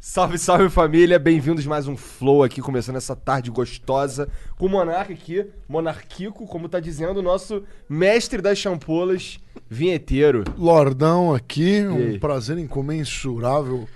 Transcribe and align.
Salve, 0.00 0.38
salve 0.38 0.68
família, 0.68 1.18
bem-vindos 1.18 1.66
mais 1.66 1.86
um 1.86 1.96
Flow 1.96 2.42
aqui, 2.42 2.60
começando 2.60 2.96
essa 2.96 3.14
tarde 3.14 3.50
gostosa 3.50 4.28
com 4.56 4.66
o 4.66 4.68
Monarca 4.68 5.12
aqui, 5.12 5.46
Monarquico, 5.68 6.46
como 6.46 6.68
tá 6.68 6.78
dizendo 6.78 7.18
o 7.18 7.22
nosso 7.22 7.64
mestre 7.88 8.40
das 8.40 8.58
champolas, 8.58 9.38
vinheteiro. 9.68 10.44
Lordão 10.56 11.34
aqui, 11.34 11.82
um 11.86 12.18
prazer 12.18 12.58
incomensurável 12.58 13.88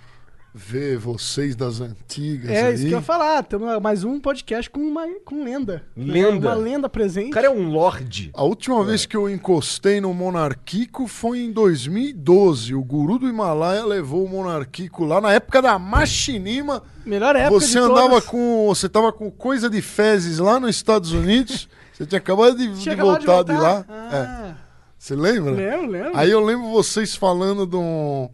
ver 0.54 0.98
vocês 0.98 1.56
das 1.56 1.80
antigas 1.80 2.50
É, 2.50 2.64
aí. 2.66 2.74
isso 2.74 2.84
que 2.84 2.90
eu 2.92 2.98
ia 2.98 3.02
falar. 3.02 3.42
Temos 3.42 3.80
mais 3.80 4.04
um 4.04 4.20
podcast 4.20 4.68
com 4.68 4.80
uma 4.80 5.06
com 5.24 5.42
lenda. 5.42 5.82
Lenda? 5.96 6.48
Uma 6.48 6.54
lenda 6.54 6.88
presente. 6.88 7.30
O 7.30 7.32
cara 7.32 7.46
é 7.46 7.50
um 7.50 7.70
lorde. 7.70 8.30
A 8.34 8.44
última 8.44 8.84
vez 8.84 9.06
que 9.06 9.16
eu 9.16 9.30
encostei 9.30 10.00
no 10.00 10.12
Monarquico 10.12 11.06
foi 11.06 11.40
em 11.40 11.50
2012. 11.52 12.74
O 12.74 12.82
guru 12.84 13.18
do 13.18 13.28
Himalaia 13.28 13.84
levou 13.86 14.24
o 14.24 14.28
Monarquico 14.28 15.04
lá 15.04 15.20
na 15.20 15.32
época 15.32 15.62
da 15.62 15.78
Machinima. 15.78 16.82
Melhor 17.06 17.34
época 17.34 17.58
Você 17.60 17.72
de 17.72 17.78
andava 17.78 18.08
todas. 18.10 18.24
com. 18.26 18.66
Você 18.68 18.88
tava 18.88 19.10
com 19.12 19.30
coisa 19.30 19.70
de 19.70 19.80
fezes 19.80 20.38
lá 20.38 20.60
nos 20.60 20.76
Estados 20.76 21.12
Unidos. 21.12 21.68
Você 21.92 22.06
tinha 22.06 22.18
acabado 22.18 22.56
de, 22.56 22.64
Tinha 22.78 22.94
de 22.94 23.00
acabado 23.00 23.24
voltar 23.24 23.42
de, 23.54 23.58
lá. 23.60 23.84
Ah, 23.88 24.56
É. 24.58 24.62
Você 24.98 25.14
lembra? 25.16 25.50
Lembro, 25.52 25.86
lembro. 25.90 26.10
Aí 26.16 26.30
eu 26.30 26.40
lembro 26.40 26.68
vocês 26.70 27.14
falando 27.16 27.66
de 27.66 27.76
um, 27.76 28.28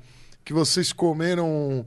que 0.45 0.53
vocês 0.53 0.93
comeram 0.93 1.85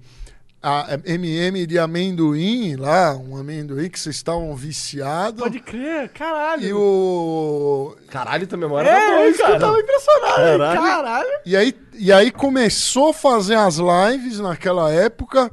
a 0.64 1.00
MM 1.06 1.66
de 1.66 1.80
amendoim 1.80 2.76
lá, 2.76 3.16
um 3.16 3.36
amendoim 3.38 3.90
que 3.90 4.00
vocês 4.00 4.16
estavam 4.16 4.56
viciados. 4.56 5.42
Pode 5.42 5.60
crer, 5.60 6.10
caralho. 6.10 6.64
E 6.64 6.72
o 6.74 7.96
Caralho, 8.10 8.46
tua 8.46 8.58
memória 8.58 8.90
tá 8.92 8.98
É, 9.00 9.10
boa, 9.12 9.24
hein, 9.26 9.30
isso 9.32 9.38
que 9.38 9.44
eu 9.44 9.48
cara. 9.48 9.60
tava 9.60 9.80
impressionado. 9.80 10.36
Caralho. 10.36 10.82
Caralho. 10.82 11.30
e 11.46 11.56
aí 11.58 11.76
e 11.94 12.12
aí 12.12 12.32
começou 12.32 13.10
a 13.10 13.14
fazer 13.14 13.56
as 13.56 13.78
lives 13.78 14.40
naquela 14.40 14.92
época. 14.92 15.52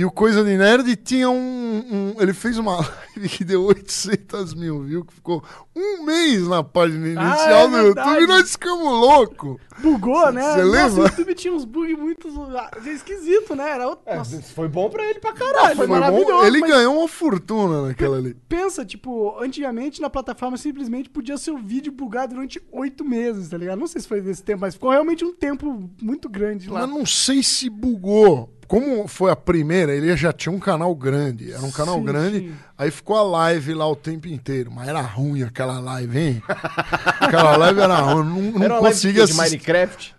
E 0.00 0.04
o 0.06 0.10
Coisa 0.10 0.42
de 0.42 0.56
Nerd 0.56 0.96
tinha 0.96 1.28
um, 1.28 1.34
um- 1.36 2.14
Ele 2.18 2.32
fez 2.32 2.56
uma 2.56 2.76
live 3.12 3.28
que 3.28 3.44
deu 3.44 3.64
800 3.64 4.54
mil 4.54 4.80
views, 4.82 5.04
que 5.06 5.12
ficou 5.12 5.44
um 5.76 6.04
mês 6.04 6.48
na 6.48 6.64
página 6.64 7.06
inicial 7.06 7.66
é 7.66 7.68
do 7.68 7.76
YouTube 7.88 8.22
e 8.22 8.26
nós 8.26 8.52
ficamos 8.52 8.82
loucos. 8.82 9.56
Bugou, 9.78 10.32
né? 10.32 10.40
Cê 10.54 10.62
Nossa, 10.64 10.64
lembra? 10.64 11.02
o 11.02 11.06
YouTube 11.06 11.34
tinha 11.34 11.52
uns 11.52 11.66
bugs 11.66 11.98
muito 11.98 12.28
ah, 12.56 12.70
esquisito, 12.86 13.54
né? 13.54 13.72
Era 13.72 13.88
outro... 13.88 14.02
É, 14.06 14.24
foi 14.24 14.68
bom 14.68 14.88
pra 14.88 15.04
ele 15.04 15.20
pra 15.20 15.34
caralho. 15.34 15.76
foi 15.76 15.76
Foi 15.76 15.86
bom, 15.86 15.92
maravilhoso, 15.92 16.46
Ele 16.46 16.60
mas- 16.60 16.70
ganhou 16.70 16.98
uma 16.98 17.06
fortuna 17.08 17.88
naquela 17.88 18.16
ali. 18.16 18.34
pensa, 18.48 18.86
tipo, 18.86 19.38
antigamente 19.38 20.00
na 20.00 20.08
plataforma 20.08 20.56
simplesmente 20.56 21.10
podia 21.10 21.36
ser 21.36 21.50
o 21.50 21.58
vídeo 21.58 21.92
bugado 21.92 22.32
durante 22.34 22.58
oito 22.72 23.04
meses, 23.04 23.50
tá 23.50 23.58
ligado? 23.58 23.78
Não 23.78 23.86
sei 23.86 24.00
se 24.00 24.08
foi 24.08 24.22
desse 24.22 24.42
tempo, 24.42 24.62
mas 24.62 24.72
ficou 24.72 24.88
realmente 24.90 25.26
um 25.26 25.34
tempo 25.34 25.90
muito 26.00 26.26
grande 26.26 26.70
lá. 26.70 26.80
Mas 26.80 26.88
não 26.88 27.04
sei 27.04 27.42
se 27.42 27.68
bugou. 27.68 28.50
Como 28.70 29.08
foi 29.08 29.32
a 29.32 29.34
primeira, 29.34 29.92
ele 29.92 30.16
já 30.16 30.32
tinha 30.32 30.52
um 30.52 30.60
canal 30.60 30.94
grande. 30.94 31.50
Era 31.50 31.62
um 31.62 31.72
canal 31.72 31.96
Sim, 31.98 32.04
grande. 32.04 32.38
sim. 32.38 32.54
Aí 32.78 32.88
ficou 32.88 33.16
a 33.16 33.22
live 33.24 33.74
lá 33.74 33.84
o 33.84 33.96
tempo 33.96 34.28
inteiro. 34.28 34.70
Mas 34.70 34.86
era 34.86 35.00
ruim 35.00 35.42
aquela 35.42 35.80
live, 35.80 36.16
hein? 36.16 36.42
aquela 37.18 37.56
live 37.56 37.80
era 37.80 37.96
ruim. 37.96 38.28
Não, 38.28 38.52
não 38.52 38.62
Era 38.62 38.74
live 38.74 38.86
conseguia 38.86 39.24
de 39.26 39.32
assistir. 39.32 39.42
Minecraft. 39.42 40.14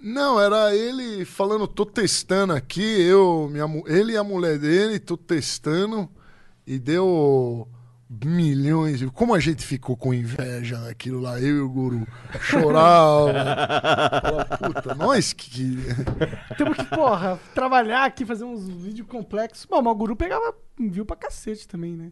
Não, 0.00 0.40
era 0.40 0.72
ele 0.72 1.24
falando, 1.24 1.66
tô 1.66 1.84
testando 1.84 2.52
aqui, 2.52 2.80
eu, 2.80 3.48
minha, 3.50 3.66
ele 3.86 4.12
e 4.12 4.16
a 4.16 4.22
mulher 4.22 4.56
dele, 4.56 5.00
tô 5.00 5.16
testando. 5.16 6.08
E 6.64 6.78
deu 6.78 7.66
milhões. 8.10 9.04
Como 9.14 9.34
a 9.34 9.38
gente 9.38 9.64
ficou 9.64 9.96
com 9.96 10.12
inveja 10.12 10.78
daquilo 10.78 11.20
lá, 11.20 11.40
eu 11.40 11.56
e 11.56 11.60
o 11.60 11.68
guru. 11.68 12.06
Chorava. 12.40 13.32
Falava, 14.20 14.58
Puta, 14.58 14.94
nós 14.96 15.32
que. 15.32 15.78
Temos 16.58 16.76
que, 16.76 16.84
porra, 16.86 17.38
trabalhar 17.54 18.04
aqui, 18.04 18.26
fazer 18.26 18.44
uns 18.44 18.68
vídeos 18.68 19.06
complexos. 19.06 19.64
Bom, 19.64 19.80
mas 19.80 19.92
o 19.92 19.96
guru 19.96 20.16
pegava 20.16 20.54
view 20.78 21.04
pra 21.06 21.16
cacete 21.16 21.68
também, 21.68 21.94
né? 21.94 22.10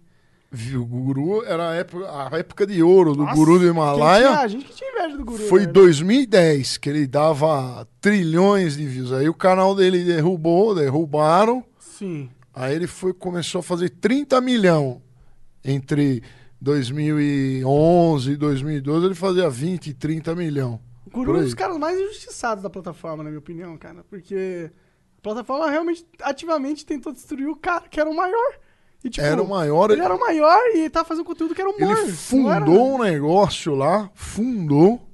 Viu, 0.50 0.80
o 0.82 0.86
guru 0.86 1.44
era 1.44 1.70
a 1.70 1.74
época, 1.74 2.06
a 2.08 2.38
época 2.38 2.66
de 2.66 2.82
ouro 2.82 3.12
do 3.12 3.22
Nossa, 3.22 3.34
guru 3.34 3.58
do 3.58 3.66
Himalaia. 3.66 4.26
tinha- 4.28 4.40
a 4.40 4.48
gente 4.48 4.64
que 4.64 4.74
tinha 4.74 4.90
inveja 4.92 5.16
do 5.18 5.24
guru. 5.24 5.42
Foi 5.46 5.64
em 5.64 5.66
né? 5.66 5.72
2010 5.72 6.78
que 6.78 6.88
ele 6.88 7.06
dava 7.06 7.86
trilhões 8.00 8.74
de 8.76 8.86
views. 8.86 9.12
Aí 9.12 9.28
o 9.28 9.34
canal 9.34 9.74
dele 9.74 10.04
derrubou, 10.04 10.74
derrubaram. 10.74 11.62
Sim. 11.78 12.30
Aí 12.54 12.74
ele 12.74 12.86
foi, 12.86 13.12
começou 13.12 13.58
a 13.58 13.62
fazer 13.62 13.90
30 13.90 14.40
milhão. 14.40 15.02
Entre 15.64 16.22
2011 16.60 18.32
e 18.32 18.36
2012 18.36 19.06
ele 19.06 19.14
fazia 19.14 19.48
20, 19.48 19.94
30 19.94 20.34
milhão. 20.34 20.80
O 21.06 21.10
guru 21.10 21.36
é 21.36 21.40
um 21.40 21.44
dos 21.44 21.54
caras 21.54 21.78
mais 21.78 21.98
injustiçados 21.98 22.62
da 22.62 22.70
plataforma, 22.70 23.22
na 23.22 23.30
minha 23.30 23.38
opinião, 23.38 23.76
cara. 23.78 24.04
Porque 24.08 24.70
a 25.18 25.22
plataforma 25.22 25.70
realmente 25.70 26.06
ativamente 26.22 26.84
tentou 26.84 27.12
destruir 27.12 27.48
o 27.48 27.56
cara 27.56 27.88
que 27.88 27.98
era 28.00 28.08
o 28.08 28.14
maior. 28.14 28.58
E, 29.02 29.08
tipo, 29.08 29.24
Era 29.24 29.40
o 29.40 29.48
maior. 29.48 29.90
Ele 29.90 30.02
era 30.02 30.14
o 30.14 30.18
maior 30.18 30.60
e 30.74 30.90
tava 30.90 31.06
fazendo 31.06 31.24
conteúdo 31.24 31.54
que 31.54 31.60
era 31.60 31.70
humor. 31.70 31.96
Ele 31.96 32.08
não 32.08 32.08
fundou 32.08 32.94
um 32.94 32.98
negócio 32.98 33.74
lá, 33.74 34.10
fundou, 34.12 35.08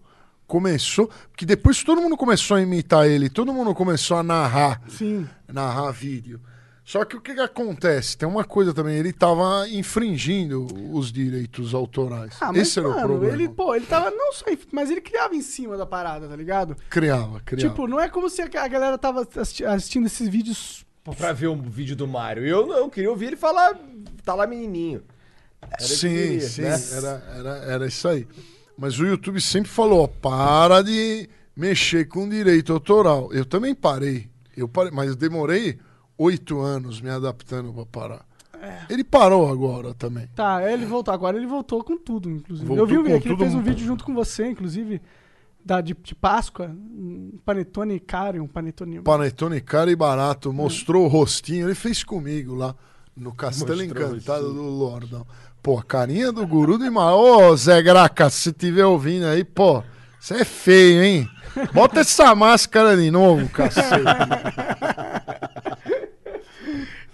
começou. 0.47 1.11
Porque 1.31 1.44
depois 1.44 1.82
todo 1.82 2.00
mundo 2.00 2.16
começou 2.16 2.56
a 2.56 2.62
imitar 2.62 3.06
ele, 3.06 3.28
todo 3.28 3.53
mundo 3.53 3.75
começou 3.75 4.16
a 4.16 4.22
narrar. 4.22 4.81
Era... 4.82 4.91
Sim. 4.91 5.28
narrar 5.47 5.91
vídeo. 5.91 6.41
Só 6.84 7.03
que 7.05 7.17
o 7.17 7.21
que, 7.21 7.33
que 7.34 7.41
acontece? 7.41 8.15
Tem 8.17 8.28
uma 8.28 8.45
coisa 8.45 8.75
também, 8.75 8.97
ele 8.99 9.11
tava 9.11 9.67
infringindo 9.71 10.67
os 10.93 11.11
direitos 11.11 11.72
autorais. 11.72 12.37
Ah, 12.41 12.53
mas, 12.53 12.69
Esse 12.69 12.78
era 12.78 12.89
mano, 12.89 13.00
o 13.05 13.09
problema. 13.09 13.34
ele, 13.34 13.49
pô, 13.49 13.75
ele 13.75 13.87
tava 13.87 14.11
não 14.11 14.33
só, 14.34 14.45
mas 14.71 14.91
ele 14.91 15.00
criava 15.00 15.34
em 15.34 15.41
cima 15.41 15.78
da 15.78 15.87
parada, 15.87 16.28
tá 16.28 16.37
ligado? 16.37 16.77
Criava, 16.91 17.41
criava. 17.41 17.71
Tipo, 17.71 17.89
não 17.89 17.99
é 17.99 18.09
como 18.11 18.28
se 18.28 18.43
a 18.43 18.49
galera 18.69 18.99
tava 18.99 19.23
assisti- 19.23 19.65
assistindo 19.65 20.06
esses 20.06 20.28
vídeos. 20.28 20.84
Pra 21.17 21.33
ver 21.33 21.47
o 21.47 21.56
vídeo 21.56 21.97
do 21.97 22.06
Mario. 22.06 22.47
Eu 22.47 22.67
não, 22.67 22.91
queria 22.91 23.11
ouvir 23.11 23.27
ele 23.28 23.37
falar, 23.37 23.75
tá 24.23 24.34
lá 24.34 24.47
menininho. 24.47 25.03
Era 25.62 25.83
eu 25.83 25.87
sim, 25.87 26.09
queria, 26.09 26.41
sim, 26.43 26.62
né? 26.62 26.78
era, 26.93 27.33
era, 27.37 27.50
era 27.73 27.87
isso 27.87 28.06
aí. 28.06 28.27
Mas 28.77 28.99
o 28.99 29.06
YouTube 29.06 29.41
sempre 29.41 29.71
falou, 29.71 30.05
ó, 30.05 30.06
para 30.06 30.83
de 30.83 31.28
mexer 31.56 32.06
com 32.09 32.28
direito 32.28 32.73
autoral. 32.75 33.33
Eu 33.33 33.47
também 33.47 33.75
parei, 33.75 34.28
eu 34.55 34.69
parei 34.69 34.91
mas 34.93 35.09
eu 35.09 35.17
demorei 35.17 35.78
oito 36.19 36.60
anos 36.60 37.00
me 37.00 37.10
adaptando 37.10 37.72
pra 37.72 37.86
parar. 37.86 38.26
É. 38.60 38.86
Ele 38.88 39.04
parou 39.04 39.50
agora 39.50 39.92
também. 39.92 40.26
Tá, 40.34 40.70
ele 40.70 40.86
voltou. 40.86 41.12
Agora 41.12 41.36
ele 41.36 41.47
voltou 41.47 41.84
com 41.84 41.98
tudo, 41.98 42.30
inclusive. 42.30 42.66
Voltou 42.66 42.84
eu 42.84 42.88
vi 42.88 42.97
o 42.97 43.02
com 43.02 43.04
vídeo 43.04 43.20
que 43.20 43.28
ele 43.28 43.36
fez 43.36 43.54
um 43.54 43.62
vídeo 43.62 43.86
junto 43.86 44.04
com 44.04 44.14
você, 44.14 44.47
inclusive, 44.47 45.02
da, 45.62 45.80
de, 45.82 45.94
de 46.02 46.14
Páscoa. 46.14 46.69
Um 46.69 47.38
panetone 47.44 48.00
caro, 48.00 48.38
e 48.38 48.41
um 48.41 48.47
panetone. 48.47 49.00
Panetone 49.02 49.60
caro 49.60 49.91
e 49.91 49.97
barato, 49.97 50.52
mostrou 50.52 51.04
o 51.04 51.08
rostinho, 51.08 51.66
ele 51.66 51.75
fez 51.75 52.02
comigo 52.02 52.54
lá 52.54 52.75
no 53.14 53.34
Castelo 53.34 53.76
Mostrou 53.76 54.06
Encantado 54.06 54.46
rostinho. 54.46 54.62
do 54.62 54.70
Lordão. 54.70 55.26
Pô, 55.62 55.78
a 55.78 55.82
carinha 55.82 56.32
do 56.32 56.46
guru 56.46 56.78
de 56.78 56.86
Ima. 56.86 57.14
Ô, 57.14 57.54
Zé 57.56 57.82
Graca, 57.82 58.28
se 58.31 58.50
estiver 58.50 58.84
ouvindo 58.84 59.26
aí, 59.26 59.44
pô, 59.44 59.82
você 60.19 60.36
é 60.36 60.44
feio, 60.44 61.02
hein? 61.02 61.28
Bota 61.72 62.00
essa 62.00 62.34
máscara 62.34 62.96
de 62.96 63.10
novo, 63.10 63.48
cacete. 63.48 64.04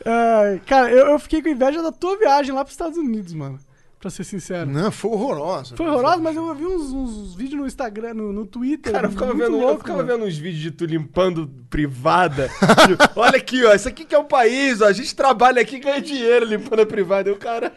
Ai, 0.04 0.60
cara, 0.66 0.90
eu, 0.90 1.08
eu 1.08 1.18
fiquei 1.18 1.42
com 1.42 1.48
inveja 1.48 1.82
da 1.82 1.92
tua 1.92 2.16
viagem 2.18 2.54
lá 2.54 2.64
pros 2.64 2.72
Estados 2.74 2.96
Unidos, 2.98 3.32
mano. 3.34 3.58
Pra 3.98 4.08
ser 4.08 4.24
sincero. 4.24 4.70
Não, 4.70 4.90
foi 4.90 5.10
horrorosa. 5.10 5.76
Foi 5.76 5.86
horroroso, 5.86 6.22
mas 6.22 6.34
eu 6.34 6.54
vi 6.54 6.64
uns, 6.64 6.90
uns 6.90 7.34
vídeos 7.34 7.60
no 7.60 7.66
Instagram, 7.66 8.14
no, 8.14 8.32
no 8.32 8.46
Twitter. 8.46 8.90
Cara, 8.94 9.06
eu 9.08 9.10
ficava, 9.10 9.32
vendo, 9.34 9.42
eu 9.56 9.60
louco, 9.60 9.80
ficava 9.80 9.98
mano. 10.02 10.08
vendo 10.10 10.24
uns 10.26 10.38
vídeos 10.38 10.62
de 10.62 10.70
tu 10.70 10.86
limpando 10.86 11.50
privada. 11.68 12.48
Tipo, 12.48 13.04
Olha 13.20 13.36
aqui, 13.36 13.62
ó. 13.62 13.74
Isso 13.74 13.88
aqui 13.88 14.06
que 14.06 14.14
é 14.14 14.18
um 14.18 14.24
país, 14.24 14.80
ó. 14.80 14.86
A 14.86 14.92
gente 14.94 15.14
trabalha 15.14 15.60
aqui 15.60 15.76
e 15.76 15.80
ganha 15.80 16.00
dinheiro 16.00 16.46
limpando 16.46 16.80
a 16.80 16.86
privada. 16.86 17.28
Eu, 17.28 17.36
caralho. 17.36 17.74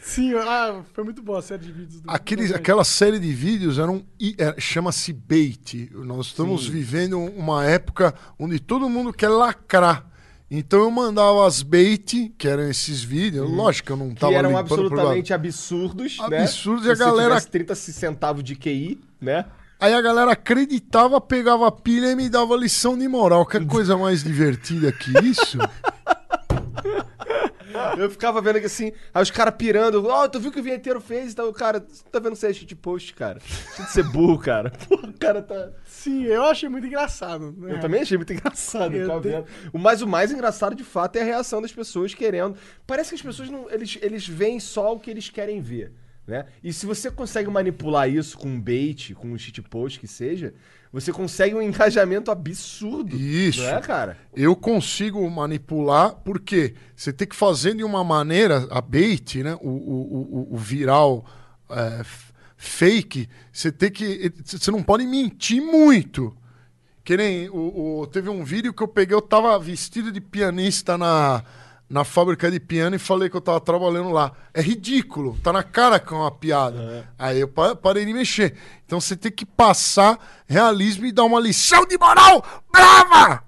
Sim, 0.00 0.32
ah, 0.34 0.82
foi 0.94 1.04
muito 1.04 1.20
boa 1.22 1.40
a 1.40 1.42
série 1.42 1.62
de 1.64 1.72
vídeos. 1.72 2.00
Do, 2.00 2.10
Aqueles, 2.10 2.50
do- 2.50 2.54
aquela 2.56 2.84
série 2.84 3.18
de 3.18 3.32
vídeos 3.32 3.78
eram, 3.78 4.04
é, 4.38 4.54
chama-se 4.60 5.12
bait. 5.12 5.90
Nós 5.92 6.26
estamos 6.26 6.66
vivendo 6.68 7.18
uma 7.18 7.64
época 7.66 8.14
onde 8.38 8.60
todo 8.60 8.88
mundo 8.88 9.12
quer 9.12 9.28
lacrar. 9.28 10.06
Então 10.50 10.80
eu 10.80 10.90
mandava 10.90 11.46
as 11.46 11.62
bait, 11.62 12.32
que 12.36 12.48
eram 12.48 12.68
esses 12.68 13.02
vídeos. 13.04 13.48
Lógico 13.48 13.86
que 13.86 13.92
eu 13.92 13.96
não 13.96 14.08
Que 14.10 14.20
tava 14.20 14.32
eram 14.34 14.48
limpando 14.50 14.66
privado. 14.66 14.84
absolutamente 14.92 15.32
absurdos, 15.32 16.18
né? 16.28 16.38
Absurdos, 16.42 16.86
e 16.86 16.90
a 16.90 16.94
galera- 16.96 17.28
tivesse 17.30 17.50
30 17.50 17.74
centavos 17.76 18.42
de 18.42 18.56
QI, 18.56 19.00
né? 19.20 19.44
Aí 19.78 19.94
a 19.94 20.00
galera 20.02 20.32
acreditava, 20.32 21.20
pegava 21.20 21.68
a 21.68 21.70
pilha 21.72 22.10
e 22.10 22.16
me 22.16 22.28
dava 22.28 22.56
lição 22.56 22.98
de 22.98 23.06
moral. 23.08 23.46
Que 23.46 23.64
coisa 23.64 23.96
mais 23.96 24.22
divertida 24.24 24.90
que 24.92 25.10
isso? 25.24 25.56
Eu 27.98 28.10
ficava 28.10 28.40
vendo 28.40 28.60
que 28.60 28.66
assim, 28.66 28.92
aí 29.12 29.22
os 29.22 29.30
caras 29.30 29.54
pirando, 29.56 30.06
ó, 30.06 30.28
tu 30.28 30.38
viu 30.40 30.50
o 30.50 30.52
que 30.52 30.60
o 30.60 30.62
vinheteiro 30.62 31.00
fez? 31.00 31.32
Então, 31.32 31.52
cara, 31.52 31.80
você 31.86 32.02
tá 32.10 32.18
vendo 32.18 32.32
que 32.32 32.38
você 32.38 32.48
é 32.48 32.52
shit 32.52 32.74
post, 32.76 33.14
cara? 33.14 33.38
Deixa 33.40 33.82
de 33.84 33.90
ser 33.90 34.02
burro, 34.04 34.38
cara. 34.38 34.70
Pô, 34.88 34.94
o 34.96 35.12
cara 35.18 35.42
tá. 35.42 35.70
Sim, 35.84 36.24
eu 36.24 36.44
achei 36.44 36.68
muito 36.68 36.86
engraçado. 36.86 37.52
Né? 37.56 37.74
Eu 37.74 37.80
também 37.80 38.02
achei 38.02 38.16
muito 38.16 38.32
engraçado. 38.32 38.94
Eu 38.94 39.02
ficava 39.02 39.20
te- 39.20 39.28
vendo. 39.28 39.46
O 39.72 39.78
mais, 39.78 40.02
o 40.02 40.06
mais 40.06 40.30
engraçado, 40.32 40.74
de 40.74 40.84
fato, 40.84 41.16
é 41.16 41.22
a 41.22 41.24
reação 41.24 41.60
das 41.62 41.72
pessoas 41.72 42.14
querendo. 42.14 42.56
Parece 42.86 43.10
que 43.10 43.14
as 43.16 43.22
pessoas 43.22 43.50
não. 43.50 43.70
Eles, 43.70 43.98
eles 44.02 44.26
veem 44.26 44.58
só 44.60 44.94
o 44.94 45.00
que 45.00 45.10
eles 45.10 45.28
querem 45.30 45.60
ver. 45.60 45.92
Né? 46.26 46.46
E 46.62 46.72
se 46.72 46.86
você 46.86 47.10
consegue 47.10 47.50
manipular 47.50 48.08
isso 48.08 48.38
com 48.38 48.46
um 48.48 48.60
bait, 48.60 49.14
com 49.14 49.28
um 49.32 49.38
shitpost 49.38 49.98
que 49.98 50.06
seja, 50.06 50.54
você 50.92 51.12
consegue 51.12 51.54
um 51.54 51.62
engajamento 51.62 52.30
absurdo. 52.30 53.16
Isso. 53.16 53.60
Não 53.62 53.68
é, 53.68 53.80
cara? 53.80 54.18
Eu 54.34 54.56
consigo 54.56 55.28
manipular, 55.30 56.14
porque 56.24 56.74
você 56.96 57.12
tem 57.12 57.28
que 57.28 57.36
fazer 57.36 57.74
de 57.76 57.84
uma 57.84 58.02
maneira, 58.02 58.66
a 58.70 58.80
bait, 58.80 59.42
né? 59.42 59.56
O, 59.60 59.68
o, 59.68 60.48
o, 60.50 60.54
o 60.54 60.56
viral 60.56 61.24
é, 61.70 62.02
fake, 62.56 63.28
você 63.52 63.70
tem 63.70 63.90
que. 63.90 64.32
Você 64.44 64.70
não 64.70 64.82
pode 64.82 65.06
mentir 65.06 65.62
muito. 65.62 66.36
Que 67.02 67.16
nem 67.16 67.48
o, 67.48 68.00
o- 68.02 68.06
teve 68.06 68.28
um 68.28 68.44
vídeo 68.44 68.72
que 68.74 68.82
eu 68.82 68.88
peguei, 68.88 69.16
eu 69.16 69.22
tava 69.22 69.58
vestido 69.58 70.12
de 70.12 70.20
pianista 70.20 70.98
na, 70.98 71.42
na 71.90 72.04
fábrica 72.04 72.48
de 72.48 72.60
piano 72.60 72.94
e 72.94 72.98
falei 73.00 73.28
que 73.28 73.36
eu 73.36 73.40
tava 73.40 73.60
trabalhando 73.60 74.10
lá. 74.10 74.32
É 74.54 74.62
ridículo, 74.62 75.36
tá 75.42 75.52
na 75.52 75.64
cara 75.64 75.98
que 75.98 76.14
é 76.14 76.16
uma 76.16 76.30
piada. 76.30 77.08
Aí 77.18 77.40
eu 77.40 77.48
pa- 77.48 77.74
parei 77.74 78.06
de 78.06 78.12
mexer. 78.14 78.54
Então 78.86 79.00
você 79.00 79.16
tem 79.16 79.32
que 79.32 79.44
passar 79.44 80.16
realismo 80.46 81.04
e 81.04 81.10
dar 81.12 81.24
uma 81.24 81.40
lição 81.40 81.84
de 81.84 81.98
moral 81.98 82.44
brava! 82.72 83.42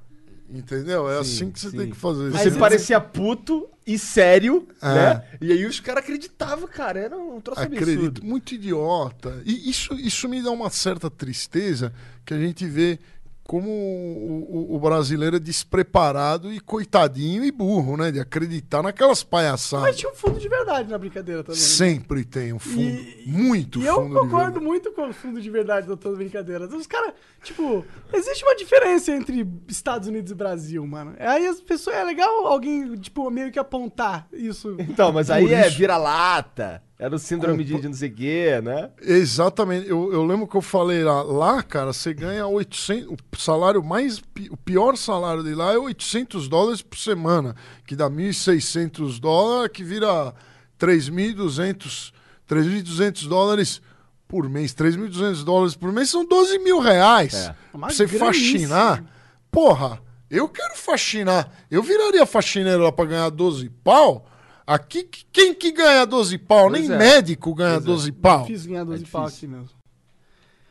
Entendeu? 0.51 1.09
É 1.09 1.19
assim 1.21 1.51
que 1.51 1.59
você 1.61 1.71
sim. 1.71 1.77
tem 1.79 1.91
que 1.91 1.97
fazer. 1.97 2.31
Você 2.31 2.51
parecia 2.51 3.01
puto 3.01 3.67
e 3.87 3.99
sério, 3.99 4.69
É. 4.83 4.87
né? 4.95 5.25
E 5.41 5.51
aí 5.51 5.65
os 5.65 5.81
caras 5.81 6.03
acreditavam, 6.05 6.69
cara. 6.69 6.99
Era 7.01 7.17
um 7.17 7.41
troço 7.41 7.63
absurdo. 7.63 7.83
Acredito, 7.91 8.25
muito 8.25 8.55
idiota. 8.55 9.41
E 9.47 9.71
isso, 9.71 9.95
isso 9.95 10.29
me 10.29 10.43
dá 10.43 10.51
uma 10.51 10.69
certa 10.69 11.09
tristeza 11.09 11.93
que 12.27 12.35
a 12.35 12.39
gente 12.39 12.67
vê 12.67 12.99
como 13.45 13.69
o, 13.69 14.71
o- 14.73 14.77
o 14.77 14.79
brasileiro 14.79 15.37
é 15.37 15.39
despreparado 15.41 16.53
e 16.53 16.61
coitadinho 16.61 17.45
e 17.45 17.51
burro, 17.51 17.97
né? 17.97 18.11
De 18.13 18.21
acreditar 18.21 18.83
naquelas 18.83 19.19
Mas 19.23 19.25
palhaçadas. 19.31 19.97
tinha 19.97 20.11
um 20.11 20.15
fundo 20.15 20.39
de 20.39 20.49
verdade 20.49 20.89
na 20.91 20.97
brincadeira 20.99 21.43
também. 21.43 21.61
Sempre 21.61 22.25
tem 22.25 22.53
um 22.53 22.59
fundo. 22.59 22.81
E- 22.81 23.25
muito 23.27 23.81
E 23.81 23.87
eu 23.87 23.97
fundo 23.97 24.09
de 24.15 24.21
concordo 24.21 24.45
verdade. 24.45 24.65
muito 24.65 24.93
com 24.93 25.09
o 25.09 25.13
fundo 25.13 25.41
de 25.41 25.51
verdade 25.51 25.87
da 25.89 25.97
toda 25.97 26.17
brincadeira. 26.17 26.67
Os 26.67 26.87
caras, 26.87 27.13
tipo, 27.43 27.85
existe 28.13 28.45
uma 28.45 28.55
diferença 28.55 29.11
entre 29.13 29.47
Estados 29.69 30.09
Unidos 30.09 30.31
e 30.31 30.35
Brasil, 30.35 30.87
mano. 30.87 31.15
Aí 31.19 31.47
as 31.47 31.61
pessoas. 31.61 31.97
É 31.97 32.05
legal 32.05 32.47
alguém, 32.47 32.95
tipo, 32.97 33.29
meio 33.31 33.51
que 33.51 33.59
apontar 33.59 34.29
isso. 34.33 34.77
Então, 34.79 35.13
mas 35.13 35.31
aí 35.31 35.53
é 35.53 35.69
vira-lata. 35.69 36.83
Era 37.03 37.17
o 37.17 37.19
síndrome 37.19 37.65
de, 37.65 37.81
de 37.81 37.89
não 37.89 37.95
sei 37.95 38.09
o 38.09 38.15
quê, 38.15 38.61
né? 38.63 38.89
Exatamente. 39.03 39.89
Eu, 39.89 40.13
eu 40.13 40.25
lembro 40.25 40.47
que 40.47 40.57
eu 40.57 40.63
falei 40.63 41.03
lá, 41.03 41.21
lá, 41.23 41.61
cara, 41.61 41.93
você 41.93 42.15
ganha 42.15 42.47
800. 42.47 43.11
O 43.11 43.17
salário 43.37 43.83
mais. 43.83 44.23
O 44.49 44.57
pior 44.57 44.97
salário 44.97 45.43
de 45.43 45.53
lá 45.53 45.73
é 45.73 45.79
800 45.79 46.49
dólares 46.49 46.81
por 46.81 46.97
semana, 46.97 47.57
que 47.85 47.97
dá 47.97 48.09
1.600 48.09 49.19
dólares, 49.19 49.73
que 49.73 49.83
vira 49.83 50.33
3.200 50.79 52.13
3.200 52.49 53.27
dólares 53.27 53.83
por 54.29 54.49
mês. 54.49 54.73
3.200 54.73 55.43
dólares 55.43 55.75
por 55.75 55.91
mês 55.91 56.09
são 56.09 56.25
12 56.25 56.59
mil 56.61 56.79
reais. 56.79 57.35
É. 57.35 57.57
Uma 57.75 57.89
Pra 57.89 57.97
você 57.97 58.07
faxinar. 58.07 59.05
Porra, 59.51 60.01
eu 60.31 60.49
quero 60.49 60.77
faxinar. 60.77 61.51
Eu 61.69 61.83
viraria 61.83 62.25
faxineiro 62.25 62.85
lá 62.85 62.93
pra 62.93 63.07
ganhar 63.07 63.29
12 63.29 63.69
pau. 63.83 64.27
Aqui, 64.67 65.09
quem 65.33 65.55
que 65.55 65.73
ganha 65.73 66.05
12 66.07 66.39
pau? 66.39 66.69
Pois 66.71 66.89
Nem 66.89 66.95
é. 66.95 66.99
médico 66.99 67.55
ganha 67.55 67.75
Pois 67.75 67.85
é. 67.85 67.87
12 67.87 68.13
pau. 68.13 68.47
Fiz 68.47 68.67
ganhar 68.67 68.85
12 68.85 69.05
É 69.05 69.07
pau 69.09 69.27
aqui 69.27 69.47
mesmo. 69.47 69.69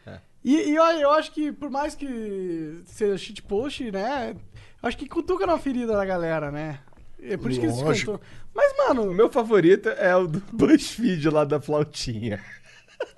É. 0.07 0.19
E, 0.43 0.69
e 0.71 0.79
olha, 0.79 0.99
eu 1.01 1.11
acho 1.11 1.31
que 1.31 1.51
por 1.51 1.69
mais 1.69 1.93
que 1.95 2.81
seja 2.85 3.17
shitpost, 3.17 3.91
né? 3.91 4.35
Eu 4.81 4.87
acho 4.89 4.97
que 4.97 5.07
cutuca 5.07 5.45
na 5.45 5.57
ferida 5.57 5.93
da 5.93 6.05
galera, 6.05 6.49
né? 6.51 6.79
É 7.21 7.37
por 7.37 7.51
isso 7.51 7.59
que 7.59 7.65
eles 7.67 7.77
Lógico. 7.81 8.13
cantam. 8.13 8.27
Mas, 8.53 8.73
O 8.73 8.77
mano, 8.87 9.13
meu 9.13 9.29
favorito 9.29 9.89
é 9.89 10.15
o 10.15 10.25
do 10.27 10.41
BuzzFeed 10.51 11.29
lá 11.29 11.43
da 11.45 11.59
flautinha. 11.61 12.43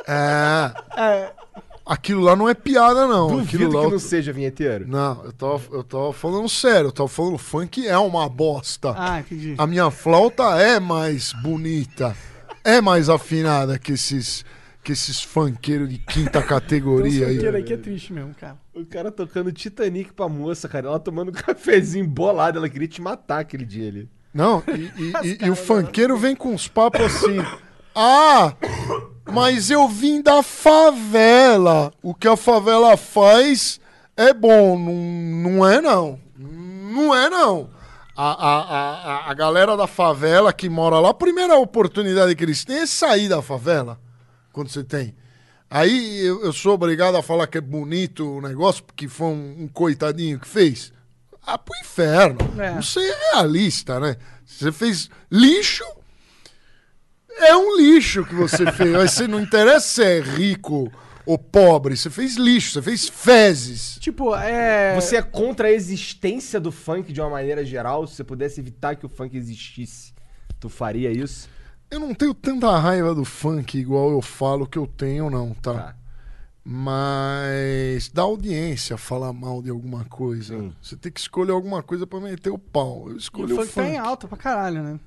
É, 0.08 1.02
é, 1.02 1.34
aquilo 1.86 2.22
lá 2.22 2.36
não 2.36 2.48
é 2.50 2.54
piada, 2.54 3.08
não. 3.08 3.40
aquilo 3.40 3.64
Duvido 3.64 3.74
lá. 3.74 3.80
que 3.82 3.86
eu- 3.88 3.92
não 3.92 4.00
seja 4.00 4.32
vinheteiro. 4.34 4.88
Não, 4.88 5.24
eu 5.26 5.32
tava, 5.34 5.62
eu 5.72 5.84
tava 5.84 6.14
falando 6.14 6.48
sério. 6.50 6.88
Eu 6.88 6.92
tava 6.92 7.10
falando 7.10 7.38
funk 7.38 7.88
é 7.88 7.98
uma 7.98 8.28
bosta. 8.30 8.94
Ah, 8.98 9.20
entendi. 9.20 9.56
A 9.58 9.68
minha 9.68 9.90
flauta 9.92 10.44
é 10.60 10.80
mais 10.80 11.34
bonita, 11.42 12.16
é 12.64 12.80
mais 12.82 13.10
afinada 13.10 13.78
que 13.78 13.92
esses, 13.94 14.46
que 14.84 14.92
esses 14.94 15.22
funkeiros 15.22 15.90
de 15.90 15.98
quinta 15.98 16.42
categoria 16.44 17.28
aí. 17.28 17.46
aí 17.46 17.64
que 17.64 17.74
é 17.74 17.78
triste 17.78 18.12
mesmo, 18.14 18.34
cara. 18.34 18.58
O 18.74 18.86
cara 18.86 19.12
tocando 19.12 19.52
Titanic 19.52 20.14
pra 20.14 20.28
moça, 20.28 20.68
cara. 20.68 20.88
Ela 20.88 21.00
tomando 21.00 21.30
um 21.30 21.34
cafezinho 21.34 22.08
bolado. 22.08 22.58
Ela 22.58 22.68
queria 22.70 22.88
te 22.88 23.02
matar 23.02 23.40
aquele 23.40 23.66
dia 23.66 23.88
ali. 23.90 24.10
Não, 24.34 24.64
e, 24.68 24.82
e- 25.00 25.14
e- 25.44 25.46
e 25.46 25.50
o 25.52 25.56
funkeiro 25.56 26.18
vem 26.18 26.36
com 26.36 26.54
uns 26.54 26.68
papos 26.68 27.02
assim. 27.02 27.38
Ah, 27.94 28.52
mas 29.32 29.70
eu 29.70 29.88
vim 29.88 30.22
da 30.22 30.44
favela. 30.44 31.92
O 32.02 32.14
que 32.14 32.28
a 32.28 32.38
favela 32.38 32.98
faz 32.98 33.80
é 34.16 34.34
bom. 34.34 34.78
Não, 34.78 35.52
não 35.52 35.68
é, 35.68 35.82
não. 35.82 36.20
Não 36.38 37.16
é, 37.16 37.30
não. 37.30 37.70
A, 38.16 38.32
a, 38.32 38.60
a, 38.62 39.32
a 39.32 39.34
galera 39.34 39.76
da 39.76 39.88
favela 39.88 40.54
que 40.54 40.70
mora 40.70 41.00
lá, 41.00 41.10
a 41.10 41.14
primeira 41.14 41.56
oportunidade 41.58 42.36
que 42.36 42.44
eles 42.44 42.64
têm 42.64 42.80
é 42.80 42.86
sair 42.86 43.28
da 43.28 43.42
favela. 43.42 44.00
Quando 44.52 44.70
você 44.70 44.84
tem. 44.84 45.16
Aí 45.70 46.20
eu, 46.24 46.44
eu 46.44 46.54
sou 46.54 46.76
obrigado 46.76 47.16
a 47.16 47.24
falar 47.24 47.48
que 47.48 47.58
é 47.58 47.62
bonito 47.62 48.38
o 48.38 48.42
negócio, 48.42 48.84
porque 48.84 49.08
foi 49.08 49.28
um, 49.28 49.64
um 49.64 49.68
coitadinho 49.68 50.40
que 50.40 50.48
fez. 50.48 50.94
Ah, 51.46 51.58
pro 51.58 51.76
inferno. 51.82 52.38
É. 52.62 52.76
Você 52.76 53.00
é 53.00 53.32
realista, 53.34 54.00
né? 54.00 54.16
Você 54.46 54.72
fez 54.72 55.10
lixo. 55.32 55.84
É 57.40 57.56
um 57.56 57.78
lixo 57.78 58.24
que 58.26 58.36
você 58.36 58.72
fez. 58.72 58.96
Aí 58.96 59.08
você 59.08 59.28
não 59.28 59.40
interessa 59.40 59.88
se 59.88 60.04
é 60.04 60.20
rico 60.20 60.92
ou 61.26 61.38
pobre. 61.38 61.96
Você 61.98 62.10
fez 62.10 62.36
lixo, 62.36 62.74
você 62.74 62.82
fez 62.82 63.08
fezes. 63.10 63.98
Tipo, 64.00 64.36
é. 64.36 64.94
Você 64.96 65.16
é 65.18 65.22
contra 65.22 65.68
a 65.68 65.72
existência 65.72 66.60
do 66.60 66.72
funk 66.72 67.12
de 67.12 67.20
uma 67.22 67.30
maneira 67.30 67.66
geral? 67.66 68.06
Se 68.08 68.16
você 68.16 68.24
pudesse 68.24 68.60
evitar 68.60 68.96
que 68.96 69.06
o 69.06 69.10
funk 69.10 69.36
existisse, 69.36 70.14
tu 70.60 70.70
faria 70.70 71.12
isso? 71.12 71.50
Eu 71.90 72.00
não 72.00 72.14
tenho 72.14 72.34
tanta 72.34 72.76
raiva 72.78 73.14
do 73.14 73.24
funk 73.26 73.78
igual 73.78 74.12
eu 74.12 74.22
falo 74.22 74.66
que 74.66 74.78
eu 74.80 74.88
tenho, 74.88 75.30
não, 75.30 75.54
tá? 75.54 75.74
Tá. 75.74 75.96
Mas 76.66 78.10
dá 78.10 78.22
audiência 78.24 78.98
falar 78.98 79.34
mal 79.34 79.62
de 79.62 79.70
alguma 79.70 80.06
coisa. 80.06 80.58
Sim. 80.58 80.74
Você 80.82 80.96
tem 80.96 81.12
que 81.12 81.20
escolher 81.20 81.52
alguma 81.52 81.84
coisa 81.84 82.08
pra 82.08 82.20
meter 82.20 82.50
o 82.52 82.58
pau. 82.58 83.06
Eu 83.10 83.16
E 83.16 83.18
escolhi 83.18 83.54
o 83.54 83.56
o 83.58 83.60
funk 83.60 83.74
tá 83.74 83.82
funk. 83.84 83.94
em 83.94 83.98
alta 83.98 84.28
pra 84.28 84.38
caralho, 84.38 84.82
né? 84.82 85.00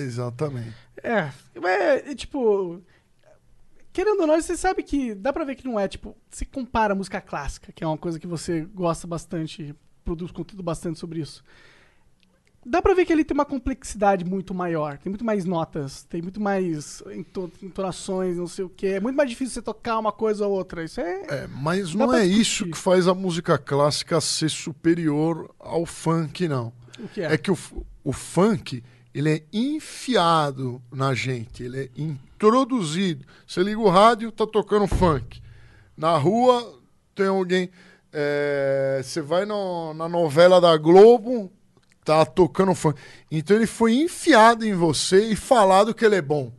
Exatamente. 0.00 0.74
É, 1.02 1.30
é, 1.64 2.10
é, 2.10 2.14
tipo. 2.14 2.82
Querendo 3.92 4.20
ou 4.20 4.26
não, 4.26 4.40
você 4.40 4.56
sabe 4.56 4.82
que 4.82 5.14
dá 5.14 5.32
pra 5.32 5.44
ver 5.44 5.56
que 5.56 5.64
não 5.66 5.78
é, 5.78 5.88
tipo, 5.88 6.16
se 6.30 6.44
compara 6.44 6.92
a 6.92 6.96
música 6.96 7.20
clássica, 7.20 7.72
que 7.72 7.82
é 7.82 7.86
uma 7.86 7.98
coisa 7.98 8.18
que 8.18 8.26
você 8.26 8.60
gosta 8.72 9.06
bastante, 9.06 9.74
produz 10.04 10.30
conteúdo 10.30 10.62
bastante 10.62 10.98
sobre 10.98 11.20
isso. 11.20 11.42
Dá 12.64 12.82
pra 12.82 12.92
ver 12.92 13.06
que 13.06 13.12
ele 13.12 13.24
tem 13.24 13.34
uma 13.34 13.46
complexidade 13.46 14.24
muito 14.24 14.52
maior, 14.52 14.98
tem 14.98 15.10
muito 15.10 15.24
mais 15.24 15.44
notas, 15.44 16.02
tem 16.04 16.20
muito 16.20 16.40
mais 16.40 17.02
ento- 17.06 17.50
entonações, 17.62 18.36
não 18.36 18.46
sei 18.46 18.64
o 18.64 18.68
que. 18.68 18.86
É 18.88 19.00
muito 19.00 19.16
mais 19.16 19.30
difícil 19.30 19.54
você 19.54 19.62
tocar 19.62 19.98
uma 19.98 20.12
coisa 20.12 20.46
ou 20.46 20.52
outra. 20.52 20.84
Isso 20.84 21.00
é. 21.00 21.22
É, 21.28 21.46
mas 21.48 21.92
Dá 21.94 21.98
não 22.06 22.12
é 22.14 22.20
discutir. 22.24 22.40
isso 22.40 22.66
que 22.66 22.76
faz 22.76 23.08
a 23.08 23.14
música 23.14 23.56
clássica 23.56 24.20
ser 24.20 24.50
superior 24.50 25.52
ao 25.58 25.86
funk, 25.86 26.46
não. 26.46 26.72
o 26.98 27.08
que 27.08 27.20
é. 27.22 27.32
É 27.32 27.38
que 27.38 27.50
o, 27.50 27.56
o 28.04 28.12
funk, 28.12 28.82
ele 29.14 29.30
é 29.30 29.42
enfiado 29.52 30.82
na 30.92 31.14
gente, 31.14 31.62
ele 31.62 31.80
é 31.84 31.90
introduzido. 32.00 33.24
Você 33.46 33.62
liga 33.62 33.80
o 33.80 33.88
rádio, 33.88 34.30
tá 34.32 34.46
tocando 34.46 34.86
funk. 34.86 35.40
Na 35.96 36.16
rua, 36.16 36.78
tem 37.14 37.26
alguém... 37.26 37.70
é, 38.12 39.00
Você 39.02 39.20
vai 39.20 39.44
no- 39.44 39.92
na 39.94 40.08
novela 40.08 40.60
da 40.60 40.76
Globo, 40.76 41.50
tá 42.04 42.24
tocando 42.24 42.74
funk. 42.74 43.00
Então 43.30 43.56
ele 43.56 43.66
foi 43.66 43.94
enfiado 43.94 44.64
em 44.64 44.74
você 44.74 45.30
e 45.32 45.36
falado 45.36 45.94
que 45.94 46.04
ele 46.04 46.16
é 46.16 46.22
bom. 46.22 46.52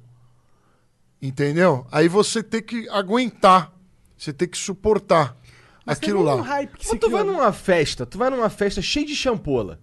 Entendeu? 1.21 1.85
Aí 1.91 2.07
você 2.07 2.41
tem 2.41 2.61
que 2.61 2.87
aguentar, 2.89 3.73
você 4.17 4.31
tem 4.31 4.47
que 4.47 4.57
suportar 4.57 5.35
Mas 5.85 5.97
aquilo 5.97 6.19
teve 6.19 6.31
um 6.31 6.35
lá. 6.37 6.41
hype 6.43 6.77
que 6.77 6.87
Quando 6.87 6.99
tu 6.99 7.09
vai 7.09 7.21
criou. 7.23 7.37
numa 7.37 7.51
festa, 7.51 8.05
tu 8.05 8.17
vai 8.17 8.29
numa 8.29 8.49
festa 8.49 8.81
cheia 8.81 9.05
de 9.05 9.15
champola, 9.15 9.79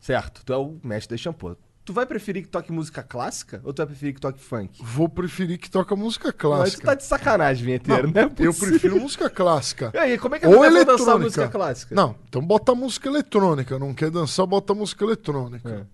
certo? 0.00 0.42
Tu 0.44 0.52
é 0.52 0.56
o 0.56 0.78
mestre 0.82 1.14
da 1.16 1.22
champola. 1.22 1.58
Tu 1.88 1.92
vai 1.94 2.04
preferir 2.04 2.42
que 2.42 2.48
toque 2.50 2.70
música 2.70 3.02
clássica 3.02 3.62
ou 3.64 3.72
tu 3.72 3.78
vai 3.78 3.86
preferir 3.86 4.12
que 4.14 4.20
toque 4.20 4.38
funk? 4.38 4.78
Vou 4.84 5.08
preferir 5.08 5.56
que 5.56 5.70
toque 5.70 5.94
música 5.94 6.26
Mas 6.28 6.34
tu 6.34 6.38
clássica. 6.38 6.86
tá 6.86 6.94
de 6.94 7.02
sacanagem, 7.02 7.64
vinheteiro, 7.64 8.12
né? 8.12 8.30
eu 8.40 8.52
prefiro 8.52 9.00
música 9.00 9.30
clássica. 9.30 9.90
E 9.94 9.96
aí, 9.96 10.18
como 10.18 10.34
é 10.34 10.38
que 10.38 10.44
a 10.44 10.50
Ou 10.50 10.58
vai 10.58 10.68
dançar 10.70 10.86
eletrônica. 10.90 11.24
música 11.24 11.48
clássica? 11.48 11.94
Não, 11.94 12.14
então 12.28 12.42
bota 12.42 12.74
música 12.74 13.08
eletrônica. 13.08 13.78
Não 13.78 13.94
quer 13.94 14.10
dançar, 14.10 14.46
bota 14.46 14.74
música 14.74 15.02
eletrônica. 15.02 15.66
É. 15.66 15.86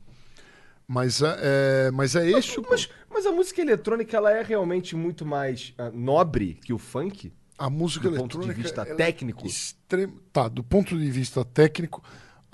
Mas, 0.84 1.22
é, 1.22 1.38
é- 1.86 1.90
mas 1.92 2.16
é 2.16 2.28
esse 2.28 2.58
o. 2.58 2.66
Mas, 2.68 2.88
mas 3.08 3.24
a 3.24 3.30
música 3.30 3.60
eletrônica, 3.60 4.16
ela 4.16 4.32
é 4.32 4.42
realmente 4.42 4.96
muito 4.96 5.24
mais 5.24 5.74
ah, 5.78 5.92
nobre 5.94 6.54
que 6.54 6.72
o 6.72 6.78
funk? 6.78 7.32
A 7.56 7.70
música 7.70 8.10
do 8.10 8.16
ponto 8.16 8.40
de 8.40 8.46
eletrônica. 8.46 8.62
vista 8.62 8.82
é 8.82 8.94
técnico? 8.96 9.46
Tá, 10.32 10.48
do 10.48 10.64
ponto 10.64 10.98
de 10.98 11.08
vista 11.08 11.44
técnico, 11.44 12.02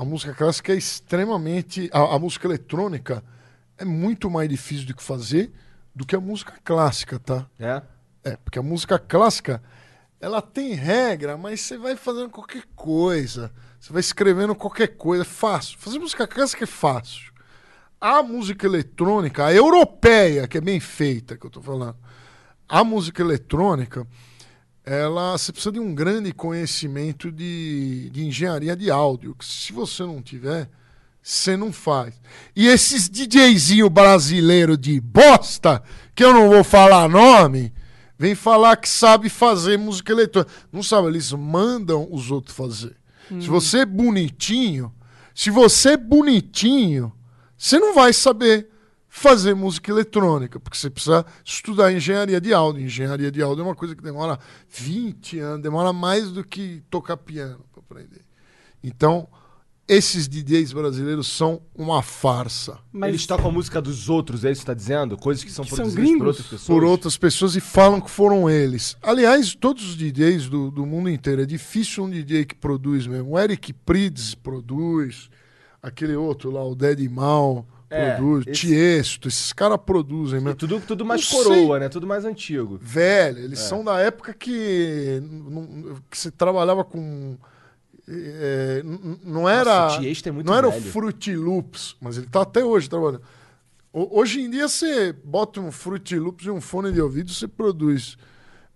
a 0.01 0.05
música 0.05 0.33
clássica 0.33 0.73
é 0.73 0.77
extremamente. 0.77 1.91
A, 1.93 2.15
a 2.15 2.19
música 2.19 2.47
eletrônica 2.47 3.23
é 3.77 3.85
muito 3.85 4.31
mais 4.31 4.49
difícil 4.49 4.87
do 4.87 4.95
que 4.95 5.03
fazer 5.03 5.53
do 5.95 6.07
que 6.07 6.17
a 6.17 6.21
música 6.21 6.55
clássica, 6.65 7.19
tá? 7.19 7.47
É? 7.59 7.83
É, 8.25 8.37
porque 8.37 8.59
a 8.59 8.63
música 8.63 8.99
clássica, 8.99 9.63
ela 10.19 10.41
tem 10.41 10.73
regra, 10.73 11.37
mas 11.37 11.61
você 11.61 11.77
vai 11.77 11.97
fazendo 11.97 12.31
qualquer 12.31 12.63
coisa. 12.75 13.53
Você 13.79 13.93
vai 13.93 14.01
escrevendo 14.01 14.55
qualquer 14.55 14.89
coisa. 14.89 15.23
É 15.23 15.27
fácil. 15.27 15.79
Fazer 15.79 15.99
música 15.99 16.27
clássica 16.27 16.65
é 16.65 16.67
fácil. 16.67 17.31
A 18.01 18.23
música 18.23 18.67
eletrônica, 18.67 19.45
a 19.45 19.53
europeia, 19.53 20.49
que 20.49 20.57
é 20.57 20.63
bem 20.63 20.81
feita, 20.81 21.37
que 21.37 21.45
eu 21.45 21.51
tô 21.51 21.61
falando. 21.61 21.99
A 22.67 22.83
música 22.83 23.21
eletrônica, 23.21 24.07
ela 24.91 25.39
você 25.39 25.53
precisa 25.53 25.71
de 25.71 25.79
um 25.79 25.95
grande 25.95 26.33
conhecimento 26.33 27.31
de, 27.31 28.11
de 28.11 28.25
engenharia 28.27 28.75
de 28.75 28.91
áudio. 28.91 29.37
Que 29.37 29.45
se 29.45 29.73
você 29.73 30.03
não 30.03 30.21
tiver, 30.21 30.69
você 31.23 31.57
não 31.57 31.73
faz. 31.73 32.15
E 32.57 32.67
esses 32.67 33.09
DJzinho 33.09 33.89
brasileiro 33.89 34.77
de 34.77 35.01
bosta, 35.01 35.81
que 36.13 36.25
eu 36.25 36.35
não 36.35 36.49
vou 36.49 36.65
falar 36.65 37.09
nome, 37.09 37.73
vem 38.19 38.35
falar 38.35 38.77
que 38.77 38.89
sabe 38.89 39.29
fazer 39.29 39.79
música 39.79 40.13
eletrônica. 40.13 40.53
Não 40.73 40.83
sabe, 40.83 41.07
eles 41.07 41.31
mandam 41.33 42.09
os 42.11 42.33
outros 42.33 42.57
fazer. 42.57 42.97
Se 43.29 43.47
você 43.47 43.79
é 43.81 43.87
bonitinho, 43.87 44.93
se 45.33 45.51
você 45.51 45.91
é 45.91 45.97
bonitinho, 45.97 47.13
você 47.57 47.79
não 47.79 47.95
vai 47.95 48.13
saber 48.13 48.69
fazer 49.11 49.55
música 49.55 49.91
eletrônica, 49.91 50.61
porque 50.61 50.79
você 50.79 50.89
precisa 50.89 51.27
estudar 51.45 51.93
engenharia 51.93 52.41
de 52.41 52.55
áudio. 52.55 52.85
Engenharia 52.85 53.31
de 53.31 53.43
áudio 53.43 53.63
é 53.63 53.65
uma 53.67 53.75
coisa 53.75 53.95
que 53.97 54.03
demora 54.03 54.39
20 54.69 55.39
anos, 55.41 55.63
demora 55.63 55.93
mais 55.93 56.31
do 56.31 56.45
que 56.45 56.81
tocar 56.89 57.17
piano 57.17 57.61
para 57.73 57.81
aprender. 57.81 58.23
Então, 58.83 59.29
esses 59.89 60.29
DJs 60.29 60.73
brasileiros 60.73 61.27
são 61.27 61.61
uma 61.75 62.01
farsa 62.01 62.79
Mas 62.93 63.09
Eles 63.09 63.27
tocam 63.27 63.51
a 63.51 63.53
música 63.53 63.83
dos 63.83 64.09
outros, 64.09 64.45
é 64.45 64.53
isso 64.53 64.61
que 64.61 64.67
você 64.67 64.67
tá 64.69 64.75
dizendo? 64.75 65.19
Coisas 65.19 65.43
que 65.43 65.51
são 65.51 65.65
Que 65.65 65.71
são 65.71 65.79
produzidas 65.79 66.05
por 66.05 66.13
gringos? 66.13 66.29
outras 66.29 66.47
pessoas? 66.47 66.67
por 66.67 66.85
outras 66.85 67.17
pessoas 67.17 67.57
e 67.57 67.61
falam 67.61 68.01
que 68.01 68.11
foram 68.11 68.49
eles. 68.49 68.97
Aliás, 69.03 69.57
todos 69.57 69.85
os 69.91 69.97
DJs 69.97 70.49
do, 70.49 70.71
do 70.71 70.87
mundo 70.87 71.11
inteiro, 71.11 71.43
é 71.43 71.47
difícil 71.47 72.05
um 72.05 72.11
DJ 72.11 72.45
que 72.45 72.55
produz 72.55 73.09
mesmo. 73.09 73.33
O 73.33 73.39
Eric 73.39 73.73
Prydz 73.73 74.37
produz, 74.37 75.29
aquele 75.83 76.15
outro 76.15 76.53
lá, 76.53 76.65
o 76.65 76.77
Dead 76.77 77.11
Mal 77.11 77.67
É, 77.91 78.15
produz, 78.15 78.47
esse- 78.47 78.61
Tiesto, 78.69 79.27
esses 79.29 79.53
caras 79.53 79.79
produzem 79.85 80.39
E 80.39 80.43
mesmo. 80.43 80.57
tudo, 80.57 80.81
tudo 80.81 81.05
mais 81.05 81.29
Não 81.31 81.39
coroa, 81.43 81.55
sei. 81.77 81.81
né? 81.81 81.89
Tudo 81.89 82.07
mais 82.07 82.25
antigo. 82.25 82.79
Velho, 82.81 83.39
eles 83.41 83.59
É. 83.59 83.63
são 83.65 83.83
da 83.85 83.99
época 83.99 84.33
que, 84.33 85.21
que 86.09 86.17
você 86.19 86.31
trabalhava 86.31 86.85
com. 86.85 87.37
é, 88.09 88.83
não 89.25 89.49
era. 89.49 89.85
Nossa, 89.89 90.29
é 90.29 90.31
muito 90.33 90.47
não 90.47 90.55
era 90.55 90.69
o 90.69 90.73
velho. 90.73 90.85
Fruit 90.85 91.35
Loops, 91.37 91.97
mas 92.01 92.17
ele 92.17 92.27
tá 92.27 92.43
até 92.43 92.65
hoje 92.65 92.89
trabalhando. 92.89 93.23
Ho- 93.93 94.21
Hoje 94.21 94.41
em 94.41 94.51
dia 94.51 94.69
você 94.69 95.13
bota 95.25 95.61
um 95.61 95.71
Fruit 95.73 96.17
Loops 96.17 96.47
e 96.47 96.51
um 96.51 96.61
fone 96.61 96.93
de 96.93 97.01
ouvido, 97.01 97.31
você 97.33 97.49
produz. 97.49 98.17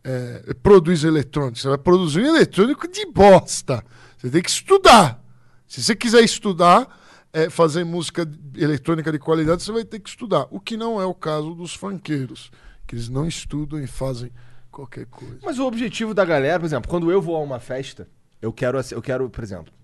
é, 0.06 0.52
produz 0.62 1.02
eletrônico. 1.02 1.56
Você 1.58 1.66
vai 1.68 1.78
produzir 1.78 2.20
um 2.20 2.36
eletrônico 2.36 2.86
de 2.86 3.06
bosta. 3.06 3.82
Você 4.18 4.28
tem 4.28 4.42
que 4.42 4.50
estudar. 4.50 5.18
Se 5.66 5.82
você 5.82 5.96
quiser 5.96 6.22
estudar, 6.22 6.86
é, 7.34 7.50
fazer 7.50 7.84
música 7.84 8.26
eletrônica 8.56 9.10
de 9.10 9.18
qualidade, 9.18 9.64
você 9.64 9.72
vai 9.72 9.84
ter 9.84 9.98
que 9.98 10.08
estudar. 10.08 10.46
O 10.52 10.60
que 10.60 10.76
não 10.76 11.00
é 11.00 11.04
o 11.04 11.12
caso 11.12 11.52
dos 11.52 11.74
funkeiros, 11.74 12.52
que 12.86 12.94
eles 12.94 13.08
não 13.08 13.26
estudam 13.26 13.82
e 13.82 13.88
fazem 13.88 14.30
qualquer 14.70 15.06
coisa. 15.06 15.40
Mas 15.42 15.58
o 15.58 15.66
objetivo 15.66 16.14
da 16.14 16.24
galera, 16.24 16.60
por 16.60 16.66
exemplo, 16.66 16.88
quando 16.88 17.10
eu 17.10 17.20
vou 17.20 17.34
a 17.34 17.40
uma 17.40 17.58
festa, 17.58 18.08
eu 18.40 18.52
quero, 18.52 18.78
eu 18.92 19.02
quero, 19.02 19.28
por 19.28 19.42
exemplo, 19.42 19.74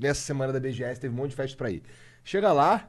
nessa 0.00 0.20
semana 0.20 0.52
da 0.52 0.60
BGS 0.60 1.00
teve 1.00 1.12
um 1.12 1.16
monte 1.16 1.30
de 1.30 1.36
festa 1.36 1.56
pra 1.56 1.68
ir. 1.68 1.82
Chega 2.22 2.52
lá, 2.52 2.88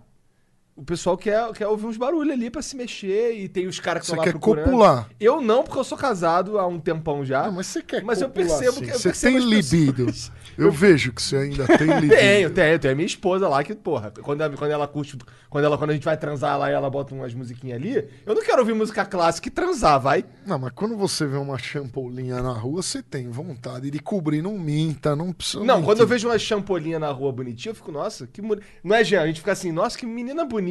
o 0.81 0.83
pessoal 0.83 1.15
quer, 1.15 1.51
quer 1.53 1.67
ouvir 1.67 1.85
uns 1.85 1.95
barulhos 1.95 2.33
ali 2.33 2.49
pra 2.49 2.61
se 2.63 2.75
mexer 2.75 3.33
e 3.37 3.47
tem 3.47 3.67
os 3.67 3.79
caras 3.79 4.01
que 4.01 4.07
Você 4.07 4.13
estão 4.13 4.17
lá 4.19 4.23
quer 4.25 4.31
procurando. 4.31 4.65
copular. 4.65 5.09
Eu 5.19 5.39
não, 5.39 5.63
porque 5.63 5.77
eu 5.77 5.83
sou 5.83 5.95
casado 5.97 6.57
há 6.57 6.65
um 6.65 6.79
tempão 6.79 7.23
já. 7.23 7.43
Não, 7.43 7.51
mas 7.53 7.67
você 7.67 7.83
quer 7.83 8.03
Mas 8.03 8.19
eu 8.19 8.27
copular, 8.29 8.47
percebo 8.49 8.77
sim. 8.79 8.85
que- 8.85 8.91
eu 8.91 8.97
Você 8.99 9.09
percebo 9.09 9.37
tem 9.37 9.57
as 9.59 9.71
libido. 9.71 10.11
Eu 10.57 10.71
vejo 10.71 11.13
que 11.13 11.21
você 11.21 11.35
ainda 11.37 11.65
tem 11.77 11.85
libido. 12.01 12.15
Tenho, 12.15 12.49
tenho, 12.49 12.79
tenho 12.79 12.91
a 12.93 12.95
minha 12.95 13.05
esposa 13.05 13.47
lá 13.47 13.63
que, 13.63 13.75
porra, 13.75 14.11
quando, 14.23 14.41
ela- 14.41 14.57
quando 14.57 14.71
ela 14.71 14.87
curte, 14.87 15.17
quando, 15.51 15.65
ela, 15.65 15.77
quando 15.77 15.91
a 15.91 15.93
gente 15.93 16.03
vai 16.03 16.17
transar 16.17 16.57
lá 16.57 16.71
e 16.71 16.73
ela 16.73 16.89
bota 16.89 17.13
umas 17.13 17.33
musiquinhas 17.33 17.77
ali, 17.79 18.07
eu 18.25 18.33
não 18.33 18.41
quero 18.43 18.59
ouvir 18.59 18.73
música 18.73 19.05
clássica 19.05 19.47
e 19.47 19.51
transar, 19.51 19.99
vai. 19.99 20.25
Não, 20.47 20.57
mas 20.57 20.71
quando 20.73 20.97
você 20.97 21.27
vê 21.27 21.37
uma 21.37 21.59
champolinha 21.59 22.41
na 22.41 22.53
rua, 22.53 22.81
você 22.81 23.03
tem 23.03 23.29
vontade 23.29 23.91
de 23.91 23.99
cobrir, 23.99 24.41
não 24.41 24.57
minta, 24.57 25.15
não 25.15 25.31
precisa. 25.31 25.63
Não, 25.63 25.75
quando 25.83 25.99
eu 25.99 26.05
mentir. 26.07 26.07
vejo 26.07 26.27
uma 26.27 26.39
champolinha 26.39 26.97
na 26.97 27.11
rua 27.11 27.31
bonitinha, 27.31 27.71
eu 27.71 27.75
fico, 27.75 27.91
nossa, 27.91 28.25
que. 28.25 28.41
Não 28.83 28.95
é, 28.95 29.03
Jean? 29.03 29.21
A 29.21 29.27
gente 29.27 29.39
fica 29.41 29.51
assim, 29.51 29.71
nossa, 29.71 29.95
que 29.95 30.07
menina 30.07 30.43
bonita. 30.43 30.70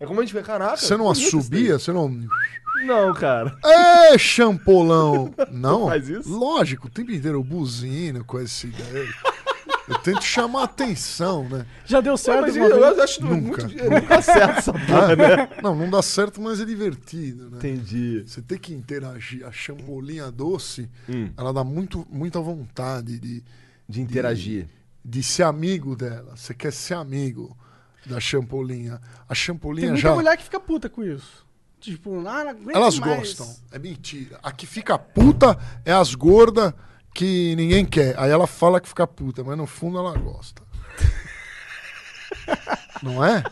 É 0.00 0.06
como 0.06 0.20
a 0.20 0.24
gente 0.24 0.34
vê, 0.34 0.42
caraca. 0.42 0.76
Você 0.76 0.96
não 0.96 1.10
assobia? 1.10 1.78
Você 1.78 1.92
não. 1.92 2.08
Não, 2.86 3.14
cara. 3.14 3.56
É, 3.64 4.18
champolão! 4.18 5.32
Não. 5.50 5.86
faz 5.86 6.08
isso? 6.08 6.28
Lógico, 6.28 6.88
o 6.88 6.90
tempo 6.90 7.10
inteiro 7.12 7.38
eu 7.38 7.44
buzino 7.44 8.24
com 8.24 8.38
essa 8.38 8.66
ideia. 8.66 9.08
Eu 9.88 9.98
tento 9.98 10.22
chamar 10.22 10.62
a 10.62 10.64
atenção, 10.64 11.48
né? 11.48 11.66
já 11.86 12.00
deu 12.00 12.16
certo 12.16 12.40
Mas 12.42 12.56
uma 12.56 12.66
eu, 12.66 12.80
vez? 12.80 12.96
eu 12.98 13.04
acho 13.04 13.22
Nunca. 13.24 13.64
muito. 13.66 13.84
Nunca 13.90 14.22
certo 14.22 14.58
essa 14.58 14.72
porra, 14.72 15.16
né? 15.16 15.48
Não, 15.62 15.74
não 15.74 15.88
dá 15.90 16.02
certo, 16.02 16.40
mas 16.42 16.60
é 16.60 16.64
divertido, 16.64 17.50
né? 17.50 17.58
Entendi. 17.58 18.24
Você 18.26 18.42
tem 18.42 18.58
que 18.58 18.74
interagir. 18.74 19.46
A 19.46 19.52
champolinha 19.52 20.30
doce, 20.30 20.90
Hum. 21.08 21.30
ela 21.36 21.52
dá 21.52 21.62
muito, 21.62 22.06
muita 22.10 22.40
vontade 22.40 23.18
de, 23.20 23.42
De 23.88 24.00
interagir. 24.00 24.66
de 25.04 25.22
ser 25.22 25.42
amigo 25.44 25.94
dela. 25.94 26.34
Você 26.36 26.52
quer 26.54 26.72
ser 26.72 26.94
amigo 26.94 27.56
da 28.06 28.20
champolinha. 28.20 29.00
A 29.24 29.28
Tem 29.28 29.36
champolinha 29.36 29.88
muita 29.88 30.02
já. 30.02 30.14
mulher 30.14 30.36
que 30.36 30.44
fica 30.44 30.60
puta 30.60 30.88
com 30.88 31.02
isso. 31.02 31.44
Tipo, 31.80 32.18
ah, 32.26 32.44
não 32.44 32.50
aguento 32.50 32.76
Elas 32.76 32.98
mais. 32.98 33.18
gostam. 33.34 33.56
É 33.72 33.78
mentira. 33.78 34.38
A 34.42 34.50
que 34.50 34.66
fica 34.66 34.98
puta 34.98 35.58
é 35.84 35.92
as 35.92 36.14
gordas 36.14 36.72
que 37.14 37.54
ninguém 37.56 37.84
quer. 37.84 38.18
Aí 38.18 38.30
ela 38.30 38.46
fala 38.46 38.80
que 38.80 38.88
fica 38.88 39.06
puta, 39.06 39.44
mas 39.44 39.56
no 39.56 39.66
fundo 39.66 39.98
ela 39.98 40.16
gosta. 40.16 40.62
Não 43.02 43.24
é? 43.24 43.42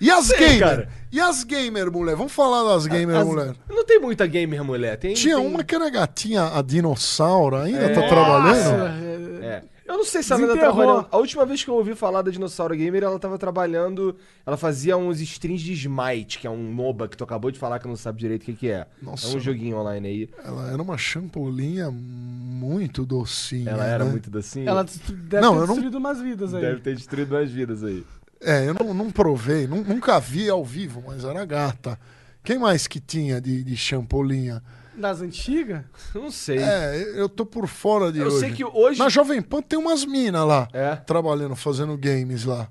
E 0.00 0.10
as 0.10 0.26
Sei, 0.26 0.38
gamer? 0.38 0.58
cara. 0.60 0.88
E 1.10 1.20
as 1.20 1.42
gamer, 1.42 1.90
mulher? 1.90 2.14
Vamos 2.14 2.32
falar 2.32 2.62
das 2.72 2.86
gamer, 2.86 3.16
As- 3.16 3.26
mulher. 3.26 3.54
Não 3.68 3.84
tem 3.84 3.98
muita 3.98 4.26
gamer 4.26 4.62
mulher. 4.62 4.96
Tem, 4.96 5.14
Tinha 5.14 5.36
tem- 5.36 5.46
uma 5.46 5.64
que 5.64 5.74
era 5.74 5.90
gatinha, 5.90 6.44
a 6.56 6.62
dinossauro, 6.62 7.56
ainda 7.56 7.86
É. 7.86 7.94
tá 7.94 8.06
trabalhando? 8.06 9.42
é- 9.42 9.46
É. 9.46 9.64
Eu 9.88 9.96
não 9.96 10.04
sei 10.04 10.22
se 10.22 10.32
ela 10.32 10.42
ainda 10.42 10.54
tá 10.54 10.60
trabalhando. 10.60 11.06
A 11.10 11.16
última 11.16 11.46
vez 11.46 11.64
que 11.64 11.70
eu 11.70 11.74
ouvi 11.74 11.94
falar 11.94 12.20
da 12.20 12.30
Dinossauro 12.30 12.76
Gamer, 12.76 13.02
ela 13.02 13.18
tava 13.18 13.38
trabalhando. 13.38 14.14
Ela 14.46 14.56
fazia 14.58 14.96
uns 14.98 15.18
streams 15.20 15.62
de 15.64 15.72
Smite, 15.72 16.38
que 16.38 16.46
é 16.46 16.50
um 16.50 16.70
MOBA 16.72 17.08
que 17.08 17.16
tu 17.16 17.24
acabou 17.24 17.50
de 17.50 17.58
falar 17.58 17.78
que 17.78 17.88
não 17.88 17.96
sabe 17.96 18.18
direito 18.20 18.42
o 18.42 18.44
que, 18.44 18.52
que 18.52 18.68
é. 18.70 18.86
Nossa. 19.02 19.26
É 19.26 19.36
um 19.36 19.40
joguinho 19.40 19.78
online 19.78 20.06
aí. 20.08 20.30
Ela 20.44 20.70
era 20.72 20.82
uma 20.82 20.98
champolinha 20.98 21.90
muito 21.90 23.06
docinha. 23.06 23.70
Ela 23.70 23.86
era 23.86 24.04
né? 24.04 24.10
muito 24.10 24.30
docinha. 24.30 24.68
Ela 24.68 24.84
deve 24.84 25.40
Não, 25.42 25.54
ter 25.54 25.60
eu 25.62 25.66
não- 25.66 25.74
destruído 25.74 25.98
umas 25.98 26.20
vidas 26.20 26.52
aí. 26.54 26.60
Deve 26.60 26.80
ter 26.80 26.94
destruído 26.94 27.32
mais 27.32 27.50
vidas 27.50 27.82
aí. 27.82 28.04
É, 28.40 28.68
eu 28.68 28.74
não, 28.74 28.92
não 28.94 29.10
provei, 29.10 29.66
nu- 29.66 29.82
nunca 29.82 30.20
vi 30.20 30.48
ao 30.48 30.64
vivo, 30.64 31.02
mas 31.06 31.24
era 31.24 31.44
gata. 31.44 31.98
Quem 32.44 32.58
mais 32.58 32.86
que 32.86 33.00
tinha 33.00 33.40
de, 33.40 33.64
de 33.64 33.76
champolinha? 33.76 34.62
Das 34.98 35.20
antigas? 35.22 35.82
Eu 36.14 36.22
não 36.22 36.30
sei. 36.30 36.58
É, 36.58 37.12
eu 37.16 37.28
tô 37.28 37.46
por 37.46 37.66
fora 37.68 38.10
de 38.12 38.18
eu 38.18 38.26
hoje. 38.26 38.40
sei 38.40 38.52
que 38.52 38.64
hoje. 38.64 38.98
Na 38.98 39.08
Jovem 39.08 39.40
Pan 39.40 39.62
tem 39.62 39.78
umas 39.78 40.04
minas 40.04 40.46
lá, 40.46 40.68
É. 40.72 40.96
trabalhando, 40.96 41.54
fazendo 41.54 41.96
games 41.96 42.44
lá. 42.44 42.68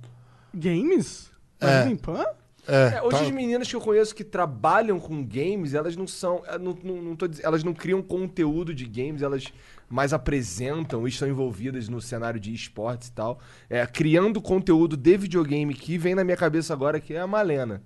Games? 0.54 1.30
É. 1.60 1.90
É. 1.92 1.96
Pan? 1.96 2.26
É, 2.70 2.96
É, 2.98 3.02
hoje 3.02 3.18
tá- 3.20 3.24
as 3.24 3.32
meninas 3.32 3.68
que 3.70 3.76
eu 3.78 3.80
conheço 3.80 4.14
que 4.14 4.26
trabalham 4.26 5.00
com 5.00 5.24
games, 5.26 5.74
elas 5.74 5.96
não 5.96 6.06
são. 6.06 6.44
eu 6.52 6.60
Não, 6.60 6.78
não, 6.84 7.02
não 7.02 7.16
tô 7.16 7.26
elas 7.42 7.64
não 7.64 7.74
criam 7.74 8.02
conteúdo 8.02 8.74
de 8.76 8.84
games, 8.86 9.22
elas 9.22 9.46
mais 9.90 10.12
apresentam 10.12 11.08
e 11.08 11.10
estão 11.10 11.30
envolvidas 11.30 11.88
no 11.88 12.02
cenário 12.02 12.40
de 12.42 12.54
esportes 12.54 13.08
e 13.08 13.12
tal. 13.14 13.40
É, 13.70 13.86
criando 13.88 14.42
conteúdo 14.42 14.98
de 14.98 15.16
videogame 15.18 15.74
que 15.74 15.98
vem 15.98 16.14
na 16.14 16.26
minha 16.26 16.36
cabeça 16.36 16.74
agora, 16.74 17.00
que 17.00 17.14
é 17.14 17.22
a 17.22 17.28
Malena. 17.28 17.82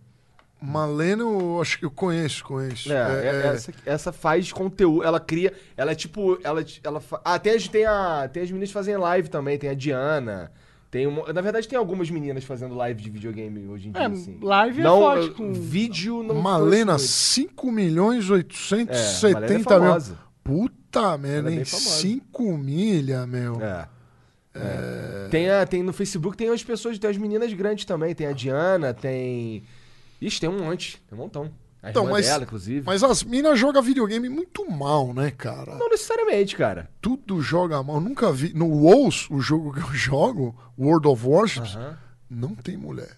Malena, 0.61 1.23
eu 1.23 1.59
acho 1.59 1.79
que 1.79 1.85
eu 1.85 1.89
conheço, 1.91 2.43
conheço. 2.43 2.91
É, 2.91 2.95
É, 2.95 3.25
é- 3.25 3.41
é, 3.41 3.47
Essa, 3.47 3.73
essa 3.85 4.11
faz 4.11 4.51
conteúdo, 4.51 5.03
ela 5.03 5.19
cria. 5.19 5.51
Ela 5.75 5.91
é 5.91 5.95
tipo. 5.95 6.37
Ela, 6.43 6.63
ela 6.83 6.99
fa- 6.99 7.19
ah, 7.25 7.39
tem 7.39 7.53
as, 7.55 7.67
tem, 7.67 7.85
a, 7.85 8.29
tem 8.31 8.43
as 8.43 8.49
meninas 8.51 8.69
que 8.69 8.73
fazem 8.73 8.95
live 8.95 9.27
também, 9.29 9.57
tem 9.57 9.69
a 9.69 9.73
Diana. 9.73 10.51
Tem 10.91 11.07
uma, 11.07 11.31
na 11.31 11.39
verdade, 11.41 11.67
tem 11.69 11.79
algumas 11.79 12.09
meninas 12.11 12.43
fazendo 12.43 12.75
live 12.75 13.01
de 13.01 13.09
videogame 13.09 13.65
hoje 13.69 13.87
em 13.87 13.91
dia. 13.93 14.01
É, 14.01 14.05
assim. 14.07 14.37
live 14.41 14.81
é 14.81 14.83
não, 14.83 14.99
forte 14.99 15.27
eu- 15.29 15.33
com- 15.35 15.53
Vídeo 15.53 16.21
não. 16.21 16.35
Malena, 16.35 16.93
conheço 16.95 17.07
5 17.07 17.71
milhões 17.71 18.29
muito. 18.29 18.53
É, 18.55 18.75
870 18.75 19.79
Malena 19.79 19.95
é 19.95 19.99
mil. 19.99 20.17
Puta 20.43 21.17
merda, 21.17 21.49
é 21.49 21.53
hein? 21.55 21.65
famosa. 21.65 21.89
5 22.01 22.57
milha, 22.57 23.25
meu. 23.25 23.61
É. 23.61 23.87
É. 24.53 25.27
Tem, 25.31 25.49
a, 25.49 25.65
tem 25.65 25.81
no 25.81 25.93
Facebook, 25.93 26.35
tem 26.35 26.49
as 26.49 26.61
pessoas, 26.63 26.99
tem 26.99 27.09
as 27.09 27.17
meninas 27.17 27.53
grandes 27.53 27.85
também. 27.85 28.13
Tem 28.13 28.27
a 28.27 28.33
Diana, 28.33 28.93
tem. 28.93 29.63
Ixi, 30.21 30.39
tem 30.39 30.49
um 30.49 30.59
monte, 30.63 31.01
tem 31.09 31.17
um 31.17 31.21
montão. 31.21 31.51
A 31.83 31.89
Então, 31.89 32.03
irmã 32.03 32.13
mas- 32.17 32.27
dela, 32.27 32.43
inclusive. 32.43 32.83
Mas 32.85 33.03
as 33.03 33.23
minas 33.23 33.57
jogam 33.57 33.81
videogame 33.81 34.29
muito 34.29 34.69
mal, 34.69 35.13
né, 35.15 35.31
cara? 35.31 35.75
Não 35.77 35.89
necessariamente, 35.89 36.55
cara. 36.55 36.87
Tudo 37.01 37.41
joga 37.41 37.81
mal. 37.81 37.95
Eu 37.95 38.01
nunca 38.01 38.31
vi. 38.31 38.53
No 38.53 38.67
WoW, 38.67 39.09
o 39.31 39.41
jogo 39.41 39.73
que 39.73 39.79
eu 39.79 39.87
jogo, 39.95 40.55
World 40.77 41.07
of 41.07 41.25
Warships, 41.27 41.75
Aham. 41.75 41.97
não 42.29 42.53
tem 42.53 42.77
mulher. 42.77 43.17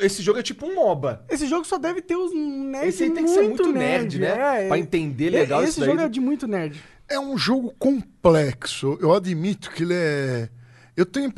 Esse 0.00 0.22
jogo 0.22 0.38
é 0.38 0.42
tipo 0.42 0.66
um 0.66 0.74
MOBA. 0.74 1.24
Esse 1.30 1.46
jogo 1.48 1.64
só 1.64 1.78
deve 1.78 2.02
ter 2.02 2.14
os 2.14 2.30
nerds 2.34 2.88
Esse 2.94 3.04
aí 3.04 3.10
tem 3.10 3.24
que 3.24 3.30
ser 3.30 3.42
muito 3.42 3.72
nerd, 3.72 4.18
né? 4.18 4.64
É, 4.64 4.68
Pra 4.68 4.78
entender 4.78 5.30
legal 5.30 5.62
Esse 5.62 5.70
isso 5.70 5.80
daí. 5.80 5.88
jogo 5.88 6.02
é 6.02 6.08
de 6.10 6.20
muito 6.20 6.46
nerd. 6.46 6.78
É 7.08 7.18
um 7.18 7.38
jogo 7.38 7.74
complexo. 7.78 8.98
Eu 9.00 9.14
admito 9.14 9.70
que 9.70 9.82
ele 9.82 9.94
é. 9.94 10.50
Eu 10.98 11.06
tenho. 11.06 11.32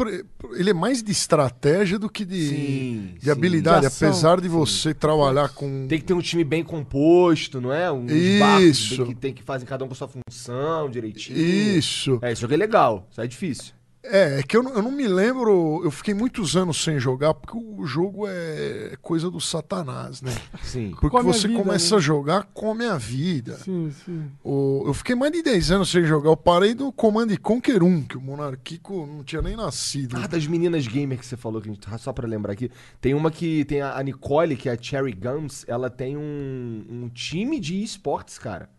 Ele 0.54 0.70
é 0.70 0.72
mais 0.72 1.02
de 1.02 1.12
estratégia 1.12 1.98
do 1.98 2.08
que 2.08 2.24
de, 2.24 2.48
Sim, 2.48 3.14
de 3.18 3.24
sim. 3.26 3.30
habilidade. 3.30 3.82
De 3.82 3.86
ação. 3.88 4.08
apesar 4.08 4.40
de 4.40 4.48
você 4.48 4.94
trabalhar 4.94 5.50
com. 5.50 5.86
Tem 5.86 5.98
que 5.98 6.06
ter 6.06 6.14
um 6.14 6.20
time 6.22 6.42
bem 6.42 6.64
composto, 6.64 7.60
não 7.60 7.70
é? 7.70 7.92
Uns 7.92 8.10
Isso. 8.10 8.96
barcos 8.96 9.08
que 9.08 9.14
tem 9.14 9.34
que 9.34 9.42
fazer 9.42 9.66
cada 9.66 9.84
um 9.84 9.88
com 9.88 9.94
sua 9.94 10.08
função 10.08 10.88
direitinho. 10.88 11.38
Isso. 11.38 12.18
É, 12.22 12.32
esse 12.32 12.40
jogo 12.40 12.54
é 12.54 12.56
legal, 12.56 13.06
isso 13.10 13.20
é 13.20 13.26
difícil. 13.26 13.74
É, 14.02 14.38
é 14.38 14.42
que 14.42 14.56
eu, 14.56 14.62
não- 14.62 14.72
eu 14.74 14.82
não 14.82 14.90
me 14.90 15.06
lembro. 15.06 15.82
Eu 15.84 15.90
fiquei 15.90 16.14
muitos 16.14 16.56
anos 16.56 16.82
sem 16.82 16.98
jogar, 16.98 17.34
porque 17.34 17.54
o 17.56 17.84
jogo 17.84 18.24
é 18.26 18.96
coisa 19.02 19.30
do 19.30 19.38
satanás, 19.40 20.22
né? 20.22 20.32
Sim. 20.64 20.92
Porque 20.98 21.10
Come 21.16 21.22
você 21.32 21.48
vida, 21.48 21.62
começa 21.62 21.90
né? 21.94 21.96
a 21.98 22.00
jogar, 22.00 22.48
come 22.54 22.86
a 22.86 22.96
vida. 22.96 23.56
Sim, 23.58 23.92
sim. 24.04 24.24
O- 24.42 24.84
eu 24.86 24.94
fiquei 24.94 25.14
mais 25.14 25.30
de 25.32 25.42
10 25.42 25.70
anos 25.70 25.90
sem 25.90 26.02
jogar. 26.04 26.30
Eu 26.30 26.36
parei 26.36 26.72
do 26.74 26.90
Command 26.90 27.28
Conquer 27.42 27.82
1, 27.82 28.02
que 28.04 28.16
o 28.16 28.20
Monarquico 28.22 29.06
não 29.06 29.22
tinha 29.22 29.42
nem 29.42 29.54
nascido. 29.54 30.16
Ah, 30.16 30.26
das 30.26 30.46
meninas 30.46 30.86
gamer 30.86 31.18
que 31.18 31.26
você 31.26 31.36
falou, 31.36 31.60
que 31.60 31.68
a 31.68 31.72
gente, 31.72 31.86
só 31.98 32.12
pra 32.12 32.26
lembrar 32.26 32.54
aqui. 32.54 32.70
Tem 33.02 33.12
uma 33.12 33.30
que 33.30 33.66
tem 33.66 33.82
a, 33.82 34.02
Nicole, 34.02 34.56
que 34.56 34.68
é 34.68 34.72
a 34.72 34.78
Cherry 34.80 35.12
Gums, 35.12 35.64
ela 35.68 35.90
tem 35.90 36.16
um, 36.16 36.84
um 36.88 37.08
time 37.10 37.60
de 37.60 37.82
esportes, 37.82 38.38
cara. 38.38 38.70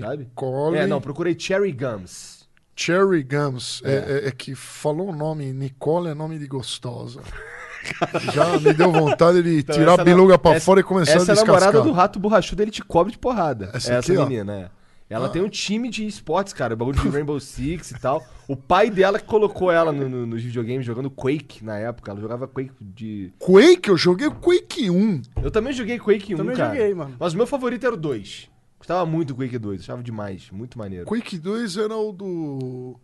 Sabe? 0.00 0.24
Nicole. 0.24 0.78
É, 0.78 0.86
não, 0.86 1.00
procurei 1.02 1.36
Cherry 1.38 1.70
Gums. 1.72 2.43
Cherry 2.76 3.22
Gums. 3.22 3.82
É. 3.84 4.24
é- 4.24 4.28
é 4.28 4.30
que 4.30 4.54
falou 4.54 5.10
o 5.10 5.14
nome 5.16 5.52
Nicole, 5.52 6.08
é 6.08 6.14
nome 6.14 6.38
de 6.38 6.46
gostosa. 6.46 7.20
Já 8.32 8.58
me 8.58 8.72
deu 8.72 8.90
vontade 8.90 9.42
de 9.42 9.58
Então, 9.58 9.76
tirar 9.76 9.92
essa 9.92 10.02
a 10.02 10.04
biluga 10.04 10.38
pra 10.38 10.52
essa- 10.52 10.64
fora 10.64 10.80
e 10.80 10.82
começar 10.82 11.12
a 11.12 11.16
Essa 11.16 11.32
é 11.32 11.32
a 11.32 11.34
descascar. 11.34 11.60
namorada 11.72 11.82
do 11.82 11.92
rato 11.92 12.18
borrachudo, 12.18 12.62
ele 12.62 12.70
te 12.70 12.82
cobre 12.82 13.12
de 13.12 13.18
porrada. 13.18 13.70
Essa 13.74 13.94
Essa, 13.94 14.12
aqui, 14.12 14.16
ó. 14.20 14.26
menina, 14.26 14.54
é. 14.54 14.70
Ela 15.10 15.28
tem 15.28 15.42
um 15.42 15.48
time 15.50 15.90
de 15.90 16.04
esportes, 16.06 16.52
cara, 16.54 16.74
bagulho 16.74 16.98
de 16.98 17.08
Rainbow 17.08 17.38
Six 17.38 17.90
e 17.92 18.00
tal. 18.00 18.24
O 18.48 18.56
pai 18.56 18.90
dela 18.90 19.18
que 19.18 19.26
colocou 19.26 19.70
ela 19.70 19.92
no- 19.92 20.08
no- 20.08 20.26
nos 20.26 20.42
videogames 20.42 20.84
jogando 20.84 21.10
Quake 21.10 21.62
na 21.64 21.78
época. 21.78 22.10
Ela 22.10 22.20
jogava 22.20 22.48
Quake 22.48 22.72
de. 22.80 23.30
Quake, 23.38 23.90
eu 23.90 23.96
joguei 23.98 24.28
Quake 24.30 24.90
1. 24.90 25.20
Eu 25.42 25.50
também 25.50 25.72
joguei 25.72 25.98
Quake 26.00 26.34
1, 26.34 26.38
Também 26.38 26.56
cara. 26.56 26.74
joguei, 26.74 26.94
mano. 26.94 27.14
Mas 27.20 27.34
o 27.34 27.36
meu 27.36 27.46
favorito 27.46 27.84
era 27.86 27.94
o 27.94 27.98
2. 27.98 28.48
Gostava 28.84 29.06
muito 29.06 29.28
do 29.28 29.36
Quake 29.36 29.56
2, 29.58 29.80
achava 29.80 30.02
demais, 30.02 30.50
muito 30.52 30.78
maneiro. 30.78 31.06
Quake 31.06 31.38
2 31.38 31.78
era 31.78 31.96
o 31.96 32.12
do. 32.12 33.00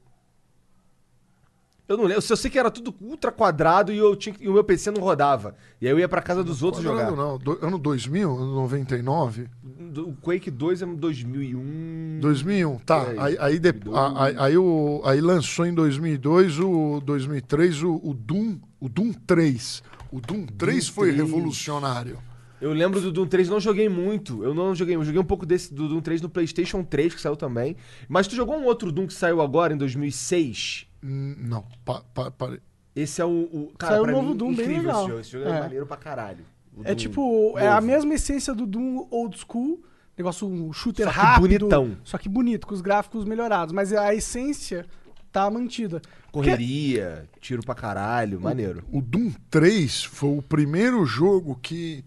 Eu 1.88 1.96
não 1.96 2.04
lembro, 2.04 2.22
eu 2.28 2.36
sei 2.36 2.50
que 2.50 2.58
era 2.58 2.70
tudo 2.70 2.94
ultra 3.00 3.32
quadrado 3.32 3.90
e, 3.90 3.96
eu 3.96 4.14
tinha, 4.14 4.36
e 4.38 4.46
o 4.46 4.52
meu 4.52 4.62
PC 4.62 4.90
não 4.90 5.00
rodava. 5.02 5.56
E 5.80 5.86
aí 5.86 5.92
eu 5.92 5.98
ia 5.98 6.06
pra 6.06 6.20
casa 6.20 6.44
dos 6.44 6.62
outros 6.62 6.84
Quadrado, 6.84 7.10
jogar. 7.16 7.22
não. 7.22 7.38
Do, 7.38 7.58
ano 7.66 7.78
2000, 7.78 8.30
ano 8.36 8.54
99. 8.56 9.48
O 9.96 10.12
Quake 10.16 10.50
2 10.50 10.82
é 10.82 10.86
2001. 10.86 12.18
2001, 12.20 12.78
tá. 12.80 12.98
É, 13.14 13.18
Aí, 13.18 13.36
aí, 13.40 13.58
de- 13.58 13.72
2002. 13.72 13.96
a- 13.96 14.24
aí, 14.24 14.34
aí 14.38 14.58
o, 14.58 15.00
aí 15.02 15.20
lançou 15.22 15.64
em 15.64 15.72
2002, 15.72 16.60
o 16.60 17.00
2003, 17.00 17.82
o, 17.82 17.94
o 18.04 18.12
Doom, 18.12 18.58
o 18.78 18.86
Doom 18.88 19.12
3. 19.14 19.82
O 20.12 20.20
Doom 20.20 20.44
3 20.46 20.86
foi 20.88 21.12
3. 21.14 21.22
revolucionário. 21.26 22.18
Eu 22.60 22.72
lembro 22.72 23.00
do 23.00 23.10
Doom 23.10 23.26
3, 23.26 23.48
não 23.48 23.58
joguei 23.60 23.88
muito. 23.88 24.44
Eu 24.44 24.54
não 24.54 24.74
joguei, 24.74 24.94
eu 24.96 25.04
joguei 25.04 25.20
um 25.20 25.24
pouco 25.24 25.46
desse 25.46 25.72
do 25.72 25.88
Doom 25.88 26.00
3 26.00 26.20
no 26.20 26.28
PlayStation 26.28 26.82
3, 26.84 27.14
que 27.14 27.20
saiu 27.20 27.36
também. 27.36 27.76
Mas 28.08 28.26
tu 28.26 28.34
jogou 28.36 28.56
um 28.56 28.64
outro 28.64 28.92
Doom 28.92 29.06
que 29.06 29.14
saiu 29.14 29.40
agora, 29.40 29.72
em 29.72 29.76
2006? 29.78 30.86
Hum, 31.02 31.36
Não, 31.38 31.64
pa, 31.84 32.02
pa, 32.14 32.30
pa- 32.30 32.58
Esse 32.94 33.22
é 33.22 33.24
o. 33.24 33.28
o 33.30 33.72
cara, 33.78 33.94
Saiu 33.94 34.04
o 34.04 34.06
novo 34.12 34.28
mim, 34.30 34.36
Doom 34.36 34.54
bem 34.54 34.64
incrível 34.66 34.82
legal. 34.82 35.00
Esse 35.00 35.08
jogo, 35.08 35.20
esse 35.20 35.30
jogo 35.30 35.44
é. 35.46 35.56
É. 35.56 35.60
maneiro 35.60 35.86
pra 35.86 35.96
caralho. 35.96 36.44
O 36.76 36.82
É 36.84 36.94
tipo, 36.94 37.58
é 37.58 37.66
a 37.66 37.76
novo. 37.76 37.86
mesma 37.86 38.14
essência 38.14 38.54
do 38.54 38.66
Doom 38.66 39.06
Old 39.10 39.38
School. 39.38 39.82
Negócio 40.18 40.46
um 40.46 40.70
shooter 40.72 41.06
Só 41.06 41.12
que 41.12 41.18
rápido. 41.18 41.40
bonitão. 41.40 41.96
Só 42.04 42.18
que 42.18 42.28
bonito, 42.28 42.66
com 42.66 42.74
os 42.74 42.82
gráficos 42.82 43.24
melhorados. 43.24 43.72
Mas 43.72 43.90
a 43.92 44.14
essência 44.14 44.84
tá 45.32 45.50
mantida. 45.50 46.02
Correria, 46.30 47.26
tiro 47.40 47.62
pra 47.62 47.74
caralho, 47.74 48.38
maneiro. 48.40 48.82
O 48.92 49.00
Doom 49.00 49.32
3 49.50 50.04
foi 50.04 50.36
o 50.36 50.42
primeiro 50.42 51.04
jogo 51.06 51.58
que 51.62 52.04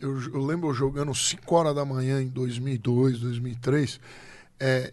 eu, 0.00 0.20
eu 0.32 0.44
lembro 0.44 0.68
eu 0.70 0.74
jogando 0.74 1.14
5 1.14 1.54
horas 1.54 1.74
da 1.74 1.84
manhã 1.84 2.20
em 2.22 2.28
2002, 2.28 3.20
2003, 3.20 4.00
é, 4.58 4.92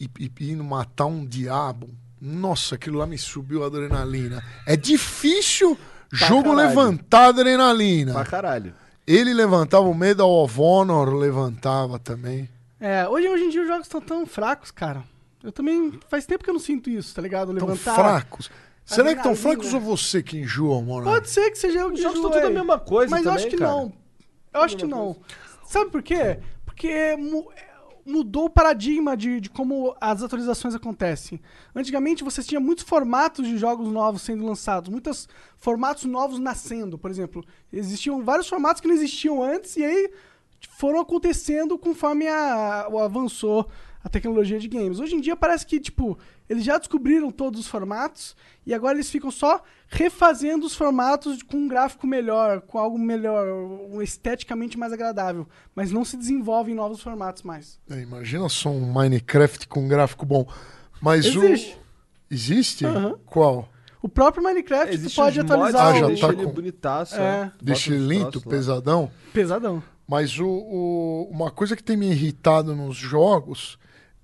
e, 0.00 0.08
e 0.18 0.50
indo 0.50 0.64
matar 0.64 1.06
um 1.06 1.24
diabo. 1.24 1.88
Nossa, 2.20 2.74
aquilo 2.74 2.98
lá 2.98 3.06
me 3.06 3.16
subiu 3.16 3.62
a 3.62 3.66
adrenalina. 3.66 4.42
É 4.66 4.76
difícil 4.76 5.78
jogo 6.12 6.50
caralho. 6.50 6.68
levantar 6.68 7.26
adrenalina. 7.28 8.12
Pra 8.12 8.24
caralho. 8.24 8.74
Ele 9.06 9.32
levantava, 9.32 9.84
o 9.88 9.94
Medal 9.94 10.30
of 10.30 10.60
Honor 10.60 11.14
levantava 11.14 11.98
também. 11.98 12.48
É, 12.78 13.08
hoje, 13.08 13.28
hoje 13.28 13.44
em 13.44 13.50
dia 13.50 13.62
os 13.62 13.68
jogos 13.68 13.86
estão 13.86 14.00
tão 14.00 14.26
fracos, 14.26 14.70
cara. 14.70 15.02
Eu 15.42 15.50
também. 15.50 15.98
Faz 16.08 16.26
tempo 16.26 16.44
que 16.44 16.50
eu 16.50 16.54
não 16.54 16.60
sinto 16.60 16.90
isso, 16.90 17.14
tá 17.14 17.22
ligado? 17.22 17.54
Tão 17.54 17.68
Levantar. 17.68 17.94
fracos. 17.94 18.50
Será 18.84 19.10
que 19.12 19.18
estão 19.18 19.36
fracos 19.36 19.72
ou 19.72 19.80
você 19.80 20.22
que 20.22 20.38
enjoa, 20.38 20.82
mano? 20.82 21.04
Pode 21.04 21.30
ser 21.30 21.50
que 21.50 21.58
seja 21.58 21.80
eu 21.80 21.88
que 21.88 21.94
Os 21.94 22.00
jogos 22.02 22.18
enjoei. 22.18 22.28
estão 22.36 22.48
tudo 22.48 22.50
a 22.50 22.58
mesma 22.58 22.78
coisa 22.78 23.10
Mas 23.10 23.24
eu 23.24 23.30
também, 23.30 23.46
acho 23.46 23.50
que 23.50 23.56
cara. 23.56 23.70
não. 23.70 23.92
Eu 24.52 24.62
acho 24.62 24.76
que 24.76 24.84
não. 24.86 25.16
Sabe 25.64 25.90
por 25.90 26.02
quê? 26.02 26.40
Porque 26.64 27.16
mu- 27.16 27.48
mudou 28.04 28.46
o 28.46 28.50
paradigma 28.50 29.16
de, 29.16 29.40
de 29.40 29.48
como 29.50 29.94
as 30.00 30.22
atualizações 30.22 30.74
acontecem. 30.74 31.40
Antigamente 31.74 32.24
você 32.24 32.42
tinha 32.42 32.60
muitos 32.60 32.84
formatos 32.84 33.46
de 33.46 33.56
jogos 33.56 33.88
novos 33.88 34.22
sendo 34.22 34.44
lançados, 34.44 34.88
muitos 34.90 35.28
formatos 35.56 36.04
novos 36.04 36.38
nascendo, 36.38 36.98
por 36.98 37.10
exemplo. 37.10 37.44
Existiam 37.72 38.22
vários 38.24 38.48
formatos 38.48 38.80
que 38.80 38.88
não 38.88 38.94
existiam 38.94 39.42
antes 39.42 39.76
e 39.76 39.84
aí 39.84 40.10
foram 40.70 41.00
acontecendo 41.00 41.78
conforme 41.78 42.26
a, 42.26 42.88
o 42.90 42.98
avançou 42.98 43.68
a 44.02 44.08
tecnologia 44.08 44.58
de 44.58 44.66
games. 44.68 44.98
Hoje 44.98 45.14
em 45.14 45.20
dia 45.20 45.36
parece 45.36 45.66
que, 45.66 45.78
tipo, 45.78 46.18
eles 46.48 46.64
já 46.64 46.78
descobriram 46.78 47.30
todos 47.30 47.60
os 47.60 47.66
formatos 47.66 48.34
e 48.64 48.72
agora 48.72 48.94
eles 48.96 49.10
ficam 49.10 49.30
só 49.30 49.62
refazendo 49.88 50.64
os 50.66 50.74
formatos 50.74 51.42
com 51.42 51.58
um 51.58 51.68
gráfico 51.68 52.06
melhor, 52.06 52.60
com 52.62 52.78
algo 52.78 52.98
melhor, 52.98 53.46
um 53.90 54.00
esteticamente 54.00 54.78
mais 54.78 54.92
agradável, 54.92 55.46
mas 55.74 55.90
não 55.92 56.04
se 56.04 56.16
desenvolvem 56.16 56.74
novos 56.74 57.00
formatos 57.02 57.42
mais. 57.42 57.78
É, 57.90 58.00
imagina 58.00 58.48
só 58.48 58.70
um 58.70 58.90
Minecraft 58.92 59.68
com 59.68 59.86
gráfico 59.86 60.24
bom. 60.24 60.46
Mas 61.00 61.26
Existe. 61.26 61.76
o. 61.76 61.80
Existe? 62.34 62.86
Aham. 62.86 63.18
Qual? 63.26 63.68
O 64.02 64.08
próprio 64.08 64.42
Minecraft 64.42 64.96
tu 64.98 65.14
pode 65.14 65.40
atualizar 65.40 65.86
Ah, 65.94 65.98
já 65.98 66.06
deixa 66.06 66.26
tá 66.26 66.32
ele 66.32 66.44
com- 66.44 66.52
bonitaço. 66.52 67.16
É. 67.16 67.52
Deixa 67.60 67.92
ele 67.94 68.18
lá. 68.22 68.30
pesadão. 68.48 69.10
pesadão. 69.32 69.82
Mas 70.08 70.38
o, 70.38 70.46
o- 70.48 71.28
uma 71.30 71.50
coisa 71.50 71.76
que 71.76 71.82
tem 71.82 71.96
me 71.98 72.10
irritado 72.10 72.74
nos 72.74 72.96
jogos 72.96 73.78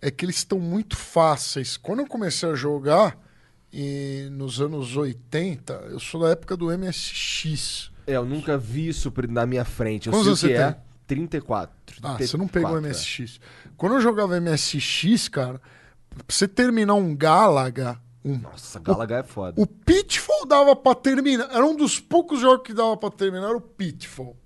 é 0.07 0.11
que 0.11 0.25
eles 0.25 0.37
estão 0.37 0.61
muito 0.61 0.97
fáceis. 0.97 1.77
Quando 1.77 1.99
eu 1.99 2.07
comecei 2.07 2.49
a 2.49 2.55
jogar, 2.55 3.19
e 3.73 4.29
nos 4.31 4.61
anos 4.61 4.97
80, 4.97 5.73
eu 5.91 5.99
sou 5.99 6.21
da 6.21 6.29
época 6.29 6.57
do 6.57 6.67
MSX. 6.67 7.91
É, 8.07 8.13
eu 8.17 8.25
nunca 8.25 8.57
vi 8.57 8.89
isso 8.89 9.13
na 9.29 9.45
minha 9.45 9.65
frente. 9.65 10.07
Eu 10.07 10.13
Quantos 10.13 10.39
sei 10.39 10.51
o 10.51 10.53
que 10.53 10.59
anos 10.63 10.77
é 10.77 10.81
34. 11.09 11.75
Ah, 12.05 12.17
você 12.19 12.37
não 12.37 12.47
pegou 12.47 12.81
34, 12.81 12.87
é. 12.87 12.91
MSX. 13.25 13.41
Quando 13.77 13.97
eu 13.97 14.01
jogava 14.01 14.41
MSX, 14.41 15.29
cara, 15.29 15.61
pra 16.09 16.25
você 16.29 16.47
terminar 16.47 16.95
um 16.95 17.15
Galaga, 17.17 18.01
um 18.25 18.39
Nossa, 18.39 18.79
Galaga 18.79 19.17
é 19.17 19.23
foda. 19.25 19.61
O 19.61 19.67
Pitfall 19.67 20.47
dava 20.47 20.77
pra 20.77 20.95
terminar. 20.95 21.49
Era 21.51 21.67
um 21.67 21.75
dos 21.75 21.99
poucos 21.99 22.41
jogos 22.41 22.65
que 22.65 22.73
dava 22.73 22.97
pra 22.97 23.11
terminar, 23.11 23.49
era 23.49 23.57
o 23.57 23.61
Pitfall 23.61 24.37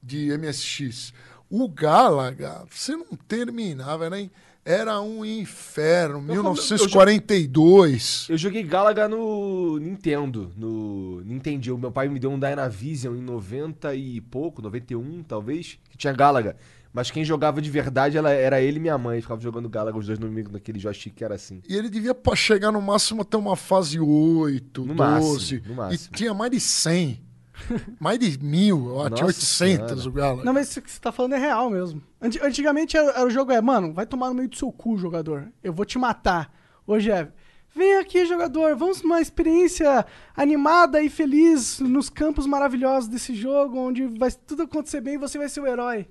de 0.00 0.30
MSX. 0.38 1.12
O 1.50 1.68
Galaga, 1.68 2.64
você 2.70 2.94
não 2.94 3.16
terminava, 3.26 4.06
era, 4.06 4.20
em- 4.20 4.30
era 4.70 5.00
um 5.00 5.24
inferno. 5.24 6.18
Eu- 6.28 6.34
eu- 6.36 6.42
1942. 6.42 8.26
Eu 8.28 8.36
joguei 8.38 8.62
Galaga 8.62 9.08
no 9.08 9.78
Nintendo, 9.78 10.50
no 10.56 11.20
Nintendo. 11.24 11.76
Meu 11.78 11.90
pai 11.90 12.08
me 12.08 12.18
deu 12.18 12.30
um 12.30 12.38
Dynavision 12.38 13.16
em 13.16 13.22
90 13.22 13.94
e 13.94 14.20
pouco, 14.20 14.62
91 14.62 15.22
talvez, 15.22 15.78
que 15.90 15.96
tinha 15.96 16.12
Galaga. 16.12 16.56
Mas 16.92 17.08
quem 17.10 17.24
jogava 17.24 17.62
de 17.62 17.70
verdade 17.70 18.16
ela, 18.16 18.30
era 18.32 18.60
ele 18.60 18.78
e 18.78 18.80
minha 18.80 18.98
mãe. 18.98 19.20
Ficava 19.20 19.40
jogando 19.40 19.68
Galaga 19.68 19.96
os 19.96 20.06
dois 20.06 20.18
no, 20.18 20.28
naquele 20.28 20.78
joystick 20.78 21.14
que 21.14 21.24
era 21.24 21.36
assim. 21.36 21.62
E 21.68 21.76
ele 21.76 21.88
devia 21.88 22.16
chegar 22.34 22.72
no 22.72 22.82
máximo 22.82 23.22
até 23.22 23.36
uma 23.36 23.54
fase 23.54 24.00
8, 24.00 24.84
No 24.84 24.94
12. 24.94 24.96
máximo, 24.96 25.62
no 25.68 25.74
máximo. 25.74 26.10
E 26.12 26.16
tinha 26.16 26.34
mais 26.34 26.50
de 26.50 26.58
100. 26.58 27.20
mais 28.00 28.18
de 28.18 28.38
mil, 28.42 29.00
acho, 29.00 29.10
tinha 29.14 29.26
Nossa 29.26 29.38
800 29.40 29.48
Senhora. 29.48 30.08
o 30.08 30.12
Galaga. 30.12 30.44
Não, 30.44 30.52
mas 30.52 30.68
isso 30.70 30.82
que 30.82 30.90
você 30.90 31.00
tá 31.00 31.10
falando 31.12 31.34
é 31.34 31.38
real 31.38 31.70
mesmo. 31.70 32.02
Anti- 32.20 32.40
Antigamente 32.42 32.96
era, 32.96 33.10
era 33.12 33.26
o 33.26 33.30
jogo 33.30 33.52
é, 33.52 33.60
mano, 33.60 33.92
vai 33.92 34.06
tomar 34.06 34.28
no 34.28 34.34
meio 34.34 34.48
do 34.48 34.56
seu 34.56 34.70
cu, 34.72 34.96
jogador. 34.98 35.48
Eu 35.62 35.72
vou 35.72 35.84
te 35.84 35.98
matar. 35.98 36.52
Hoje 36.86 37.10
é, 37.10 37.28
vem 37.74 37.98
aqui, 37.98 38.24
jogador, 38.26 38.74
vamos 38.76 39.02
numa 39.02 39.20
experiência 39.20 40.04
animada 40.36 41.00
e 41.02 41.08
feliz 41.08 41.78
nos 41.80 42.08
campos 42.10 42.46
maravilhosos 42.46 43.08
desse 43.08 43.34
jogo, 43.34 43.78
onde 43.78 44.06
vai 44.18 44.30
tudo 44.32 44.62
acontecer 44.62 45.00
bem 45.00 45.14
e 45.14 45.18
você 45.18 45.38
vai 45.38 45.48
ser 45.48 45.60
o 45.60 45.66
herói. 45.66 46.06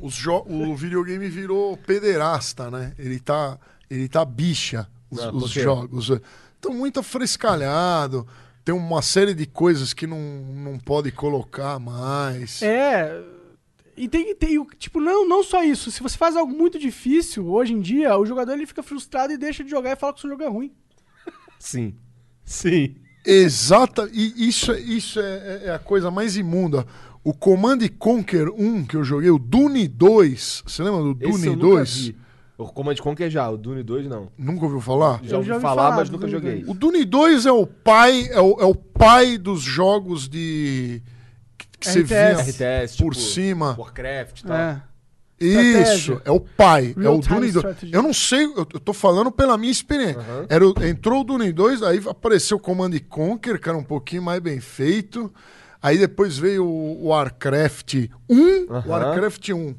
O 0.00 0.74
videogame 0.74 1.28
virou 1.28 1.76
pederasta, 1.76 2.70
né? 2.70 2.92
Ele 2.98 3.20
tá, 3.20 3.58
ele 3.90 4.08
tá 4.08 4.24
bicha, 4.24 4.88
os, 5.10 5.20
Ah, 5.20 5.30
os 5.32 5.50
jogos. 5.50 6.10
Estão 6.54 6.72
muito 6.74 7.00
afrescalhado. 7.00 8.26
Tem 8.64 8.74
uma 8.74 9.02
série 9.02 9.34
de 9.34 9.46
coisas 9.46 9.92
que 9.92 10.06
não, 10.06 10.18
não 10.20 10.78
pode 10.78 11.10
colocar 11.12 11.78
mais. 11.78 12.62
É. 12.62 13.20
E 13.96 14.08
tem 14.08 14.34
ter, 14.34 14.58
tipo, 14.78 15.00
não, 15.00 15.28
não 15.28 15.42
só 15.42 15.62
isso. 15.62 15.90
Se 15.90 16.02
você 16.02 16.16
faz 16.16 16.36
algo 16.36 16.52
muito 16.52 16.78
difícil, 16.78 17.46
hoje 17.48 17.72
em 17.74 17.80
dia, 17.80 18.16
o 18.16 18.24
jogador 18.24 18.52
ele 18.54 18.66
fica 18.66 18.82
frustrado 18.82 19.32
e 19.32 19.36
deixa 19.38 19.62
de 19.62 19.70
jogar 19.70 19.92
e 19.92 19.96
fala 19.96 20.12
que 20.12 20.18
o 20.18 20.20
seu 20.22 20.30
jogo 20.30 20.42
é 20.42 20.48
ruim. 20.48 20.72
Sim. 21.58 21.94
Sim. 22.44 22.96
Exata, 23.24 24.08
e 24.12 24.48
isso, 24.48 24.72
é- 24.72 24.80
isso 24.80 25.20
é, 25.20 25.22
é- 25.24 25.62
é 25.66 25.70
a 25.74 25.78
coisa 25.78 26.10
mais 26.10 26.36
imunda. 26.36 26.86
O 27.22 27.32
Command 27.32 27.78
Conquer 27.98 28.48
1 28.48 28.84
que 28.84 28.96
eu 28.96 29.04
joguei, 29.04 29.30
o 29.30 29.38
Dune 29.38 29.86
2, 29.86 30.64
você 30.66 30.82
lembra 30.82 31.02
do 31.02 31.16
Esse 31.20 31.30
Dune 31.30 31.46
eu 31.46 31.52
nunca 31.52 31.66
2? 31.76 31.96
vi. 32.06 32.16
O 32.58 32.66
Command 32.66 32.94
Conquer 32.96 33.30
já, 33.30 33.48
o 33.50 33.56
Dune 33.56 33.82
2 33.82 34.06
não. 34.06 34.28
Nunca 34.38 34.64
ouviu 34.64 34.80
falar? 34.80 35.20
Já 35.24 35.36
ouvi 35.36 35.48
já 35.48 35.54
ouvi 35.54 35.62
falar, 35.62 35.82
falar 35.84 35.96
mas 35.96 36.10
nunca 36.10 36.26
Dune 36.26 36.32
joguei. 36.32 36.54
2. 36.62 36.68
O 36.68 36.74
Dune 36.74 37.04
2 37.04 37.46
é 37.46 37.52
o 37.52 37.66
pai, 37.66 38.28
é 38.30 38.40
o, 38.40 38.60
é 38.60 38.64
o 38.64 38.74
pai 38.74 39.36
dos 39.38 39.62
jogos 39.62 40.28
de. 40.28 41.02
que, 41.58 41.66
que 41.80 41.88
você 41.90 42.02
via 42.02 42.34
RTS. 42.38 42.96
Por 43.02 43.14
tipo, 43.14 43.26
cima. 43.26 43.74
Warcraft 43.78 44.40
e 44.40 44.44
tal. 44.44 44.56
É. 44.56 44.82
Isso, 45.40 46.20
é 46.24 46.30
o 46.30 46.38
pai. 46.38 46.94
é 46.96 47.08
o 47.08 47.18
Dune 47.18 47.50
2. 47.50 47.56
strategy. 47.56 47.92
Eu 47.92 48.00
não 48.02 48.12
sei, 48.14 48.44
eu, 48.44 48.58
eu 48.58 48.78
tô 48.80 48.92
falando 48.92 49.32
pela 49.32 49.58
minha 49.58 49.72
experiência. 49.72 50.20
Aham. 50.20 50.46
Era 50.48 50.64
o- 50.68 50.74
entrou 50.86 51.22
o 51.22 51.24
Dune 51.24 51.50
2, 51.52 51.82
aí 51.82 52.00
apareceu 52.08 52.58
o 52.58 52.60
Command 52.60 52.92
Conquer, 53.08 53.58
que 53.60 53.68
era 53.68 53.76
um 53.76 53.82
pouquinho 53.82 54.22
mais 54.22 54.38
bem 54.40 54.60
feito. 54.60 55.32
Aí 55.82 55.98
depois 55.98 56.38
veio 56.38 56.64
o 56.64 57.08
Warcraft 57.08 57.94
1, 58.30 58.66
Aham. 58.70 58.84
Warcraft 58.86 59.48
1. 59.48 59.74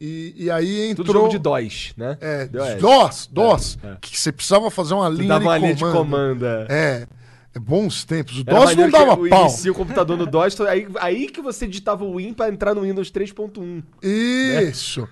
E, 0.00 0.34
e 0.36 0.50
aí 0.50 0.90
entrou. 0.90 1.06
Tudo 1.06 1.18
jogo 1.18 1.28
de 1.30 1.38
DOS, 1.38 1.94
né? 1.96 2.18
É, 2.20 2.46
DOS. 2.46 2.74
DOS, 2.80 3.26
DOS. 3.32 3.78
É, 3.82 3.86
é. 3.88 3.96
Que 4.00 4.18
você 4.18 4.32
precisava 4.32 4.70
fazer 4.70 4.94
uma 4.94 5.08
Tu 5.10 5.16
linha, 5.16 5.28
dava 5.28 5.44
uma 5.44 5.58
linha 5.58 5.74
de 5.74 5.84
comando. 5.84 6.44
é. 6.44 6.66
É, 6.68 7.06
é 7.54 7.58
bons 7.60 8.04
tempos. 8.04 8.38
O 8.38 8.44
Era 8.46 8.58
DOS 8.58 8.76
não 8.76 8.84
que 8.86 8.90
dava 8.92 9.12
eu 9.12 9.28
pau. 9.28 9.42
inicia 9.42 9.70
o 9.70 9.74
computador 9.74 10.16
no 10.18 10.26
DOS, 10.26 10.60
aí, 10.62 10.88
aí 10.98 11.26
que 11.28 11.40
você 11.40 11.66
digitava 11.66 12.04
o 12.04 12.16
Win 12.16 12.34
pra 12.34 12.48
entrar 12.48 12.74
no 12.74 12.82
Windows 12.82 13.10
3.1. 13.12 13.82
Isso. 14.02 15.08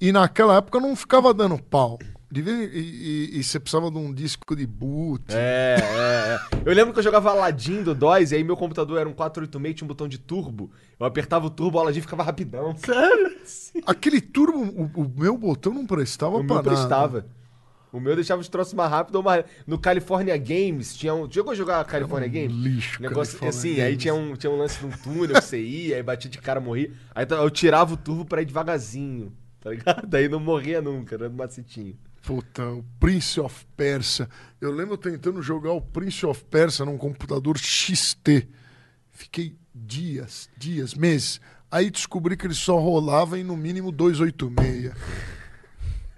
E 0.00 0.12
naquela 0.12 0.56
época 0.56 0.78
não 0.78 0.94
ficava 0.94 1.32
dando 1.32 1.58
pau. 1.58 1.98
Devia- 2.42 2.64
E, 2.72 2.78
e- 2.78 3.38
e 3.38 3.42
você 3.42 3.58
precisava 3.58 3.90
de 3.90 3.96
um 3.96 4.12
disco 4.12 4.54
de 4.54 4.66
boot. 4.66 5.24
É, 5.30 5.76
é, 5.80 6.56
é. 6.56 6.68
Eu 6.68 6.74
lembro 6.74 6.92
que 6.92 6.98
eu 6.98 7.02
jogava 7.02 7.30
Aladdin 7.30 7.82
do 7.82 7.94
DOS, 7.94 8.32
e 8.32 8.36
aí 8.36 8.44
meu 8.44 8.56
computador 8.56 8.98
era 8.98 9.08
um 9.08 9.12
486, 9.12 9.74
tinha 9.74 9.86
um 9.86 9.88
botão 9.88 10.06
de 10.06 10.18
turbo. 10.18 10.70
Eu 11.00 11.06
apertava 11.06 11.46
o 11.46 11.50
turbo, 11.50 11.78
o 11.78 11.80
Aladdin 11.80 12.00
ficava 12.02 12.22
rapidão. 12.22 12.74
Sério? 12.76 13.36
Aquele 13.86 14.20
turbo, 14.20 14.58
o, 14.58 15.02
o 15.02 15.12
meu 15.16 15.36
botão 15.38 15.72
não 15.72 15.86
prestava 15.86 16.36
O 16.36 16.44
pra 16.44 16.44
meu 16.46 16.54
nada. 16.56 16.70
prestava. 16.70 17.26
O 17.92 18.00
meu 18.00 18.14
deixava 18.14 18.40
os 18.42 18.48
troços 18.48 18.74
mais 18.74 18.90
rápido 18.90 19.14
ou 19.16 19.22
mais. 19.22 19.44
No 19.66 19.78
California 19.78 20.36
Games, 20.36 20.94
tinha 20.94 21.14
um. 21.14 21.30
Jogou 21.30 21.54
jogar 21.54 21.82
California 21.84 22.28
Games? 22.28 22.52
Lixo. 22.52 23.00
Negócio 23.00 23.38
California 23.38 23.48
assim, 23.48 23.80
aí 23.80 23.92
Games. 23.92 23.98
tinha 24.02 24.14
um, 24.14 24.34
tinha 24.36 24.50
um 24.52 24.58
lance 24.58 24.78
de 24.80 24.86
um 24.86 24.90
túnel 24.90 25.36
que 25.36 25.40
você 25.40 25.58
ia, 25.62 25.96
aí 25.96 26.02
batia 26.02 26.30
de 26.30 26.36
cara, 26.38 26.60
morria. 26.60 26.90
Aí 27.14 27.24
eu 27.30 27.48
tirava 27.48 27.94
o 27.94 27.96
turbo 27.96 28.26
pra 28.26 28.42
ir 28.42 28.44
devagarzinho, 28.44 29.32
tá 29.60 29.70
ligado? 29.70 30.04
Daí 30.08 30.28
não 30.28 30.40
morria 30.40 30.82
nunca, 30.82 31.14
era 31.14 31.30
do 31.30 31.36
macetinho. 31.36 31.96
Puta, 32.26 32.68
o 32.70 32.84
Prince 32.98 33.38
of 33.38 33.64
Persia. 33.76 34.28
Eu 34.60 34.72
lembro 34.72 34.96
tentando 34.96 35.40
jogar 35.40 35.70
o 35.70 35.80
Prince 35.80 36.26
of 36.26 36.44
Persia 36.46 36.84
num 36.84 36.98
computador 36.98 37.56
XT. 37.56 38.48
Fiquei 39.12 39.56
dias, 39.72 40.50
dias, 40.58 40.92
meses. 40.92 41.40
Aí 41.70 41.88
descobri 41.88 42.36
que 42.36 42.44
ele 42.44 42.54
só 42.54 42.80
rolava 42.80 43.38
em 43.38 43.44
no 43.44 43.56
mínimo 43.56 43.92
286. 43.92 44.92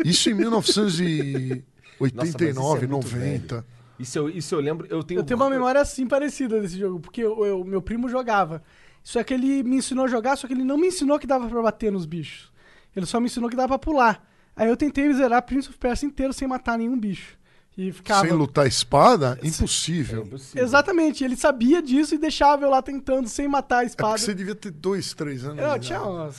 Isso 0.03 0.31
em 0.31 0.35
1989, 0.35 2.53
Nossa, 2.55 2.85
é 2.85 2.89
muito 2.89 3.07
90. 3.07 3.67
Isso 3.99 4.19
eu, 4.19 4.31
isso 4.31 4.55
eu 4.55 4.61
lembro, 4.61 4.87
eu 4.89 5.03
tenho. 5.03 5.21
Eu 5.21 5.25
tenho 5.25 5.39
uma 5.39 5.51
memória 5.51 5.83
assim 5.83 6.07
parecida 6.07 6.59
desse 6.59 6.79
jogo, 6.79 7.01
porque 7.01 7.27
o 7.27 7.65
meu 7.65 7.83
primo 7.83 8.09
jogava. 8.09 8.63
Só 9.03 9.23
que 9.23 9.35
ele 9.35 9.63
me 9.63 9.77
ensinou 9.77 10.07
a 10.07 10.09
jogar, 10.09 10.37
só 10.37 10.47
que 10.47 10.55
ele 10.55 10.65
não 10.65 10.79
me 10.79 10.87
ensinou 10.87 11.19
que 11.19 11.27
dava 11.27 11.47
pra 11.49 11.61
bater 11.61 11.93
nos 11.93 12.07
bichos. 12.07 12.51
Ele 12.97 13.05
só 13.05 13.21
me 13.21 13.27
ensinou 13.27 13.51
que 13.51 13.57
dava 13.57 13.79
pra 13.79 13.79
pular. 13.79 14.27
Aí 14.59 14.69
eu 14.69 14.77
tentei 14.77 15.13
zerar 15.15 15.43
Prince 15.43 15.69
of 15.69 15.79
Persia 15.79 16.07
inteiro 16.07 16.33
sem 16.33 16.47
matar 16.49 16.77
nenhum 16.77 16.99
bicho. 16.99 17.39
E 17.77 17.93
ficava. 17.93 18.27
Sem 18.27 18.33
lutar 18.37 18.67
espada, 18.67 19.39
É 19.41 19.47
impossível. 19.47 20.25
impossível. 20.25 20.65
Exatamente, 20.65 21.23
ele 21.23 21.37
sabia 21.37 21.81
disso 21.81 22.15
e 22.15 22.19
deixava 22.19 22.65
eu 22.65 22.71
lá 22.71 22.83
tentando 22.83 23.29
sem 23.29 23.47
matar 23.47 23.79
a 23.79 23.83
É 23.85 23.87
espada. 23.87 24.11
porque 24.15 24.25
você 24.25 24.35
devia 24.35 24.55
ter 24.57 24.73
dois, 24.73 25.15
três 25.15 25.45
anos. 25.45 25.63
Eu 25.63 25.79
tinha 25.79 26.03
uns 26.03 26.35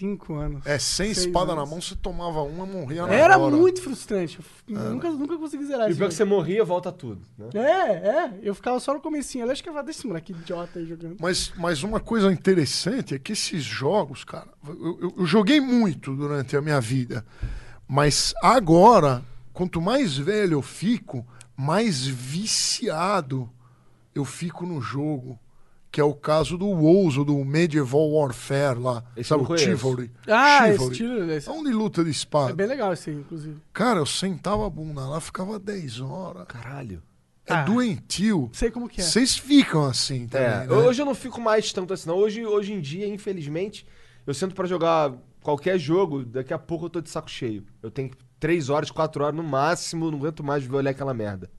5 0.00 0.34
anos. 0.34 0.66
É, 0.66 0.80
sem 0.80 1.12
espada 1.12 1.52
anos. 1.52 1.64
na 1.64 1.70
mão, 1.70 1.80
você 1.80 1.94
tomava 1.94 2.42
uma, 2.42 2.66
morria 2.66 3.06
na 3.06 3.12
Era 3.14 3.38
hora. 3.38 3.54
muito 3.54 3.80
frustrante. 3.82 4.38
Eu 4.38 4.42
f- 4.42 4.88
nunca, 4.90 5.10
nunca 5.12 5.36
consegui 5.38 5.64
zerar 5.66 5.86
E 5.86 5.90
esse 5.90 5.98
pior 5.98 6.08
que 6.08 6.14
jogo. 6.16 6.28
você 6.30 6.36
morria, 6.36 6.64
volta 6.64 6.90
tudo, 6.90 7.20
né? 7.38 7.48
É, 7.54 7.92
é. 8.08 8.38
Eu 8.42 8.54
ficava 8.56 8.80
só 8.80 8.92
no 8.92 9.00
comecinho. 9.00 9.44
Eu 9.46 9.50
acho 9.52 9.62
que 9.62 9.68
eu 9.68 9.72
falava, 9.72 9.86
deixa 9.86 10.00
esse 10.00 10.08
moleque 10.08 10.32
idiota 10.32 10.80
aí 10.80 10.86
jogando. 10.86 11.16
Mas, 11.20 11.52
mas 11.56 11.84
uma 11.84 12.00
coisa 12.00 12.32
interessante 12.32 13.14
é 13.14 13.18
que 13.20 13.30
esses 13.32 13.62
jogos, 13.62 14.24
cara, 14.24 14.48
eu, 14.66 14.98
eu- 15.02 15.14
eu 15.18 15.24
joguei 15.26 15.60
muito 15.60 16.16
durante 16.16 16.56
a 16.56 16.60
minha 16.60 16.80
vida. 16.80 17.24
Mas 17.92 18.32
agora, 18.40 19.20
quanto 19.52 19.80
mais 19.80 20.16
velho 20.16 20.52
eu 20.54 20.62
fico, 20.62 21.26
mais 21.56 22.06
viciado 22.06 23.50
eu 24.14 24.24
fico 24.24 24.64
no 24.64 24.80
jogo. 24.80 25.36
Que 25.92 26.00
é 26.00 26.04
o 26.04 26.14
caso 26.14 26.56
do 26.56 26.68
ou 26.68 27.24
do 27.24 27.44
Medieval 27.44 28.12
Warfare 28.12 28.78
lá. 28.78 29.02
Esse 29.16 29.28
sabe 29.30 29.42
o. 29.42 29.58
Chivalry? 29.58 30.08
Ah, 30.28 30.68
Chivalry. 30.68 31.32
Esse... 31.32 31.48
É 31.48 31.52
um 31.52 31.64
de 31.64 31.72
luta 31.72 32.04
de 32.04 32.10
É 32.10 32.12
espada. 32.12 32.54
bem 32.54 32.68
legal 32.68 32.92
esse 32.92 33.10
aí, 33.10 33.16
inclusive. 33.16 33.56
Cara, 33.72 33.98
eu 33.98 34.06
sentava 34.06 34.64
a 34.64 34.70
bunda 34.70 35.00
lá, 35.08 35.20
ficava 35.20 35.58
10 35.58 36.00
horas. 36.00 36.44
Caralho. 36.46 37.02
É 37.44 37.54
Ah. 37.54 37.62
doentio. 37.64 38.48
Sei 38.52 38.70
como 38.70 38.88
que 38.88 39.00
é. 39.00 39.04
Vocês 39.04 39.36
ficam 39.36 39.84
assim 39.84 40.28
também, 40.28 40.46
É, 40.46 40.66
né? 40.66 40.72
hoje 40.72 41.02
eu 41.02 41.06
não 41.06 41.14
fico 41.14 41.40
mais 41.40 41.72
tanto 41.72 41.92
assim, 41.92 42.08
não. 42.08 42.16
Hoje, 42.16 42.46
hoje 42.46 42.72
em 42.72 42.80
dia, 42.80 43.08
infelizmente, 43.08 43.84
eu 44.24 44.32
sento 44.32 44.54
pra 44.54 44.68
jogar 44.68 45.12
qualquer 45.42 45.78
jogo, 45.78 46.24
daqui 46.24 46.52
a 46.52 46.58
pouco 46.58 46.86
eu 46.86 46.90
tô 46.90 47.00
de 47.00 47.10
saco 47.10 47.30
cheio. 47.30 47.64
Eu 47.82 47.90
tenho 47.90 48.10
3 48.38 48.68
horas, 48.70 48.90
4 48.90 49.24
horas 49.24 49.36
no 49.36 49.42
máximo, 49.42 50.10
não 50.10 50.18
aguento 50.18 50.42
mais 50.42 50.64
ver 50.64 50.76
olhar 50.76 50.90
aquela 50.90 51.14
merda. 51.14 51.50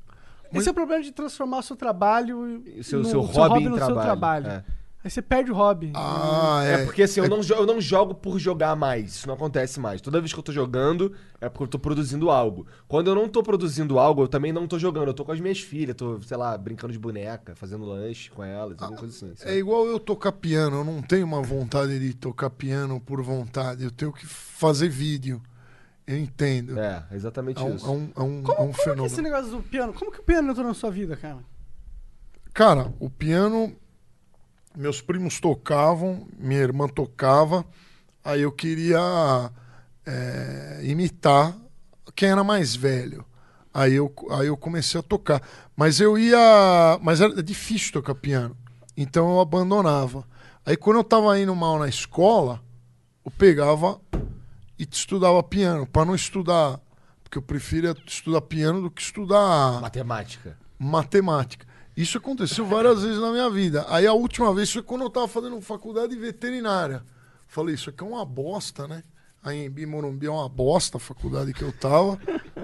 Esse 0.53 0.67
é 0.67 0.71
o 0.71 0.75
problema 0.75 1.01
de 1.01 1.11
transformar 1.11 1.59
o 1.59 1.63
seu 1.63 1.75
trabalho 1.75 2.63
seu, 2.83 2.99
no, 2.99 3.05
seu 3.05 3.21
o 3.21 3.23
hobby, 3.23 3.63
em 3.63 3.69
no 3.69 3.75
trabalho. 3.75 3.95
seu 3.95 4.03
trabalho. 4.03 4.47
É. 4.47 4.63
Aí 5.03 5.09
você 5.09 5.19
perde 5.19 5.51
o 5.51 5.55
hobby. 5.55 5.91
Ah, 5.95 6.61
É, 6.63 6.73
é. 6.73 6.85
porque 6.85 7.01
assim, 7.01 7.19
eu, 7.21 7.27
não 7.27 7.39
jo- 7.41 7.55
eu 7.55 7.65
não 7.65 7.81
jogo 7.81 8.13
por 8.13 8.37
jogar 8.37 8.75
mais. 8.75 9.15
Isso 9.15 9.27
não 9.27 9.33
acontece 9.33 9.79
mais. 9.79 9.99
Toda 9.99 10.19
vez 10.21 10.31
que 10.31 10.37
eu 10.37 10.43
tô 10.43 10.51
jogando, 10.51 11.11
é 11.39 11.49
porque 11.49 11.63
eu 11.63 11.67
tô 11.67 11.79
produzindo 11.79 12.29
algo. 12.29 12.67
Quando 12.87 13.07
eu 13.09 13.15
não 13.15 13.27
tô 13.27 13.41
produzindo 13.41 13.97
algo, 13.97 14.21
eu 14.21 14.27
também 14.27 14.53
não 14.53 14.67
tô 14.67 14.77
jogando. 14.77 15.07
Eu 15.07 15.13
tô 15.15 15.25
com 15.25 15.31
as 15.31 15.39
minhas 15.39 15.59
filhas, 15.59 15.95
tô, 15.95 16.21
sei 16.21 16.37
lá, 16.37 16.55
brincando 16.55 16.93
de 16.93 16.99
boneca, 16.99 17.55
fazendo 17.55 17.83
lanche 17.83 18.29
com 18.29 18.43
elas, 18.43 18.79
alguma 18.79 18.99
coisa 18.99 19.15
assim. 19.15 19.35
sabe? 19.35 19.49
É 19.51 19.57
igual 19.57 19.87
eu 19.87 19.99
tocar 19.99 20.33
piano, 20.33 20.77
eu 20.77 20.83
não 20.83 21.01
tenho 21.01 21.25
uma 21.25 21.41
vontade 21.41 21.97
de 21.97 22.13
tocar 22.13 22.51
piano 22.51 23.01
por 23.01 23.23
vontade, 23.23 23.83
eu 23.83 23.89
tenho 23.91 24.13
que 24.13 24.27
fazer 24.27 24.87
vídeo. 24.87 25.41
Eu 26.05 26.17
entendo. 26.17 26.77
É, 26.79 27.05
É, 27.09 27.15
exatamente 27.15 27.59
um, 27.63 27.75
isso. 27.75 27.85
é 27.87 27.89
um, 27.89 28.11
é 28.15 28.21
um, 28.21 28.23
é 28.23 28.23
um 28.23 28.43
Como 28.43 28.73
que 28.73 28.81
é 28.81 28.83
fenômeno. 28.83 29.05
esse 29.07 29.21
negócio 29.21 29.49
do 29.51 29.63
piano? 29.63 29.93
Como 29.93 30.11
que 30.11 30.19
o 30.19 30.23
piano 30.23 30.51
entrou 30.51 30.67
na 30.67 30.73
sua 30.75 30.91
vida, 30.91 31.15
cara? 31.17 31.39
Cara, 32.53 32.91
o 32.99 33.09
piano, 33.09 33.73
meus 34.75 35.01
primos 35.01 35.39
tocavam, 35.39 36.27
minha 36.37 36.61
irmã 36.61 36.87
tocava, 36.87 37.65
aí 38.23 38.41
eu 38.41 38.51
queria 38.51 39.51
é, 40.05 40.81
imitar 40.83 41.55
quem 42.15 42.29
era 42.29 42.43
mais 42.43 42.75
velho. 42.75 43.25
Aí 43.73 43.93
eu, 43.93 44.13
aí 44.31 44.47
eu 44.47 44.57
comecei 44.57 44.99
a 44.99 45.03
tocar. 45.03 45.41
Mas 45.75 45.99
eu 45.99 46.17
ia. 46.17 46.99
Mas 47.01 47.21
era 47.21 47.41
difícil 47.41 47.93
tocar 47.93 48.15
piano. 48.15 48.55
Então 48.97 49.31
eu 49.31 49.39
abandonava. 49.39 50.25
Aí 50.65 50.75
quando 50.75 50.97
eu 50.97 51.03
tava 51.03 51.39
indo 51.39 51.55
mal 51.55 51.79
na 51.79 51.87
escola, 51.87 52.61
eu 53.25 53.31
pegava 53.31 53.99
e 54.77 54.87
estudava 54.89 55.41
piano, 55.41 55.85
para 55.85 56.05
não 56.05 56.15
estudar. 56.15 56.79
Porque 57.23 57.37
eu 57.37 57.41
preferia 57.41 57.95
estudar 58.05 58.41
piano 58.41 58.81
do 58.81 58.91
que 58.91 59.01
estudar 59.01 59.79
Matemática. 59.79 60.57
matemática. 60.77 61.65
Isso 62.01 62.17
aconteceu 62.17 62.65
várias 62.65 63.03
vezes 63.03 63.21
na 63.21 63.31
minha 63.31 63.47
vida. 63.47 63.85
Aí 63.87 64.07
a 64.07 64.13
última 64.13 64.51
vez 64.55 64.71
foi 64.71 64.81
quando 64.81 65.01
eu 65.01 65.07
estava 65.07 65.27
fazendo 65.27 65.61
faculdade 65.61 66.15
veterinária. 66.15 67.03
Falei, 67.45 67.75
isso 67.75 67.91
aqui 67.91 68.03
é 68.03 68.07
uma 68.07 68.25
bosta, 68.25 68.87
né? 68.87 69.03
A 69.43 69.53
Embi 69.53 69.85
Morumbi 69.85 70.25
é 70.25 70.31
uma 70.31 70.49
bosta 70.49 70.97
a 70.97 70.99
faculdade 70.99 71.53
que 71.53 71.61
eu 71.61 71.71
tava. 71.71 72.17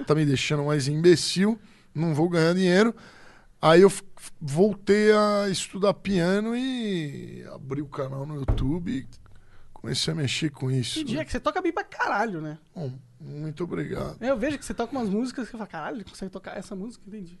Tá 0.08 0.12
me 0.12 0.26
deixando 0.26 0.64
mais 0.64 0.88
imbecil. 0.88 1.56
Não 1.94 2.16
vou 2.16 2.28
ganhar 2.28 2.52
dinheiro. 2.52 2.92
Aí 3.62 3.82
eu 3.82 3.92
voltei 4.40 5.12
a 5.12 5.48
estudar 5.48 5.94
piano 5.94 6.56
e 6.56 7.44
abri 7.54 7.80
o 7.80 7.86
canal 7.86 8.26
no 8.26 8.34
YouTube 8.34 8.90
e 8.90 9.08
comecei 9.72 10.12
a 10.12 10.16
mexer 10.16 10.50
com 10.50 10.68
isso. 10.68 10.98
Que 10.98 11.04
dia 11.04 11.18
né? 11.18 11.24
que 11.24 11.30
você 11.30 11.38
toca 11.38 11.62
bem 11.62 11.72
pra 11.72 11.84
caralho, 11.84 12.40
né? 12.40 12.58
Bom, 12.74 12.92
muito 13.20 13.62
obrigado. 13.62 14.16
Eu 14.20 14.36
vejo 14.36 14.58
que 14.58 14.64
você 14.64 14.74
toca 14.74 14.90
umas 14.90 15.08
músicas 15.08 15.48
que 15.48 15.54
eu 15.54 15.58
falo, 15.58 15.70
caralho, 15.70 15.98
ele 15.98 16.04
consegue 16.04 16.32
tocar 16.32 16.56
essa 16.56 16.74
música, 16.74 17.04
entendi. 17.06 17.38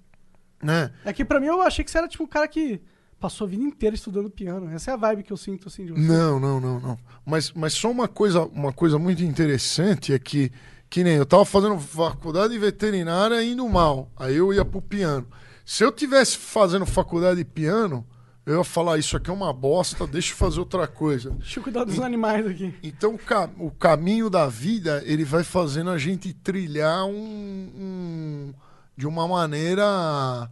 Né? 0.62 0.90
É 1.04 1.12
que 1.12 1.24
pra 1.24 1.38
mim 1.40 1.46
eu 1.46 1.62
achei 1.62 1.84
que 1.84 1.90
você 1.90 1.98
era 1.98 2.08
tipo 2.08 2.24
um 2.24 2.26
cara 2.26 2.48
que 2.48 2.80
passou 3.20 3.46
a 3.46 3.50
vida 3.50 3.62
inteira 3.62 3.94
estudando 3.94 4.30
piano. 4.30 4.70
Essa 4.70 4.90
é 4.90 4.94
a 4.94 4.96
vibe 4.96 5.22
que 5.22 5.32
eu 5.32 5.36
sinto 5.36 5.68
assim 5.68 5.84
de 5.86 5.92
você. 5.92 6.00
Não, 6.00 6.38
não, 6.40 6.60
não, 6.60 6.80
não. 6.80 6.98
Mas, 7.24 7.52
mas 7.52 7.72
só 7.72 7.90
uma 7.90 8.08
coisa, 8.08 8.44
uma 8.46 8.72
coisa 8.72 8.98
muito 8.98 9.22
interessante 9.22 10.12
é 10.12 10.18
que, 10.18 10.50
que 10.90 11.02
nem 11.04 11.14
eu 11.16 11.26
tava 11.26 11.44
fazendo 11.44 11.78
faculdade 11.78 12.56
veterinária 12.58 13.42
indo 13.42 13.68
mal. 13.68 14.10
Aí 14.16 14.36
eu 14.36 14.52
ia 14.52 14.64
pro 14.64 14.80
piano. 14.82 15.26
Se 15.64 15.84
eu 15.84 15.92
tivesse 15.92 16.36
fazendo 16.38 16.86
faculdade 16.86 17.38
de 17.38 17.44
piano, 17.44 18.06
eu 18.46 18.58
ia 18.58 18.64
falar, 18.64 18.98
isso 18.98 19.16
aqui 19.16 19.28
é 19.30 19.32
uma 19.32 19.52
bosta, 19.52 20.06
deixa 20.06 20.32
eu 20.32 20.36
fazer 20.36 20.58
outra 20.60 20.86
coisa. 20.86 21.30
Deixa 21.32 21.58
eu 21.58 21.62
cuidar 21.62 21.84
dos 21.84 22.00
animais 22.00 22.46
aqui. 22.46 22.72
Então 22.82 23.14
o, 23.14 23.18
ca- 23.18 23.50
o 23.58 23.70
caminho 23.70 24.30
da 24.30 24.46
vida, 24.46 25.02
ele 25.04 25.24
vai 25.24 25.44
fazendo 25.44 25.90
a 25.90 25.98
gente 25.98 26.32
trilhar 26.32 27.04
um, 27.04 27.12
um- 27.76 28.54
de 28.98 29.06
uma 29.06 29.28
maneira... 29.28 30.50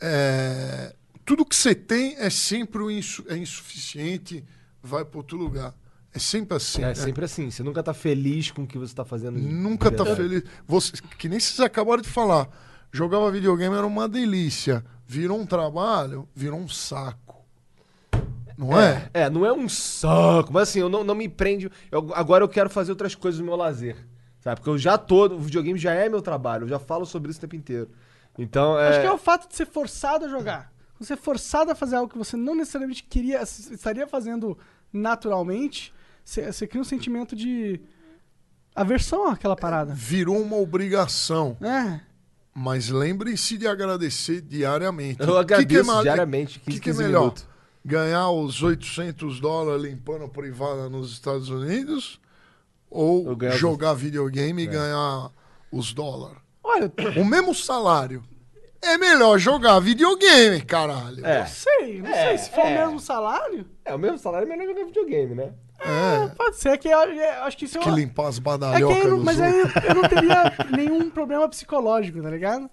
é, 0.00 0.94
tudo 1.26 1.44
que 1.44 1.54
você 1.54 1.74
tem 1.74 2.16
é 2.16 2.30
sempre 2.30 2.82
insu- 2.96 3.24
é 3.28 3.36
insuficiente, 3.36 4.42
vai 4.82 5.04
para 5.04 5.18
outro 5.18 5.36
lugar. 5.36 5.74
É 6.14 6.18
sempre 6.18 6.56
assim. 6.56 6.82
É 6.82 6.86
né? 6.86 6.94
sempre 6.94 7.24
assim. 7.26 7.50
Você 7.50 7.62
nunca 7.62 7.82
tá 7.82 7.92
feliz 7.92 8.50
com 8.50 8.62
o 8.62 8.66
que 8.66 8.78
você 8.78 8.94
tá 8.94 9.04
fazendo. 9.04 9.38
Nunca 9.38 9.90
tá 9.92 10.02
verdade. 10.02 10.28
feliz. 10.28 10.44
Você, 10.66 10.92
que 11.18 11.28
nem 11.28 11.38
vocês 11.38 11.60
acabaram 11.60 12.00
de 12.02 12.08
falar. 12.08 12.48
Jogava 12.90 13.30
videogame 13.30 13.76
era 13.76 13.86
uma 13.86 14.08
delícia. 14.08 14.82
Virou 15.06 15.38
um 15.38 15.44
trabalho, 15.46 16.26
virou 16.34 16.58
um 16.58 16.68
saco. 16.68 17.44
Não 18.56 18.78
é? 18.80 19.10
É, 19.12 19.22
é, 19.24 19.30
não 19.30 19.44
é 19.46 19.52
um 19.52 19.68
saco, 19.68 20.52
mas 20.52 20.70
assim, 20.70 20.80
eu 20.80 20.88
não, 20.88 21.04
não 21.04 21.14
me 21.14 21.28
prende. 21.28 21.70
eu- 21.92 22.10
agora 22.14 22.42
eu 22.42 22.48
quero 22.48 22.68
fazer 22.70 22.90
outras 22.92 23.14
coisas 23.14 23.38
no 23.40 23.46
meu 23.46 23.56
lazer. 23.56 23.96
Sabe? 24.40 24.56
Porque 24.56 24.70
eu 24.70 24.78
já 24.78 24.96
tô. 24.98 25.26
O 25.26 25.38
videogame 25.38 25.78
já 25.78 25.92
é 25.92 26.08
meu 26.08 26.22
trabalho, 26.22 26.64
eu 26.64 26.68
já 26.68 26.78
falo 26.78 27.04
sobre 27.06 27.30
isso 27.30 27.38
o 27.38 27.40
tempo 27.42 27.56
inteiro. 27.56 27.90
Então, 28.38 28.78
é. 28.78 28.88
Acho 28.88 29.00
que 29.00 29.06
é 29.06 29.12
o 29.12 29.18
fato 29.18 29.48
de 29.48 29.54
ser 29.54 29.66
forçado 29.66 30.24
a 30.24 30.28
jogar. 30.28 30.72
Você 30.98 31.14
é 31.14 31.16
forçado 31.16 31.70
a 31.70 31.74
fazer 31.74 31.96
algo 31.96 32.12
que 32.12 32.18
você 32.18 32.36
não 32.36 32.54
necessariamente 32.54 33.02
queria, 33.02 33.42
estaria 33.42 34.06
fazendo 34.06 34.56
naturalmente, 34.92 35.94
você, 36.24 36.52
você 36.52 36.66
cria 36.66 36.80
um 36.80 36.84
sentimento 36.84 37.34
de 37.34 37.80
aversão 38.74 39.26
àquela 39.28 39.56
parada. 39.56 39.94
Virou 39.94 40.40
uma 40.40 40.56
obrigação. 40.56 41.56
É. 41.60 42.00
Mas 42.54 42.88
lembre-se 42.88 43.56
de 43.56 43.66
agradecer 43.66 44.40
diariamente. 44.40 45.20
Eu 45.22 45.26
O 45.36 45.38
que 45.40 45.46
que 45.46 45.54
é 45.54 45.56
agradeço 45.56 46.02
diariamente, 46.02 46.58
O 46.58 46.60
que, 46.60 46.66
15, 46.72 46.80
que 46.80 46.90
é 46.90 46.92
15 46.92 47.02
melhor? 47.04 47.20
minutos. 47.20 47.48
Ganhar 47.84 48.30
os 48.30 48.62
800 48.62 49.40
dólares 49.40 49.82
limpando 49.82 50.28
privada 50.28 50.88
nos 50.90 51.12
Estados 51.12 51.48
Unidos? 51.48 52.20
Ou 52.90 53.36
jogar 53.52 53.94
videogame 53.94 54.62
e 54.64 54.66
É. 54.66 54.70
ganhar 54.70 55.30
os 55.70 55.92
dólares? 55.92 56.38
Olha, 56.62 56.92
O 57.16 57.24
mesmo 57.24 57.54
salário. 57.54 58.22
É 58.82 58.96
melhor 58.96 59.38
jogar 59.38 59.78
videogame, 59.78 60.62
caralho. 60.62 61.24
É. 61.24 61.40
não 61.40 61.46
sei, 61.46 62.00
não 62.00 62.10
É, 62.10 62.28
sei. 62.28 62.38
Se 62.38 62.50
for 62.50 62.64
é. 62.64 62.64
o 62.64 62.86
mesmo 62.86 62.98
salário, 63.00 63.66
É, 63.84 63.94
o 63.94 63.98
mesmo 63.98 64.16
salário 64.18 64.46
é 64.46 64.48
melhor 64.48 64.66
jogar 64.74 64.86
videogame, 64.86 65.34
né? 65.34 65.52
É. 65.82 66.28
pode 66.34 66.56
ser 66.58 66.76
que 66.78 66.88
eu, 66.88 66.98
eu 66.98 67.42
acho 67.44 67.56
que 67.56 67.64
isso 67.64 67.78
é 67.78 67.80
Que 67.80 67.90
limpar 67.90 68.28
as 68.28 68.36
É 68.36 68.38
que 68.38 68.44
badalhocas 68.44 68.96
aí, 69.02 69.08
eu 69.08 69.18
mas 69.18 69.40
aí 69.40 69.54
eu 69.60 69.94
não 69.94 70.08
teria 70.08 70.52
nenhum 70.76 71.08
problema 71.10 71.48
psicológico, 71.48 72.20
tá 72.22 72.30
ligado? 72.30 72.68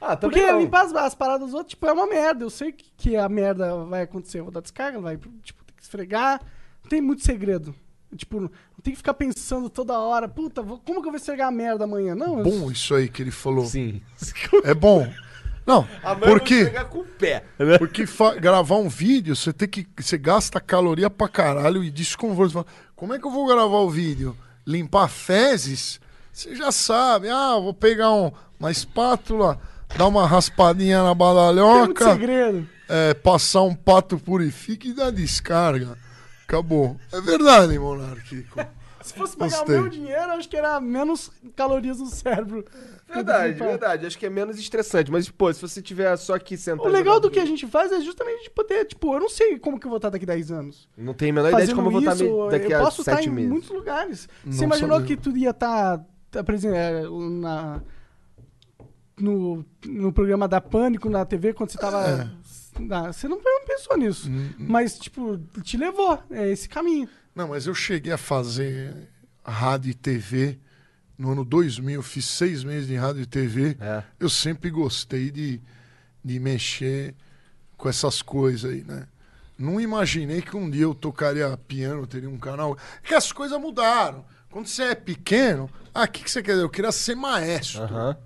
Ah, 0.00 0.16
também 0.16 0.38
Porque 0.40 0.52
não. 0.52 0.60
limpar 0.60 0.86
as, 0.86 0.94
as 0.94 1.14
paradas 1.14 1.46
dos 1.46 1.54
outros, 1.54 1.70
tipo, 1.70 1.86
é 1.86 1.92
uma 1.92 2.06
merda. 2.06 2.44
Eu 2.44 2.50
sei 2.50 2.72
que, 2.72 2.90
que 2.96 3.16
a 3.16 3.28
merda 3.28 3.84
vai 3.84 4.02
acontecer. 4.02 4.40
Eu 4.40 4.44
vou 4.44 4.52
dar 4.52 4.60
descarga, 4.62 4.98
vai, 5.00 5.16
tipo, 5.42 5.62
tem 5.64 5.76
que 5.76 5.82
esfregar. 5.82 6.40
Não 6.82 6.88
tem 6.88 7.00
muito 7.00 7.22
segredo. 7.22 7.74
Tipo, 8.16 8.50
não 8.80 8.82
tem 8.82 8.94
que 8.94 8.96
ficar 8.98 9.12
pensando 9.12 9.68
toda 9.68 9.98
hora, 9.98 10.26
puta, 10.26 10.62
vou- 10.62 10.78
como 10.78 11.02
que 11.02 11.08
eu 11.08 11.12
vou 11.12 11.18
esfregar 11.18 11.48
a 11.48 11.50
merda 11.52 11.84
amanhã? 11.84 12.14
Não, 12.14 12.38
eu- 12.38 12.44
Bom 12.44 12.70
isso 12.70 12.94
aí 12.94 13.08
que 13.10 13.22
ele 13.22 13.30
falou. 13.30 13.66
Sim. 13.66 14.00
É 14.64 14.72
bom. 14.72 15.06
Não, 15.66 15.86
por 16.24 16.40
quê? 16.40 16.64
pegar 16.64 16.86
com 16.86 17.00
o 17.00 17.04
pé. 17.04 17.44
Porque 17.78 18.04
gravar 18.40 18.76
um 18.76 18.88
vídeo, 18.88 19.36
você 19.36 19.52
tem 19.52 19.68
que. 19.68 19.86
Você 20.00 20.16
gasta 20.16 20.58
caloria 20.60 21.10
pra 21.10 21.28
caralho 21.28 21.84
e 21.84 21.90
desconforto. 21.90 22.66
Como 22.96 23.12
é 23.14 23.18
que 23.18 23.26
eu 23.26 23.30
vou 23.30 23.46
gravar 23.46 23.78
o 23.80 23.90
vídeo? 23.90 24.34
Limpar 24.66 25.08
fezes? 25.08 26.00
Você 26.32 26.56
já 26.56 26.72
sabe. 26.72 27.28
Ah, 27.28 27.56
vou 27.60 27.74
pegar 27.74 28.10
um- 28.12 28.32
uma 28.58 28.70
espátula, 28.70 29.60
dar 29.96 30.06
uma 30.06 30.26
raspadinha 30.26 31.02
na 31.02 31.14
não 31.14 31.16
tem 31.16 31.26
muito 31.26 31.34
badalhoca, 31.34 32.12
segredo. 32.14 32.68
é, 32.88 33.14
passar 33.14 33.62
um 33.62 33.74
pato 33.74 34.18
purifica 34.18 34.88
e 34.88 34.92
dar 34.94 35.10
descarga. 35.12 35.96
Acabou. 36.50 36.96
É 37.12 37.20
verdade, 37.20 37.78
monarquico. 37.78 38.58
Se 39.02 39.14
fosse 39.14 39.34
pagar 39.34 39.56
Gostei. 39.58 39.76
o 39.78 39.80
meu 39.82 39.88
dinheiro, 39.88 40.22
eu 40.24 40.30
acho 40.32 40.46
que 40.48 40.56
era 40.56 40.78
menos 40.78 41.30
calorias 41.56 41.98
no 42.00 42.06
cérebro. 42.06 42.64
Verdade, 43.08 43.54
verdade. 43.54 44.04
Acho 44.06 44.18
que 44.18 44.26
é 44.26 44.30
menos 44.30 44.58
estressante. 44.58 45.10
Mas, 45.10 45.28
pô, 45.30 45.50
se 45.52 45.60
você 45.62 45.80
tiver 45.80 46.14
só 46.18 46.34
aqui 46.34 46.54
sentado. 46.56 46.86
O 46.86 46.92
legal 46.92 47.18
do 47.18 47.30
que 47.30 47.40
a 47.40 47.46
gente 47.46 47.66
faz 47.66 47.90
é 47.92 48.00
justamente 48.02 48.42
de 48.44 48.50
poder, 48.50 48.84
tipo, 48.84 49.14
eu 49.14 49.20
não 49.20 49.28
sei 49.30 49.58
como 49.58 49.80
que 49.80 49.86
eu 49.86 49.90
vou 49.90 49.96
estar 49.96 50.10
daqui 50.10 50.26
10 50.26 50.50
anos. 50.52 50.86
Não 50.98 51.14
tenho 51.14 51.32
a 51.32 51.34
menor 51.36 51.48
ideia 51.52 51.66
de 51.66 51.74
como 51.74 51.86
eu 51.88 51.92
vou 51.92 52.00
estar 52.00 52.14
isso, 52.14 52.24
me- 52.44 52.50
daqui 52.50 52.72
eu 52.72 52.78
a 52.78 52.82
posso 52.84 53.00
estar 53.00 53.16
sete 53.16 53.28
em 53.28 53.32
meses. 53.32 53.50
muitos 53.50 53.70
lugares. 53.70 54.28
Não 54.44 54.52
Você 54.52 54.64
imaginou 54.64 54.98
sabia. 55.00 55.16
que 55.16 55.22
tu 55.22 55.34
ia 55.36 55.50
estar 55.50 56.04
na 57.40 57.80
no, 59.18 59.64
no 59.86 60.12
programa 60.12 60.48
da 60.48 60.60
Pânico 60.60 61.08
na 61.10 61.24
TV 61.24 61.52
quando 61.52 61.70
você 61.70 61.78
tava 61.78 62.06
É. 62.06 62.28
na- 62.80 63.12
você 63.12 63.28
não 63.28 63.40
não 63.42 63.64
pensou 63.64 63.96
nisso, 63.96 64.28
Hum, 64.30 64.52
mas 64.58 64.98
tipo, 64.98 65.38
te 65.62 65.76
levou, 65.76 66.22
é 66.30 66.48
esse 66.50 66.68
caminho. 66.68 67.08
Não, 67.34 67.48
mas 67.48 67.66
eu 67.66 67.74
cheguei 67.74 68.12
a 68.12 68.18
fazer 68.18 68.94
rádio 69.44 69.90
e 69.90 69.94
TV 69.94 70.58
no 71.16 71.32
ano 71.32 71.44
2000, 71.44 72.02
fiz 72.02 72.24
seis 72.26 72.64
meses 72.64 72.88
de 72.88 72.96
rádio 72.96 73.22
e 73.22 73.26
TV. 73.26 73.76
É. 73.80 74.02
Eu 74.18 74.28
sempre 74.28 74.70
gostei 74.70 75.30
de, 75.30 75.60
de 76.24 76.40
mexer 76.40 77.14
com 77.76 77.88
essas 77.88 78.22
coisas 78.22 78.70
aí, 78.70 78.82
né? 78.84 79.06
Não 79.58 79.78
imaginei 79.80 80.40
que 80.40 80.56
um 80.56 80.70
dia 80.70 80.82
eu 80.84 80.94
tocaria 80.94 81.54
piano, 81.68 82.06
teria 82.06 82.28
um 82.30 82.38
canal. 82.38 82.76
É 83.04 83.08
que 83.08 83.14
as 83.14 83.30
coisas 83.30 83.60
mudaram. 83.60 84.24
Quando 84.50 84.66
você 84.66 84.84
é 84.84 84.94
pequeno, 84.94 85.70
ah, 85.94 86.04
o 86.04 86.08
que, 86.08 86.24
que 86.24 86.30
você 86.30 86.42
quer 86.42 86.52
dizer? 86.52 86.64
Eu 86.64 86.70
queria 86.70 86.90
ser 86.90 87.14
maestro. 87.14 87.82
Aham. 87.82 88.16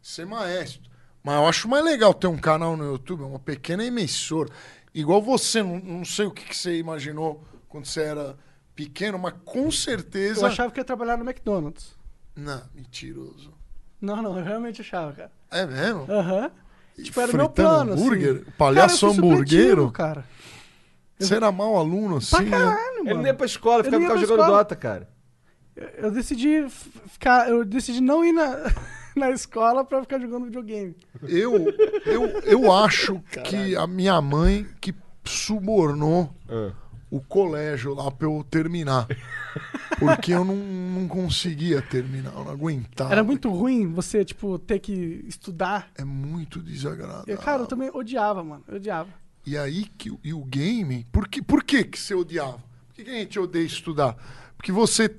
Ser 0.00 0.24
maestro. 0.24 0.83
Mas 1.24 1.36
eu 1.36 1.46
acho 1.48 1.68
mais 1.68 1.82
legal 1.84 2.12
ter 2.12 2.26
um 2.26 2.36
canal 2.36 2.76
no 2.76 2.84
YouTube, 2.84 3.22
uma 3.22 3.38
pequena 3.38 3.82
emissora. 3.82 4.50
Igual 4.94 5.22
você, 5.22 5.62
não, 5.62 5.78
não 5.80 6.04
sei 6.04 6.26
o 6.26 6.30
que, 6.30 6.44
que 6.44 6.56
você 6.56 6.78
imaginou 6.78 7.42
quando 7.68 7.86
você 7.86 8.02
era 8.02 8.36
pequeno, 8.76 9.18
mas 9.18 9.34
com 9.44 9.70
certeza. 9.70 10.42
Eu 10.42 10.46
achava 10.46 10.70
que 10.70 10.78
ia 10.78 10.84
trabalhar 10.84 11.16
no 11.16 11.24
McDonald's. 11.24 11.96
Não, 12.36 12.62
mentiroso. 12.74 13.52
Não, 14.00 14.20
não, 14.20 14.36
eu 14.38 14.44
realmente 14.44 14.82
achava, 14.82 15.12
cara. 15.14 15.32
É 15.50 15.64
mesmo? 15.66 16.06
Aham. 16.12 16.50
Tipo, 17.02 17.20
era 17.20 17.32
o 17.32 17.36
meu 17.36 17.46
Fritando 17.46 17.52
plano, 17.54 17.92
hambúrguer? 17.94 18.34
assim. 18.34 18.44
Palhaço 18.58 19.06
Cara, 19.06 19.12
eu 19.80 19.90
cara. 19.90 20.24
Você 21.18 21.34
era 21.36 21.50
mau 21.50 21.76
aluno 21.76 22.18
assim? 22.18 22.30
Pra 22.36 22.42
né? 22.42 22.50
caralho, 22.50 22.96
Ele 22.98 23.04
mano. 23.04 23.16
não 23.20 23.26
ia 23.26 23.34
pra 23.34 23.46
escola, 23.46 23.80
Eu 23.80 23.84
ficava, 23.84 24.02
ficava 24.02 24.20
jogando 24.20 24.40
escola. 24.40 24.58
Dota, 24.58 24.76
cara. 24.76 25.08
Eu 25.96 26.10
decidi 26.10 26.64
f- 26.66 26.90
ficar. 27.08 27.48
Eu 27.48 27.64
decidi 27.64 28.00
não 28.00 28.24
ir 28.24 28.32
na, 28.32 28.56
na 29.20 29.30
escola 29.30 29.84
pra 29.84 30.00
ficar 30.02 30.18
jogando 30.20 30.44
videogame. 30.46 30.96
Eu, 31.22 31.66
eu, 32.06 32.26
eu 32.44 32.72
acho 32.72 33.20
que 33.44 33.76
a 33.76 33.86
minha 33.86 34.20
mãe 34.20 34.66
que 34.80 34.94
subornou 35.24 36.34
Ah. 36.48 36.72
o 37.10 37.20
colégio 37.20 37.94
lá 37.94 38.10
pra 38.10 38.26
eu 38.28 38.44
terminar. 38.50 39.06
Porque 39.98 40.32
eu 40.32 40.44
não, 40.44 40.56
não 40.56 41.06
conseguia 41.08 41.80
terminar, 41.80 42.32
eu 42.34 42.44
não 42.44 42.50
aguentava. 42.52 43.12
Era 43.12 43.22
muito 43.22 43.48
ruim 43.50 43.92
você, 43.92 44.24
tipo, 44.24 44.58
ter 44.58 44.80
que 44.80 45.24
estudar. 45.28 45.90
É 45.96 46.04
muito 46.04 46.60
desagradável. 46.60 47.24
Eu, 47.26 47.38
cara, 47.38 47.62
eu 47.62 47.66
também 47.66 47.90
odiava, 47.92 48.42
mano. 48.42 48.64
Eu 48.66 48.76
odiava. 48.76 49.08
E 49.46 49.56
aí 49.56 49.84
que 49.96 50.10
o- 50.10 50.18
e 50.24 50.32
o 50.34 50.42
game, 50.44 51.06
por 51.12 51.28
que, 51.28 51.40
por 51.42 51.62
que, 51.62 51.84
que 51.84 51.98
você 51.98 52.14
odiava? 52.14 52.58
Por 52.88 52.94
que, 52.96 53.04
que 53.04 53.10
a 53.10 53.14
gente 53.14 53.38
odeia 53.38 53.64
estudar? 53.64 54.16
Porque 54.56 54.72
você 54.72 55.14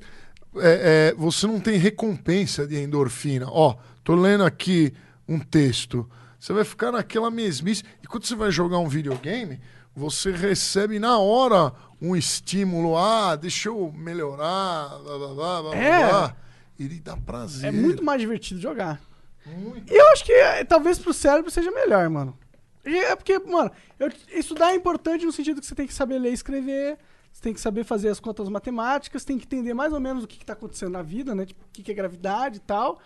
é, 0.58 1.10
é, 1.12 1.13
você 1.15 1.48
não 1.48 1.60
tem 1.60 1.78
recompensa 1.78 2.65
de 2.68 2.78
endorfina. 2.82 3.48
Ó, 3.50 3.76
tô 4.04 4.15
lendo 4.15 4.44
aqui 4.44 4.94
um 5.28 5.39
texto. 5.39 6.10
Você 6.39 6.54
vai 6.54 6.63
ficar 6.63 6.91
naquela 6.91 7.32
mesmice. 7.32 7.84
E 8.04 8.08
quando 8.08 8.26
você 8.26 8.36
vai 8.36 8.52
jogar 8.52 8.78
um 8.80 8.88
videogame, 8.88 9.60
você 9.96 10.32
recebe 10.32 11.00
na 11.00 11.18
hora 11.18 11.74
um 12.02 12.15
estímulo. 12.15 12.98
Ah, 12.98 13.36
deixa 13.36 13.70
eu 13.70 13.91
melhorar. 13.96 14.89
Blá, 15.04 15.18
blá, 15.18 15.28
blá, 15.34 15.62
blá, 15.63 15.76
É. 15.76 16.10
blá. 16.10 16.36
Ele 16.80 17.00
dá 17.00 17.15
prazer. 17.18 17.70
É 17.70 17.72
muito 17.72 18.04
mais 18.04 18.20
divertido 18.20 18.60
jogar. 18.60 19.02
Muito. 19.46 19.91
Eu 19.94 20.08
acho 20.12 20.26
que 20.26 20.32
é, 20.34 20.63
talvez 20.63 21.00
pro 21.00 21.13
cérebro 21.13 21.50
seja 21.52 21.72
melhor, 21.72 22.10
mano. 22.10 22.38
É 22.84 23.15
porque, 23.15 23.39
mano, 23.39 23.72
eu- 24.00 24.12
estudar 24.34 24.72
é 24.72 24.76
importante 24.76 25.26
no 25.26 25.32
sentido 25.32 25.60
que 25.62 25.65
você 25.65 25.74
tem 25.74 25.88
que 25.88 25.94
saber 25.94 26.20
ler 26.20 26.32
e 26.32 26.34
escrever, 26.34 26.98
você 27.36 27.41
tem 27.41 27.54
que 27.54 27.60
saber 27.60 27.84
fazer 27.84 28.08
as 28.08 28.19
contas 28.21 28.48
matemáticas, 28.48 29.26
tem 29.26 29.38
que 29.38 29.43
entender 29.45 29.74
mais 29.74 29.91
ou 29.91 30.00
menos 30.00 30.24
o 30.24 30.28
que, 30.28 30.38
que 30.39 30.45
tá 30.45 30.54
acontecendo 30.54 30.93
na 30.93 31.02
vida, 31.02 31.36
né? 31.36 31.45
Tipo, 31.45 31.65
o 31.65 31.67
que, 31.74 31.84
que 31.84 31.91
é 31.91 31.93
gravidade 31.93 32.58
e 32.58 32.62
tal. 32.62 32.98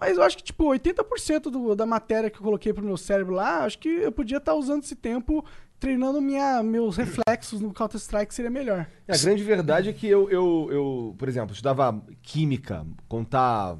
Mas 0.00 0.16
eu 0.16 0.22
acho 0.22 0.38
que, 0.38 0.42
tipo, 0.42 0.64
80% 0.64 1.50
do, 1.50 1.76
da 1.76 1.84
matéria 1.84 2.30
que 2.30 2.38
eu 2.38 2.42
coloquei 2.42 2.72
pro 2.72 2.82
meu 2.82 2.96
cérebro 2.96 3.34
lá, 3.34 3.64
acho 3.64 3.78
que 3.78 3.90
eu 3.90 4.10
podia 4.10 4.38
estar 4.38 4.54
usando 4.54 4.84
esse 4.84 4.94
tempo 4.96 5.44
treinando 5.78 6.18
minha, 6.18 6.62
meus 6.62 6.96
reflexos 6.96 7.60
no 7.60 7.74
Counter-Strike, 7.74 8.34
seria 8.34 8.50
melhor. 8.50 8.86
A 9.06 9.18
grande 9.18 9.44
verdade 9.44 9.90
é 9.90 9.92
que 9.92 10.06
eu, 10.08 10.30
eu, 10.30 10.68
eu 10.70 11.14
por 11.18 11.28
exemplo, 11.28 11.52
estudava 11.52 12.02
química, 12.22 12.86
contar 13.06 13.76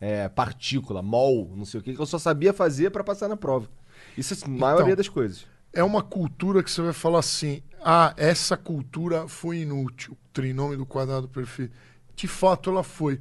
é, 0.00 0.28
partícula, 0.28 1.00
mol, 1.00 1.52
não 1.54 1.64
sei 1.64 1.78
o 1.78 1.82
que, 1.82 1.94
que 1.94 2.00
eu 2.00 2.06
só 2.06 2.18
sabia 2.18 2.52
fazer 2.52 2.90
pra 2.90 3.04
passar 3.04 3.28
na 3.28 3.36
prova. 3.36 3.68
Isso 4.16 4.34
é 4.34 4.36
a 4.44 4.50
maioria 4.50 4.86
Então. 4.86 4.96
das 4.96 5.08
coisas. 5.08 5.46
É 5.72 5.82
uma 5.82 6.02
cultura 6.02 6.62
que 6.62 6.70
você 6.70 6.82
vai 6.82 6.92
falar 6.92 7.20
assim: 7.20 7.62
ah, 7.82 8.14
essa 8.16 8.56
cultura 8.56 9.28
foi 9.28 9.58
inútil. 9.60 10.16
Trinômio 10.32 10.78
do 10.78 10.86
quadrado 10.86 11.28
perfeito. 11.28 11.72
De 12.14 12.26
fato, 12.26 12.70
ela 12.70 12.82
foi. 12.82 13.20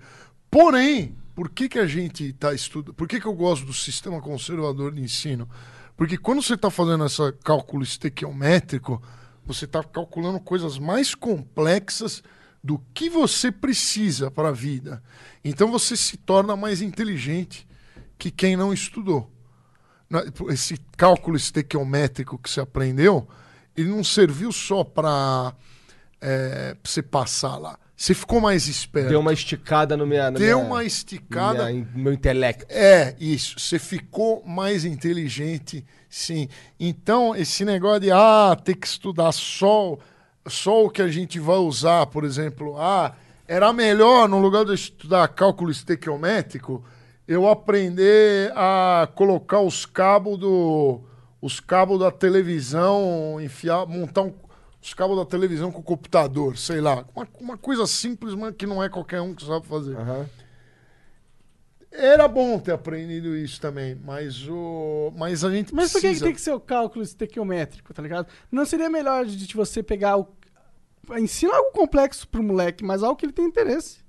Porém, 0.50 1.16
por 1.36 1.50
que, 1.50 1.70
que 1.70 1.80
a 1.80 1.86
gente 1.86 2.26
está 2.26 2.54
estudando? 2.54 2.94
Por 2.94 3.08
que, 3.08 3.20
que 3.20 3.28
eu 3.28 3.34
gosto 3.34 3.66
do 3.66 3.74
sistema 3.74 4.22
conservador 4.22 4.92
de 4.94 5.02
ensino? 5.02 5.48
Porque 5.96 6.18
quando 6.18 6.42
você 6.42 6.54
está 6.54 6.70
fazendo 6.70 7.06
esse 7.06 7.32
cálculo 7.44 7.84
estequiométrico, 7.84 9.02
você 9.46 9.66
está 9.66 9.84
calculando 9.84 10.40
coisas 10.40 10.78
mais 10.78 11.16
complexas 11.16 12.24
do 12.64 12.80
que 12.94 13.10
você 13.10 13.52
precisa 13.52 14.30
para 14.30 14.50
a 14.50 14.52
vida. 14.52 15.02
Então 15.44 15.72
você 15.72 15.96
se 15.96 16.18
torna 16.18 16.56
mais 16.56 16.82
inteligente 16.82 17.68
que 18.18 18.30
quem 18.30 18.56
não 18.56 18.74
estudou. 18.74 19.32
Esse 20.50 20.78
cálculo 20.96 21.36
estequiométrico 21.36 22.38
que 22.38 22.50
você 22.50 22.62
aprendeu, 22.62 23.28
ele 23.76 23.90
não 23.90 24.04
serviu 24.04 24.52
só 24.52 24.84
para 24.84 25.54
você 26.84 27.02
passar 27.02 27.58
lá. 27.58 27.78
Você 27.96 28.14
ficou 28.14 28.40
mais 28.40 28.68
esperto. 28.68 29.10
Deu 29.10 29.20
uma 29.20 29.34
esticada 29.34 29.98
no 29.98 30.06
minha, 30.06 30.30
na 30.30 30.38
Deu 30.38 30.58
minha- 30.60 30.70
uma 30.70 30.84
esticada. 30.86 31.66
minha- 31.72 31.88
no 31.96 32.00
meu 32.04 32.14
intelecto. 32.14 32.66
É, 32.70 33.16
isso. 33.20 33.60
Você 33.60 33.80
ficou 33.80 34.44
mais 34.46 34.86
inteligente, 34.86 35.84
sim. 36.08 36.48
Então, 36.80 37.36
esse 37.36 37.66
negócio 37.66 38.02
de 38.02 38.12
ah, 38.12 38.56
ter 38.64 38.76
que 38.76 38.86
estudar 38.86 39.32
só, 39.32 39.98
só 40.48 40.86
o 40.86 40.90
que 40.92 41.02
a 41.02 41.08
gente 41.08 41.40
vai 41.40 41.58
usar, 41.58 42.06
por 42.06 42.24
exemplo, 42.24 42.80
ah, 42.80 43.16
era 43.48 43.74
melhor, 43.74 44.30
no 44.30 44.38
lugar 44.40 44.64
de 44.64 44.72
eu 44.72 44.76
estudar 44.76 45.28
cálculo 45.30 45.72
estequiométrico, 45.72 46.84
eu 47.28 47.48
aprender 47.48 48.52
a 48.56 49.08
colocar 49.16 49.62
os 49.62 49.86
cabos 49.86 50.38
do. 50.38 51.02
Os 51.42 51.60
cabos 51.60 52.00
da 52.00 52.12
televisão, 52.12 53.40
enfiar, 53.40 53.86
montar 53.86 54.24
um- 54.24 54.34
os 54.82 54.94
cabos 54.94 55.18
da 55.18 55.26
televisão 55.26 55.72
com 55.72 55.80
o 55.82 55.84
computador, 55.84 56.58
sei 56.58 56.82
lá. 56.82 57.06
Uma, 57.16 57.28
uma 57.40 57.58
coisa 57.58 57.86
simples, 57.86 58.34
mas 58.34 58.56
que 58.56 58.66
não 58.66 58.84
é 58.84 58.90
qualquer 58.90 59.22
um 59.22 59.36
que 59.36 59.46
sabe 59.46 59.68
fazer. 59.68 59.96
Aham. 59.98 60.26
Era 61.92 62.28
bom 62.28 62.60
ter 62.60 62.74
aprendido 62.74 63.36
isso 63.36 63.60
também, 63.62 63.96
mas 64.04 64.48
o 64.48 65.12
mas 65.16 65.44
a 65.44 65.50
gente 65.50 65.74
Mas 65.74 65.92
por 65.92 66.02
que, 66.02 66.08
precisa. 66.08 66.26
tem 66.26 66.34
que 66.36 66.42
ser 66.42 66.52
o 66.52 66.60
cálculo 66.60 67.04
estequiométrico, 67.04 67.94
tá 67.94 68.02
ligado? 68.02 68.28
Não 68.52 68.66
seria 68.66 68.90
melhor 68.90 69.26
de 69.26 69.56
você 69.56 69.82
pegar 69.82 70.18
o. 70.18 70.28
Ensina 71.18 71.56
algo 71.56 71.72
complexo 71.72 72.28
pro 72.28 72.44
moleque, 72.44 72.84
mas 72.84 73.02
algo 73.02 73.16
que 73.16 73.26
ele 73.26 73.34
tem 73.34 73.46
interesse. 73.46 74.00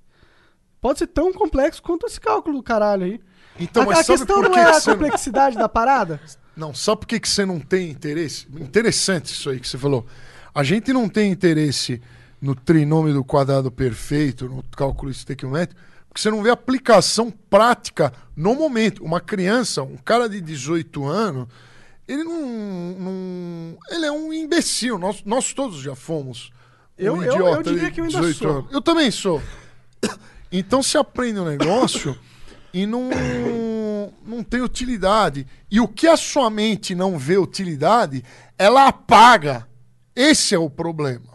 Pode 0.81 0.99
ser 0.99 1.07
tão 1.07 1.31
complexo 1.33 1.81
quanto 1.81 2.05
esse 2.05 2.19
cálculo 2.19 2.57
do 2.57 2.63
caralho 2.63 3.03
aí. 3.05 3.19
Então, 3.59 3.83
a, 3.83 3.85
mas 3.87 4.09
a 4.09 4.13
questão 4.13 4.41
não 4.41 4.51
que 4.51 4.59
é 4.59 4.63
a 4.63 4.73
você 4.73 4.89
não- 4.91 4.97
complexidade 4.97 5.57
da 5.57 5.67
parada? 5.69 6.19
Não, 6.55 6.73
sabe 6.73 6.99
por 7.01 7.07
que, 7.07 7.21
que 7.21 7.29
você 7.29 7.45
não 7.45 7.57
tem 7.57 7.89
interesse? 7.89 8.45
Interessante 8.59 9.27
isso 9.27 9.49
aí 9.49 9.61
que 9.61 9.67
você 9.69 9.77
falou. 9.77 10.05
A 10.53 10.61
gente 10.61 10.91
não 10.91 11.07
tem 11.07 11.31
interesse 11.31 12.01
no 12.41 12.53
trinômio 12.53 13.13
do 13.13 13.23
quadrado 13.23 13.71
perfeito, 13.71 14.49
no 14.49 14.61
cálculo 14.75 15.09
estequiométrico, 15.09 15.81
porque 16.09 16.19
você 16.21 16.29
não 16.29 16.43
vê 16.43 16.49
aplicação 16.49 17.31
prática 17.31 18.11
no 18.35 18.55
momento. 18.55 19.01
Uma 19.05 19.21
criança, 19.21 19.83
um 19.83 19.95
cara 19.95 20.27
de 20.27 20.41
18 20.41 21.05
anos, 21.05 21.47
ele 22.05 22.25
não. 22.25 22.41
não- 22.99 23.77
ele 23.91 24.05
é 24.07 24.11
um 24.11 24.33
imbecil. 24.33 24.99
Nós, 24.99 25.23
nós 25.25 25.53
todos 25.53 25.79
já 25.79 25.95
fomos. 25.95 26.51
um 26.99 27.03
Eu- 27.05 27.23
eu- 27.23 27.47
eu 27.47 27.63
diria 27.63 27.89
que 27.89 28.01
eu 28.01 28.05
ainda 28.05 28.33
sou. 28.33 28.67
Eu 28.69 28.81
também 28.81 29.09
sou. 29.11 29.41
Então 30.51 30.81
você 30.81 30.97
aprende 30.97 31.39
um 31.39 31.45
negócio 31.45 32.17
e 32.73 32.85
não, 32.85 33.09
não 34.25 34.43
tem 34.43 34.61
utilidade. 34.61 35.45
E 35.69 35.79
o 35.79 35.87
que 35.87 36.07
a 36.07 36.17
sua 36.17 36.49
mente 36.49 36.95
não 36.95 37.17
vê 37.17 37.37
utilidade, 37.37 38.23
ela 38.57 38.87
apaga. 38.87 39.67
Esse 40.15 40.55
é 40.55 40.59
o 40.59 40.69
problema. 40.69 41.29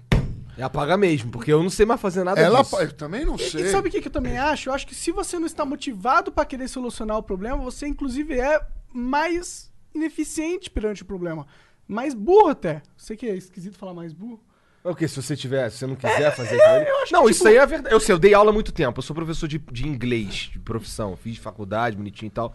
É 0.57 0.63
apaga 0.63 0.97
mesmo, 0.97 1.31
porque 1.33 1.53
eu 1.53 1.63
não 1.63 1.71
sei 1.71 1.85
mais 1.85 2.01
fazer 2.01 2.23
nada 2.23 2.41
Ela 2.41 2.63
disso. 2.63 2.77
Eu 2.81 2.93
também 2.93 3.25
não 3.25 3.35
E, 3.35 3.51
sei. 3.51 3.63
e 3.63 3.71
sabe 3.71 3.89
o 3.89 3.91
que, 3.91 4.01
que 4.01 4.07
eu 4.07 4.13
também 4.13 4.39
acho? 4.39 4.69
Eu 4.69 4.75
acho 4.75 4.87
que 4.87 4.95
se 4.95 5.11
você 5.11 5.37
não 5.39 5.47
está 5.47 5.65
motivado 5.65 6.31
pra 6.31 6.45
querer 6.45 6.69
solucionar 6.69 7.17
o 7.17 7.23
problema, 7.23 7.57
você 7.57 7.89
inclusive 7.89 8.39
é 8.39 8.61
mais 8.93 9.73
ineficiente 9.93 10.71
perante 10.71 11.03
o 11.03 11.07
problema. 11.07 11.47
Mais 11.89 12.15
burro 12.15 12.49
até. 12.49 12.83
Sei 12.97 13.17
que 13.17 13.27
é 13.27 13.35
esquisito 13.37 13.77
falar 13.77 13.95
mais 13.95 14.13
burro. 14.13 14.41
O 14.85 14.95
que? 14.95 15.09
Se 15.09 15.21
você 15.23 15.35
tiver, 15.35 15.71
se 15.71 15.79
você 15.79 15.87
não 15.87 15.97
quiser 15.97 16.35
fazer 16.37 16.59
com 16.59 16.69
ele. 16.77 16.91
eu 16.91 17.03
acho 17.03 17.13
Não, 17.13 17.25
que, 17.25 17.31
isso 17.31 17.39
tipo- 17.39 17.49
aí 17.49 17.57
é 17.57 17.67
verdade. 17.67 17.95
Eu 17.95 17.99
sei, 18.01 18.15
eu 18.15 18.19
dei 18.19 18.35
aula 18.35 18.51
há 18.51 18.53
muito 18.53 18.71
tempo. 18.71 18.99
Eu 18.99 19.03
sou 19.03 19.17
professor 19.17 19.49
de, 19.49 19.59
de 19.59 19.89
inglês, 19.89 20.51
de 20.53 20.59
profissão. 20.59 21.17
Fiz 21.17 21.39
faculdade, 21.39 21.97
bonitinho 21.97 22.29
e 22.29 22.31
tal. 22.31 22.55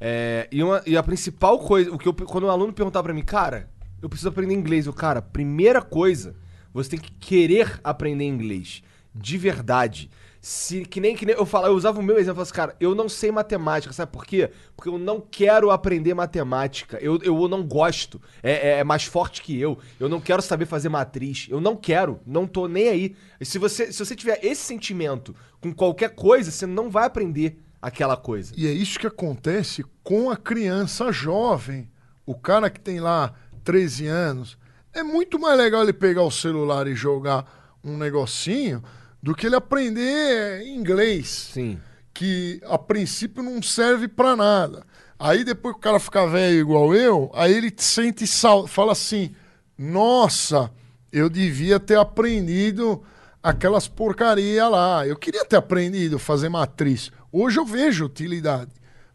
É, 0.00 0.48
e, 0.50 0.62
uma- 0.64 0.82
e 0.84 0.96
a 0.96 1.02
principal 1.02 1.58
coisa, 1.60 1.92
o 1.94 1.98
que 1.98 2.08
eu, 2.08 2.12
quando 2.14 2.44
um 2.46 2.50
aluno 2.50 2.72
perguntava 2.72 3.04
pra 3.04 3.14
mim, 3.14 3.22
cara, 3.22 3.68
eu 4.02 4.08
preciso 4.08 4.28
aprender 4.30 4.52
inglês. 4.54 4.86
Eu, 4.86 4.92
cara, 4.92 5.22
primeira 5.22 5.80
coisa, 5.80 6.34
você 6.74 6.90
tem 6.90 6.98
que 6.98 7.12
querer 7.12 7.78
aprender 7.84 8.24
inglês. 8.24 8.82
De 9.14 9.38
verdade. 9.38 10.10
Se, 10.42 10.86
que, 10.86 11.00
nem, 11.00 11.14
que 11.14 11.26
nem 11.26 11.34
eu 11.36 11.44
falo, 11.44 11.66
eu 11.66 11.74
usava 11.74 12.00
o 12.00 12.02
meu 12.02 12.18
exemplo, 12.18 12.38
eu 12.40 12.42
assim, 12.42 12.52
cara, 12.54 12.74
eu 12.80 12.94
não 12.94 13.10
sei 13.10 13.30
matemática, 13.30 13.92
sabe 13.92 14.10
por 14.10 14.24
quê? 14.24 14.50
Porque 14.74 14.88
eu 14.88 14.98
não 14.98 15.20
quero 15.20 15.70
aprender 15.70 16.14
matemática, 16.14 16.96
eu, 16.98 17.18
eu 17.22 17.46
não 17.46 17.62
gosto, 17.62 18.18
é, 18.42 18.52
é- 18.70 18.78
é 18.78 18.84
mais 18.84 19.04
forte 19.04 19.42
que 19.42 19.60
eu, 19.60 19.78
eu 19.98 20.08
não 20.08 20.18
quero 20.18 20.40
saber 20.40 20.64
fazer 20.64 20.88
matriz, 20.88 21.46
eu 21.50 21.60
não 21.60 21.76
quero, 21.76 22.20
não 22.26 22.46
tô 22.46 22.66
nem 22.66 22.88
aí. 22.88 23.16
E 23.38 23.44
se 23.44 23.58
você, 23.58 23.92
se 23.92 23.98
você 24.02 24.16
tiver 24.16 24.40
esse 24.42 24.62
sentimento 24.62 25.36
com 25.60 25.74
qualquer 25.74 26.14
coisa, 26.14 26.50
você 26.50 26.64
não 26.64 26.88
vai 26.88 27.04
aprender 27.04 27.58
aquela 27.82 28.16
coisa. 28.16 28.54
E 28.56 28.66
é 28.66 28.72
isso 28.72 28.98
que 28.98 29.06
acontece 29.06 29.84
com 30.02 30.30
a 30.30 30.36
criança 30.38 31.12
jovem. 31.12 31.90
O 32.24 32.34
cara 32.34 32.70
que 32.70 32.80
tem 32.80 32.98
lá 32.98 33.34
13 33.62 34.06
anos. 34.06 34.58
É 34.92 35.02
muito 35.02 35.38
mais 35.38 35.56
legal 35.58 35.82
ele 35.82 35.92
pegar 35.92 36.22
o 36.22 36.30
celular 36.30 36.86
e 36.86 36.94
jogar 36.94 37.78
um 37.84 37.96
negocinho 37.96 38.82
do 39.22 39.34
que 39.34 39.46
ele 39.46 39.56
aprender 39.56 40.62
inglês. 40.66 41.50
Sim. 41.52 41.78
que 42.12 42.60
a 42.66 42.76
princípio 42.76 43.42
não 43.42 43.62
serve 43.62 44.08
pra 44.08 44.34
nada. 44.36 44.84
Aí 45.18 45.44
depois 45.44 45.74
que 45.74 45.78
o 45.78 45.82
cara 45.82 45.98
fica 46.00 46.26
velho 46.26 46.58
igual 46.58 46.94
eu, 46.94 47.30
aí 47.34 47.52
ele 47.52 47.70
te 47.70 47.82
sente 47.84 48.26
sal, 48.26 48.66
fala 48.66 48.92
assim: 48.92 49.34
"Nossa, 49.78 50.70
eu 51.12 51.28
devia 51.30 51.78
ter 51.80 51.96
aprendido 51.98 53.02
aquelas 53.42 53.88
porcaria 53.88 54.68
lá. 54.68 55.06
Eu 55.06 55.16
queria 55.16 55.44
ter 55.44 55.56
aprendido 55.56 56.16
a 56.16 56.18
fazer 56.18 56.48
matriz. 56.48 57.10
Hoje 57.32 57.58
eu 57.58 57.64
vejo 57.64 58.04
utilidade 58.06 58.70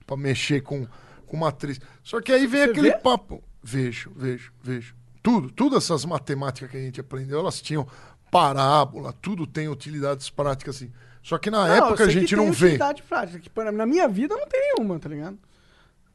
pra 0.06 0.18
mexer 0.18 0.62
com 0.62 0.88
com 1.26 1.38
matriz. 1.38 1.80
Só 2.04 2.22
que 2.22 2.32
aí 2.32 2.46
vem 2.46 2.66
Você 2.66 2.72
aquele 2.72 2.92
vê? 2.92 2.98
papo, 2.98 3.44
vejo, 3.64 4.12
vejo, 4.16 4.52
vejo. 4.64 4.96
Tudo, 5.24 5.50
todas 5.50 5.84
essas 5.86 6.06
matemáticas 6.06 6.70
que 6.70 6.78
a 6.78 6.82
gente 6.82 7.00
aprendeu, 7.02 7.40
elas 7.40 7.60
tinham 7.60 7.88
parábola, 8.36 9.14
tudo 9.22 9.48
tem 9.48 9.70
utilidades 9.70 10.30
práticas 10.30 10.76
assim. 10.76 10.92
Só 11.24 11.38
que 11.38 11.50
na 11.50 11.60
Não, 11.60 11.68
eu 11.68 11.74
época 11.86 11.94
a 11.94 11.98
sei 11.98 12.08
que 12.08 12.20
gente 12.22 12.36
tem 12.36 12.38
não 12.38 12.52
vê. 12.52 12.66
utilidade 12.66 13.02
prática. 13.04 13.40
Que, 13.40 13.50
na 13.72 13.86
minha 13.86 14.08
vida 14.08 14.36
não 14.36 14.46
tem 14.48 14.60
nenhuma, 14.76 15.00
tá 15.00 15.08
ligado? 15.10 15.38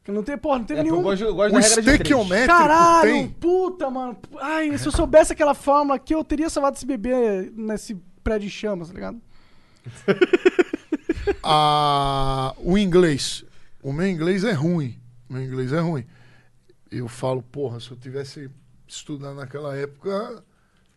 Eu 0.06 0.14
não 0.14 0.22
tenho, 0.22 0.38
porra, 0.38 0.58
não 0.58 0.64
teve 0.66 0.80
É, 0.80 0.82
eu 0.82 0.84
nenhuma. 0.84 1.02
gosto, 1.02 1.24
eu 1.24 1.34
gosto 1.34 1.50
O 1.50 1.54
da 1.54 1.60
regra 1.60 1.76
de 1.76 1.82
três. 1.82 2.00
estequiométrico 2.00 2.58
Caralho, 2.58 3.10
tem. 3.12 3.28
puta, 3.28 3.90
mano. 3.90 4.18
Ai, 4.40 4.76
se 4.76 4.86
eu 4.86 4.92
soubesse 4.92 5.32
aquela 5.32 5.54
fórmula 5.54 5.96
aqui, 5.96 6.14
eu 6.14 6.22
teria 6.24 6.50
salvado 6.50 6.76
esse 6.76 6.84
bebê 6.86 7.50
nesse 7.54 7.94
prédio 8.22 8.48
de 8.48 8.54
chamas, 8.54 8.88
tá 8.88 8.94
ligado? 8.94 9.20
A, 11.42 12.54
o 12.58 12.76
inglês. 12.76 13.44
O 13.82 13.92
meu 13.92 14.06
inglês 14.08 14.44
é 14.44 14.52
ruim. 14.52 14.98
O 15.28 15.32
meu 15.32 15.42
inglês 15.42 15.72
é 15.72 15.80
ruim. 15.80 16.04
Eu 16.90 17.08
falo, 17.08 17.42
porra, 17.42 17.78
se 17.80 17.90
eu 17.90 17.96
tivesse 17.96 18.50
estudado 18.86 19.36
naquela 19.36 19.76
época, 19.76 20.42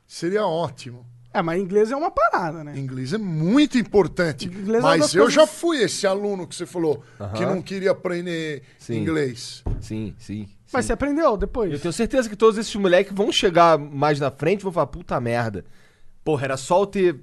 seria 0.07 0.45
ótimo. 0.45 1.05
É, 1.33 1.41
mas 1.41 1.59
inglês 1.59 1.91
é 1.91 1.95
uma 1.95 2.11
parada, 2.11 2.63
né? 2.63 2.77
Inglês 2.77 3.11
é 3.11 3.17
muito 3.17 3.77
importante. 3.77 4.45
Inglês 4.47 4.79
é 4.83 4.87
mas 4.87 5.01
das 5.01 5.15
eu 5.15 5.23
coisas- 5.23 5.33
já 5.33 5.47
fui 5.47 5.81
esse 5.81 6.05
aluno 6.05 6.45
que 6.47 6.55
você 6.55 6.65
falou 6.65 7.03
que 7.35 7.43
Aham. 7.43 7.55
não 7.55 7.61
queria 7.61 7.91
aprender 7.91 8.61
Sim. 8.77 8.99
inglês. 8.99 9.63
Sim, 9.81 10.13
sim. 10.19 10.47
Mas 10.71 10.85
sim. 10.85 10.87
você 10.87 10.93
aprendeu 10.93 11.35
depois? 11.35 11.71
Eu 11.73 11.79
tenho 11.79 11.93
certeza 11.93 12.29
que 12.29 12.35
todos 12.35 12.57
esses 12.59 12.75
moleques 12.75 13.13
vão 13.15 13.31
chegar 13.31 13.77
mais 13.79 14.19
na 14.19 14.29
frente 14.29 14.61
e 14.61 14.63
vão 14.63 14.71
falar, 14.71 14.87
puta 14.87 15.19
merda. 15.19 15.65
Porra, 16.23 16.45
era 16.45 16.57
só 16.57 16.81
eu 16.83 16.85
ter. 16.85 17.19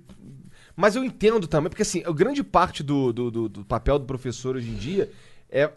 Mas 0.76 0.96
eu 0.96 1.04
entendo 1.04 1.46
também, 1.46 1.68
porque 1.68 1.82
assim, 1.82 2.02
a 2.06 2.12
grande 2.12 2.42
parte 2.42 2.82
do, 2.82 3.12
do, 3.12 3.30
do- 3.30 3.48
do 3.48 3.64
papel 3.64 3.98
do 3.98 4.06
professor 4.06 4.56
hoje 4.56 4.70
em 4.70 4.74
dia 4.74 5.10
é. 5.48 5.70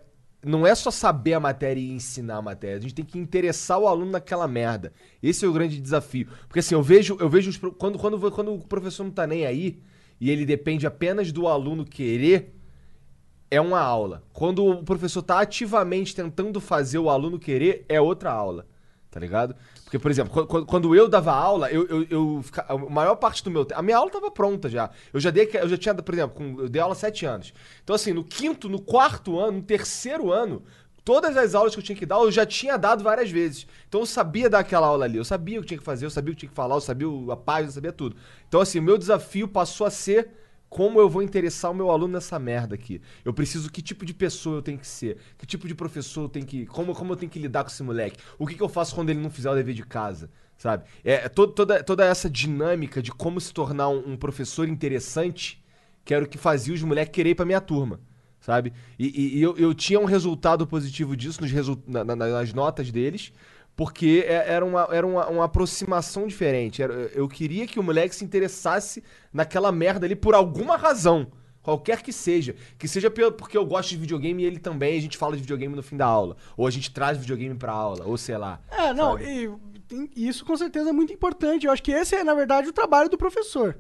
Não 0.44 0.68
é 0.68 0.76
só 0.76 0.92
saber 0.92 1.34
a 1.34 1.40
matéria 1.40 1.80
e 1.80 1.92
ensinar 1.92 2.38
a 2.38 2.42
matéria. 2.42 2.78
A 2.78 2.82
gente 2.82 2.94
tem 2.94 3.06
que 3.06 3.18
interessar 3.18 3.80
o 3.80 3.88
aluno 3.88 4.12
naquela 4.12 4.48
merda. 4.48 4.92
Esse 5.22 5.46
é 5.46 5.48
o 5.48 5.54
grande 5.54 5.80
desafio. 5.80 6.28
Porque 6.48 6.60
assim, 6.60 6.76
eu 6.76 6.84
vejo, 6.84 7.18
eu 7.20 7.30
vejo 7.30 7.50
os 7.50 7.58
quando, 7.58 7.98
quando, 7.98 8.32
quando 8.32 8.54
o 8.54 8.60
professor 8.60 9.04
não 9.04 9.12
tá 9.12 9.26
nem 9.26 9.46
aí 9.46 9.82
e 10.20 10.30
ele 10.30 10.46
depende 10.46 10.86
apenas 10.86 11.32
do 11.32 11.48
aluno 11.48 11.86
querer, 11.86 12.54
é 13.50 13.62
uma 13.62 13.80
aula. 13.80 14.24
Quando 14.34 14.66
o 14.66 14.84
professor 14.84 15.22
tá 15.22 15.40
ativamente 15.40 16.16
tentando 16.16 16.60
fazer 16.60 16.98
o 16.98 17.10
aluno 17.10 17.40
querer, 17.40 17.86
é 17.88 18.02
outra 18.02 18.32
aula. 18.32 18.68
Tá 19.10 19.20
ligado? 19.20 19.56
Porque, 19.94 20.00
por 20.00 20.10
exemplo, 20.10 20.48
quando- 20.66 20.96
eu 20.96 21.08
dava 21.08 21.32
aula, 21.32 21.70
eu, 21.72 21.86
eu, 21.88 22.08
eu 22.10 22.46
a 22.68 22.76
maior 22.76 23.16
parte 23.16 23.44
do 23.44 23.52
meu 23.52 23.64
tempo. 23.64 23.80
A 23.80 23.84
minha 23.84 23.96
aula 23.96 24.10
tava 24.10 24.32
pronta 24.32 24.68
já. 24.68 24.90
Eu 25.14 25.20
já 25.20 25.30
dei, 25.30 25.48
eu 25.54 25.70
já 25.70 25.78
tinha, 25.78 25.94
por 25.94 26.16
exemplo, 26.16 26.62
eu 26.62 26.68
dei 26.68 26.82
aula 26.82 26.94
há 26.94 26.96
sete 26.96 27.28
anos. 27.28 27.54
Então, 27.84 27.96
assim, 27.96 28.12
no 28.12 28.24
quinto, 28.24 28.68
no 28.68 28.82
quarto 28.82 29.38
ano, 29.38 29.58
no 29.58 29.62
terceiro 29.64 30.32
ano, 30.32 30.64
todas 31.06 31.38
as 31.38 31.54
aulas 31.54 31.76
que 31.76 31.80
eu 31.80 31.84
tinha 31.84 31.96
que 31.96 32.08
dar, 32.08 32.16
eu 32.16 32.32
já 32.32 32.44
tinha 32.44 32.76
dado 32.76 33.04
várias 33.04 33.30
vezes. 33.30 33.68
Então 33.88 34.00
eu 34.02 34.06
sabia 34.08 34.50
dar 34.50 34.60
aquela 34.60 34.88
aula 34.88 35.06
ali. 35.06 35.18
Eu 35.18 35.26
sabia 35.26 35.60
o 35.60 35.62
que 35.62 35.68
tinha 35.68 35.78
que 35.78 35.84
fazer, 35.84 36.08
eu 36.08 36.10
sabia 36.10 36.32
o 36.32 36.36
que 36.36 36.40
tinha 36.40 36.50
que 36.50 36.56
falar, 36.56 36.74
eu 36.76 36.82
sabia 36.82 37.08
a 37.32 37.36
página, 37.38 37.68
eu 37.70 37.74
sabia 37.74 37.92
tudo. 37.94 38.16
Então, 38.48 38.62
assim, 38.62 38.80
o 38.80 38.84
meu 38.84 38.98
desafio 38.98 39.48
passou 39.48 39.86
a 39.86 39.92
ser 39.92 40.28
como 40.74 41.00
eu 41.00 41.08
vou 41.08 41.22
interessar 41.22 41.70
o 41.72 41.74
meu 41.76 41.92
aluno 41.92 42.14
nessa 42.14 42.40
merda 42.40 42.74
aqui? 42.74 43.00
Eu 43.24 43.32
preciso 43.34 43.72
que 43.72 43.82
tipo 43.82 44.04
de 44.06 44.14
pessoa 44.14 44.58
eu 44.58 44.62
tenho 44.62 44.80
que 44.80 44.88
ser? 44.88 45.18
Que 45.38 45.46
tipo 45.46 45.68
de 45.68 45.76
professor 45.76 46.24
eu 46.24 46.30
tenho 46.30 46.46
que. 46.46 46.66
Como, 46.66 46.96
como 46.96 47.14
eu 47.14 47.16
tenho 47.16 47.30
que 47.32 47.38
lidar 47.38 47.64
com 47.64 47.70
esse 47.70 47.84
moleque? 47.84 48.18
O 48.40 48.48
que, 48.48 48.56
que 48.56 48.64
eu 48.64 48.68
faço 48.70 48.96
quando 48.96 49.10
ele 49.12 49.20
não 49.20 49.30
fizer 49.30 49.52
o 49.52 49.56
dever 49.56 49.76
de 49.76 49.84
casa? 49.86 50.32
Sabe? 50.58 50.86
É, 51.04 51.26
é 51.26 51.30
to- 51.30 51.48
toda, 51.48 51.84
toda 51.84 52.04
essa 52.06 52.28
dinâmica 52.30 53.02
de 53.04 53.12
como 53.12 53.40
se 53.40 53.54
tornar 53.54 53.90
um, 53.90 54.14
um 54.14 54.18
professor 54.18 54.68
interessante 54.68 55.64
que 56.06 56.14
era 56.14 56.26
o 56.26 56.28
que 56.28 56.38
fazia 56.38 56.74
os 56.74 56.82
moleques 56.82 57.14
querer 57.14 57.30
ir 57.32 57.36
pra 57.36 57.46
minha 57.46 57.62
turma. 57.62 58.00
Sabe? 58.40 58.74
E, 59.00 59.08
e- 59.08 59.38
e 59.38 59.42
eu, 59.42 59.56
eu 59.58 59.74
tinha 59.74 60.00
um 60.00 60.06
resultado 60.06 60.66
positivo 60.68 61.16
disso 61.16 61.40
nos 61.42 61.52
na- 61.88 62.04
na- 62.04 62.16
nas 62.16 62.52
notas 62.54 62.92
deles. 62.92 63.32
Porque 63.76 64.24
é- 64.28 64.54
era 64.54 64.64
uma, 64.64 64.88
era 64.92 65.06
uma, 65.06 65.28
uma 65.28 65.46
aproximação 65.46 66.28
diferente. 66.28 66.82
Eu 67.16 67.28
queria 67.28 67.66
que 67.66 67.80
o 67.80 67.84
moleque 67.84 68.16
se 68.16 68.24
interessasse 68.24 69.04
naquela 69.32 69.72
merda 69.72 70.06
ali 70.06 70.16
por 70.16 70.36
alguma 70.36 70.78
razão. 70.78 71.28
Qualquer 71.62 72.02
que 72.02 72.12
seja. 72.12 72.56
Que 72.78 72.88
seja 72.88 73.10
porque 73.10 73.58
eu 73.58 73.66
gosto 73.66 73.90
de 73.90 73.98
videogame 73.98 74.44
e 74.44 74.46
ele 74.46 74.60
também, 74.60 74.98
a 74.98 75.02
gente 75.02 75.18
fala 75.18 75.36
de 75.36 75.42
videogame 75.42 75.76
no 75.76 75.82
fim 75.82 75.96
da 75.98 76.06
aula. 76.06 76.36
Ou 76.58 76.68
a 76.68 76.72
gente 76.72 76.92
traz 76.92 77.18
videogame 77.18 77.56
pra 77.56 77.72
aula, 77.72 78.06
ou 78.06 78.18
sei 78.18 78.38
lá. 78.38 78.60
É, 78.70 78.94
não, 78.94 79.18
e, 79.18 79.50
e 80.16 80.28
isso 80.28 80.46
com 80.46 80.58
certeza 80.58 80.90
é 80.90 80.94
muito 80.94 81.14
importante. 81.14 81.66
Eu 81.66 81.72
acho 81.72 81.82
que 81.82 81.92
esse 81.92 82.16
é, 82.16 82.24
na 82.24 82.34
verdade, 82.36 82.68
o 82.68 82.74
trabalho 82.74 83.10
do 83.10 83.18
professor. 83.18 83.78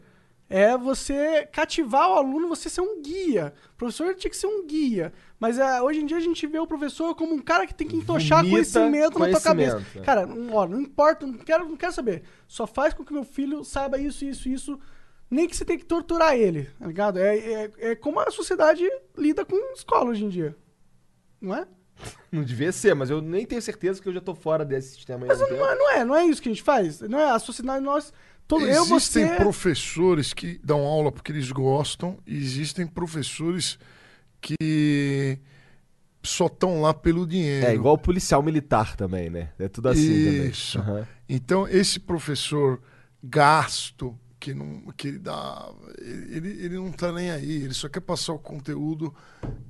É 0.50 0.78
você 0.78 1.48
cativar 1.52 2.10
o 2.10 2.14
aluno, 2.14 2.48
você 2.48 2.70
ser 2.70 2.82
um 2.82 3.02
guia. 3.02 3.54
O 3.74 3.78
professor 3.78 4.14
tinha 4.14 4.30
que 4.30 4.38
ser 4.38 4.46
um 4.48 4.66
guia. 4.68 5.12
Mas 5.40 5.58
é, 5.58 5.82
hoje 5.82 6.02
em 6.02 6.06
dia 6.06 6.18
a 6.18 6.22
gente 6.22 6.46
vê 6.46 6.60
o 6.60 6.68
professor 6.68 7.16
como 7.16 7.34
um 7.34 7.40
cara 7.40 7.66
que 7.66 7.74
tem 7.74 7.88
que 7.88 7.96
entochar 7.96 8.40
Vomita 8.40 8.54
conhecimento, 8.56 9.20
na 9.20 9.30
tua 9.30 9.42
cabeça. 9.42 9.72
conhecimento, 9.76 10.00
é. 10.00 10.06
Cara, 10.06 10.26
não- 10.28 10.54
ó, 10.54 10.68
não 10.68 10.80
importa, 10.80 11.26
não 11.26 11.38
quero, 11.40 11.68
não 11.68 11.76
quero 11.78 11.94
saber. 11.94 12.24
Só 12.48 12.68
faz 12.68 12.94
com 12.94 13.04
que 13.04 13.14
meu 13.14 13.24
filho 13.24 13.64
saiba 13.64 13.98
isso, 13.98 14.24
isso, 14.26 14.48
isso. 14.48 14.80
Nem 15.30 15.48
que 15.48 15.56
você 15.58 15.66
tenha 15.66 15.80
que 15.80 15.86
torturar 15.86 16.36
ele, 16.36 16.70
tá 16.80 16.86
ligado? 16.86 17.18
É, 17.18 17.38
é, 17.38 17.72
é 17.80 17.96
como 17.96 18.20
a 18.20 18.30
sociedade 18.30 18.88
lida 19.18 19.44
com 19.44 19.56
escola 19.74 20.12
hoje 20.12 20.24
em 20.26 20.30
dia. 20.30 20.56
Não 21.42 21.56
é? 21.56 21.66
Não 22.32 22.44
devia 22.44 22.72
ser, 22.72 22.94
mas 22.94 23.10
eu 23.10 23.22
nem 23.22 23.46
tenho 23.46 23.62
certeza 23.62 24.02
que 24.02 24.08
eu 24.08 24.14
já 24.14 24.22
tô 24.22 24.34
fora 24.36 24.64
desse 24.66 24.96
sistema 24.96 25.26
Mas 25.26 25.40
não 25.40 25.48
é, 25.48 25.76
não 25.76 25.92
é, 25.92 26.06
não 26.06 26.16
é 26.16 26.26
isso 26.26 26.42
que 26.42 26.50
a 26.50 26.52
gente 26.52 26.64
faz. 26.64 27.00
Não 27.02 27.20
é 27.20 27.32
a 27.32 27.40
sociedade, 27.40 27.84
nós. 27.84 28.12
Todo, 28.48 28.66
eu, 28.68 28.84
Existem 28.84 29.26
você. 29.28 29.36
professores 29.36 30.34
que 30.34 30.60
dão 30.64 30.82
aula 30.82 31.12
porque 31.12 31.32
eles 31.32 31.52
gostam, 31.52 32.18
e 32.28 32.36
existem 32.38 32.86
professores 32.86 33.80
que 34.42 35.40
só 36.22 36.48
estão 36.48 36.82
lá 36.82 36.94
pelo 36.94 37.26
dinheiro. 37.26 37.66
É 37.68 37.74
igual 37.74 37.96
o 37.96 37.98
policial 37.98 38.44
militar 38.44 38.96
também, 38.96 39.30
né? 39.30 39.50
É 39.58 39.68
tudo 39.68 39.90
assim 39.90 40.12
Isso. 40.48 40.78
também. 40.80 40.94
Aham. 40.96 41.08
Então, 41.28 41.68
esse 41.68 42.00
professor 42.00 42.82
gasto, 43.24 44.18
que, 44.40 44.54
não, 44.54 44.82
que 44.98 45.08
ele 45.08 45.20
dá. 45.20 45.70
Ele, 46.00 46.50
ele 46.66 46.76
não 46.76 46.92
tá 46.92 47.12
nem 47.14 47.32
aí, 47.32 47.64
ele 47.64 47.74
só 47.74 47.88
quer 47.88 48.02
passar 48.02 48.34
o 48.34 48.40
conteúdo 48.40 49.14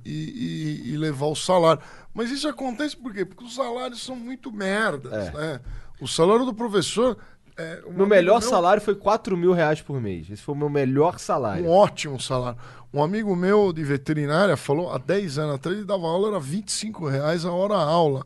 e, 0.04 0.82
e- 0.84 0.92
e 0.92 0.96
levar 0.96 1.26
o 1.26 1.36
salário. 1.36 1.80
Mas 2.12 2.30
isso 2.30 2.48
acontece 2.48 2.96
por 2.96 3.12
quê? 3.12 3.24
Porque 3.24 3.44
os 3.44 3.54
salários 3.54 4.02
são 4.02 4.16
muito 4.16 4.50
merdas. 4.52 5.12
É. 5.12 5.32
Né? 5.32 5.60
O 6.00 6.08
salário 6.08 6.44
do 6.44 6.52
professor. 6.54 7.16
É, 7.56 7.82
um 7.86 7.92
Meu 7.92 8.06
melhor 8.06 8.40
meu- 8.40 8.48
salário 8.48 8.82
foi 8.82 8.94
4 8.96 9.36
mil 9.36 9.52
reais 9.52 9.80
por 9.80 10.00
mês. 10.00 10.28
Esse 10.28 10.42
foi 10.42 10.54
o 10.54 10.58
meu 10.58 10.68
melhor 10.68 11.18
salário. 11.20 11.64
Um 11.66 11.70
ótimo 11.70 12.20
salário. 12.20 12.58
Um 12.92 13.02
amigo 13.02 13.34
meu 13.36 13.72
de 13.72 13.82
veterinária 13.84 14.56
falou 14.56 14.90
há 14.90 14.98
10 14.98 15.38
anos 15.38 15.54
atrás, 15.56 15.76
ele 15.76 15.86
dava 15.86 16.06
aula, 16.06 16.28
era 16.28 16.40
25 16.40 17.06
reais 17.08 17.44
a 17.44 17.52
hora 17.52 17.74
aula 17.76 18.24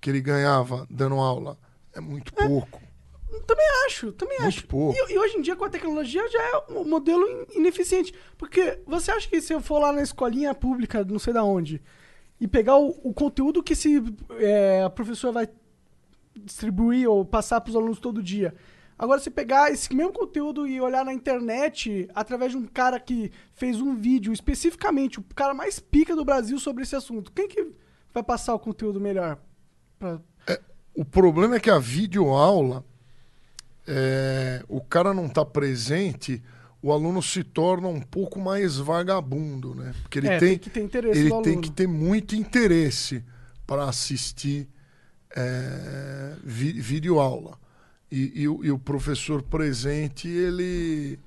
que 0.00 0.10
ele 0.10 0.20
ganhava 0.20 0.86
dando 0.90 1.14
aula. 1.16 1.56
É 1.94 2.00
muito 2.00 2.32
pouco. 2.34 2.80
Também 3.46 3.66
acho, 3.86 4.12
também 4.12 4.38
Muito 4.40 4.48
acho. 4.58 4.66
pouco. 4.66 4.96
E, 5.08 5.12
e 5.14 5.18
hoje 5.18 5.36
em 5.36 5.40
dia, 5.42 5.56
com 5.56 5.64
a 5.64 5.68
tecnologia, 5.68 6.22
já 6.30 6.40
é 6.40 6.62
um 6.72 6.84
modelo 6.84 7.24
in- 7.28 7.58
ineficiente. 7.58 8.14
Porque 8.38 8.78
você 8.86 9.10
acha 9.10 9.28
que 9.28 9.40
se 9.40 9.52
eu 9.52 9.60
for 9.60 9.80
lá 9.80 9.92
na 9.92 10.02
escolinha 10.02 10.54
pública, 10.54 11.04
não 11.04 11.18
sei 11.18 11.32
da 11.32 11.42
onde, 11.42 11.82
e 12.40 12.46
pegar 12.46 12.76
o, 12.76 12.90
o 13.02 13.12
conteúdo 13.12 13.62
que 13.62 13.72
esse 13.72 14.02
é, 14.38 14.82
a 14.84 14.90
professora 14.90 15.32
vai 15.32 15.48
distribuir 16.36 17.08
ou 17.08 17.24
passar 17.24 17.60
para 17.60 17.70
os 17.70 17.76
alunos 17.76 17.98
todo 17.98 18.22
dia. 18.22 18.54
Agora, 18.96 19.20
você 19.20 19.30
pegar 19.30 19.72
esse 19.72 19.92
mesmo 19.94 20.12
conteúdo 20.12 20.66
e 20.66 20.80
olhar 20.80 21.04
na 21.04 21.12
internet 21.12 22.08
através 22.14 22.52
de 22.52 22.58
um 22.58 22.64
cara 22.64 23.00
que 23.00 23.32
fez 23.52 23.80
um 23.80 23.96
vídeo 23.96 24.32
especificamente, 24.32 25.18
o 25.18 25.24
cara 25.34 25.52
mais 25.52 25.80
pica 25.80 26.14
do 26.14 26.24
Brasil 26.24 26.58
sobre 26.60 26.84
esse 26.84 26.94
assunto, 26.94 27.32
quem 27.32 27.48
que 27.48 27.72
vai 28.12 28.22
passar 28.22 28.54
o 28.54 28.58
conteúdo 28.58 29.00
melhor? 29.00 29.38
Pra... 29.98 30.20
O 30.94 31.04
problema 31.04 31.56
é 31.56 31.60
que 31.60 31.70
a 31.70 31.78
videoaula, 31.78 32.84
é, 33.84 34.62
o 34.68 34.80
cara 34.80 35.12
não 35.12 35.26
está 35.26 35.44
presente, 35.44 36.40
o 36.80 36.92
aluno 36.92 37.20
se 37.20 37.42
torna 37.42 37.88
um 37.88 38.00
pouco 38.00 38.38
mais 38.38 38.76
vagabundo, 38.76 39.74
né? 39.74 39.92
Porque 40.02 40.20
ele 40.20 40.28
É, 40.28 40.38
tem, 40.38 40.50
tem 40.50 40.58
que 40.58 40.70
ter 40.70 40.82
interesse 40.82 41.18
ele 41.18 41.42
tem 41.42 41.60
que 41.60 41.70
ter 41.70 41.88
muito 41.88 42.36
interesse 42.36 43.24
para 43.66 43.88
assistir 43.88 44.68
é, 45.34 46.34
vi, 46.44 46.72
videoaula. 46.72 47.58
E, 48.10 48.42
e, 48.42 48.48
o- 48.48 48.64
e 48.64 48.70
o 48.70 48.78
professor 48.78 49.42
presente, 49.42 50.28
ele, 50.28 51.18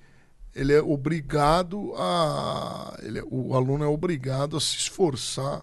ele 0.55 0.73
é 0.73 0.81
obrigado 0.81 1.93
a. 1.97 2.97
Ele, 3.01 3.19
é- 3.19 3.23
o 3.29 3.53
aluno 3.55 3.83
é 3.83 3.87
obrigado 3.87 4.55
a 4.55 4.59
se 4.61 4.77
esforçar 4.77 5.61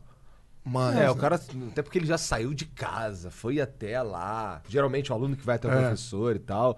mais. 0.65 0.97
É, 0.97 1.01
né? 1.05 1.11
o 1.11 1.17
cara, 1.17 1.37
até 1.71 1.83
porque 1.83 1.99
ele 1.99 2.07
já 2.07 2.19
saiu 2.19 2.53
de 2.53 2.67
casa, 2.67 3.31
foi 3.31 3.61
até 3.61 4.03
lá. 4.03 4.61
Geralmente 4.69 5.11
o 5.11 5.15
aluno 5.15 5.37
que 5.37 5.45
vai 5.47 5.57
até 5.57 5.69
o 5.69 5.73
É. 5.73 5.81
professor 5.81 6.37
e 6.37 6.41
tal. 6.41 6.77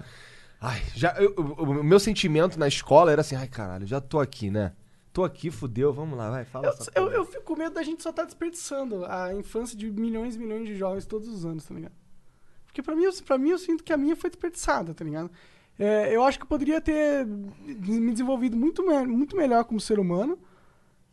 Ai, 0.61 0.83
já, 0.95 1.13
eu- 1.19 1.35
eu- 1.37 1.45
o 1.65 1.85
meu 1.85 1.99
sentimento 2.01 2.59
na 2.59 2.69
escola 2.69 3.11
era 3.13 3.21
assim, 3.21 3.35
ai 3.37 3.47
caralho, 3.49 3.87
já 3.87 4.01
tô 4.01 4.19
aqui, 4.21 4.51
né? 4.51 4.73
Tô 5.17 5.25
aqui, 5.25 5.51
fudeu, 5.51 5.95
vamos 5.95 6.19
lá, 6.19 6.29
vai, 6.29 6.45
fala 6.45 6.77
Eu, 6.95 7.05
eu, 7.07 7.11
eu 7.13 7.25
fico 7.25 7.43
com 7.43 7.57
medo 7.57 7.75
da 7.75 7.83
gente 7.83 8.03
só 8.03 8.11
estar 8.11 8.25
desperdiçando 8.25 9.03
a 9.07 9.33
infância 9.33 9.75
de 9.75 9.91
milhões 9.91 10.37
e 10.37 10.39
milhões 10.39 10.67
de 10.69 10.75
jovens 10.77 11.07
todos 11.07 11.27
os 11.27 11.47
anos, 11.47 11.65
tá 11.65 11.73
ligado? 11.75 11.95
Porque 12.67 12.83
pra 12.83 12.95
mim, 12.95 13.05
eu- 13.05 13.13
pra 13.25 13.39
mim 13.39 13.49
eu 13.49 13.59
sinto 13.59 13.83
que 13.83 13.95
a 13.95 13.97
minha 13.97 14.15
foi 14.15 14.29
desperdiçada, 14.29 14.93
tá 14.93 15.03
ligado? 15.03 15.31
É, 15.79 16.15
eu 16.15 16.23
acho 16.23 16.39
que 16.39 16.43
eu 16.45 16.49
poderia 16.49 16.83
ter 16.83 17.25
me 17.27 18.11
desenvolvido 18.13 18.59
muito, 18.59 18.87
me- 18.87 19.07
muito 19.07 19.35
melhor 19.39 19.65
como 19.65 19.81
ser 19.81 19.99
humano 19.99 20.39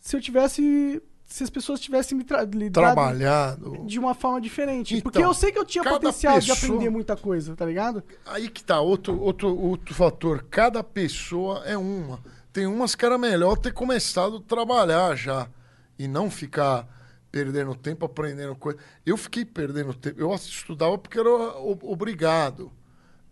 se 0.01 0.17
eu 0.17 0.19
tivesse. 0.21 1.01
Se 1.25 1.41
as 1.41 1.49
pessoas 1.49 1.79
tivessem 1.79 2.17
me 2.17 2.25
tra 2.25 2.43
lidado 2.43 2.83
Trabalhado. 2.83 3.85
de 3.87 3.97
uma 3.97 4.13
forma 4.13 4.41
diferente. 4.41 4.95
Então, 4.95 5.03
Porque 5.09 5.23
eu 5.23 5.33
sei 5.33 5.53
que 5.53 5.57
eu 5.57 5.63
tinha 5.63 5.81
potencial 5.81 6.37
de 6.41 6.47
pessoa- 6.47 6.67
aprender 6.75 6.89
muita 6.89 7.15
coisa, 7.15 7.55
tá 7.55 7.65
ligado? 7.65 8.03
Aí 8.25 8.49
que 8.49 8.61
tá, 8.61 8.81
outro, 8.81 9.17
outro, 9.21 9.57
outro 9.57 9.95
fator. 9.95 10.45
Cada 10.49 10.83
pessoa 10.83 11.63
é 11.65 11.77
uma. 11.77 12.19
Tem 12.53 12.67
umas 12.67 12.93
que 12.93 13.03
era 13.03 13.17
melhor 13.17 13.57
ter 13.57 13.73
começado 13.73 14.37
a 14.37 14.41
trabalhar 14.41 15.15
já. 15.15 15.49
E 15.97 16.07
não 16.07 16.29
ficar 16.29 16.87
perdendo 17.31 17.75
tempo 17.75 18.05
aprendendo 18.05 18.55
coisa. 18.55 18.77
Eu 19.03 19.17
fiquei 19.17 19.43
perdendo 19.43 19.93
tempo. 19.93 20.21
Eu 20.21 20.33
estudava 20.35 20.97
porque 20.97 21.19
era 21.19 21.29
obrigado. 21.29 22.71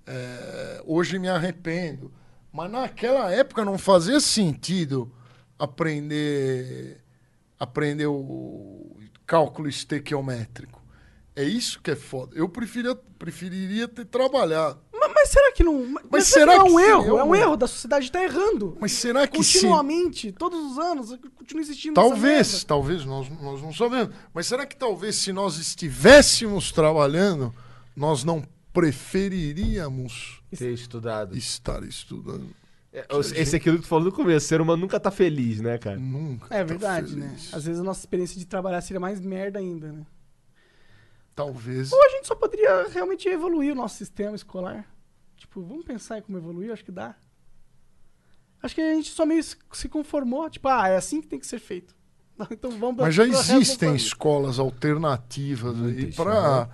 É, 0.07 0.82
hoje 0.86 1.19
me 1.19 1.30
arrependo. 1.30 2.11
Mas 2.51 2.69
naquela 2.72 3.32
época 3.32 3.63
não 3.63 3.78
fazia 3.78 4.19
sentido 4.19 5.13
aprender 5.57 6.99
aprender 7.59 8.07
o 8.07 8.97
cálculo 9.28 9.69
estequiométrico. 9.69 10.84
É 11.36 11.43
isso 11.43 11.80
que 11.80 11.91
é 11.91 11.95
foda. 11.95 12.36
Eu 12.36 12.49
preferia, 12.49 12.95
preferiria 13.19 13.88
ter 13.88 14.05
trabalhado. 14.05 14.82
Mas, 15.22 15.30
será 15.30 15.51
que 15.53 15.63
não. 15.63 15.86
Mas, 15.88 16.05
Mas 16.11 16.24
será 16.28 16.53
será 16.53 16.63
que 16.63 16.69
é 16.69 16.72
um 16.74 16.78
se 16.80 16.86
erro? 16.86 17.07
eu- 17.07 17.19
É 17.19 17.24
um 17.24 17.36
erro 17.36 17.55
da 17.57 17.67
sociedade 17.67 18.05
estar 18.05 18.24
errando. 18.24 18.78
Mas 18.80 18.91
será 18.93 19.28
que 19.28 19.43
se... 19.43 19.53
Continuamente, 19.61 20.32
todos 20.32 20.72
os 20.72 20.80
anos, 20.80 21.15
continua 21.36 21.61
existindo 21.61 21.93
Talvez, 21.93 22.63
talvez, 22.63 23.05
nós, 23.05 23.30
nós 23.41 23.61
não 23.61 23.74
sabemos. 23.74 24.15
Mas 24.34 24.47
será 24.47 24.65
que 24.65 24.76
talvez 24.76 25.15
se 25.15 25.32
nós 25.32 25.57
estivéssemos 25.57 26.72
trabalhando, 26.72 27.53
nós 27.95 28.24
não 28.24 28.43
preferiríamos 28.74 30.41
Ter 30.57 30.72
estudado. 30.74 31.38
estar 31.38 31.84
estudando? 31.84 32.49
É, 32.93 33.05
Esse 33.36 33.55
é 33.55 33.57
aquilo 33.57 33.78
que 33.78 33.84
tu 33.84 33.88
falou 33.88 34.05
no 34.05 34.11
começo, 34.11 34.45
o 34.45 34.49
ser 34.49 34.59
humano 34.59 34.82
nunca 34.82 34.99
tá 34.99 35.09
feliz, 35.09 35.61
né, 35.61 35.78
cara? 35.78 35.97
Nunca. 35.97 36.47
É 36.53 36.57
tá 36.59 36.63
verdade, 36.63 37.15
né? 37.15 37.28
feliz. 37.30 37.53
Às 37.53 37.63
vezes 37.65 37.80
a 37.80 37.84
nossa 37.84 38.01
experiência 38.01 38.38
de 38.38 38.45
trabalhar 38.45 38.82
seria 38.82 38.99
mais 38.99 39.19
merda 39.22 39.59
ainda, 39.59 39.91
né? 39.93 40.05
Talvez. 41.34 41.91
Ou 41.93 42.03
a 42.03 42.09
gente 42.09 42.28
só 42.28 42.36
poderia 42.36 42.88
realmente 42.89 43.30
evoluir 43.30 43.72
o 43.72 43.76
nosso 43.76 43.95
sistema 43.95 44.36
escolar. 44.36 44.86
Tipo, 45.52 45.64
vamos 45.64 45.84
pensar 45.84 46.18
em 46.18 46.22
como 46.22 46.38
evoluir? 46.38 46.72
Acho 46.72 46.86
que 46.86 46.93
dá. 46.93 47.14
Acho 48.64 48.74
que 48.74 48.80
a 48.80 48.93
gente 48.93 49.10
só 49.10 49.26
meio 49.26 49.43
se- 49.43 49.89
conformou. 49.89 50.49
Tipo, 50.49 50.70
ah, 50.70 50.88
é 50.88 50.95
assim 50.95 51.20
que 51.20 51.28
tem 51.28 51.38
que 51.39 51.45
ser 51.45 51.60
feito. 51.60 51.93
Então 52.49 52.72
vamos 52.72 52.95
Mas 52.95 53.14
já 53.14 53.28
existem 53.28 53.93
escolas 53.95 54.58
alternativas 54.60 55.76
aí 55.84 56.12
para 56.14 56.70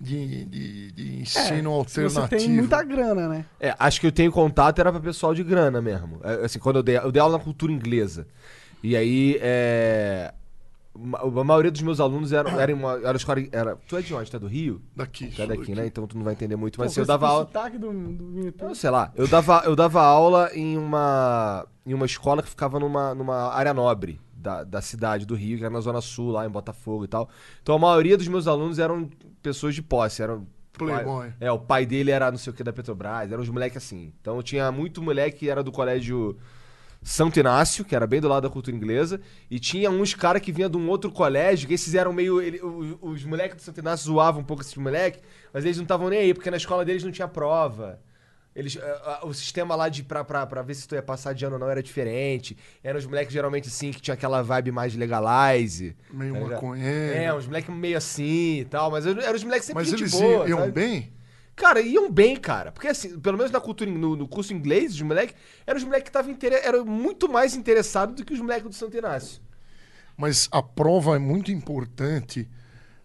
de, 0.00 0.44
de, 0.46 0.92
de 0.92 1.20
ensino 1.22 1.70
É, 1.72 1.74
alternativo. 1.74 2.08
você 2.08 2.28
tem 2.28 2.48
muita 2.48 2.82
grana, 2.84 3.28
né? 3.28 3.44
É, 3.58 3.74
acho 3.78 4.00
que 4.00 4.06
eu 4.06 4.12
tenho 4.12 4.30
contato 4.30 4.78
era 4.78 4.92
pra 4.92 5.00
pessoal 5.00 5.34
de 5.34 5.42
grana 5.42 5.82
mesmo. 5.82 6.20
É, 6.22 6.44
assim, 6.44 6.58
quando 6.60 6.76
eu 6.76 6.82
dei, 6.84 6.96
eu 6.98 7.10
dei 7.10 7.20
aula 7.20 7.36
na 7.36 7.42
cultura 7.44 7.72
inglesa. 7.72 8.28
E 8.82 8.96
aí, 8.96 9.36
é, 9.42 10.32
a 10.94 11.44
maioria 11.44 11.70
dos 11.70 11.82
meus 11.82 12.00
alunos 12.00 12.32
eram, 12.32 12.58
era, 12.58 12.70
em 12.70 12.74
uma, 12.74 12.94
era 12.94 13.16
escola. 13.16 13.40
Era, 13.52 13.76
tu 13.88 13.96
é 13.96 14.02
de 14.02 14.12
onde? 14.12 14.30
Tu 14.30 14.36
é 14.36 14.40
do 14.40 14.46
Rio? 14.46 14.82
Daqui. 14.94 15.26
Tu 15.28 15.42
é 15.42 15.46
sou 15.46 15.56
daqui, 15.56 15.74
né? 15.74 15.86
Então 15.86 16.06
tu 16.06 16.16
não 16.16 16.24
vai 16.24 16.32
entender 16.32 16.56
muito. 16.56 16.80
Mas 16.80 16.94
Pô, 16.94 17.00
eu 17.00 17.04
com 17.04 17.08
dava 17.08 17.28
aula. 17.28 17.46
sotaque 17.46 17.78
do, 17.78 17.92
do 17.92 18.54
Eu 18.60 18.74
sei 18.74 18.90
lá, 18.90 19.12
eu 19.14 19.28
dava, 19.28 19.62
eu 19.64 19.76
dava 19.76 20.02
aula 20.02 20.50
em 20.52 20.76
uma, 20.76 21.66
em 21.86 21.94
uma 21.94 22.06
escola 22.06 22.42
que 22.42 22.48
ficava 22.48 22.80
numa, 22.80 23.14
numa 23.14 23.52
área 23.52 23.72
nobre 23.72 24.20
da, 24.32 24.64
da 24.64 24.80
cidade 24.80 25.24
do 25.24 25.34
Rio, 25.34 25.58
que 25.58 25.64
era 25.64 25.72
na 25.72 25.80
Zona 25.80 26.00
Sul, 26.00 26.32
lá 26.32 26.44
em 26.44 26.50
Botafogo 26.50 27.04
e 27.04 27.08
tal. 27.08 27.28
Então 27.62 27.76
a 27.76 27.78
maioria 27.78 28.16
dos 28.16 28.26
meus 28.26 28.48
alunos 28.48 28.78
eram 28.78 29.08
pessoas 29.42 29.74
de 29.74 29.82
posse, 29.82 30.22
eram. 30.22 30.46
Playboy. 30.72 31.30
É, 31.38 31.52
o 31.52 31.58
pai 31.58 31.84
dele 31.84 32.10
era 32.10 32.30
não 32.30 32.38
sei 32.38 32.52
o 32.52 32.56
que 32.56 32.64
da 32.64 32.72
Petrobras, 32.72 33.30
eram 33.30 33.42
uns 33.42 33.50
moleques 33.50 33.76
assim. 33.76 34.14
Então 34.18 34.42
tinha 34.42 34.72
muito 34.72 35.02
moleque 35.02 35.40
que 35.40 35.50
era 35.50 35.62
do 35.62 35.70
colégio 35.70 36.38
Santo 37.02 37.40
Inácio, 37.40 37.84
que 37.84 37.96
era 37.96 38.06
bem 38.06 38.20
do 38.20 38.28
lado 38.28 38.42
da 38.42 38.50
cultura 38.50 38.76
inglesa, 38.76 39.20
e 39.50 39.58
tinha 39.58 39.90
uns 39.90 40.14
caras 40.14 40.42
que 40.42 40.52
vinha 40.52 40.68
de 40.68 40.76
um 40.76 40.88
outro 40.88 41.10
colégio, 41.10 41.66
que 41.66 41.74
esses 41.74 41.94
eram 41.94 42.12
meio. 42.12 42.40
ele- 42.42 42.60
os, 42.62 42.96
os 43.00 43.24
moleques 43.24 43.56
do 43.56 43.62
Santo 43.62 43.80
Inácio 43.80 44.04
zoavam 44.06 44.42
um 44.42 44.44
pouco 44.44 44.62
esses 44.62 44.74
moleques, 44.76 45.20
mas 45.52 45.64
eles 45.64 45.76
não 45.78 45.84
estavam 45.84 46.08
nem 46.10 46.18
aí, 46.20 46.34
porque 46.34 46.50
na 46.50 46.56
escola 46.58 46.84
deles 46.84 47.02
não 47.02 47.10
tinha 47.10 47.26
prova. 47.28 47.98
Eles, 48.54 48.76
a- 48.76 49.20
a- 49.22 49.26
o 49.26 49.32
sistema 49.32 49.74
lá 49.76 49.88
de 49.88 50.02
pra, 50.02 50.24
pra, 50.24 50.44
pra 50.44 50.60
ver 50.60 50.74
se 50.74 50.86
tu 50.86 50.94
ia 50.96 51.02
passar 51.02 51.32
de 51.32 51.44
ano 51.44 51.54
ou 51.54 51.60
não 51.60 51.70
era 51.70 51.82
diferente. 51.82 52.56
Eram 52.82 52.98
os 52.98 53.06
moleques 53.06 53.32
geralmente 53.32 53.68
assim, 53.68 53.92
que 53.92 54.00
tinha 54.02 54.12
aquela 54.14 54.42
vibe 54.42 54.72
mais 54.72 54.94
legalize. 54.94 55.96
Meio 56.12 56.32
tá 56.34 56.38
ligado? 56.40 56.52
maconheiro. 56.54 57.14
É, 57.16 57.32
uns 57.32 57.46
moleques 57.46 57.72
meio 57.74 57.96
assim 57.96 58.58
e 58.58 58.64
tal, 58.64 58.90
mas 58.90 59.06
eram 59.06 59.34
os 59.34 59.44
moleques 59.44 59.66
sempre 59.66 59.84
Mas 59.84 59.92
eles 59.92 60.10
boa, 60.10 60.48
iam 60.48 60.58
sabe? 60.58 60.72
bem? 60.72 61.12
Cara, 61.60 61.82
iam 61.82 62.10
bem, 62.10 62.36
cara. 62.36 62.72
Porque 62.72 62.88
assim, 62.88 63.20
pelo 63.20 63.36
menos 63.36 63.52
na 63.52 63.60
cultura, 63.60 63.90
no, 63.90 64.16
no 64.16 64.26
curso 64.26 64.54
inglês, 64.54 64.94
os 64.94 65.02
moleques, 65.02 65.34
eram 65.66 65.76
os 65.76 65.84
moleques 65.84 66.04
que 66.04 66.08
estavam 66.08 66.34
eram 66.64 66.86
muito 66.86 67.30
mais 67.30 67.54
interessados 67.54 68.14
do 68.16 68.24
que 68.24 68.32
os 68.32 68.40
moleques 68.40 68.64
do 68.70 68.74
Santo 68.74 68.96
Inácio. 68.96 69.42
Mas 70.16 70.48
a 70.50 70.62
prova 70.62 71.16
é 71.16 71.18
muito 71.18 71.52
importante. 71.52 72.48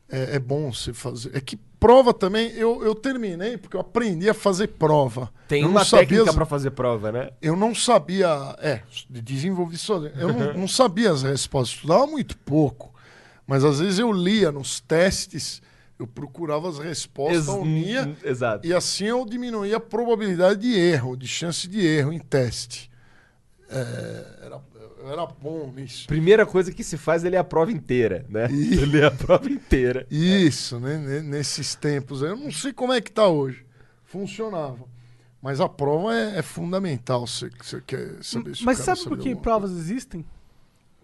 É, 0.07 0.37
é 0.37 0.39
bom 0.39 0.71
você 0.71 0.93
fazer. 0.93 1.35
É 1.35 1.41
que 1.41 1.57
prova 1.57 2.13
também, 2.13 2.49
eu, 2.51 2.81
eu 2.81 2.95
terminei 2.95 3.57
porque 3.57 3.75
eu 3.75 3.81
aprendi 3.81 4.29
a 4.29 4.33
fazer 4.33 4.67
prova. 4.67 5.29
Tem 5.49 5.63
eu 5.63 5.67
uma 5.67 5.83
técnica 5.85 6.29
as- 6.29 6.35
pra 6.35 6.45
fazer 6.45 6.71
prova, 6.71 7.11
né? 7.11 7.31
Eu 7.41 7.57
não 7.57 7.75
sabia. 7.75 8.55
É, 8.59 8.83
desenvolvi 9.09 9.77
sozinho. 9.77 10.13
Eu 10.15 10.31
não, 10.31 10.53
não 10.63 10.67
sabia 10.67 11.11
as 11.11 11.23
respostas, 11.23 11.75
estudava 11.75 12.07
muito 12.07 12.37
pouco. 12.37 12.95
Mas 13.45 13.65
às 13.65 13.81
vezes 13.81 13.99
eu 13.99 14.13
lia 14.13 14.49
nos 14.49 14.79
testes, 14.79 15.61
eu 15.97 16.05
procurava 16.07 16.67
as 16.69 16.77
respostas, 16.77 17.47
unia, 17.47 18.15
Exato. 18.23 18.67
e 18.67 18.73
assim 18.73 19.05
eu 19.05 19.25
diminuía 19.25 19.77
a 19.77 19.79
probabilidade 19.79 20.61
de 20.61 20.73
erro, 20.77 21.15
de 21.15 21.27
chance 21.27 21.67
de 21.67 21.79
erro 21.85 22.11
em 22.11 22.19
teste. 22.19 22.91
É, 23.69 24.45
era, 24.45 24.61
era 25.11 25.25
bom 25.25 25.71
nisso. 25.75 26.07
Primeira 26.07 26.45
coisa 26.45 26.71
que 26.71 26.83
se 26.83 26.97
faz 26.97 27.23
é 27.23 27.29
ler 27.29 27.37
a 27.37 27.43
prova 27.43 27.71
inteira, 27.71 28.25
né? 28.29 28.47
Ih. 28.51 28.85
Ler 28.85 29.05
a 29.05 29.11
prova 29.11 29.49
inteira. 29.49 30.05
Isso, 30.11 30.79
né? 30.79 30.97
ne- 30.97 31.21
Nesses 31.21 31.73
tempos. 31.75 32.21
aí. 32.23 32.29
Eu 32.29 32.35
não 32.37 32.51
sei 32.51 32.71
como 32.73 32.93
é 32.93 33.01
que 33.01 33.11
tá 33.11 33.27
hoje. 33.27 33.65
Funcionava. 34.03 34.85
Mas 35.41 35.59
a 35.61 35.67
prova 35.69 36.13
é, 36.15 36.39
é 36.39 36.41
fundamental. 36.41 37.25
Você, 37.25 37.49
você 37.61 37.81
quer 37.81 38.23
saber 38.23 38.55
se 38.55 38.63
Mas 38.63 38.79
sabe 38.79 39.03
por 39.03 39.17
que 39.17 39.35
provas 39.35 39.71
existem? 39.71 40.25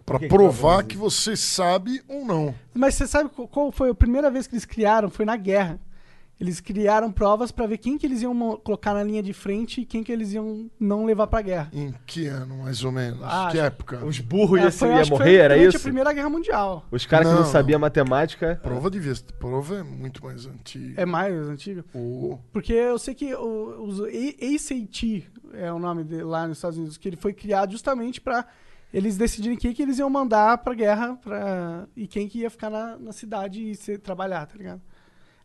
Para 0.04 0.18
que 0.18 0.24
que 0.24 0.28
provas 0.28 0.56
provar 0.56 0.74
existem? 0.80 0.88
que 0.88 0.96
você 0.96 1.36
sabe 1.36 2.02
ou 2.08 2.24
não. 2.24 2.54
Mas 2.74 2.94
você 2.94 3.06
sabe 3.06 3.30
qual- 3.30 3.70
foi 3.72 3.90
a 3.90 3.94
primeira 3.94 4.30
vez 4.30 4.46
que 4.46 4.54
eles 4.54 4.64
criaram? 4.64 5.08
Foi 5.10 5.24
na 5.24 5.36
guerra. 5.36 5.80
Eles 6.40 6.58
criaram 6.58 7.12
provas 7.12 7.52
pra 7.52 7.68
ver 7.68 7.78
quem 7.78 7.96
que 7.96 8.04
eles 8.04 8.20
iam 8.22 8.56
colocar 8.64 8.92
na 8.94 9.04
linha 9.04 9.22
de 9.22 9.32
frente 9.32 9.82
e 9.82 9.84
quem 9.84 10.02
que 10.02 10.10
eles 10.10 10.32
iam 10.32 10.68
não 10.80 11.04
levar 11.04 11.28
pra 11.28 11.40
guerra. 11.40 11.70
Em 11.72 11.94
que 12.04 12.26
ano, 12.26 12.64
mais 12.64 12.82
ou 12.82 12.90
menos? 12.90 13.20
Ah, 13.22 13.48
que 13.52 13.60
época? 13.60 14.04
Os 14.04 14.18
burros 14.18 14.58
É, 14.58 14.62
iam, 14.86 14.96
ia 14.96 15.04
que 15.04 15.10
morrer, 15.10 15.36
era 15.36 15.56
isso? 15.56 15.76
a 15.76 15.80
Primeira 15.80 16.12
Guerra 16.12 16.28
Mundial. 16.28 16.84
Os 16.90 17.06
caras 17.06 17.28
que 17.28 17.34
não 17.34 17.44
sabiam 17.44 17.78
matemática. 17.78 18.58
Prova 18.60 18.90
devia 18.90 19.14
Prova 19.38 19.76
é 19.76 19.82
muito 19.84 20.24
mais 20.24 20.44
antiga. 20.44 21.00
É 21.00 21.06
mais 21.06 21.32
antigo. 21.48 21.84
O- 21.94 22.36
Porque 22.52 22.72
eu 22.72 22.98
sei 22.98 23.14
que 23.14 23.32
o, 23.36 23.84
os 23.84 24.00
ACT 24.00 25.24
é 25.54 25.72
o 25.72 25.78
nome 25.78 26.02
dele 26.02 26.24
lá 26.24 26.48
nos 26.48 26.58
Estados 26.58 26.76
Unidos, 26.76 26.96
que 26.96 27.08
ele 27.08 27.16
foi 27.16 27.32
criado 27.32 27.70
justamente 27.70 28.20
pra 28.20 28.44
eles 28.92 29.16
decidirem 29.16 29.56
quem 29.56 29.72
que 29.72 29.82
eles 29.82 29.98
iam 29.98 30.10
mandar 30.10 30.58
pra 30.58 30.74
guerra 30.74 31.16
pra, 31.16 31.86
e 31.96 32.06
quem 32.06 32.28
que 32.28 32.40
ia 32.40 32.50
ficar 32.50 32.70
na, 32.70 32.96
na 32.98 33.12
cidade 33.12 33.70
e 33.70 33.74
ser, 33.74 33.98
trabalhar, 33.98 34.46
tá 34.46 34.56
ligado? 34.56 34.80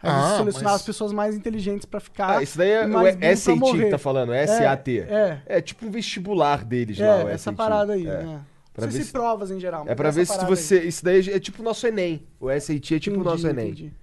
Aí 0.01 0.11
eles 0.11 0.23
Ah, 0.25 0.37
selecionaram 0.37 0.71
mas- 0.73 0.81
as 0.81 0.85
pessoas 0.85 1.11
mais 1.11 1.35
inteligentes 1.35 1.85
pra 1.85 1.99
ficar. 1.99 2.37
Ah, 2.37 2.43
isso 2.43 2.57
daí 2.57 2.69
é 2.69 2.85
o 2.85 3.35
SAT 3.35 3.59
que 3.71 3.89
tá 3.89 3.97
falando, 3.97 4.31
SAT. 4.33 4.87
É, 4.99 5.41
É 5.45 5.61
tipo 5.61 5.85
um 5.87 5.91
vestibular 5.91 6.63
deles 6.63 6.99
lá, 6.99 7.05
é, 7.21 7.23
o 7.25 7.27
essa 7.29 7.45
SAT. 7.45 7.55
parada 7.55 7.93
aí. 7.93 8.05
É. 8.07 8.23
né? 8.23 8.41
Pra 8.73 8.85
Não 8.85 8.91
sei 8.91 8.99
ver 8.99 9.03
se 9.05 9.07
se- 9.07 9.11
provas 9.11 9.49
em 9.49 9.59
geral. 9.59 9.85
É 9.87 9.95
pra 9.95 10.11
ver 10.11 10.25
se 10.27 10.31
parada 10.33 10.47
aí. 10.51 10.55
você. 10.55 10.81
Isso 10.83 11.03
daí 11.03 11.27
é 11.31 11.39
tipo 11.39 11.63
o 11.63 11.65
nosso 11.65 11.87
Enem. 11.87 12.21
O 12.39 12.47
SAT 12.51 12.91
é 12.95 12.99
tipo 12.99 13.19
o 13.19 13.23
nosso 13.23 13.47
Enem. 13.47 13.65
entendi. 13.71 13.93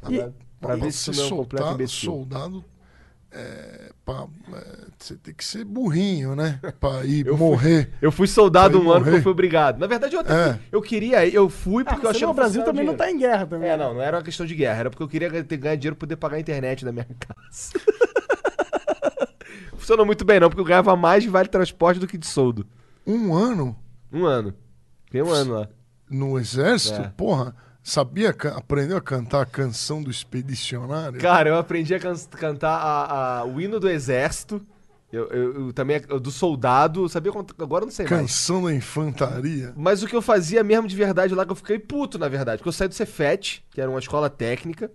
Pra, 0.00 0.12
E- 0.12 0.18
pra 0.18 0.30
pra 0.60 0.76
ver 0.76 0.92
se 0.92 1.10
não 1.10 1.24
é 1.28 1.32
um 1.70 1.72
imbecil. 1.74 2.12
soldado 2.12 2.64
é, 3.32 3.92
pra- 4.04 4.26
é, 4.54 4.76
você 4.98 5.14
tem 5.16 5.32
que 5.34 5.44
ser 5.44 5.64
burrinho, 5.64 6.34
né? 6.34 6.58
Pra 6.80 7.04
ir 7.04 7.26
Eu 7.26 7.36
fui- 7.36 7.46
morrer. 7.46 7.90
Eu 8.02 8.10
fui 8.12 8.26
soldado 8.26 8.80
um 8.80 8.90
ano 8.90 9.04
que 9.04 9.10
eu 9.16 9.22
fui 9.22 9.32
obrigado. 9.32 9.78
Na 9.78 9.86
verdade, 9.86 10.14
eu, 10.14 10.20
até 10.20 10.32
É. 10.32 10.52
fui- 10.54 10.62
eu 10.72 10.82
queria, 10.82 11.28
eu 11.28 11.48
fui 11.48 11.82
Ah, 11.86 11.90
porque 11.90 12.06
eu 12.06 12.08
mas 12.08 12.16
achei 12.16 12.26
o 12.28 12.34
Brasil 12.34 12.64
também 12.64 12.84
não 12.84 12.96
tá 12.96 13.10
em 13.10 13.18
guerra 13.18 13.46
também. 13.46 13.68
É, 13.70 13.76
não, 13.76 13.94
não 13.94 14.02
era 14.02 14.16
uma 14.18 14.22
questão 14.22 14.46
de 14.46 14.54
guerra, 14.54 14.80
era 14.80 14.90
porque 14.90 15.02
eu 15.02 15.08
queria 15.08 15.44
ter, 15.44 15.56
ganhar 15.56 15.76
dinheiro 15.76 15.96
pra 15.96 16.06
poder 16.06 16.16
pagar 16.16 16.36
a 16.36 16.40
internet 16.40 16.84
da 16.84 16.92
minha 16.92 17.06
casa. 17.18 17.72
Funcionou 19.76 20.06
muito 20.06 20.24
bem, 20.24 20.38
não, 20.40 20.48
porque 20.48 20.60
eu 20.60 20.64
ganhava 20.64 20.94
mais 20.96 21.22
de 21.22 21.28
vale 21.28 21.48
transporte 21.48 21.98
do 21.98 22.06
que 22.06 22.18
de 22.18 22.26
soldo. 22.26 22.66
Um 23.06 23.34
ano 23.34 23.76
Um 24.12 24.24
ano. 24.26 24.54
Fiquei 25.06 25.22
um 25.22 25.30
ano 25.30 25.54
lá. 25.54 25.68
no 26.08 26.38
exército, 26.38 27.00
É. 27.00 27.12
porra, 27.16 27.54
sabia, 27.82 28.30
aprendeu 28.54 28.96
a 28.96 29.00
cantar 29.00 29.42
a 29.42 29.46
canção 29.46 30.02
do 30.02 30.10
expedicionário? 30.10 31.20
Cara, 31.20 31.48
eu 31.50 31.56
aprendi 31.56 31.94
a 31.94 31.98
can- 32.00 32.14
cantar 32.32 32.76
a- 32.76 33.38
a- 33.40 33.44
o 33.44 33.60
hino 33.60 33.78
do 33.80 33.88
exército. 33.88 34.64
Eu, 35.12 35.28
eu- 35.30 35.66
eu 35.66 35.72
também 35.72 36.00
eu- 36.08 36.20
do 36.20 36.30
soldado, 36.30 37.08
sabia 37.08 37.32
agora 37.58 37.82
eu 37.82 37.86
não 37.86 37.92
sei 37.92 38.06
mais. 38.06 38.20
Canção 38.20 38.62
da 38.62 38.72
infantaria. 38.72 39.72
Mas 39.76 40.02
o 40.02 40.06
que 40.06 40.14
eu 40.14 40.22
fazia 40.22 40.62
mesmo 40.62 40.86
de 40.86 40.94
verdade 40.94 41.34
lá, 41.34 41.44
que 41.44 41.50
eu 41.50 41.56
fiquei 41.56 41.78
puto, 41.80 42.16
na 42.16 42.28
verdade. 42.28 42.58
Porque 42.58 42.68
eu 42.68 42.72
saí 42.72 42.86
do 42.86 42.94
Cefet, 42.94 43.64
que 43.72 43.80
era 43.80 43.90
uma 43.90 43.98
escola 43.98 44.30
técnica, 44.30 44.88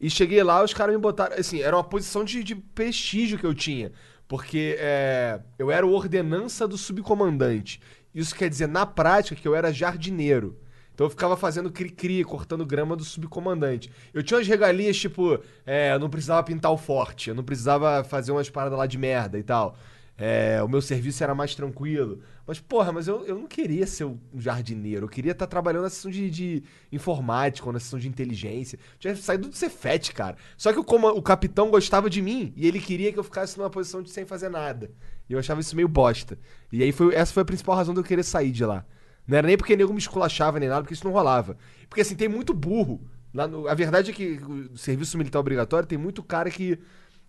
e 0.00 0.08
cheguei 0.08 0.40
lá, 0.44 0.62
os 0.62 0.72
caras 0.72 0.94
me 0.94 1.00
botaram. 1.00 1.34
Assim, 1.36 1.60
era 1.60 1.74
uma 1.74 1.82
posição 1.82 2.22
de, 2.24 2.44
de 2.44 2.54
prestígio 2.54 3.38
que 3.38 3.44
eu 3.46 3.54
tinha. 3.54 3.90
Porque 4.28 4.76
é, 4.78 5.40
eu 5.58 5.68
era 5.68 5.84
o 5.84 5.90
ordenança 5.90 6.68
do 6.68 6.78
subcomandante. 6.78 7.80
Isso 8.14 8.34
quer 8.36 8.48
dizer, 8.48 8.68
na 8.68 8.86
prática, 8.86 9.34
que 9.34 9.48
eu 9.48 9.54
era 9.56 9.72
jardineiro. 9.72 10.56
Então 11.00 11.06
eu 11.06 11.10
ficava 11.10 11.34
fazendo 11.34 11.70
cri-cri, 11.70 12.22
cortando 12.22 12.66
grama 12.66 12.94
do 12.94 13.02
subcomandante. 13.02 13.90
Eu 14.12 14.22
tinha 14.22 14.36
umas 14.36 14.46
regalias, 14.46 14.98
tipo, 14.98 15.40
é, 15.64 15.94
eu 15.94 15.98
não 15.98 16.10
precisava 16.10 16.42
pintar 16.42 16.70
o 16.70 16.76
forte, 16.76 17.30
eu 17.30 17.34
não 17.34 17.42
precisava 17.42 18.04
fazer 18.04 18.32
umas 18.32 18.50
paradas 18.50 18.78
lá 18.78 18.84
de 18.84 18.98
merda 18.98 19.38
e 19.38 19.42
tal. 19.42 19.74
É, 20.18 20.62
o 20.62 20.68
meu 20.68 20.82
serviço 20.82 21.24
era 21.24 21.34
mais 21.34 21.54
tranquilo. 21.54 22.20
Mas, 22.46 22.60
porra, 22.60 22.92
mas 22.92 23.08
eu, 23.08 23.24
eu 23.24 23.34
não 23.34 23.46
queria 23.46 23.86
ser 23.86 24.04
um 24.04 24.18
jardineiro. 24.36 25.06
Eu 25.06 25.08
queria 25.08 25.32
estar 25.32 25.46
trabalhando 25.46 25.84
na 25.84 25.88
sessão 25.88 26.10
de, 26.10 26.28
de 26.28 26.62
informática 26.92 27.66
ou 27.66 27.72
na 27.72 27.80
sessão 27.80 27.98
de 27.98 28.06
inteligência. 28.06 28.76
Eu 28.76 28.98
tinha 28.98 29.16
saído 29.16 29.48
do 29.48 29.56
Cefet, 29.56 30.12
cara. 30.12 30.36
Só 30.54 30.70
que 30.70 30.78
o, 30.78 30.84
coma- 30.84 31.12
o 31.12 31.22
capitão 31.22 31.70
gostava 31.70 32.10
de 32.10 32.20
mim 32.20 32.52
e 32.54 32.68
ele 32.68 32.78
queria 32.78 33.10
que 33.10 33.18
eu 33.18 33.24
ficasse 33.24 33.56
numa 33.56 33.70
posição 33.70 34.02
de 34.02 34.10
sem 34.10 34.26
fazer 34.26 34.50
nada. 34.50 34.90
E 35.30 35.32
eu 35.32 35.38
achava 35.38 35.62
isso 35.62 35.74
meio 35.74 35.88
bosta. 35.88 36.38
E 36.70 36.82
aí 36.82 36.92
foi, 36.92 37.14
essa 37.14 37.32
foi 37.32 37.42
a 37.42 37.46
principal 37.46 37.74
razão 37.74 37.94
de 37.94 38.00
eu 38.00 38.04
querer 38.04 38.22
sair 38.22 38.50
de 38.50 38.66
lá. 38.66 38.84
Não 39.30 39.38
era 39.38 39.46
nem 39.46 39.56
porque 39.56 39.76
nego 39.76 39.92
me 39.92 40.00
esculachava 40.00 40.58
nem 40.58 40.68
nada, 40.68 40.82
porque 40.82 40.92
isso 40.94 41.04
não 41.06 41.12
rolava. 41.12 41.56
Porque 41.88 42.00
assim, 42.00 42.16
tem 42.16 42.28
muito 42.28 42.52
burro. 42.52 43.00
Lá 43.32 43.46
no- 43.46 43.68
a 43.68 43.74
verdade 43.74 44.10
é 44.10 44.12
que 44.14 44.40
o 44.72 44.76
serviço 44.76 45.16
militar 45.16 45.38
obrigatório 45.38 45.86
tem 45.86 45.96
muito 45.96 46.20
cara 46.20 46.50
que. 46.50 46.76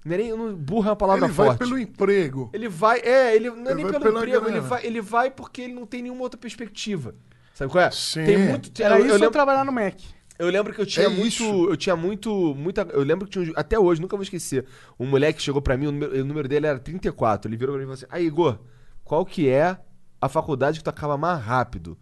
Não 0.03 0.15
é 0.15 0.17
nem, 0.17 0.31
não- 0.35 0.55
burro 0.55 0.87
é 0.87 0.89
uma 0.89 0.95
palavra 0.95 1.25
Ele 1.27 1.31
vai 1.33 1.45
forte. 1.49 1.59
pelo 1.59 1.77
emprego. 1.77 2.49
Ele 2.53 2.67
vai, 2.67 2.99
é, 3.01 3.35
ele 3.35 3.51
não 3.51 3.57
é 3.67 3.71
Ele 3.71 3.75
nem 3.75 3.85
vai 3.85 3.99
pelo 4.01 4.17
emprego, 4.17 4.47
ele 4.49 4.59
vai, 4.59 4.83
ele 4.85 4.99
vai 5.01 5.29
porque 5.29 5.61
ele 5.61 5.73
não 5.75 5.85
tem 5.85 6.01
nenhuma 6.01 6.23
outra 6.23 6.39
perspectiva. 6.39 7.13
Sabe 7.53 7.71
qual 7.71 7.83
é? 7.83 7.91
Sim. 7.91 8.25
Tem 8.25 8.37
muito. 8.37 8.81
Era 8.81 8.95
eu, 8.95 9.01
isso 9.05 9.09
eu 9.13 9.19
lembro, 9.19 9.31
trabalhar 9.31 9.63
no 9.63 9.71
Mac. 9.71 9.99
eu 10.39 10.49
lembro 10.49 10.73
que 10.73 10.81
eu 10.81 10.87
tinha 10.87 11.05
É 11.05 11.09
muito. 11.09 11.27
isso. 11.27 11.43
Eu 11.69 11.77
tinha 11.77 11.95
muito. 11.95 12.55
Muita, 12.55 12.81
eu 12.91 13.03
lembro 13.03 13.27
que 13.27 13.33
tinha 13.33 13.51
um, 13.51 13.53
Até 13.55 13.77
hoje, 13.77 14.01
nunca 14.01 14.15
vou 14.17 14.23
esquecer. 14.23 14.65
Um 14.99 15.05
moleque 15.05 15.39
chegou 15.39 15.61
pra 15.61 15.77
mim, 15.77 15.85
o 15.85 15.91
número, 15.91 16.19
o 16.19 16.25
número 16.25 16.47
dele 16.47 16.65
era 16.65 16.79
34. 16.79 17.47
Ele 17.47 17.57
virou 17.57 17.75
pra 17.75 17.85
mim 17.85 17.91
e 17.91 17.95
falou 17.95 18.03
assim: 18.03 18.07
Aí, 18.09 18.25
Igor, 18.25 18.57
qual 19.03 19.23
que 19.23 19.47
é 19.47 19.77
a 20.21 20.29
faculdade 20.29 20.77
que 20.79 20.83
tu 20.83 20.89
acaba 20.89 21.17
mais 21.17 21.41
rápido? 21.43 21.97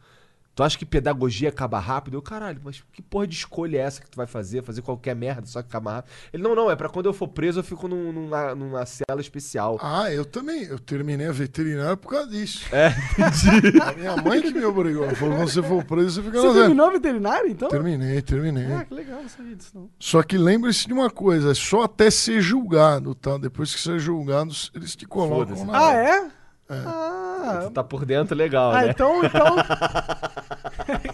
Tu 0.55 0.63
acha 0.63 0.77
que 0.77 0.85
pedagogia 0.85 1.47
acaba 1.47 1.79
rápido? 1.79 2.17
Eu, 2.17 2.21
caralho, 2.21 2.59
mas 2.61 2.83
que 2.91 3.01
porra 3.01 3.25
de 3.25 3.33
escolha 3.33 3.77
é 3.77 3.81
essa 3.81 4.01
que 4.01 4.09
tu 4.09 4.17
vai 4.17 4.27
fazer? 4.27 4.61
Fazer 4.61 4.81
qualquer 4.81 5.15
merda, 5.15 5.45
só 5.47 5.61
que 5.61 5.69
acaba 5.69 5.93
rápido? 5.93 6.11
Ele, 6.33 6.43
não, 6.43 6.53
não, 6.53 6.69
é 6.69 6.75
pra 6.75 6.89
quando 6.89 7.05
eu 7.05 7.13
for 7.13 7.29
preso 7.29 7.59
eu 7.61 7.63
fico 7.63 7.87
num- 7.87 8.11
numa, 8.11 8.53
numa 8.53 8.85
cela 8.85 9.21
especial. 9.21 9.79
Ah, 9.81 10.11
eu 10.11 10.25
também. 10.25 10.63
Eu 10.63 10.77
terminei 10.77 11.27
a 11.27 11.31
veterinária 11.31 11.95
por 11.95 12.09
causa 12.09 12.27
disso. 12.27 12.65
É, 12.75 12.89
entendi. 12.89 13.81
A 13.81 13.93
minha 13.93 14.17
mãe 14.17 14.41
que 14.41 14.51
me 14.51 14.65
obrigou. 14.65 15.05
Ela 15.05 15.15
falou: 15.15 15.37
quando 15.37 15.49
você 15.49 15.63
for 15.63 15.81
preso, 15.85 16.15
você 16.21 16.23
fica 16.23 16.41
Você 16.41 16.47
na 16.47 16.53
zero. 16.53 16.65
terminou 16.65 16.91
veterinário, 16.91 17.49
então? 17.49 17.69
Terminei, 17.69 18.21
terminei. 18.21 18.73
Ah, 18.73 18.83
que 18.83 18.93
legal, 18.93 19.21
não 19.21 19.29
sabia 19.29 19.55
disso 19.55 19.71
não. 19.73 19.89
Só 19.97 20.21
que 20.23 20.37
lembre-se 20.37 20.87
de 20.87 20.93
uma 20.93 21.09
coisa: 21.09 21.51
é 21.51 21.55
só 21.55 21.83
até 21.83 22.11
ser 22.11 22.41
julgado, 22.41 23.15
tá? 23.15 23.37
Depois 23.37 23.73
que 23.73 23.79
ser 23.79 23.97
julgado, 23.97 24.51
eles 24.75 24.93
te 24.93 25.05
colocam 25.05 25.65
na. 25.65 25.87
Ah, 25.87 25.93
é? 25.93 26.29
É. 26.69 26.73
Ah, 26.85 27.61
tu 27.63 27.71
tá 27.71 27.83
por 27.83 28.05
dentro 28.05 28.35
legal, 28.35 28.71
ah 28.71 28.83
né? 28.83 28.89
então, 28.91 29.23
então... 29.23 29.55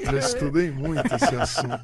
Já 0.11 0.17
estudei 0.19 0.69
muito 0.71 1.05
esse 1.15 1.35
assunto. 1.35 1.79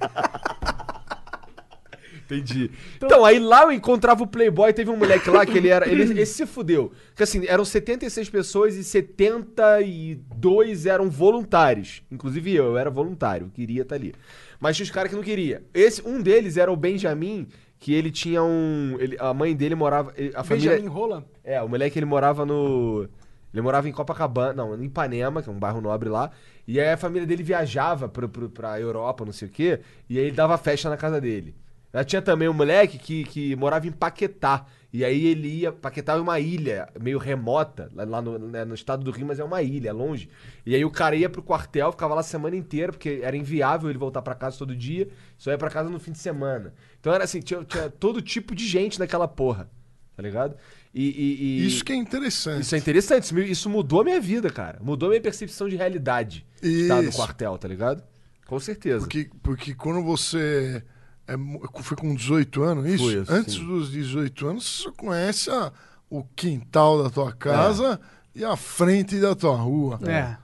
Entendi. 2.26 2.72
Então, 2.95 3.26
aí 3.26 3.39
lá 3.39 3.63
eu 3.63 3.72
encontrava 3.74 4.24
o 4.24 4.28
Playboy, 4.28 4.72
teve 4.72 4.89
um 4.89 4.95
moleque 4.95 5.30
lá 5.30 5.45
que 5.45 5.57
ele 5.57 5.67
era. 5.67 5.86
Ele, 5.89 6.03
ele 6.03 6.26
se 6.26 6.45
fudeu. 6.45 6.93
Porque 7.09 7.24
assim, 7.24 7.45
eram 7.45 7.65
76 7.65 8.30
pessoas 8.30 8.76
e 8.76 8.86
72 8.86 10.86
eram 10.86 11.09
voluntários. 11.09 12.01
Inclusive 12.09 12.55
eu, 12.55 12.65
eu 12.67 12.78
era 12.78 12.89
voluntário, 12.89 13.51
queria 13.53 13.82
estar 13.82 13.95
ali. 13.95 14.13
Mas 14.61 14.78
tinha 14.78 14.86
os 14.86 14.91
caras 14.91 15.09
que 15.09 15.15
não 15.15 15.24
queria. 15.24 15.61
Esse, 15.74 16.01
um 16.07 16.22
deles 16.22 16.55
era 16.55 16.72
o 16.72 16.76
Benjamin, 16.78 17.47
que 17.80 17.93
ele 17.93 18.09
tinha 18.11 18.41
um. 18.41 18.95
ele- 18.99 19.17
a 19.19 19.34
mãe 19.34 19.53
dele 19.53 19.76
morava. 19.76 20.13
ele- 20.15 20.32
A 20.34 20.41
família, 20.43 20.72
Benjamin 20.72 20.88
Rola. 20.89 21.26
é, 21.43 21.61
o 21.61 21.67
moleque 21.67 21.99
ele 21.99 22.05
morava 22.05 22.45
no. 22.45 23.09
Ele 23.54 23.62
morava 23.62 23.88
em 23.89 23.91
Copacabana, 23.91 24.54
não, 24.54 24.76
em 24.82 24.86
Ipanema, 24.86 25.41
que 25.41 25.49
é 25.49 25.52
um 25.52 25.60
bairro 25.60 25.82
nobre 25.82 26.10
lá. 26.10 26.32
E 26.68 26.80
aí 26.80 26.89
a 26.89 26.97
família 26.97 27.28
dele 27.28 27.43
viajava 27.43 28.08
pro, 28.08 28.30
pro, 28.30 28.49
pra 28.49 28.80
Europa, 28.80 29.26
não 29.26 29.34
sei 29.34 29.47
o 29.47 29.52
quê. 29.52 29.82
E 30.10 30.18
aí 30.18 30.26
ele 30.26 30.36
dava 30.36 30.58
festa 30.58 30.89
na 30.89 30.97
casa 30.97 31.20
dele. 31.20 31.56
Ela 31.93 32.06
tinha 32.06 32.22
também 32.22 32.47
um 32.47 32.54
moleque 32.54 32.97
que, 32.97 33.26
que 33.26 33.56
morava 33.58 33.86
em 33.86 33.91
Paquetá. 33.91 34.66
E 34.93 35.04
aí 35.04 35.26
ele 35.28 35.47
ia. 35.49 35.72
Paquetá 35.72 36.14
é 36.14 36.22
uma 36.22 36.39
ilha 36.39 36.88
meio 36.99 37.18
remota, 37.18 37.89
lá- 37.93 38.22
no, 38.22 38.39
né, 38.39 38.64
no 38.64 38.74
estado 38.74 39.04
do 39.04 39.12
Rio, 39.12 39.26
mas 39.26 39.39
é 39.39 39.43
uma 39.43 39.62
ilha, 39.62 39.89
é 39.89 39.93
longe. 39.93 40.30
E 40.66 40.74
aí 40.74 40.84
o 40.86 40.89
cara 40.91 41.16
ia 41.18 41.30
pro 41.30 41.41
quartel, 41.43 41.91
ficava 41.91 42.14
lá 42.14 42.22
a 42.22 42.24
semana 42.24 42.56
inteira, 42.56 42.91
porque 42.93 43.20
era 43.22 43.36
inviável 43.36 43.89
ele 43.89 43.99
voltar 43.99 44.22
pra 44.22 44.36
casa 44.36 44.58
todo 44.58 44.74
dia, 44.76 45.10
só 45.38 45.52
ia 45.52 45.58
pra 45.58 45.70
casa 45.70 45.89
no 45.89 45.99
fim 45.99 46.12
de 46.14 46.20
semana. 46.20 46.74
Então 46.99 47.14
era 47.14 47.24
assim, 47.26 47.41
tinha, 47.41 47.64
tinha 47.66 47.89
todo 47.89 48.22
tipo 48.22 48.56
de 48.56 48.66
gente 48.68 48.97
naquela 48.99 49.28
porra, 49.28 49.70
tá 50.16 50.24
ligado? 50.24 50.56
E, 50.94 51.04
e- 51.04 51.44
e- 51.62 51.68
Isso 51.68 51.86
que 51.86 51.94
é 51.94 51.96
interessante. 51.96 52.62
isso 52.64 52.76
é 52.76 52.78
interessante, 52.78 53.24
isso, 53.24 53.39
isso 53.39 53.70
mudou 53.70 54.02
a 54.02 54.04
minha 54.04 54.20
vida, 54.20 54.50
cara. 54.50 54.78
Mudou 54.82 55.08
a 55.08 55.10
minha 55.12 55.22
percepção 55.22 55.70
de 55.70 55.76
realidade. 55.78 56.46
Estar 56.62 57.02
no 57.02 57.08
Isso. 57.10 57.18
quartel, 57.18 57.58
tá 57.58 57.68
ligado? 57.68 58.04
Com 58.46 58.60
certeza. 58.60 59.00
Porque, 59.00 59.30
porque 59.42 59.74
quando 59.74 60.04
você 60.04 60.84
é, 61.28 61.34
foi 61.82 61.96
com 61.96 62.14
18 62.14 62.62
anos, 62.64 62.86
isso? 62.88 63.04
Foi 63.06 63.14
isso, 63.22 63.32
Antes 63.32 63.54
sim. 63.54 63.66
dos 63.66 63.89
18 63.92 64.48
anos, 64.48 64.66
você 64.66 64.84
só 64.84 64.92
conhece 64.92 65.50
a- 65.50 65.72
o 66.10 66.24
quintal 66.36 67.02
da 67.02 67.10
tua 67.10 67.32
casa 67.32 68.00
e 68.36 68.44
a 68.44 68.58
frente 68.58 69.18
da 69.20 69.34
tua 69.34 69.56
rua. 69.56 69.98
É. 70.06 70.36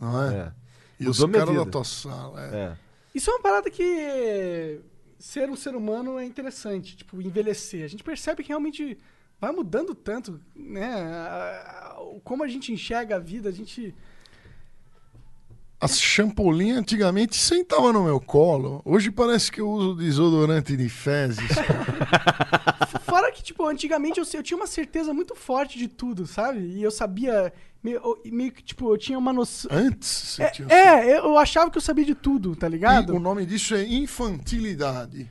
Não 0.00 0.22
é? 0.22 0.34
É. 0.34 0.52
E 0.98 1.06
os 1.08 1.18
Mudou 1.18 1.28
minha 1.28 1.44
caras 1.46 1.64
da 1.66 1.70
tua 1.70 1.84
sala. 1.84 2.40
É. 2.42 2.56
É. 2.56 2.76
Isso 3.14 3.28
é 3.30 3.34
uma 3.34 3.42
parada 3.42 3.70
que 3.70 4.80
ser 5.18 5.50
um 5.50 5.56
ser 5.56 5.74
humano 5.74 6.18
é 6.18 6.24
interessante, 6.24 6.96
tipo, 6.96 7.20
envelhecer. 7.20 7.84
A 7.84 7.88
gente 7.88 8.02
percebe 8.02 8.42
que 8.42 8.48
realmente 8.48 8.96
vai 9.40 9.52
mudando 9.52 9.94
tanto, 9.94 10.40
né? 10.54 10.94
A- 10.94 11.96
a- 11.96 12.20
Como 12.24 12.42
a 12.44 12.48
gente 12.48 12.72
enxerga 12.72 13.16
a 13.16 13.18
vida, 13.18 13.48
a 13.48 13.52
gente. 13.52 13.94
As 15.80 15.98
champolinhas 15.98 16.76
antigamente 16.78 17.34
sentavam 17.36 17.90
no 17.92 18.04
meu 18.04 18.20
colo. 18.20 18.82
Hoje 18.84 19.10
parece 19.10 19.50
que 19.50 19.62
eu 19.62 19.70
uso 19.70 19.94
desodorante 19.94 20.76
de 20.76 20.88
fezes. 20.90 21.38
Fora 23.04 23.32
que, 23.32 23.42
tipo, 23.42 23.64
antigamente 23.66 24.20
eu, 24.20 24.26
eu 24.34 24.42
tinha 24.42 24.56
uma 24.58 24.66
certeza 24.66 25.14
muito 25.14 25.34
forte 25.34 25.78
de 25.78 25.88
tudo, 25.88 26.26
sabe? 26.26 26.60
E 26.60 26.82
eu 26.82 26.90
sabia. 26.90 27.50
Meio, 27.82 28.20
meio 28.26 28.52
que, 28.52 28.62
tipo, 28.62 28.92
eu 28.92 28.98
tinha 28.98 29.18
uma 29.18 29.32
noção. 29.32 29.70
Antes 29.74 30.06
você 30.08 30.42
É, 30.42 30.50
tinha. 30.50 30.68
é, 30.68 31.18
eu 31.18 31.38
achava 31.38 31.70
que 31.70 31.78
eu 31.78 31.82
sabia 31.82 32.04
de 32.04 32.14
tudo, 32.14 32.54
tá 32.54 32.66
E 32.66 32.70
ligado? 32.70 33.14
o 33.14 33.18
nome 33.18 33.46
disso 33.46 33.74
é 33.74 33.82
infantilidade. 33.82 35.30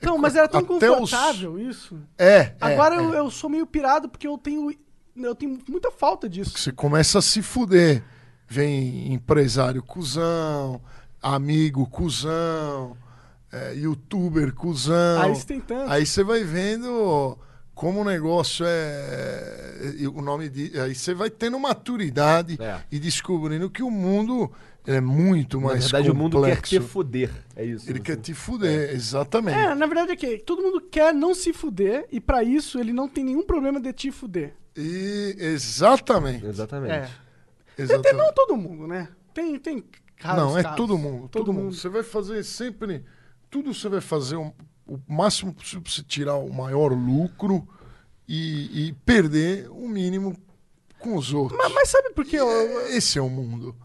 Então, 0.00 0.16
mas 0.16 0.36
era 0.36 0.46
tão 0.48 0.60
Até 0.60 0.90
os- 0.90 0.98
confortável 1.10 1.58
isso. 1.58 1.98
É. 2.16 2.36
é, 2.38 2.56
Agora 2.60 2.94
é. 2.96 2.98
Eu, 2.98 3.12
eu 3.14 3.30
sou 3.30 3.50
meio 3.50 3.66
pirado 3.66 4.08
porque 4.08 4.26
eu 4.26 4.38
tenho. 4.38 4.72
Eu 5.16 5.34
tenho 5.34 5.58
muita 5.68 5.90
falta 5.90 6.28
disso. 6.28 6.56
Você 6.56 6.70
começa 6.70 7.18
a 7.18 7.22
se 7.22 7.42
fuder. 7.42 8.02
Vem 8.50 9.12
empresário 9.12 9.82
cuzão, 9.82 10.80
amigo 11.20 11.84
cuzão, 11.86 12.96
é, 13.52 13.74
youtuber 13.74 14.54
cuzão. 14.54 15.20
Aí 15.22 15.34
você 15.34 15.46
tem 15.46 15.60
tanto. 15.60 15.90
Aí 15.90 16.06
você 16.06 16.22
vai 16.24 16.44
vendo 16.44 17.36
como 17.74 18.00
o 18.00 18.04
negócio 18.04 18.64
é. 18.66 19.74
O 20.14 20.22
nome 20.22 20.48
de. 20.48 20.78
Aí 20.80 20.94
você 20.94 21.12
vai 21.12 21.28
tendo 21.28 21.58
maturidade 21.58 22.56
É. 22.60 22.78
e 22.90 22.98
descobrindo 22.98 23.68
que 23.68 23.82
o 23.82 23.90
mundo 23.90 24.50
é 24.96 25.00
muito 25.00 25.60
Na 25.60 25.66
mais 25.68 25.84
verdade, 25.84 26.10
o 26.10 26.14
mundo 26.14 26.36
quer 26.42 26.56
complexo. 26.56 26.70
te 26.70 26.80
foder. 26.80 27.30
É 27.54 27.64
isso. 27.64 27.88
Ele 27.90 28.00
quer 28.00 28.16
te 28.16 28.32
fuder, 28.34 28.90
exatamente. 28.94 29.58
É, 29.58 29.74
na 29.74 29.86
verdade 29.86 30.12
é 30.12 30.16
que 30.16 30.38
todo 30.38 30.62
mundo 30.62 30.80
quer 30.80 31.12
não 31.14 31.34
se 31.34 31.52
fuder 31.52 32.06
e 32.10 32.20
pra 32.20 32.42
isso 32.42 32.78
ele 32.80 32.92
não 32.92 33.08
tem 33.08 33.22
nenhum 33.24 33.42
problema 33.44 33.80
de 33.80 33.92
te 33.92 34.10
fuder. 34.10 34.54
E 34.76 35.36
exatamente. 35.38 36.46
Exatamente. 36.46 36.92
É. 36.92 37.02
Até 37.74 37.82
exatamente. 37.82 38.14
não 38.16 38.32
todo 38.32 38.56
mundo, 38.56 38.86
né? 38.86 39.08
Tem, 39.34 39.58
tem 39.58 39.84
casos, 40.16 40.36
Não, 40.42 40.58
é 40.58 40.62
casos. 40.62 40.76
todo 40.76 40.96
mundo. 40.98 41.28
Todo, 41.28 41.30
Todo 41.44 41.52
mundo. 41.52 41.64
mundo. 41.64 41.74
Você 41.74 41.88
vai 41.88 42.02
fazer 42.02 42.42
sempre. 42.44 43.04
Tudo 43.50 43.72
você 43.74 43.88
vai 43.88 44.00
fazer 44.00 44.36
um- 44.36 44.52
o 44.86 44.98
máximo 45.06 45.52
possível 45.52 45.82
pra 45.82 45.92
você 45.92 46.02
tirar 46.02 46.36
o 46.36 46.52
maior 46.52 46.92
lucro 46.92 47.68
e, 48.26 48.88
e 48.88 48.92
perder 49.04 49.68
o 49.70 49.86
mínimo 49.88 50.36
com 50.98 51.14
os 51.16 51.32
outros. 51.32 51.58
Mas, 51.58 51.72
mas 51.72 51.88
sabe 51.88 52.10
por 52.10 52.26
eu- 52.32 52.80
Esse 52.88 53.18
é 53.18 53.22
o 53.22 53.28
mundo. 53.28 53.76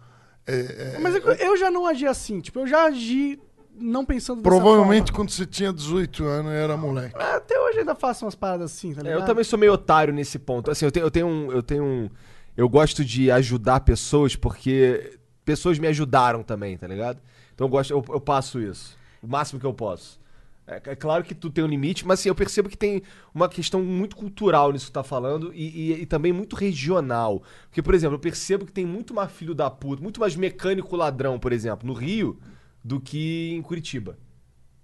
É- 0.46 0.96
é- 0.96 1.00
Mas 1.00 1.16
é 1.16 1.20
que 1.22 1.28
eu 1.44 1.56
já 1.58 1.72
não 1.72 1.86
agi 1.88 2.06
assim. 2.06 2.40
Tipo, 2.42 2.60
eu 2.60 2.68
já 2.68 2.86
agi 2.86 3.40
não 3.76 4.06
pensando 4.06 4.42
dessa 4.42 4.50
provavelmente 4.56 5.08
forma. 5.12 5.16
quando 5.26 5.30
você 5.32 5.46
tinha 5.46 5.72
18 5.74 6.24
anos 6.26 6.52
era 6.52 6.78
moleque. 6.78 7.16
Até 7.18 7.60
hoje 7.60 7.80
ainda 7.80 7.96
faço 7.96 8.26
umas 8.26 8.36
paradas 8.36 8.72
assim, 8.72 8.94
tá 8.94 9.02
É, 9.02 9.04
ligado? 9.06 9.22
eu 9.22 9.26
também 9.26 9.44
sou 9.44 9.58
meio 9.58 9.74
otário 9.74 10.14
nesse 10.14 10.38
ponto. 10.38 10.70
Assim, 10.70 10.86
eu 10.86 10.92
tenho, 10.92 11.06
eu 11.06 11.12
tenho 11.12 11.28
um. 11.28 11.52
Eu 11.52 11.64
tenho 11.64 11.84
um. 11.84 12.10
Eu 12.56 12.70
gosto 12.70 13.04
de 13.04 13.32
ajudar 13.32 13.80
pessoas 13.80 14.36
porque 14.36 15.18
pessoas 15.44 15.80
me 15.80 15.88
ajudaram 15.88 16.44
também, 16.44 16.78
tá 16.78 16.86
ligado? 16.88 17.20
Então 17.56 17.66
eu 17.66 17.70
gosto, 17.70 17.92
eu, 17.92 18.04
eu 18.10 18.20
passo 18.22 18.60
isso. 18.62 18.96
O 19.22 19.28
máximo 19.28 19.60
que 19.60 19.66
eu 19.66 19.74
posso. 19.74 20.20
É, 20.66 20.82
é 20.92 20.96
claro 20.96 21.24
que 21.24 21.36
tu 21.36 21.50
tem 21.50 21.64
um 21.64 21.68
limite, 21.68 22.06
mas 22.08 22.20
assim, 22.20 22.30
eu 22.30 22.36
percebo 22.36 22.70
que 22.70 22.78
tem 22.78 23.02
uma 23.34 23.50
questão 23.50 23.84
muito 23.84 24.16
cultural 24.16 24.72
nisso 24.72 24.86
que 24.88 24.92
tá 24.94 25.04
falando 25.04 25.54
e, 25.54 25.92
e- 25.94 26.02
e 26.02 26.06
também 26.06 26.32
muito 26.32 26.56
regional. 26.56 27.44
Porque, 27.70 27.82
por 27.82 27.94
exemplo, 27.94 28.16
eu 28.16 28.20
percebo 28.20 28.66
que 28.66 28.72
tem 28.72 28.86
muito 28.86 29.14
mais 29.14 29.32
filho 29.32 29.54
da 29.54 29.70
puta, 29.70 30.02
muito 30.02 30.20
mais 30.20 30.36
mecânico 30.36 30.96
ladrão, 30.96 31.38
por 31.38 31.52
exemplo, 31.52 31.86
no 31.86 31.94
Rio 31.94 32.40
do 32.84 33.00
que 33.00 33.52
em 33.54 33.62
Curitiba. 33.62 34.18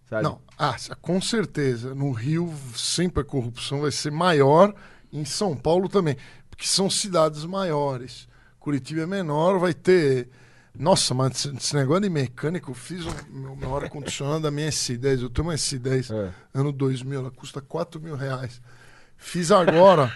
Sabe? 0.09 0.23
Não, 0.23 0.41
ah, 0.57 0.75
com 1.01 1.21
certeza. 1.21 1.93
No 1.95 2.11
Rio 2.11 2.51
sempre 2.75 3.21
a 3.21 3.25
corrupção 3.25 3.81
vai 3.81 3.91
ser 3.91 4.11
maior, 4.11 4.73
em 5.13 5.23
São 5.23 5.55
Paulo 5.55 5.87
também, 5.87 6.17
porque 6.49 6.65
são 6.65 6.89
cidades 6.89 7.45
maiores. 7.45 8.27
Curitiba 8.59 9.01
é 9.01 9.05
menor, 9.05 9.59
vai 9.59 9.73
ter. 9.73 10.29
Nossa, 10.77 11.13
mas 11.13 11.45
esse- 11.45 11.75
negócio 11.75 12.01
de 12.03 12.09
mecânico, 12.09 12.71
eu 12.71 12.75
fiz 12.75 13.05
o 13.05 13.09
meu, 13.29 13.55
meu 13.55 13.75
ar-condicionado 13.75 14.41
da 14.41 14.51
minha 14.51 14.69
S10. 14.69 15.21
Eu 15.23 15.29
tenho 15.29 15.47
uma 15.47 15.53
S10 15.55 16.11
É. 16.11 16.31
ano 16.53 16.71
2000, 16.71 17.19
ela 17.19 17.31
custa 17.31 17.59
4 17.61 17.99
mil 17.99 18.15
reais. 18.15 18.61
Fiz 19.17 19.51
agora, 19.51 20.09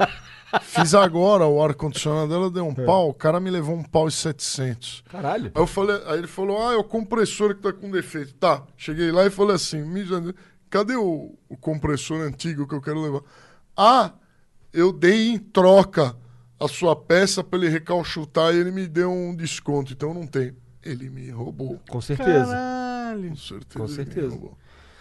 fiz 0.62 0.94
agora 0.96 1.46
o 1.46 1.62
ar-condicionado 1.62 2.30
dela, 2.30 2.50
deu 2.50 2.66
um 2.66 2.74
pau, 2.74 3.10
o 3.10 3.14
cara 3.14 3.38
me 3.40 3.50
levou 3.50 3.76
um 3.76 3.84
pau 3.84 4.08
e 4.08 4.12
700. 4.12 5.04
Caralho. 5.10 5.52
Aí 5.54 5.62
eu 5.62 5.68
falei, 5.68 6.02
aí 6.06 6.20
ele 6.20 6.28
falou: 6.28 6.66
"Ah, 6.66 6.74
é 6.74 6.78
o 6.78 6.84
compressor 6.86 7.54
que 7.56 7.62
tá 7.62 7.74
com 7.74 7.92
defeito". 7.92 8.34
Tá. 8.36 8.64
Cheguei 8.78 9.12
lá 9.12 9.26
e 9.26 9.30
falei 9.30 9.56
assim: 9.58 9.82
"Mija, 9.84 10.24
cadê 10.70 10.96
o, 10.96 11.38
o 11.50 11.58
compressor 11.58 12.22
antigo 12.22 12.66
que 12.66 12.74
eu 12.76 12.82
quero 12.82 13.02
levar?". 13.02 13.22
Ah, 13.76 14.14
eu 14.72 14.94
dei 14.94 15.32
em 15.32 15.38
troca 15.38 16.16
a 16.64 16.68
sua 16.68 16.96
peça 16.96 17.44
para 17.44 17.60
ele 17.60 17.70
recalchutar 17.70 18.54
e 18.54 18.58
ele 18.60 18.72
me 18.72 18.88
deu 18.88 19.12
um 19.12 19.36
desconto, 19.36 19.94
então 19.94 20.14
não 20.14 20.26
tem. 20.28 20.54
Ele 20.84 21.10
me 21.10 21.30
roubou. 21.30 21.80
Com 21.90 22.02
certeza. 22.02 22.46
Caralho. 22.46 23.30
Com 23.30 23.36
certeza. 23.36 23.80
Com 23.80 23.86
ele 23.86 23.90
me 23.90 23.96
certeza. 23.96 24.30
roubou. 24.30 24.58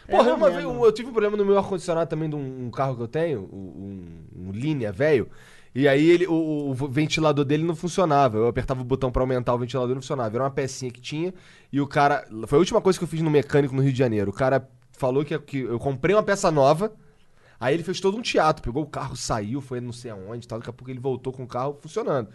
Porra, 0.09 0.31
É, 0.31 0.35
uma 0.35 0.51
vez, 0.51 0.63
eu, 0.65 0.85
eu 0.85 0.93
tive 0.93 1.09
um 1.09 1.13
problema 1.13 1.37
no 1.37 1.45
meu 1.45 1.57
ar-condicionado 1.59 2.09
também 2.09 2.29
de 2.29 2.37
um, 2.37 2.67
um 2.67 2.71
carro 2.71 2.97
que 2.97 3.03
eu 3.03 3.09
tenho, 3.09 3.41
um, 3.53 4.05
um 4.37 4.53
Linea 4.53 4.93
velho. 4.93 5.29
E 5.75 5.89
aí 5.89 6.11
ele, 6.11 6.27
o, 6.27 6.71
o 6.71 6.75
ventilador 6.75 7.45
dele 7.45 7.65
não 7.65 7.75
funcionava. 7.75 8.37
Eu 8.37 8.47
apertava 8.47 8.83
o 8.83 8.85
botão 8.85 9.11
pra 9.11 9.23
aumentar 9.23 9.55
o 9.55 9.59
ventilador 9.59 9.93
e 9.93 9.95
não 9.95 10.03
funcionava. 10.03 10.37
Era 10.37 10.45
uma 10.45 10.51
pecinha 10.51 10.91
que 10.91 11.01
tinha. 11.01 11.33
E 11.73 11.81
o 11.81 11.87
cara. 11.87 12.27
Foi 12.47 12.59
a 12.59 12.61
última 12.61 12.81
coisa 12.81 12.99
que 12.99 13.05
eu 13.05 13.09
fiz 13.09 13.23
no 13.23 13.31
mecânico 13.31 13.75
no 13.75 13.81
Rio 13.83 13.93
de 13.93 13.99
Janeiro. 13.99 14.31
O 14.31 14.35
cara 14.35 14.69
falou 14.93 15.25
que, 15.25 15.39
que 15.39 15.61
eu 15.61 15.79
comprei 15.79 16.15
uma 16.15 16.23
peça 16.23 16.51
nova. 16.51 16.93
Aí 17.63 17.75
ele 17.75 17.83
fez 17.85 18.01
todo 18.01 18.17
um 18.17 18.23
teatro. 18.23 18.63
Pegou 18.63 18.83
o 18.83 18.87
carro, 18.87 19.15
saiu, 19.17 19.61
foi 19.61 19.81
não 19.81 19.93
sei 19.93 20.11
aonde 20.11 20.49
tal. 20.49 20.59
Daqui 20.59 20.71
a 20.71 20.73
pouco 20.73 20.91
ele 20.91 20.99
voltou 20.99 21.33
com 21.33 21.45
o 21.45 21.47
carro 21.47 21.79
funcionando. 21.81 22.29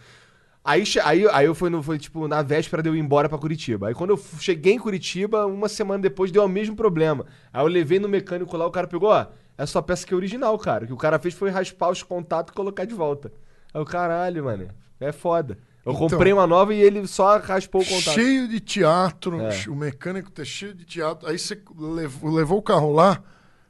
Aí, 0.64 0.84
aí, 1.04 1.28
aí 1.32 1.46
eu 1.46 1.56
fui, 1.56 1.70
no, 1.70 1.82
foi 1.82 1.98
tipo 1.98 2.28
na 2.28 2.42
véspera 2.42 2.84
de 2.84 2.90
eu 2.90 2.96
ir 2.96 3.00
embora 3.00 3.30
pra 3.30 3.38
Curitiba. 3.38 3.88
Aí 3.88 3.94
quando 3.94 4.10
eu 4.12 4.18
cheguei 4.40 4.74
em 4.74 4.80
Curitiba, 4.80 5.46
uma 5.46 5.70
semana 5.70 6.02
depois 6.02 6.32
deu 6.32 6.44
o 6.44 6.48
mesmo 6.48 6.76
problema. 6.76 7.26
Aí 7.54 7.62
eu 7.62 7.68
levei 7.68 8.00
no 8.00 8.08
mecânico 8.10 8.56
lá, 8.58 8.66
o 8.66 8.72
cara 8.72 8.88
pegou, 8.88 9.10
ó, 9.10 9.28
essa 9.58 9.72
sua 9.74 9.82
peça 9.82 10.06
que 10.06 10.14
é 10.14 10.18
original, 10.18 10.58
cara. 10.58 10.84
O 10.84 10.88
que 10.88 10.94
o 10.94 10.98
cara 10.98 11.18
fez 11.20 11.34
foi 11.34 11.50
raspar 11.50 11.90
os 11.90 12.04
contatos 12.04 12.52
e 12.52 12.56
colocar 12.56 12.84
de 12.86 12.94
volta. 12.94 13.32
Aí 13.74 13.82
o 13.82 13.86
caralho, 13.86 14.44
mano, 14.44 14.68
é 15.00 15.12
foda. 15.14 15.58
Eu 15.86 15.94
Então, 15.94 16.10
comprei 16.10 16.34
uma 16.34 16.46
nova 16.46 16.74
e 16.74 16.82
ele 16.82 17.08
só 17.08 17.38
raspou 17.38 17.82
o 17.82 17.86
contato. 17.86 18.16
Cheio 18.16 18.46
de 18.50 18.60
teatro, 18.60 19.40
É. 19.42 19.52
o 19.70 19.76
mecânico 19.76 20.30
tá 20.30 20.44
cheio 20.44 20.74
de 20.74 20.84
teatro. 20.84 21.30
Aí 21.30 21.40
você 21.40 21.58
levou, 21.78 22.30
levou 22.30 22.58
o 22.58 22.62
carro 22.62 22.92
lá, 22.92 23.24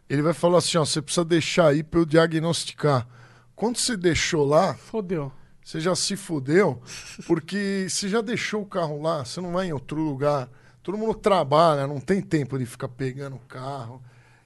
ele 0.09 0.21
vai 0.21 0.33
falar 0.33 0.59
assim: 0.59 0.77
ó, 0.77 0.85
você 0.85 1.01
precisa 1.01 1.25
deixar 1.25 1.67
aí 1.69 1.83
pra 1.83 1.99
eu 1.99 2.05
diagnosticar. 2.05 3.07
Quando 3.55 3.77
você 3.77 3.97
deixou 3.97 4.45
lá, 4.45 4.73
Fodeu. 4.75 5.31
você 5.63 5.79
já 5.79 5.95
se 5.95 6.15
fudeu, 6.15 6.81
porque 7.25 7.87
você 7.89 8.07
já 8.07 8.21
deixou 8.21 8.61
o 8.61 8.65
carro 8.65 9.01
lá, 9.01 9.25
você 9.25 9.41
não 9.41 9.51
vai 9.53 9.67
em 9.67 9.73
outro 9.73 9.99
lugar. 10.01 10.47
Todo 10.83 10.97
mundo 10.97 11.15
trabalha, 11.15 11.85
não 11.87 11.99
tem 11.99 12.21
tempo 12.21 12.57
de 12.57 12.65
ficar 12.65 12.87
pegando 12.87 13.35
o 13.35 13.39
carro. 13.47 14.01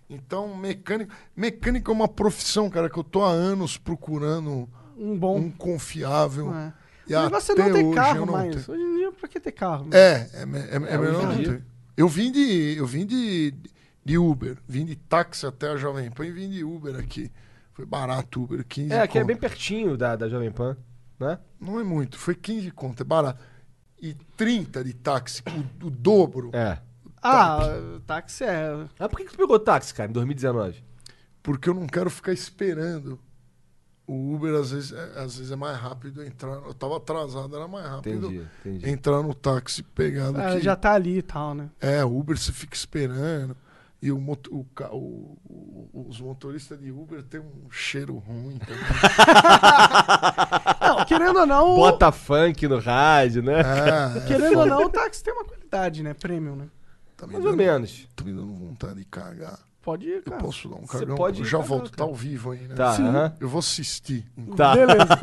Então, 0.09 0.55
mecânico, 0.55 1.13
mecânico 1.35 1.91
é 1.91 1.93
uma 1.93 2.07
profissão, 2.07 2.69
cara, 2.69 2.89
que 2.89 2.97
eu 2.97 3.03
tô 3.03 3.23
há 3.23 3.29
anos 3.29 3.77
procurando 3.77 4.67
Um 4.97 5.17
bom. 5.17 5.37
um 5.37 5.51
confiável. 5.51 6.53
É. 6.55 6.73
E 7.07 7.15
o 7.15 7.21
negócio 7.23 7.51
é 7.51 7.55
não 7.55 7.73
ter 7.73 7.83
hoje 7.85 7.95
carro 7.95 8.25
mais. 8.31 8.65
tenho. 8.65 8.77
Hoje 8.77 8.83
em 8.87 8.97
dia, 8.97 9.11
pra 9.11 9.27
que 9.29 9.39
ter 9.39 9.51
carro? 9.51 9.87
É, 9.91 10.29
é, 10.33 10.45
me- 10.45 10.59
é, 10.59 10.63
é 10.71 10.75
É, 10.75 10.79
melhor 10.79 11.25
hoje 11.27 11.41
em 11.41 11.45
não 11.47 11.53
ter. 11.53 11.63
Eu 11.97 12.07
vim 12.07 12.31
de, 12.31 12.75
eu 12.77 12.85
vim 12.87 13.05
de, 13.05 13.53
de 14.03 14.17
Uber, 14.17 14.57
vim 14.67 14.85
de 14.85 14.95
táxi 14.95 15.45
até 15.45 15.69
a 15.69 15.77
Jovem 15.77 16.09
Pan 16.11 16.25
e 16.25 16.31
vim 16.31 16.49
de 16.49 16.63
Uber 16.63 16.95
aqui. 16.95 17.31
Foi 17.73 17.85
barato 17.85 18.43
Uber, 18.43 18.65
15 18.65 18.93
É, 18.93 19.01
aqui 19.01 19.17
é 19.17 19.21
conto. 19.21 19.27
bem 19.27 19.37
pertinho 19.37 19.95
da, 19.97 20.15
da 20.15 20.27
Jovem 20.27 20.51
Pan, 20.51 20.75
né? 21.19 21.39
Não 21.59 21.79
é 21.79 21.83
muito, 21.83 22.17
foi 22.17 22.35
15 22.35 22.71
conto, 22.71 23.01
é 23.01 23.03
barato. 23.05 23.41
E 24.01 24.13
30 24.35 24.83
de 24.83 24.93
táxi, 24.93 25.43
o, 25.81 25.87
o 25.87 25.89
dobro. 25.91 26.49
É. 26.53 26.79
Ah, 27.21 27.59
táxi 28.07 28.43
é. 28.43 28.87
Ah, 28.99 29.07
por 29.07 29.17
que, 29.19 29.25
tu 29.25 29.37
pegou 29.37 29.59
táxi, 29.59 29.93
cara, 29.93 30.09
em 30.09 30.13
2019? 30.13 30.83
Porque 31.43 31.69
eu 31.69 31.73
não 31.75 31.85
quero 31.85 32.09
ficar 32.09 32.33
esperando. 32.33 33.19
O 34.07 34.33
Uber 34.33 34.55
às 34.55 34.71
vezes, 34.71 34.91
é, 34.91 35.03
às 35.19 35.37
vezes 35.37 35.51
é 35.51 35.55
mais 35.55 35.77
rápido 35.77 36.23
entrar. 36.23 36.53
Eu 36.53 36.73
tava 36.73 36.97
atrasado, 36.97 37.55
era 37.55 37.67
mais 37.67 37.85
rápido 37.87 38.25
Entendi, 38.27 38.47
entendi. 38.65 38.89
entrar 38.89 39.21
no 39.21 39.33
táxi 39.35 39.83
pegado 39.83 40.41
Ah, 40.41 40.53
que. 40.53 40.61
já 40.61 40.75
tá 40.75 40.93
ali 40.93 41.19
e 41.19 41.21
tal, 41.21 41.53
né? 41.53 41.69
É, 41.79 42.03
o 42.03 42.17
Uber 42.17 42.37
você 42.37 42.51
fica 42.51 42.75
esperando. 42.75 43.55
E 44.01 44.11
o, 44.11 44.19
moto- 44.19 44.49
o 44.51 44.65
o- 44.95 45.37
o- 45.93 46.07
os 46.09 46.19
motoristas 46.19 46.79
de 46.79 46.91
Uber 46.91 47.21
têm 47.23 47.39
um 47.39 47.69
cheiro 47.69 48.17
ruim 48.17 48.57
também. 48.57 48.81
Não, 50.81 51.05
querendo 51.05 51.39
ou 51.39 51.45
não. 51.45 51.75
Bota 51.75 52.11
funk 52.11 52.67
no 52.67 52.79
rádio, 52.79 53.43
né? 53.43 53.61
É, 53.61 54.17
é 54.17 54.21
Querendo 54.27 54.57
ou 54.57 54.63
foda. 54.63 54.69
não, 54.75 54.85
o 54.85 54.89
táxi 54.89 55.23
tem 55.23 55.31
uma 55.33 55.45
qualidade, 55.45 56.01
né? 56.03 56.13
Premium, 56.15 56.55
né? 56.55 56.67
Tá 57.15 57.27
Mais 57.27 57.37
ou 57.39 57.45
dando- 57.51 57.57
menos. 57.57 58.07
Tô 58.15 58.23
me 58.23 58.33
dando 58.33 58.51
vontade 58.53 58.95
de 58.95 59.05
cagar. 59.05 59.59
Pode 59.83 60.07
ir, 60.07 60.17
Eu 60.17 60.23
cara. 60.23 60.37
posso 60.43 60.69
dar 60.69 60.75
um 60.75 60.85
Você 60.85 60.99
cagão? 60.99 61.15
pode 61.15 61.39
eu 61.39 61.45
já 61.45 61.57
cagar, 61.57 61.67
volto, 61.67 61.89
tá 61.91 61.97
cara. 61.97 62.09
ao 62.09 62.15
vivo 62.15 62.51
aí, 62.51 62.67
né? 62.67 62.75
Tá, 62.75 62.93
Sim. 62.93 63.07
aham. 63.07 63.35
Eu 63.39 63.49
vou 63.49 63.57
assistir. 63.59 64.25
Tá. 64.55 64.75
Beleza. 64.75 65.07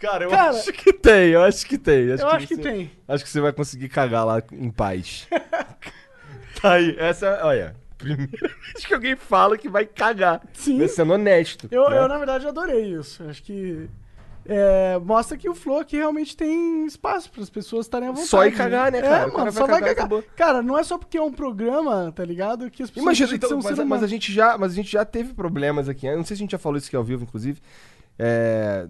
Cara, 0.00 0.24
eu 0.24 0.30
Cara- 0.30 0.50
acho 0.50 0.72
que 0.72 0.92
tem, 0.92 1.28
eu 1.30 1.42
acho 1.42 1.66
que 1.66 1.76
tem. 1.76 2.04
Eu 2.06 2.28
acho 2.28 2.46
que 2.46 2.56
você- 2.56 2.62
tem. 2.62 2.90
Acho 3.06 3.22
que 3.24 3.30
você 3.30 3.40
vai 3.40 3.52
conseguir 3.52 3.88
cagar 3.88 4.24
lá 4.24 4.42
em 4.52 4.70
paz. 4.70 5.28
tá 6.60 6.72
aí, 6.72 6.96
essa, 6.98 7.26
é- 7.26 7.44
olha, 7.44 7.76
primeira 7.98 8.30
vez 8.72 8.86
que 8.86 8.94
alguém 8.94 9.14
fala 9.14 9.58
que 9.58 9.68
vai 9.68 9.84
cagar. 9.84 10.40
Sim. 10.54 10.78
Mas 10.78 10.92
Sendo 10.92 11.12
honesto. 11.12 11.68
Eu, 11.70 11.90
né? 11.90 11.98
eu, 11.98 12.08
na 12.08 12.16
verdade, 12.16 12.46
adorei 12.46 12.94
isso. 12.94 13.22
Acho 13.24 13.42
que 13.42 13.90
é, 14.46 14.98
mostra 15.04 15.36
que 15.36 15.48
o 15.50 15.54
Flow 15.54 15.80
aqui 15.80 15.96
realmente 15.98 16.34
tem 16.34 16.86
espaço 16.86 17.30
para 17.30 17.42
as 17.42 17.50
pessoas 17.50 17.84
estarem 17.84 18.08
à 18.08 18.10
vontade. 18.10 18.28
Só 18.28 18.46
ir 18.46 18.52
cagar, 18.52 18.90
né, 18.90 19.02
cara? 19.02 19.14
É, 19.14 19.18
cara 19.18 19.32
mano, 19.32 19.44
vai 19.44 19.52
só 19.52 19.66
vai 19.66 19.80
cagar 19.80 19.92
acabou. 19.92 20.24
Cara, 20.34 20.62
não 20.62 20.78
é 20.78 20.82
só 20.82 20.96
porque 20.96 21.18
é 21.18 21.22
um 21.22 21.32
programa, 21.32 22.10
tá 22.10 22.24
ligado? 22.24 22.70
Que 22.70 22.82
as 22.82 22.88
pessoas 22.90 23.04
Imagina, 23.04 23.28
que 23.28 23.34
então, 23.34 23.50
é 23.50 23.54
um 23.54 23.62
mas, 23.62 23.76
ser 23.76 23.84
mas 23.84 24.02
a 24.02 24.06
gente 24.06 24.32
já, 24.32 24.56
mas 24.56 24.72
a 24.72 24.74
gente 24.74 24.90
já 24.90 25.04
teve 25.04 25.34
problemas 25.34 25.90
aqui. 25.90 26.06
Eu 26.06 26.16
não 26.16 26.24
sei 26.24 26.36
se 26.36 26.42
a 26.42 26.44
gente 26.44 26.52
já 26.52 26.58
falou 26.58 26.78
isso 26.78 26.86
aqui 26.86 26.96
ao 26.96 27.04
vivo, 27.04 27.24
inclusive. 27.24 27.60
É, 28.18 28.86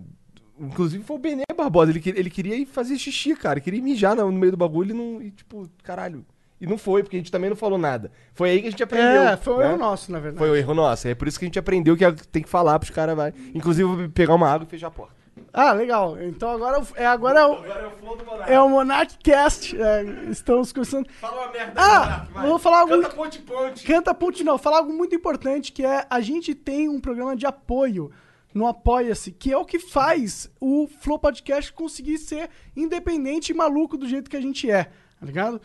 Inclusive 0.60 1.02
foi 1.02 1.16
o 1.16 1.18
Benê 1.18 1.42
Barbosa. 1.56 1.90
Ele, 1.90 2.02
ele 2.16 2.30
queria 2.30 2.54
ir 2.56 2.66
fazer 2.66 2.98
xixi, 2.98 3.34
cara. 3.34 3.54
Ele 3.58 3.64
queria 3.64 3.82
mijar 3.82 4.14
no, 4.14 4.30
no 4.30 4.38
meio 4.38 4.52
do 4.52 4.58
bagulho 4.58 4.90
e 4.90 4.94
não. 4.94 5.22
E, 5.22 5.30
tipo, 5.30 5.68
caralho. 5.82 6.24
E 6.60 6.66
não 6.66 6.76
foi, 6.76 7.02
porque 7.02 7.16
a 7.16 7.18
gente 7.18 7.32
também 7.32 7.48
não 7.48 7.56
falou 7.56 7.78
nada. 7.78 8.12
Foi 8.34 8.50
aí 8.50 8.60
que 8.60 8.68
a 8.68 8.70
gente 8.70 8.82
aprendeu. 8.82 9.22
É, 9.22 9.36
foi 9.36 9.54
um 9.54 9.58
né? 9.58 9.68
erro 9.70 9.78
nosso, 9.78 10.12
na 10.12 10.18
verdade. 10.20 10.38
Foi 10.38 10.50
o 10.50 10.54
erro 10.56 10.74
nosso. 10.74 11.08
É 11.08 11.14
por 11.14 11.26
isso 11.26 11.38
que 11.38 11.46
a 11.46 11.48
gente 11.48 11.58
aprendeu 11.58 11.96
que 11.96 12.12
tem 12.28 12.42
que 12.42 12.48
falar 12.50 12.78
pros 12.78 12.90
caras, 12.90 13.16
vai. 13.16 13.32
Inclusive, 13.54 13.88
eu 13.88 13.96
vou 13.96 14.08
pegar 14.10 14.34
uma 14.34 14.46
água 14.50 14.66
e 14.66 14.70
fechar 14.70 14.88
a 14.88 14.90
porta. 14.90 15.20
Ah, 15.52 15.72
legal. 15.72 16.20
Então 16.20 16.50
agora 16.50 16.82
é, 16.94 17.06
agora 17.06 17.40
é 17.40 17.46
o, 17.46 17.52
Agora 17.54 17.80
é 17.80 17.86
o 17.86 17.90
flow 17.90 18.16
do 18.16 18.24
é 18.46 18.60
o 18.60 18.68
Monarch 18.68 19.18
Cast. 19.22 19.80
é, 19.80 20.04
estamos 20.30 20.72
começando. 20.72 21.08
Fala 21.20 21.44
uma 21.44 21.52
merda, 21.52 21.72
Ah, 21.76 21.98
Monark, 22.00 22.32
vai. 22.34 22.46
vou 22.48 22.58
falar 22.58 22.80
algum- 22.80 23.02
Canta 23.02 23.14
ponte 23.16 23.38
ponte. 23.40 23.84
Canta 23.86 24.14
ponte 24.14 24.44
não, 24.44 24.58
falar 24.58 24.78
algo 24.78 24.92
muito 24.92 25.14
importante 25.14 25.72
que 25.72 25.84
é 25.84 26.06
a 26.08 26.20
gente 26.20 26.54
tem 26.54 26.88
um 26.88 27.00
programa 27.00 27.34
de 27.34 27.46
apoio 27.46 28.10
no 28.52 28.66
Apoia-se, 28.66 29.30
que 29.32 29.52
é 29.52 29.56
o 29.56 29.64
que 29.64 29.78
faz 29.78 30.50
o 30.60 30.88
Flow 31.00 31.18
Podcast 31.18 31.72
conseguir 31.72 32.18
ser 32.18 32.50
independente 32.76 33.52
e 33.52 33.54
maluco 33.54 33.96
do 33.96 34.08
jeito 34.08 34.28
que 34.30 34.36
a 34.36 34.40
gente 34.40 34.70
é, 34.70 34.84
tá 34.84 35.26
ligado? 35.26 35.60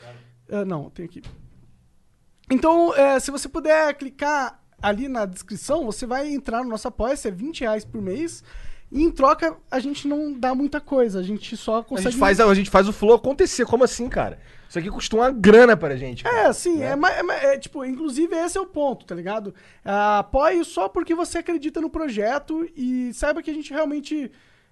Ah, 0.50 0.64
não, 0.64 0.90
tem 0.90 1.06
aqui. 1.06 1.22
Então, 2.50 2.94
é, 2.96 3.20
se 3.20 3.32
você 3.32 3.50
puder 3.50 3.94
clicar 3.96 4.62
ali 4.82 5.08
na 5.08 5.26
descrição, 5.26 5.86
você 5.86 6.06
vai 6.06 6.32
entrar 6.32 6.64
no 6.64 6.70
nosso 6.70 6.88
Apoia-se, 6.88 7.28
é 7.28 7.32
20 7.32 7.62
reais 7.62 7.84
por 7.84 8.02
mês. 8.02 8.44
E 8.92 9.02
em 9.02 9.10
troca, 9.10 9.58
a 9.70 9.80
gente 9.80 10.08
não 10.08 10.32
dá 10.32 10.54
muita 10.54 10.80
coisa, 10.80 11.20
a 11.20 11.24
gente 11.24 11.58
só 11.58 11.80
A 11.80 11.84
consegue. 11.84 12.12
gente, 12.12 12.20
faz, 12.20 12.40
a 12.40 12.54
gente 12.54 12.70
faz 12.70 12.88
o 12.88 12.94
flow 12.94 13.16
acontecer. 13.16 13.66
Como 13.66 13.84
assim, 13.84 14.08
cara? 14.08 14.40
Isso 14.70 14.80
aqui 14.80 14.90
custa 14.90 15.16
uma 15.16 15.32
grana 15.32 15.78
pra 15.78 15.96
gente. 15.96 16.24
cara. 16.24 16.48
É, 16.50 16.54
sim, 16.54 16.78
Né? 16.78 16.88
é, 16.92 16.96
ma- 16.96 17.12
é, 17.12 17.24
ma- 17.24 17.34
é, 17.36 17.58
tipo, 17.58 17.84
inclusive 17.86 18.36
esse 18.36 18.58
é 18.58 18.62
o 18.62 18.66
ponto, 18.66 19.06
tá 19.06 19.14
ligado? 19.16 19.54
Apoie 19.84 20.64
só 20.66 20.90
porque 20.90 21.14
você 21.16 21.38
acredita 21.38 21.80
no 21.80 21.90
projeto 21.90 22.68
e 22.76 23.14
saiba 23.14 23.42
que 23.42 23.52
a 23.52 23.54
gente 23.54 23.72
realmente 23.74 24.32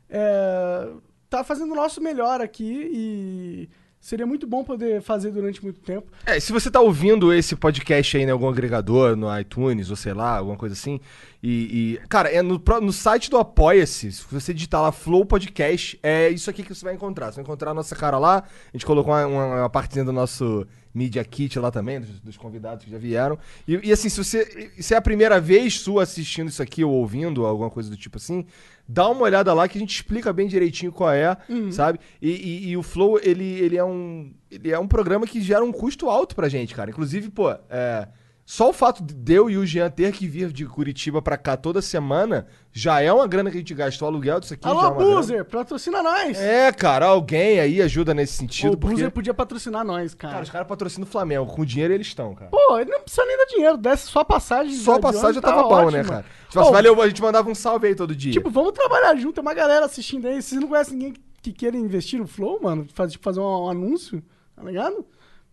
é, 0.10 0.90
tá 1.30 1.44
fazendo 1.44 1.72
o 1.72 1.76
nosso 1.76 2.02
melhor 2.02 2.42
aqui 2.42 2.90
e 2.94 3.70
seria 4.00 4.26
muito 4.26 4.46
bom 4.46 4.64
poder 4.64 5.02
fazer 5.02 5.32
durante 5.32 5.64
muito 5.64 5.80
tempo. 5.80 6.12
É, 6.26 6.40
se 6.40 6.52
você 6.52 6.70
tá 6.70 6.82
ouvindo 6.82 7.34
esse 7.34 7.56
podcast 7.56 8.18
aí 8.18 8.24
em 8.24 8.30
algum 8.30 8.50
agregador, 8.50 9.16
no 9.16 9.28
iTunes, 9.40 9.90
ou 9.90 9.96
sei 9.96 10.14
lá, 10.14 10.38
alguma 10.38 10.58
coisa 10.58 10.74
assim, 10.74 11.00
e. 11.44 11.98
e- 12.02 12.08
cara, 12.08 12.30
é 12.30 12.42
no, 12.42 12.62
no 12.82 12.94
site 12.94 13.30
do 13.30 13.38
Apoia-se, 13.38 14.12
se 14.14 14.24
você 14.32 14.54
digitar 14.54 14.82
lá 14.82 14.92
Flow 14.92 15.26
Podcast, 15.26 16.00
é 16.02 16.30
isso 16.30 16.50
aqui 16.50 16.64
que 16.64 16.74
você 16.74 16.86
vai 16.86 16.94
encontrar. 16.94 17.28
Você 17.32 17.36
vai 17.36 17.44
encontrar 17.44 17.72
a 17.72 17.74
nossa 17.74 17.96
cara 17.96 18.18
lá, 18.18 18.38
a 18.40 18.72
gente 18.78 18.86
colocou 18.86 19.14
uma, 19.14 19.26
uma, 19.28 19.46
uma 19.62 19.70
partezinha 19.70 20.06
do 20.06 20.14
nosso 20.14 20.66
Media 20.94 21.24
Kit 21.26 21.58
lá 21.60 21.70
também, 21.72 22.00
dos, 22.00 22.20
dos 22.22 22.38
convidados 22.38 22.86
que 22.86 22.92
já 22.92 22.98
vieram. 22.98 23.38
E, 23.68 23.80
e, 23.90 23.92
assim, 23.92 24.10
se 24.10 24.24
você. 24.24 24.72
Se 24.80 24.94
é 24.94 24.98
a 24.98 25.02
primeira 25.02 25.42
vez 25.42 25.80
sua 25.80 26.04
assistindo 26.04 26.50
isso 26.50 26.62
aqui 26.64 26.84
ou 26.84 26.92
ouvindo, 26.92 27.46
alguma 27.46 27.70
coisa 27.70 27.90
do 27.90 27.98
tipo 27.98 28.18
assim, 28.18 28.46
dá 28.88 29.10
uma 29.10 29.24
olhada 29.24 29.52
lá 29.54 29.68
que 29.68 29.78
a 29.78 29.82
gente 29.82 29.96
explica 29.96 30.32
bem 30.32 30.48
direitinho 30.48 30.92
qual 30.92 31.12
é, 31.12 31.36
sabe? 31.72 32.00
E, 32.22 32.30
e- 32.30 32.70
e 32.70 32.78
o 32.78 32.84
Flow, 32.84 33.20
ele, 33.22 33.44
ele 33.44 33.76
é 33.76 33.84
um. 33.84 34.32
Ele 34.52 34.72
é 34.72 34.78
um 34.78 34.88
programa 34.88 35.26
que 35.26 35.42
gera 35.42 35.66
um 35.66 35.72
custo 35.72 36.10
alto 36.10 36.36
pra 36.36 36.48
gente, 36.48 36.76
cara. 36.76 36.92
Inclusive, 36.92 37.30
pô, 37.32 37.50
é. 37.70 38.08
Só 38.46 38.70
o 38.70 38.74
fato 38.74 39.02
de 39.02 39.34
eu 39.34 39.50
e 39.50 39.58
o 39.58 39.66
Jean 39.66 39.90
ter 39.90 40.12
que 40.12 40.28
vir 40.28 40.52
de 40.52 40.66
Curitiba 40.66 41.22
pra 41.22 41.38
cá 41.38 41.56
toda 41.56 41.82
semana 41.82 42.46
já 42.74 43.00
é 43.00 43.12
uma 43.12 43.26
grana 43.26 43.50
que 43.50 43.56
a 43.56 43.60
gente 43.60 43.74
gastou. 43.74 44.06
O 44.08 44.12
aluguel 44.12 44.40
disso 44.42 44.54
aqui 44.54 44.64
já 44.64 44.70
é 44.70 44.74
Alô, 44.74 44.82
uma 44.82 45.26
grana. 45.26 45.46
Patrocina 45.46 46.04
nós! 46.04 46.38
É, 46.38 46.72
cara, 46.74 47.06
alguém 47.06 47.62
aí 47.62 47.82
ajuda 47.82 48.14
nesse 48.14 48.34
sentido. 48.34 48.74
o 48.74 48.78
porque, 48.78 48.96
Buzer 48.96 49.12
podia 49.12 49.34
patrocinar 49.34 49.86
nós, 49.86 50.14
cara. 50.14 50.34
cara, 50.34 50.44
os 50.44 50.50
caras 50.50 50.68
patrocinam 50.68 51.08
o 51.08 51.10
Flamengo. 51.10 51.46
Com 51.46 51.64
dinheiro 51.64 51.94
eles 51.94 52.08
estão, 52.08 52.36
cara. 52.36 52.52
Pô, 52.52 52.78
ele 52.78 52.92
não 52.92 53.02
precisa 53.02 53.26
nem 53.26 53.38
dar 53.38 53.46
dinheiro, 53.46 53.78
desce 53.78 54.08
só 54.08 54.20
a 54.20 54.26
passagem. 54.26 54.76
Só 54.76 54.96
a 54.96 55.00
passagem 55.00 55.36
já 55.36 55.42
tá 55.42 55.54
tava 55.54 55.64
bom, 55.64 55.90
né, 55.90 56.00
ótimo. 56.00 56.10
cara? 56.10 56.26
Tipo, 56.50 56.66
Ô, 56.66 56.72
valeu, 56.72 57.02
a 57.02 57.08
gente 57.08 57.22
mandava 57.22 57.50
um 57.50 57.56
salve 57.56 57.88
aí 57.88 57.96
todo 57.96 58.14
dia. 58.14 58.34
Tipo, 58.34 58.50
vamos 58.50 58.74
trabalhar 58.74 59.16
junto, 59.16 59.36
tem 59.36 59.42
uma 59.42 59.54
galera 59.54 59.86
assistindo 59.86 60.28
aí. 60.28 60.42
Vocês 60.42 60.60
não 60.60 60.68
conhecem 60.68 60.98
ninguém 60.98 61.14
que, 61.14 61.22
que 61.44 61.54
queira 61.54 61.78
investir 61.78 62.20
no 62.20 62.28
Flow, 62.28 62.60
mano? 62.62 62.86
Faz, 62.94 63.14
tipo, 63.14 63.24
fazer 63.24 63.40
um 63.40 63.70
anúncio, 63.70 64.22
tá 64.54 64.64
ligado? 64.64 65.06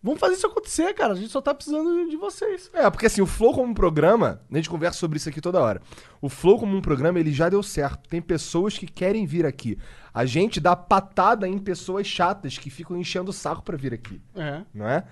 Vamos 0.03 0.19
fazer 0.19 0.33
isso 0.33 0.47
acontecer, 0.47 0.93
cara. 0.95 1.13
A 1.13 1.15
gente 1.15 1.29
só 1.29 1.39
tá 1.41 1.53
precisando 1.53 2.09
de 2.09 2.17
vocês. 2.17 2.69
É, 2.73 2.89
porque 2.89 3.05
assim, 3.05 3.21
o 3.21 3.27
Flow 3.27 3.53
como 3.53 3.67
um 3.69 3.73
programa, 3.73 4.41
a 4.51 4.55
gente 4.55 4.69
conversa 4.69 4.97
sobre 4.97 5.17
isso 5.17 5.29
aqui 5.29 5.39
toda 5.39 5.59
hora. 5.61 5.79
O 6.19 6.27
Flow 6.27 6.57
como 6.59 6.75
um 6.75 6.81
programa, 6.81 7.19
ele 7.19 7.31
já 7.31 7.49
deu 7.49 7.61
certo. 7.61 8.09
Tem 8.09 8.19
pessoas 8.21 8.77
que 8.77 8.87
querem 8.87 9.25
vir 9.27 9.45
aqui. 9.45 9.77
A 10.13 10.25
gente 10.25 10.59
dá 10.59 10.75
patada 10.75 11.47
em 11.47 11.57
pessoas 11.59 12.07
chatas 12.07 12.57
que 12.57 12.69
ficam 12.69 12.97
enchendo 12.97 13.29
o 13.29 13.33
saco 13.33 13.61
pra 13.61 13.77
vir 13.77 13.93
aqui, 13.93 14.19
É. 14.35 14.63
não 14.73 14.87
é? 14.87 15.03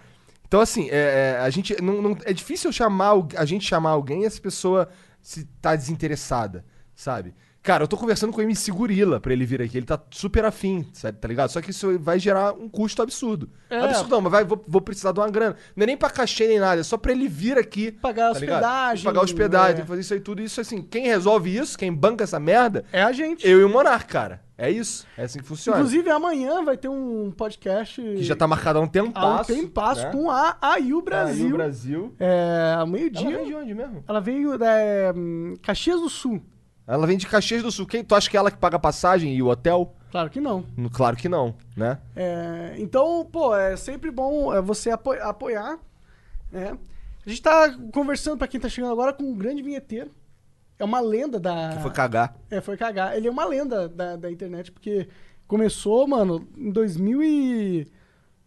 Então, 0.47 0.59
assim, 0.59 0.89
é, 0.89 1.35
é, 1.37 1.39
a 1.39 1.49
gente 1.51 1.79
não, 1.79 2.01
não- 2.01 2.17
é 2.25 2.33
difícil 2.33 2.71
chamar 2.71 3.13
a 3.37 3.45
gente 3.45 3.63
chamar 3.67 3.91
alguém 3.91 4.23
e 4.23 4.25
essa 4.25 4.41
pessoa 4.41 4.89
se 5.21 5.45
tá 5.61 5.75
desinteressada, 5.75 6.65
sabe? 6.95 7.35
Cara, 7.61 7.83
eu 7.83 7.87
tô 7.87 7.97
conversando 7.97 8.31
com 8.31 8.39
o 8.39 8.43
MC 8.43 8.71
Gorila 8.71 9.19
pra 9.19 9.33
ele 9.33 9.45
vir 9.45 9.61
aqui. 9.61 9.77
Ele 9.77 9.85
tá 9.85 9.99
super 10.11 10.45
afim, 10.45 10.87
sabe, 10.93 11.17
tá 11.17 11.27
ligado? 11.27 11.49
Só 11.49 11.61
que 11.61 11.71
isso 11.71 11.99
vai 11.99 12.17
gerar 12.17 12.53
um 12.53 12.69
custo 12.69 13.01
absurdo. 13.01 13.49
É. 13.69 13.77
Absurdo 13.79 14.09
não, 14.11 14.21
mas 14.21 14.31
vai, 14.31 14.45
vou, 14.45 14.63
vou 14.65 14.81
precisar 14.81 15.11
de 15.11 15.19
uma 15.19 15.29
grana. 15.29 15.55
Não 15.75 15.83
é 15.83 15.87
nem 15.87 15.97
pra 15.97 16.09
cachê 16.09 16.47
nem 16.47 16.59
nada, 16.59 16.79
é 16.79 16.83
só 16.83 16.97
pra 16.97 17.11
ele 17.11 17.27
vir 17.27 17.57
aqui. 17.57 17.91
Pagar 17.91 18.27
tá 18.27 18.31
hospedagem, 18.31 19.03
Pagar 19.03 19.21
hospedagem, 19.21 19.71
é. 19.71 19.73
tem 19.75 19.81
que 19.83 19.89
fazer 19.89 20.01
isso 20.01 20.13
aí 20.13 20.19
tudo. 20.21 20.41
Isso 20.41 20.61
assim, 20.61 20.81
quem 20.81 21.05
resolve 21.07 21.55
isso, 21.55 21.77
quem 21.77 21.93
banca 21.93 22.23
essa 22.23 22.39
merda, 22.39 22.85
É 22.93 23.03
a 23.03 23.11
gente. 23.11 23.45
eu 23.45 23.59
e 23.59 23.63
o 23.63 23.69
Monark, 23.69 24.07
cara. 24.07 24.41
É 24.57 24.69
isso. 24.69 25.05
É 25.17 25.23
assim 25.23 25.39
que 25.39 25.45
funciona. 25.45 25.77
Inclusive, 25.79 26.09
amanhã 26.09 26.63
vai 26.63 26.75
ter 26.77 26.89
um 26.89 27.31
podcast. 27.31 28.01
que 28.01 28.23
já 28.23 28.35
tá 28.35 28.45
marcado 28.47 28.79
há 28.79 28.81
um 28.81 28.87
tempo. 28.87 29.11
há 29.15 29.41
um 29.41 29.43
tempasso 29.43 30.03
né? 30.03 30.11
com 30.11 30.29
a 30.29 30.57
AIU 30.61 31.01
Brasil. 31.01 31.45
Aí 31.45 31.53
o 31.53 31.55
Brasil. 31.55 32.15
É, 32.19 32.73
ao 32.75 32.81
Ela 32.81 32.85
meio-dia. 32.85 33.37
vem 33.37 33.47
de 33.47 33.55
onde 33.55 33.73
mesmo? 33.73 34.03
Ela 34.05 34.19
veio 34.19 34.57
da 34.57 34.77
é, 34.77 35.13
Caxias 35.61 36.01
do 36.01 36.09
Sul. 36.09 36.41
Ela 36.89 37.05
vem 37.05 37.17
de 37.17 37.27
Caxias 37.27 37.61
do 37.61 37.71
Sul. 37.71 37.85
Quem, 37.85 38.03
tu 38.03 38.15
acha 38.15 38.29
que 38.29 38.35
é 38.35 38.39
ela 38.39 38.49
que 38.51 38.57
paga 38.57 38.77
a 38.77 38.79
passagem 38.79 39.35
e 39.35 39.41
o 39.43 39.47
hotel? 39.47 39.95
Claro 40.11 40.29
que 40.29 40.41
não. 40.41 40.65
Claro 40.91 41.15
que 41.15 41.29
não, 41.29 41.53
né? 41.77 41.99
É, 42.15 42.75
então, 42.79 43.23
pô, 43.31 43.55
é 43.55 43.77
sempre 43.77 44.09
bom 44.09 44.53
é, 44.53 44.59
você 44.59 44.89
apo- 44.89 45.11
apoiar. 45.11 45.77
né? 46.51 46.77
A 47.25 47.29
gente 47.29 47.41
tá 47.41 47.71
conversando, 47.93 48.37
pra 48.39 48.47
quem 48.47 48.59
tá 48.59 48.67
chegando 48.67 48.91
agora, 48.91 49.13
com 49.13 49.23
um 49.23 49.35
grande 49.37 49.61
vinheteiro. 49.61 50.11
É 50.79 50.83
uma 50.83 50.99
lenda 50.99 51.39
da. 51.39 51.73
Que 51.75 51.81
foi 51.83 51.91
cagar. 51.91 52.35
É, 52.49 52.59
foi 52.59 52.75
cagar. 52.75 53.15
Ele 53.15 53.27
é 53.27 53.31
uma 53.31 53.45
lenda 53.45 53.87
da, 53.87 54.15
da 54.15 54.31
internet, 54.31 54.71
porque 54.71 55.07
Começou, 55.49 56.07
mano, 56.07 56.47
em 56.55 56.69
2000 56.69 57.23
e... 57.23 57.87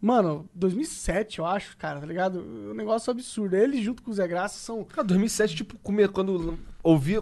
Mano, 0.01 0.49
2007, 0.55 1.40
eu 1.40 1.47
acho, 1.47 1.76
cara, 1.76 1.99
tá 1.99 2.07
ligado? 2.07 2.38
Um 2.38 2.74
negócio 2.74 3.11
absurdo. 3.11 3.57
Ele 3.57 3.82
junto 3.82 4.05
com 4.05 4.12
o 4.12 4.14
Zé 4.14 4.24
Graça 4.28 4.57
são... 4.61 4.84
Cara, 4.84 5.03
2007, 5.09 5.57
tipo, 5.57 5.76
quando 5.82 6.57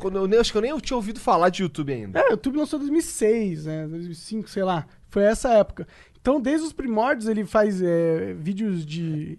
Quando 0.01 0.17
eu, 0.17 0.27
nem- 0.27 0.39
acho 0.39 0.53
que 0.53 0.59
eu 0.59 0.63
nem 0.63 0.77
tinha 0.79 0.97
ouvido 0.97 1.21
falar 1.21 1.49
de 1.51 1.63
YouTube 1.63 1.93
ainda. 1.93 2.19
É, 2.19 2.29
o 2.29 2.31
YouTube 2.33 2.57
lançou 2.59 2.79
em 2.79 2.83
2006, 2.83 3.67
né? 3.67 3.87
2005, 3.89 4.49
sei 4.49 4.65
lá. 4.65 4.87
Foi 5.09 5.23
essa 5.23 5.51
época. 5.51 5.87
Então, 6.21 6.41
desde 6.41 6.67
os 6.67 6.73
primórdios, 6.73 7.29
ele 7.29 7.45
faz 7.45 7.81
é, 7.83 8.33
vídeos 8.35 8.85
de. 8.87 9.39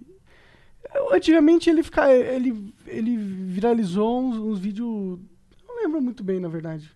Antigamente 1.11 1.69
ele 1.69 1.83
fica, 1.83 2.11
ele, 2.13 2.73
ele 2.85 3.15
viralizou 3.17 4.21
uns, 4.21 4.37
uns 4.37 4.59
vídeos. 4.59 5.19
Não 5.67 5.77
lembro 5.81 6.01
muito 6.01 6.23
bem, 6.23 6.39
na 6.39 6.49
verdade. 6.49 6.91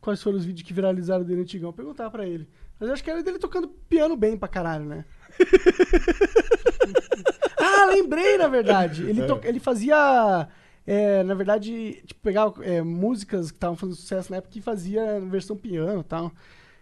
Quais 0.00 0.22
foram 0.22 0.38
os 0.38 0.44
vídeos 0.44 0.66
que 0.66 0.74
viralizaram 0.74 1.24
dele 1.24 1.42
antigão. 1.42 1.72
Perguntar 1.72 2.10
pra 2.10 2.26
ele. 2.26 2.48
Mas 2.78 2.88
eu 2.88 2.94
acho 2.94 3.02
que 3.04 3.10
era 3.10 3.22
dele 3.22 3.38
tocando 3.38 3.68
piano 3.88 4.16
bem 4.16 4.36
pra 4.36 4.48
caralho, 4.48 4.84
né? 4.84 5.04
ah, 7.58 7.84
lembrei, 7.86 8.36
na 8.38 8.48
verdade. 8.48 9.02
Ele, 9.08 9.22
to- 9.26 9.40
ele 9.44 9.60
fazia. 9.60 10.48
É, 10.90 11.22
na 11.22 11.34
verdade, 11.34 12.02
tipo, 12.06 12.18
pegava 12.22 12.64
é, 12.64 12.80
músicas 12.80 13.50
que 13.50 13.58
estavam 13.58 13.76
fazendo 13.76 13.94
sucesso 13.94 14.30
na 14.30 14.38
época 14.38 14.58
e 14.58 14.62
fazia 14.62 15.20
versão 15.20 15.54
piano 15.54 16.00
e 16.00 16.04
tal. 16.04 16.32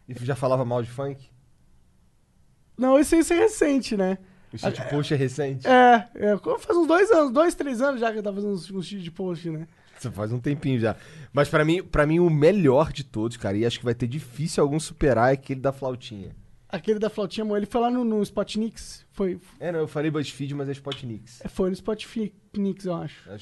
E 0.09 0.15
já 0.25 0.37
falava 0.37 0.65
mal 0.65 0.81
de 0.81 0.89
funk? 0.89 1.29
Não, 2.79 2.97
esse, 2.97 3.17
esse 3.17 3.35
é 3.35 3.37
recente, 3.37 3.97
né? 3.97 4.17
O 4.53 4.57
shit 4.57 4.81
post 4.91 5.13
é 5.13 5.17
recente. 5.17 5.67
É, 5.67 6.09
é, 6.15 6.37
faz 6.37 6.79
uns 6.79 6.87
dois 6.87 7.11
anos, 7.11 7.33
dois, 7.33 7.57
três 7.57 7.83
anos 7.83 8.01
já 8.01 8.13
que 8.13 8.19
eu 8.19 8.23
tava 8.23 8.37
fazendo 8.37 8.53
uns, 8.53 8.71
uns 8.71 8.87
de 8.87 9.11
post, 9.11 9.51
né? 9.51 9.67
Isso 9.99 10.13
faz 10.13 10.31
um 10.31 10.39
tempinho 10.39 10.79
já. 10.79 10.95
Mas 11.33 11.49
pra 11.49 11.65
mim, 11.65 11.83
para 11.83 12.07
mim, 12.07 12.21
o 12.21 12.31
melhor 12.31 12.93
de 12.93 13.03
todos, 13.03 13.37
cara, 13.37 13.57
e 13.57 13.67
acho 13.67 13.81
que 13.81 13.85
vai 13.85 13.95
ter 13.95 14.07
difícil 14.07 14.63
algum 14.63 14.79
superar, 14.79 15.31
é 15.31 15.33
aquele 15.33 15.61
da 15.61 15.73
flautinha. 15.73 16.31
Aquele 16.77 16.99
da 16.99 17.09
flautinha, 17.09 17.47
ele 17.57 17.65
foi 17.67 17.81
lá 17.81 17.91
no, 17.91 18.05
no 18.05 18.23
Spotnix. 18.23 19.07
Foi, 19.13 19.41
É, 19.59 19.73
não, 19.73 19.81
eu 19.81 19.89
falei 19.89 20.11
BuzzFeed, 20.11 20.55
mas 20.55 20.69
é 20.69 20.73
Spotnix. 20.73 21.41
foi 21.49 21.71
no 21.71 21.75
Spotnix, 21.75 22.85
eu 22.85 22.95
acho. 22.95 23.31
É 23.31 23.37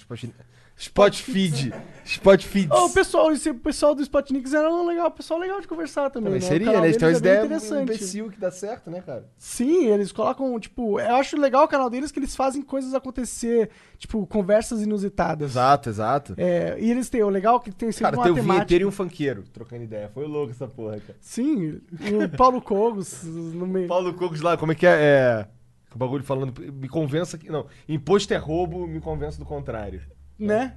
Spot... 0.77 1.13
Spotfeed. 1.15 1.73
Spotfeeds. 2.05 2.71
Oh, 2.71 2.87
o 2.87 2.91
pessoal, 2.91 3.33
esse 3.33 3.49
o 3.49 3.55
pessoal 3.55 3.95
do 3.95 4.03
Spotnix 4.03 4.53
era 4.53 4.71
um 4.71 4.87
legal, 4.87 5.11
pessoal 5.11 5.41
legal 5.41 5.61
de 5.61 5.67
conversar 5.67 6.11
também. 6.11 6.33
Também 6.33 6.43
né? 6.43 6.47
Seria, 6.47 6.81
né? 6.81 6.87
Eles 6.89 6.97
têm 6.97 7.09
umas 7.09 7.19
é 7.19 7.21
bem 7.21 7.33
ideias 7.33 7.43
um 7.43 7.47
interessante. 7.47 7.83
imbecil 7.83 8.31
que 8.31 8.39
dá 8.39 8.51
certo, 8.51 8.91
né, 8.91 9.01
cara? 9.01 9.27
Sim, 9.39 9.87
eles 9.87 10.13
colocam, 10.13 10.59
tipo, 10.61 11.01
eu 11.01 11.15
acho 11.15 11.39
legal 11.39 11.65
o 11.65 11.69
canal 11.69 11.89
deles 11.89 12.11
que 12.13 12.19
eles 12.19 12.37
fazem 12.37 12.61
coisas 12.61 12.93
acontecer, 12.93 13.71
tipo, 13.99 14.27
conversas 14.27 14.83
inusitadas. 14.83 15.53
Exato, 15.53 15.89
exato. 15.89 16.35
É, 16.37 16.77
e 16.79 16.91
eles 16.91 17.09
têm, 17.09 17.23
o 17.23 17.31
legal 17.31 17.57
é 17.57 17.61
que 17.61 17.73
tem 17.73 17.91
sempre 17.91 18.05
Cara, 18.05 18.17
uma 18.17 18.25
tem 18.25 18.33
o 18.33 18.35
temática. 18.35 18.55
vinheteiro 18.55 18.85
e 18.85 18.87
um 18.87 18.93
funkeiro 18.93 19.45
trocando 19.53 19.85
ideia. 19.85 20.11
Foi 20.13 20.27
louco 20.27 20.51
essa 20.51 20.69
porra, 20.69 21.01
cara. 21.01 21.17
Sim, 21.21 21.81
o 21.93 22.37
Paulo 22.37 22.61
Cogos 22.61 23.23
no 23.23 23.67
meio. 23.67 23.89
Paulo 23.89 24.13
Cogos 24.13 24.43
lá, 24.43 24.57
como 24.57 24.73
é 24.73 24.75
que 24.75 24.87
é? 24.87 24.91
é... 24.91 25.49
O 25.95 25.99
bagulho 25.99 26.25
falando, 26.25 26.53
me 26.73 26.89
convença 26.89 27.39
que. 27.39 27.49
Não, 27.49 27.67
imposto 27.89 28.35
é 28.35 28.37
roubo, 28.37 28.85
me 28.87 29.01
convença 29.01 29.39
do 29.39 29.45
contrário. 29.45 30.03
Né? 30.47 30.77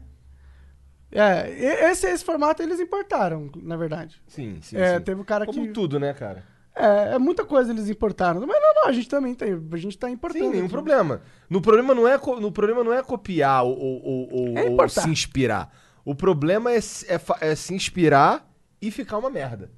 É, 1.11 1.89
esse, 1.91 2.05
esse 2.07 2.24
formato 2.24 2.61
eles 2.61 2.80
importaram, 2.80 3.49
na 3.63 3.78
verdade. 3.78 4.22
Sim, 4.28 4.59
sim. 4.61 4.78
É, 4.78 4.97
sim. 4.97 5.03
teve 5.03 5.22
o 5.22 5.26
cara 5.26 5.45
Como 5.45 5.65
que. 5.68 5.72
tudo, 5.72 5.99
né, 5.99 6.13
cara? 6.13 6.43
É, 6.76 7.15
é 7.15 7.20
muita 7.20 7.45
coisa 7.45 7.72
eles 7.72 7.89
importaram. 7.89 8.41
Mas 8.45 8.61
não, 8.61 8.74
não, 8.76 8.88
a 8.88 8.91
gente 8.91 9.07
também 9.09 9.34
tem. 9.34 9.53
A 9.72 9.78
gente 9.78 9.97
tá 9.97 10.09
importando. 10.09 10.43
Sim, 10.45 10.51
nenhum 10.51 10.65
aqui. 10.65 10.74
problema. 10.74 11.22
No 11.49 11.61
problema 11.61 11.95
não 11.95 12.07
é, 12.07 12.18
no 12.39 12.51
problema 12.51 12.84
não 12.84 12.93
é 12.93 13.01
copiar 13.01 13.63
ou, 13.63 13.78
ou, 13.80 14.30
ou- 14.32 14.57
É 14.57 14.70
ou 14.70 14.89
se 14.89 15.09
inspirar. 15.09 15.74
O 16.05 16.13
problema 16.13 16.72
é, 16.72 16.78
é 16.78 17.20
é 17.51 17.55
se 17.55 17.74
inspirar 17.74 18.47
e 18.82 18.91
ficar 18.91 19.18
uma 19.18 19.30
merda. 19.30 19.72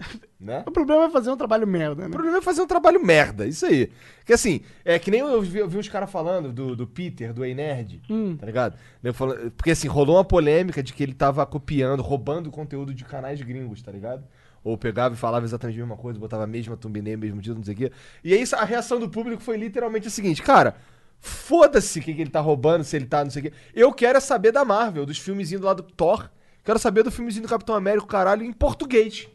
né? 0.40 0.62
O 0.66 0.70
problema 0.70 1.04
é 1.04 1.10
fazer 1.10 1.30
um 1.30 1.36
trabalho 1.36 1.66
merda, 1.66 2.02
O 2.02 2.04
né? 2.06 2.10
problema 2.10 2.38
é 2.38 2.40
fazer 2.42 2.62
um 2.62 2.66
trabalho 2.66 3.04
merda, 3.04 3.46
isso 3.46 3.66
aí. 3.66 3.90
Que 4.24 4.32
assim, 4.32 4.60
é 4.84 4.98
que 4.98 5.10
nem 5.10 5.20
eu 5.20 5.40
vi, 5.42 5.58
eu 5.58 5.68
vi 5.68 5.78
uns 5.78 5.88
caras 5.88 6.10
falando 6.10 6.52
do, 6.52 6.74
do 6.74 6.86
Peter, 6.86 7.32
do 7.32 7.44
Ei 7.44 7.54
Nerd, 7.54 8.00
Hum. 8.08 8.36
tá 8.36 8.46
ligado? 8.46 8.76
Falo- 9.12 9.36
Porque 9.56 9.70
assim, 9.72 9.88
rolou 9.88 10.16
uma 10.16 10.24
polêmica 10.24 10.82
de 10.82 10.92
que 10.92 11.02
ele 11.02 11.14
tava 11.14 11.44
copiando, 11.46 12.00
roubando 12.02 12.50
conteúdo 12.50 12.94
de 12.94 13.04
canais 13.04 13.40
gringos, 13.42 13.82
tá 13.82 13.92
ligado? 13.92 14.24
Ou 14.62 14.76
pegava 14.76 15.14
e 15.14 15.18
falava 15.18 15.44
exatamente 15.44 15.76
a 15.78 15.82
mesma 15.82 15.96
coisa, 15.96 16.18
botava 16.18 16.44
a 16.44 16.46
mesma 16.46 16.76
thumbnail, 16.76 17.18
mesmo 17.18 17.40
título, 17.40 17.58
não 17.58 17.64
sei 17.64 17.74
o 17.74 17.76
quê. 17.76 17.92
E 18.22 18.34
aí 18.34 18.44
a 18.52 18.64
reação 18.64 18.98
do 19.00 19.08
público 19.08 19.42
foi 19.42 19.56
literalmente 19.56 20.06
a 20.08 20.10
seguinte, 20.10 20.42
cara, 20.42 20.74
foda-se 21.18 21.98
o 21.98 22.02
que, 22.02 22.14
que 22.14 22.20
ele 22.20 22.30
tá 22.30 22.40
roubando, 22.40 22.84
se 22.84 22.96
ele 22.96 23.06
tá 23.06 23.24
não 23.24 23.30
sei 23.30 23.40
o 23.40 23.44
quê. 23.46 23.52
Eu 23.74 23.92
quero 23.92 24.18
é 24.18 24.20
saber 24.20 24.52
da 24.52 24.64
Marvel, 24.64 25.06
dos 25.06 25.18
filmezinhos 25.18 25.64
lá 25.64 25.72
do 25.74 25.82
Thor. 25.82 26.28
Quero 26.62 26.78
saber 26.78 27.02
do 27.02 27.10
filmezinho 27.10 27.42
do 27.44 27.48
Capitão 27.48 27.74
América, 27.74 28.06
caralho, 28.06 28.44
em 28.44 28.52
português. 28.52 29.28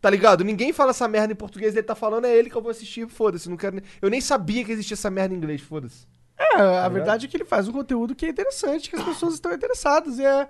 Tá 0.00 0.08
ligado? 0.08 0.42
Ninguém 0.44 0.72
fala 0.72 0.90
essa 0.90 1.06
merda 1.06 1.32
em 1.32 1.36
português, 1.36 1.74
ele 1.74 1.82
tá 1.82 1.94
falando, 1.94 2.24
é 2.24 2.34
ele 2.34 2.48
que 2.48 2.56
eu 2.56 2.62
vou 2.62 2.70
assistir, 2.70 3.06
foda-se. 3.08 3.50
Não 3.50 3.56
quero 3.56 3.76
nem... 3.76 3.84
Eu 4.00 4.08
nem 4.08 4.20
sabia 4.20 4.64
que 4.64 4.72
existia 4.72 4.94
essa 4.94 5.10
merda 5.10 5.34
em 5.34 5.36
inglês, 5.36 5.60
foda-se. 5.60 6.06
É, 6.38 6.56
Tá 6.56 6.86
a 6.86 6.88
verdade 6.88 7.26
é 7.26 7.28
que 7.28 7.36
ele 7.36 7.44
faz 7.44 7.68
um 7.68 7.72
conteúdo 7.72 8.14
que 8.14 8.24
é 8.24 8.30
interessante, 8.30 8.88
que 8.88 8.96
as 8.96 9.02
pessoas 9.04 9.34
estão 9.34 9.52
interessadas. 9.52 10.18
E 10.18 10.24
é 10.24 10.48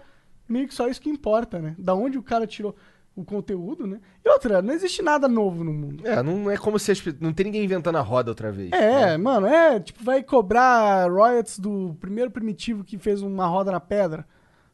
meio 0.48 0.68
que 0.68 0.74
só 0.74 0.86
isso 0.86 1.00
que 1.00 1.10
importa, 1.10 1.58
né? 1.58 1.74
Da 1.76 1.94
onde 1.94 2.16
o 2.16 2.22
cara 2.22 2.46
tirou 2.46 2.76
o 3.16 3.24
conteúdo, 3.24 3.88
né? 3.88 4.00
E 4.24 4.28
outra, 4.30 4.62
não 4.62 4.72
existe 4.72 5.02
nada 5.02 5.26
novo 5.26 5.64
no 5.64 5.72
mundo. 5.72 6.06
É, 6.06 6.22
não 6.22 6.48
é 6.48 6.56
como 6.56 6.78
se 6.78 6.92
as 6.92 7.00
pe- 7.00 7.16
não 7.20 7.32
tem 7.32 7.46
ninguém 7.46 7.64
inventando 7.64 7.96
a 7.96 8.00
roda 8.00 8.30
outra 8.30 8.52
vez. 8.52 8.70
É, 8.70 8.78
né? 8.78 9.16
mano, 9.16 9.48
é, 9.48 9.80
tipo, 9.80 10.02
vai 10.04 10.22
cobrar 10.22 11.10
royalties 11.10 11.58
do 11.58 11.96
primeiro 12.00 12.30
primitivo 12.30 12.84
que 12.84 12.96
fez 12.96 13.20
uma 13.20 13.46
roda 13.48 13.72
na 13.72 13.80
pedra. 13.80 14.24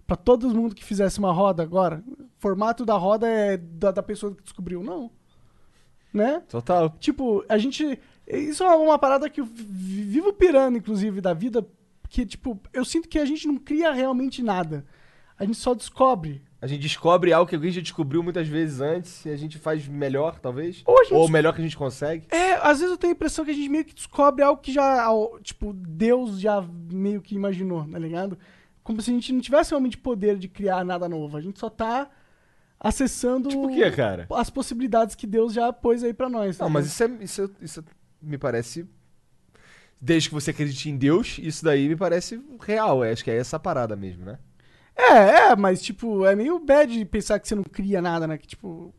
Pra 0.07 0.17
todo 0.17 0.49
mundo 0.55 0.75
que 0.75 0.85
fizesse 0.85 1.19
uma 1.19 1.33
roda 1.33 1.63
agora. 1.63 2.03
Formato 2.39 2.85
da 2.85 2.95
roda 2.97 3.27
é 3.29 3.57
da, 3.57 3.91
da 3.91 4.03
pessoa 4.03 4.35
que 4.35 4.43
descobriu. 4.43 4.83
Não. 4.83 5.11
Né? 6.13 6.43
Total. 6.49 6.91
Tipo, 7.01 7.45
a 7.49 7.59
gente. 7.59 7.99
Isso 8.27 8.65
é 8.65 8.75
uma 8.77 8.99
parada 8.99 9.29
que 9.29 9.41
eu 9.41 9.45
vi- 9.45 10.03
vivo 10.05 10.33
pirando, 10.33 10.79
inclusive, 10.79 11.21
da 11.21 11.35
vida. 11.35 11.67
Que, 12.09 12.25
tipo, 12.25 12.59
eu 12.73 12.85
sinto 12.85 13.09
que 13.09 13.19
a 13.19 13.25
gente 13.25 13.47
não 13.49 13.57
cria 13.57 13.93
realmente 13.93 14.43
nada. 14.43 14.87
A 15.39 15.45
gente 15.45 15.59
só 15.59 15.75
descobre. 15.75 16.43
A 16.63 16.67
gente 16.67 16.81
descobre 16.81 17.33
algo 17.33 17.49
que 17.49 17.55
alguém 17.55 17.71
já 17.71 17.81
descobriu 17.83 18.23
muitas 18.23 18.49
vezes 18.49 18.81
antes 18.81 19.27
e 19.27 19.29
a 19.31 19.37
gente 19.37 19.59
faz 19.59 19.87
melhor, 19.87 20.39
talvez. 20.39 20.83
Ou 20.87 21.05
gente- 21.05 21.15
Ou 21.15 21.29
melhor 21.29 21.53
que 21.53 21.61
a 21.61 21.65
gente 21.65 21.77
consegue. 21.77 22.27
É, 22.31 22.55
às 22.55 22.79
vezes 22.79 22.93
eu 22.93 22.97
tenho 22.97 23.13
a 23.13 23.17
impressão 23.17 23.45
que 23.45 23.51
a 23.51 23.55
gente 23.55 23.69
meio 23.69 23.85
que 23.85 23.95
descobre 23.95 24.43
algo 24.43 24.63
que 24.63 24.73
já, 24.73 25.07
tipo, 25.43 25.73
Deus 25.75 26.41
já 26.41 26.65
meio 26.91 27.21
que 27.21 27.35
imaginou, 27.35 27.85
tá 27.87 27.99
ligado? 27.99 28.39
Como 28.87 29.03
se 29.03 29.11
a 29.11 29.15
gente 29.15 29.33
não 29.33 29.41
tivesse 29.41 29.71
realmente 29.71 29.99
poder 29.99 30.39
de 30.39 30.47
criar 30.47 30.85
nada 30.85 31.09
novo. 31.09 31.37
A 31.37 31.41
gente 31.41 31.59
só 31.59 31.69
tá 31.69 32.09
acessando 32.79 33.49
Tipo 33.49 33.67
o 33.67 33.75
quê, 33.75 33.91
cara? 33.91 34.29
as 34.35 34.49
possibilidades 34.49 35.17
que 35.17 35.27
Deus 35.27 35.53
já 35.53 35.73
pôs 35.73 36.05
aí 36.05 36.15
pra 36.15 36.29
nós. 36.29 36.57
tá 36.57 36.65
Não, 36.65 36.71
mas 36.71 36.85
ligado? 36.85 37.23
isso 37.25 37.43
é, 37.43 37.47
isso, 37.49 37.55
é- 37.61 37.65
isso 37.65 37.81
é- 37.81 37.85
me 38.23 38.39
parece. 38.39 38.87
Desde 40.01 40.29
que 40.29 40.35
você 40.37 40.53
acredite 40.53 40.89
em 40.89 40.97
Deus, 40.97 41.37
isso 41.43 41.65
daí 41.65 41.89
me 41.89 41.97
parece 41.97 42.41
real. 42.61 43.05
Eu 43.05 43.13
acho 43.13 43.25
que 43.25 43.31
é 43.31 43.37
essa 43.37 43.59
parada 43.59 43.97
mesmo, 43.97 44.25
né? 44.25 44.39
É, 44.95 45.49
é, 45.51 45.57
mas, 45.57 45.83
tipo, 45.83 46.25
é 46.25 46.37
meio 46.37 46.59
bad 46.61 47.05
pensar 47.07 47.41
que 47.41 47.49
você 47.49 47.55
não 47.57 47.65
cria 47.65 48.01
nada, 48.01 48.27
né? 48.29 48.39
Que, 48.39 48.47
tipo, 48.47 48.95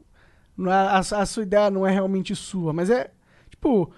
não 0.57 0.69
é- 0.69 0.75
a, 0.75 0.97
a 0.99 1.25
sua 1.25 1.43
ideia 1.43 1.69
não 1.71 1.87
é 1.87 1.91
realmente 1.91 2.35
sua. 2.35 2.73
Mas 2.73 2.89
é, 2.89 3.09
tipo, 3.49 3.89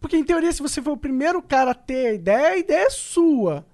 porque 0.00 0.16
em 0.16 0.24
teoria, 0.24 0.50
se 0.52 0.62
você 0.62 0.80
for 0.80 0.92
o 0.92 0.96
primeiro 0.96 1.42
cara 1.42 1.72
a 1.72 1.74
ter 1.74 2.06
a 2.06 2.12
ideia, 2.14 2.48
a 2.48 2.56
ideia 2.56 2.86
é 2.86 2.90
sua. 2.90 3.66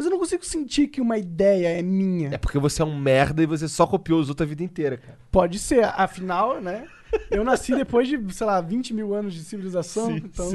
Mas 0.00 0.06
eu 0.06 0.12
não 0.12 0.18
consigo 0.18 0.42
sentir 0.46 0.86
que 0.88 0.98
uma 0.98 1.18
ideia 1.18 1.78
é 1.78 1.82
minha. 1.82 2.30
É 2.32 2.38
porque 2.38 2.58
você 2.58 2.80
é 2.80 2.84
um 2.86 2.98
merda 2.98 3.42
e 3.42 3.46
você 3.46 3.68
só 3.68 3.86
copiou 3.86 4.18
os 4.18 4.30
outros 4.30 4.46
a 4.46 4.48
vida 4.48 4.62
inteira, 4.62 4.96
cara. 4.96 5.18
Pode 5.30 5.58
ser, 5.58 5.84
afinal, 5.84 6.58
né? 6.58 6.86
Eu 7.30 7.44
nasci 7.44 7.74
depois 7.76 8.08
de, 8.08 8.18
sei 8.32 8.46
lá, 8.46 8.62
20 8.62 8.94
mil 8.94 9.14
anos 9.14 9.34
de 9.34 9.44
civilização. 9.44 10.10
então, 10.16 10.50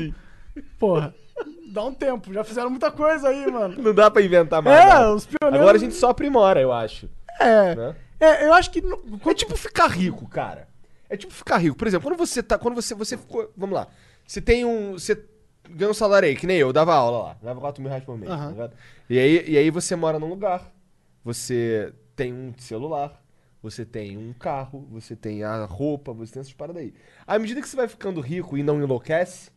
porra, 0.80 1.14
dá 1.72 1.86
um 1.86 1.94
tempo. 1.94 2.34
Já 2.34 2.44
fizeram 2.44 2.72
muita 2.72 2.90
coisa 2.90 3.28
aí, 3.30 3.46
mano. 3.52 3.80
Não 3.80 3.94
dá 3.94 4.10
pra 4.10 4.24
inventar 4.24 4.64
mais. 4.64 4.84
É, 4.84 4.90
nada. 4.90 5.14
os 5.14 5.28
pioneiros. 5.28 5.62
Agora 5.62 5.78
a 5.78 5.80
gente 5.80 5.94
só 5.94 6.10
aprimora, 6.10 6.60
eu 6.60 6.74
acho. 6.74 7.08
É, 7.40 7.76
Né? 7.76 7.96
é 8.20 8.48
eu 8.48 8.54
acho 8.56 8.72
que. 8.72 8.82
É 9.28 9.34
tipo 9.36 9.56
ficar 9.56 9.92
rico, 9.92 10.28
cara. 10.28 10.68
É 11.08 11.16
tipo 11.16 11.32
ficar 11.32 11.58
rico. 11.58 11.78
Por 11.78 11.88
exemplo, 11.88 12.10
quando 12.10 12.18
você 12.18 12.42
tá. 12.42 12.58
Quando 12.58 12.74
você. 12.74 12.96
Você 12.96 13.16
ficou. 13.16 13.52
Vamos 13.56 13.76
lá. 13.76 13.88
Você 14.26 14.42
tem 14.42 14.66
um. 14.66 14.94
Você 14.94 15.24
ganha 15.70 15.92
um 15.92 15.94
salário 15.94 16.28
aí, 16.28 16.36
que 16.36 16.48
nem 16.48 16.58
eu, 16.58 16.72
dava 16.74 16.94
aula 16.94 17.20
lá. 17.30 17.38
Dava 17.42 17.60
4 17.60 17.82
mil 17.82 17.90
reais 17.90 18.04
por 18.04 18.18
mês. 18.18 18.30
Tá 18.46 18.50
ligado? 18.52 18.74
e, 19.10 19.20
aí, 19.20 19.50
e 19.50 19.58
aí 19.58 19.70
você 19.70 19.96
mora 19.96 20.20
num 20.20 20.28
lugar. 20.30 20.72
Você 21.24 21.94
tem 22.16 22.34
um 22.34 22.54
celular. 22.58 23.22
Você 23.62 23.84
tem 23.86 24.18
um 24.18 24.32
carro. 24.34 24.88
Você 24.92 25.16
tem 25.16 25.44
a 25.44 25.66
roupa. 25.66 26.14
Você 26.14 26.34
tem 26.34 26.42
essas 26.42 26.54
paradas 26.54 26.82
aí. 26.84 26.94
À 27.26 27.38
medida 27.40 27.62
que 27.62 27.68
você 27.68 27.76
vai 27.76 27.88
ficando 27.88 28.22
rico 28.22 28.58
e 28.58 28.64
não 28.64 28.82
enlouquece. 28.82 29.50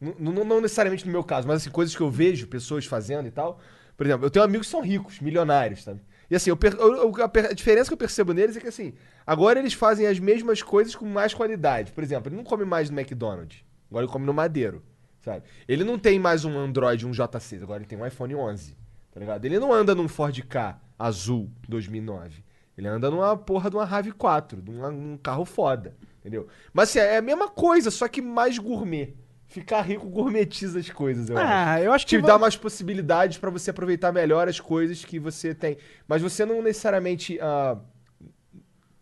Não, 0.00 0.32
não- 0.32 0.44
não 0.44 0.60
necessariamente 0.60 1.06
no 1.06 1.12
meu 1.12 1.22
caso, 1.22 1.46
mas 1.46 1.58
assim, 1.62 1.70
coisas 1.70 1.94
que 1.94 2.00
eu 2.02 2.10
vejo 2.10 2.48
pessoas 2.48 2.84
fazendo 2.86 3.28
e 3.28 3.30
tal. 3.30 3.60
Por 3.96 4.04
exemplo, 4.06 4.26
eu 4.26 4.30
tenho 4.30 4.44
amigos 4.44 4.66
que 4.66 4.70
são 4.72 4.80
ricos, 4.80 5.20
milionários, 5.20 5.84
sabe? 5.84 6.00
E 6.28 6.34
assim, 6.34 6.50
eu 6.50 6.58
eu- 6.78 7.12
a 7.24 7.52
diferença 7.52 7.88
que 7.88 7.92
eu 7.92 7.98
percebo 7.98 8.32
neles 8.32 8.56
é 8.56 8.60
que 8.60 8.66
assim, 8.66 8.94
agora 9.24 9.58
eles 9.60 9.74
fazem 9.74 10.06
as 10.06 10.18
mesmas 10.18 10.60
coisas 10.62 10.96
com 10.96 11.04
mais 11.04 11.32
qualidade. 11.34 11.92
Por 11.92 12.02
exemplo, 12.02 12.28
ele 12.28 12.36
não 12.36 12.42
come 12.42 12.64
mais 12.64 12.90
no 12.90 12.98
McDonald's, 12.98 13.62
agora 13.90 14.04
ele 14.06 14.12
come 14.12 14.26
no 14.26 14.32
Madeiro, 14.34 14.82
sabe? 15.22 15.44
Ele 15.66 15.82
não 15.84 15.98
tem 15.98 16.18
mais 16.18 16.44
um 16.44 16.58
Android, 16.58 17.06
um 17.06 17.10
J6, 17.12 17.62
agora 17.62 17.80
ele 17.80 17.88
tem 17.88 17.98
um 17.98 18.06
iPhone 18.06 18.34
11, 18.34 18.76
tá 19.10 19.18
ligado? 19.18 19.44
Ele 19.46 19.58
não 19.58 19.72
anda 19.72 19.94
num 19.94 20.06
Ford 20.08 20.38
K 20.42 20.78
azul 20.98 21.50
2009. 21.66 22.44
Ele 22.76 22.88
anda 22.88 23.10
numa 23.10 23.36
porra 23.36 23.70
de 23.70 23.76
uma 23.76 23.86
RAV4, 23.86 24.60
de 24.62 24.70
uma- 24.70 24.88
um 24.88 25.16
carro 25.16 25.44
foda, 25.46 25.96
Entendeu? 26.20 26.46
Mas 26.72 26.90
assim, 26.90 27.00
é 27.00 27.16
a 27.16 27.22
mesma 27.22 27.48
coisa, 27.48 27.90
só 27.90 28.06
que 28.06 28.22
mais 28.22 28.56
gourmet. 28.56 29.16
Ficar 29.48 29.80
rico 29.82 30.08
gourmetiza 30.08 30.78
as 30.78 30.88
coisas, 30.88 31.28
eu 31.28 31.36
acho. 31.36 31.46
Ah, 31.52 31.80
eu 31.82 31.92
acho 31.92 32.06
que. 32.06 32.16
Te 32.16 32.22
dá 32.22 32.38
mais 32.38 32.54
possibilidades 32.56 33.38
pra 33.38 33.50
você 33.50 33.70
aproveitar 33.70 34.12
melhor 34.12 34.46
as 34.46 34.60
coisas 34.60 35.04
que 35.04 35.18
você 35.18 35.52
tem. 35.52 35.76
Mas 36.06 36.22
você 36.22 36.44
não 36.46 36.62
necessariamente. 36.62 37.38
ah, 37.42 37.76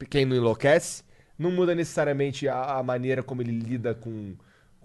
quem 0.09 0.25
não 0.25 0.35
enlouquece, 0.35 1.03
não 1.39 1.51
muda 1.51 1.75
necessariamente 1.75 2.49
a, 2.49 2.79
a 2.79 2.83
maneira 2.83 3.23
como 3.23 3.43
ele 3.43 3.53
lida 3.53 3.95
com, 3.95 4.35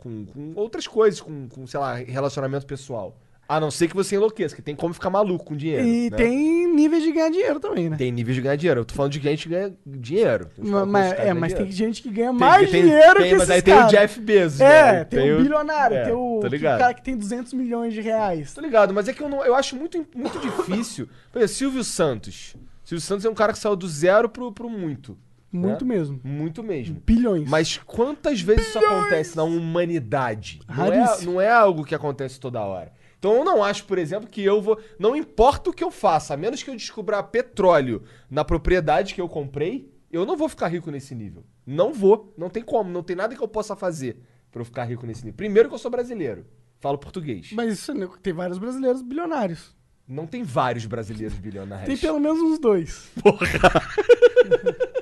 com, 0.05 0.25
com 0.25 0.53
outras 0.55 0.87
coisas, 0.87 1.19
com, 1.19 1.47
com, 1.49 1.65
sei 1.65 1.79
lá, 1.79 1.95
relacionamento 1.95 2.65
pessoal. 2.67 3.17
A 3.47 3.59
não 3.59 3.69
ser 3.69 3.87
que 3.87 3.95
você 3.95 4.15
enlouqueça, 4.15 4.55
que 4.55 4.61
tem 4.61 4.75
como 4.75 4.91
ficar 4.93 5.09
maluco 5.11 5.45
com 5.45 5.55
dinheiro. 5.55 5.85
E 5.85 6.09
né? 6.09 6.17
tem 6.17 6.67
níveis 6.73 7.03
de 7.03 7.11
ganhar 7.11 7.29
dinheiro 7.29 7.59
também, 7.59 7.89
né? 7.91 7.95
Tem 7.95 8.11
níveis 8.11 8.35
de 8.35 8.41
ganhar 8.41 8.55
dinheiro. 8.55 8.81
Eu 8.81 8.85
tô 8.85 8.95
falando 8.95 9.11
de 9.11 9.19
gente 9.19 9.43
que 9.43 9.49
ganha 9.49 9.71
dinheiro. 9.85 10.49
Mas, 10.57 11.11
é, 11.13 11.31
mas 11.33 11.53
ganham 11.53 11.65
tem 11.67 11.71
gente 11.71 12.01
que 12.01 12.09
ganha 12.09 12.29
Tem- 12.31 12.39
mais 12.39 12.71
tem- 12.71 12.81
dinheiro 12.83 13.19
tem, 13.19 13.29
que 13.31 13.35
Mas 13.37 13.49
aí 13.51 13.61
tem 13.61 13.73
o. 13.75 13.87
Jeff 13.87 14.19
Bezos, 14.19 14.61
É, 14.61 14.91
né? 14.93 15.03
tem, 15.03 15.31
o 15.31 15.35
o- 15.35 15.41
bilionário, 15.43 15.95
é, 15.95 16.03
tem 16.05 16.13
o, 16.13 16.39
ligado. 16.47 16.79
cara 16.79 16.93
que 16.95 17.03
tem 17.03 17.15
200 17.15 17.53
milhões 17.53 17.93
de 17.93 18.01
reais. 18.01 18.51
Tô 18.53 18.61
ligado, 18.61 18.93
mas 18.95 19.07
é 19.07 19.13
que 19.13 19.21
eu, 19.21 19.29
não, 19.29 19.45
eu 19.45 19.53
acho 19.53 19.75
muito, 19.75 20.03
muito 20.15 20.39
difícil. 20.39 21.07
Por 21.31 21.37
exemplo, 21.39 21.55
Silvio 21.55 21.83
Santos. 21.83 22.55
Silvio 22.83 23.01
Santos 23.01 23.25
é 23.25 23.29
um 23.29 23.35
cara 23.35 23.53
que 23.53 23.59
saiu 23.59 23.75
do 23.75 23.87
zero 23.87 24.27
pro, 24.27 24.51
pro 24.51 24.69
muito. 24.69 25.15
Muito 25.55 25.85
né? 25.85 25.95
mesmo. 25.95 26.19
Muito 26.23 26.63
mesmo. 26.63 27.01
Bilhões. 27.05 27.49
Mas 27.49 27.77
quantas 27.77 28.41
vezes 28.41 28.67
isso 28.67 28.79
acontece 28.79 29.35
na 29.35 29.43
humanidade? 29.43 30.59
Não 30.67 30.93
é, 30.93 31.21
não 31.21 31.41
é 31.41 31.51
algo 31.51 31.83
que 31.83 31.95
acontece 31.95 32.39
toda 32.39 32.61
hora. 32.61 32.93
Então 33.17 33.33
eu 33.37 33.43
não 33.43 33.63
acho, 33.63 33.85
por 33.85 33.97
exemplo, 33.97 34.29
que 34.29 34.43
eu 34.43 34.61
vou. 34.61 34.79
Não 34.99 35.15
importa 35.15 35.69
o 35.69 35.73
que 35.73 35.83
eu 35.83 35.89
faça, 35.89 36.33
a 36.33 36.37
menos 36.37 36.61
que 36.61 36.69
eu 36.69 36.75
descubra 36.75 37.23
petróleo 37.23 38.03
na 38.29 38.45
propriedade 38.45 39.15
que 39.15 39.21
eu 39.21 39.27
comprei, 39.27 39.91
eu 40.11 40.25
não 40.25 40.37
vou 40.37 40.47
ficar 40.47 40.67
rico 40.67 40.91
nesse 40.91 41.15
nível. 41.15 41.43
Não 41.65 41.91
vou. 41.91 42.33
Não 42.37 42.49
tem 42.49 42.61
como. 42.61 42.91
Não 42.91 43.01
tem 43.01 43.15
nada 43.15 43.35
que 43.35 43.41
eu 43.41 43.47
possa 43.47 43.75
fazer 43.75 44.21
pra 44.51 44.61
eu 44.61 44.65
ficar 44.65 44.85
rico 44.85 45.05
nesse 45.05 45.23
nível. 45.25 45.37
Primeiro 45.37 45.69
que 45.69 45.75
eu 45.75 45.79
sou 45.79 45.89
brasileiro. 45.89 46.45
Falo 46.79 46.97
português. 46.97 47.51
Mas 47.53 47.73
isso, 47.73 47.93
né, 47.93 48.07
tem 48.21 48.31
vários 48.31 48.57
brasileiros 48.57 49.01
bilionários. 49.01 49.75
Não 50.07 50.27
tem 50.27 50.43
vários 50.43 50.85
brasileiros 50.85 51.35
bilionários. 51.37 51.87
Tem 51.87 51.97
pelo 51.97 52.19
menos 52.19 52.39
uns 52.39 52.59
dois. 52.59 53.11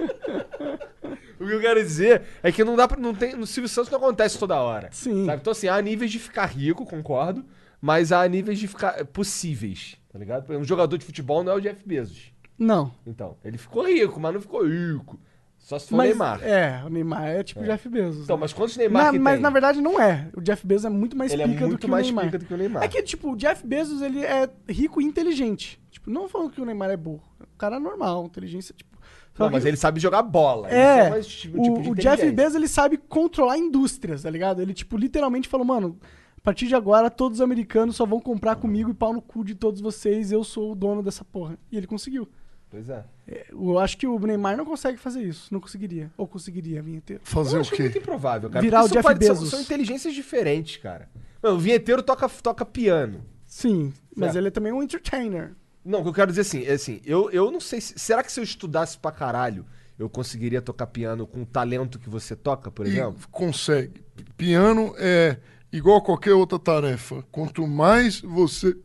O 1.43 1.47
que 1.47 1.53
eu 1.53 1.61
quero 1.61 1.81
dizer 1.81 2.21
é 2.41 2.51
que 2.51 2.63
não 2.63 2.75
dá 2.75 2.87
pra. 2.87 2.99
Não 2.99 3.13
tem, 3.13 3.35
no 3.35 3.45
Silvio 3.45 3.67
Santos 3.69 3.91
não 3.91 3.97
acontece 3.99 4.37
toda 4.39 4.55
hora. 4.59 4.89
Sim. 4.91 5.25
Sabe? 5.25 5.41
Então, 5.41 5.51
assim, 5.51 5.67
há 5.67 5.81
níveis 5.81 6.11
de 6.11 6.19
ficar 6.19 6.45
rico, 6.45 6.85
concordo, 6.85 7.43
mas 7.81 8.11
há 8.11 8.27
níveis 8.27 8.59
de 8.59 8.67
ficar 8.67 8.99
é, 8.99 9.03
possíveis, 9.03 9.97
tá 10.11 10.17
ligado? 10.19 10.51
Um 10.55 10.63
jogador 10.63 10.97
de 10.97 11.05
futebol 11.05 11.43
não 11.43 11.53
é 11.53 11.55
o 11.55 11.59
Jeff 11.61 11.81
Bezos. 11.85 12.31
Não. 12.57 12.93
Então, 13.05 13.37
ele 13.43 13.57
ficou 13.57 13.85
rico, 13.85 14.19
mas 14.19 14.33
não 14.33 14.41
ficou 14.41 14.65
rico. 14.65 15.19
Só 15.57 15.79
se 15.79 15.87
for 15.87 15.95
o 15.95 15.97
Mas, 15.97 16.09
Neymar. 16.09 16.43
É, 16.43 16.83
o 16.85 16.89
Neymar 16.89 17.25
é 17.25 17.41
tipo 17.41 17.61
o 17.61 17.63
Jeff 17.63 17.87
Bezos. 17.87 18.25
Então, 18.25 18.35
né? 18.35 18.41
mas 18.41 18.51
quantos 18.51 18.75
Neymar 18.75 19.05
Na- 19.05 19.11
que 19.13 19.19
mas 19.19 19.33
tem? 19.35 19.41
na 19.43 19.49
verdade 19.49 19.81
não 19.81 19.97
é. 19.99 20.27
O 20.35 20.41
Jeff 20.41 20.67
Bezos 20.67 20.83
é 20.83 20.89
muito 20.89 21.15
mais 21.15 21.31
ele 21.31 21.41
é 21.41 21.47
pica 21.47 21.61
do 21.61 21.67
muito 21.67 21.79
que 21.79 21.85
o 21.85 21.89
mais 21.89 22.05
Neymar. 22.05 22.25
pica 22.25 22.37
do 22.39 22.45
que 22.45 22.53
o 22.53 22.57
Neymar. 22.57 22.83
É 22.83 22.87
que, 22.89 23.01
tipo, 23.01 23.31
o 23.31 23.35
Jeff 23.37 23.65
Bezos, 23.65 24.01
ele 24.01 24.25
é 24.25 24.49
rico 24.67 25.01
e 25.01 25.05
inteligente. 25.05 25.81
Tipo, 25.89 26.11
não 26.11 26.27
falando 26.27 26.51
que 26.51 26.59
o 26.59 26.65
Neymar 26.65 26.89
é 26.89 26.97
burro. 26.97 27.23
O 27.39 27.57
cara 27.57 27.77
é 27.77 27.79
normal, 27.79 28.25
inteligência, 28.25 28.75
tipo... 28.75 28.92
Não, 29.37 29.49
mas 29.49 29.65
ele 29.65 29.77
sabe 29.77 29.99
jogar 29.99 30.21
bola. 30.21 30.69
É, 30.69 31.09
mais 31.09 31.25
tipo, 31.27 31.59
o, 31.59 31.63
tipo 31.63 31.81
de 31.83 31.89
o 31.89 31.95
Jeff. 31.95 32.31
Bezos, 32.31 32.55
ele 32.55 32.67
sabe 32.67 32.97
controlar 32.97 33.57
indústrias, 33.57 34.21
tá 34.23 34.29
ligado? 34.29 34.61
Ele, 34.61 34.73
tipo, 34.73 34.95
literalmente 34.95 35.47
falou, 35.47 35.65
mano, 35.65 35.97
a 36.37 36.41
partir 36.41 36.67
de 36.67 36.75
agora 36.75 37.09
todos 37.09 37.39
os 37.39 37.41
americanos 37.41 37.95
só 37.95 38.05
vão 38.05 38.19
comprar 38.19 38.55
comigo 38.57 38.91
e 38.91 38.93
pau 38.93 39.11
no 39.13 39.21
cu 39.21 39.43
de 39.43 39.55
todos 39.55 39.81
vocês, 39.81 40.31
eu 40.31 40.43
sou 40.43 40.73
o 40.73 40.75
dono 40.75 41.01
dessa 41.01 41.23
porra. 41.25 41.57
E 41.71 41.77
ele 41.77 41.87
conseguiu. 41.87 42.27
Pois 42.69 42.89
é. 42.89 43.05
É, 43.27 43.45
Eu 43.51 43.77
acho 43.79 43.97
que 43.97 44.05
o 44.07 44.17
Neymar 44.19 44.57
não 44.57 44.65
consegue 44.65 44.97
fazer 44.97 45.21
isso. 45.23 45.51
Não 45.53 45.59
conseguiria. 45.59 46.11
Ou 46.17 46.27
conseguiria, 46.27 46.81
vinheteiro. 46.81 47.21
Fazer 47.23 47.55
eu 47.55 47.59
o 47.59 47.61
acho 47.61 47.71
quê? 47.71 47.83
muito 47.83 47.97
improvável, 47.99 48.49
cara. 48.49 48.61
Virar 48.61 48.83
o 48.83 48.87
Jeff 48.87 49.01
pare- 49.03 49.23
são- 49.25 49.35
Bezos. 49.35 49.49
São, 49.51 49.61
inteligências 49.61 50.13
diferentes, 50.13 50.77
cara. 50.77 51.07
Não, 51.41 51.55
o 51.55 51.59
vinheteiro 51.59 52.01
toca, 52.01 52.27
toca 52.27 52.65
piano. 52.65 53.21
Sim, 53.45 53.93
mas 54.15 54.27
Certo. 54.27 54.37
ele 54.37 54.47
é 54.47 54.51
também 54.51 54.71
um 54.73 54.81
entertainer. 54.81 55.53
Não, 55.85 55.99
o 55.99 56.03
que 56.03 56.09
eu 56.09 56.13
quero 56.13 56.31
dizer 56.31 56.41
assim, 56.41 56.63
é 56.63 56.73
assim, 56.73 57.01
eu, 57.05 57.29
eu 57.31 57.51
não 57.51 57.59
sei 57.59 57.81
se. 57.81 57.97
Será 57.97 58.23
que 58.23 58.31
se 58.31 58.39
eu 58.39 58.43
estudasse 58.43 58.97
pra 58.97 59.11
caralho, 59.11 59.65
eu 59.99 60.09
conseguiria 60.09 60.61
tocar 60.61 60.87
piano 60.87 61.27
com 61.27 61.41
o 61.41 61.45
talento 61.45 61.99
que 61.99 62.09
você 62.09 62.35
toca, 62.35 62.71
por 62.71 62.85
E 62.85 62.89
exemplo? 62.91 63.27
consegue. 63.31 64.03
Piano 64.37 64.93
é 64.97 65.37
igual 65.71 65.97
a 65.97 66.01
qualquer 66.01 66.33
outra 66.33 66.57
tarefa. 66.57 67.23
Quanto 67.31 67.67
mais 67.67 68.21
você 68.21 68.75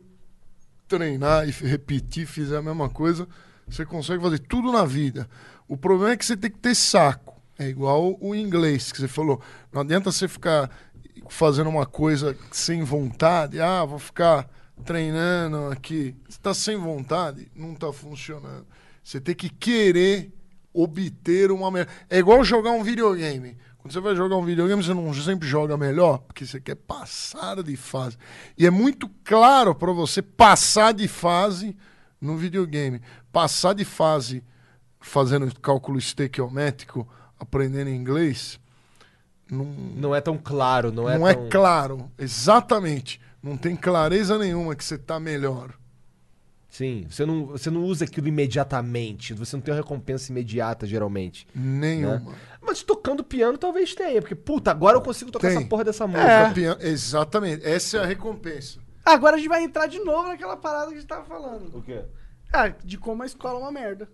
treinar 0.87 1.47
e 1.47 1.51
repetir, 1.51 2.25
fizer 2.25 2.57
a 2.57 2.61
mesma 2.61 2.89
coisa, 2.89 3.27
você 3.67 3.85
consegue 3.85 4.21
fazer 4.21 4.39
tudo 4.39 4.71
na 4.71 4.85
vida. 4.85 5.29
O 5.67 5.77
problema 5.77 6.13
é 6.13 6.17
que 6.17 6.25
você 6.25 6.35
tem 6.35 6.49
que 6.51 6.57
ter 6.59 6.75
saco. 6.75 7.39
É 7.57 7.67
igual 7.67 8.17
o 8.19 8.33
inglês 8.33 8.91
que 8.91 8.97
você 8.99 9.07
falou. 9.07 9.41
Não 9.71 9.81
adianta 9.81 10.11
você 10.11 10.27
ficar 10.27 10.69
fazendo 11.29 11.69
uma 11.69 11.85
coisa 11.85 12.35
sem 12.51 12.83
vontade. 12.83 13.59
Ah, 13.59 13.85
vou 13.85 13.99
ficar 13.99 14.49
treinando 14.83 15.67
aqui. 15.71 16.15
Você 16.27 16.37
está 16.37 16.53
sem 16.53 16.77
vontade, 16.77 17.51
não 17.55 17.73
está 17.73 17.91
funcionando. 17.91 18.65
Você 19.03 19.19
tem 19.19 19.35
que 19.35 19.49
querer 19.49 20.33
obter 20.73 21.51
uma 21.51 21.71
melhor. 21.71 21.87
É 22.09 22.19
igual 22.19 22.43
jogar 22.43 22.71
um 22.71 22.83
videogame. 22.83 23.57
Quando 23.77 23.93
você 23.93 23.99
vai 23.99 24.15
jogar 24.15 24.35
um 24.35 24.43
videogame, 24.43 24.83
você 24.83 24.93
não 24.93 25.13
sempre 25.13 25.47
joga 25.47 25.77
melhor, 25.77 26.19
porque 26.19 26.45
você 26.45 26.59
quer 26.59 26.75
passar 26.75 27.63
de 27.63 27.75
fase. 27.77 28.17
E 28.57 28.65
é 28.65 28.69
muito 28.69 29.09
claro 29.23 29.73
para 29.73 29.91
você 29.91 30.21
passar 30.21 30.93
de 30.93 31.07
fase 31.07 31.75
no 32.19 32.35
videogame. 32.35 33.01
Passar 33.31 33.73
de 33.73 33.85
fase 33.85 34.43
fazendo 34.99 35.49
cálculo 35.61 35.97
estequiométrico, 35.97 37.07
aprendendo 37.39 37.89
inglês, 37.89 38.59
não, 39.49 39.65
Não 39.65 40.15
é 40.15 40.21
tão 40.21 40.37
claro, 40.37 40.91
não 40.91 41.09
é 41.09 41.17
não 41.17 41.27
é 41.27 41.33
tão... 41.33 41.49
claro. 41.49 42.11
Exatamente. 42.17 43.19
Não 43.41 43.57
tem 43.57 43.75
clareza 43.75 44.37
nenhuma 44.37 44.75
que 44.75 44.83
você 44.83 44.97
tá 44.97 45.19
melhor. 45.19 45.73
Sim, 46.69 47.07
você 47.09 47.25
não, 47.25 47.47
você 47.47 47.71
não 47.71 47.83
usa 47.83 48.05
aquilo 48.05 48.27
imediatamente, 48.27 49.33
você 49.33 49.55
não 49.55 49.61
tem 49.61 49.73
uma 49.73 49.79
recompensa 49.79 50.31
imediata, 50.31 50.85
geralmente. 50.85 51.47
Nenhuma. 51.55 52.35
Mas 52.61 52.83
tocando 52.83 53.23
piano 53.23 53.57
talvez 53.57 53.95
tenha, 53.95 54.21
porque, 54.21 54.35
puta, 54.35 54.69
agora 54.69 54.95
eu 54.95 55.01
consigo 55.01 55.31
tocar 55.31 55.47
Tem. 55.47 55.57
essa 55.57 55.67
porra 55.67 55.83
dessa 55.83 56.05
música. 56.05 56.77
É. 56.79 56.87
Exatamente. 56.87 57.65
Essa 57.65 57.97
é 57.97 58.01
a 58.01 58.05
recompensa. 58.05 58.79
Agora 59.03 59.35
a 59.35 59.39
gente 59.39 59.49
vai 59.49 59.63
entrar 59.63 59.87
de 59.87 59.97
novo 59.99 60.27
naquela 60.27 60.55
parada 60.55 60.87
que 60.87 60.93
a 60.93 60.99
gente 60.99 61.07
tava 61.07 61.25
falando. 61.25 61.75
O 61.75 61.81
quê? 61.81 62.03
Ah, 62.53 62.67
de 62.67 62.97
como 62.97 63.23
a 63.23 63.25
escola 63.25 63.59
é 63.59 63.61
uma 63.63 63.71
merda. 63.71 64.07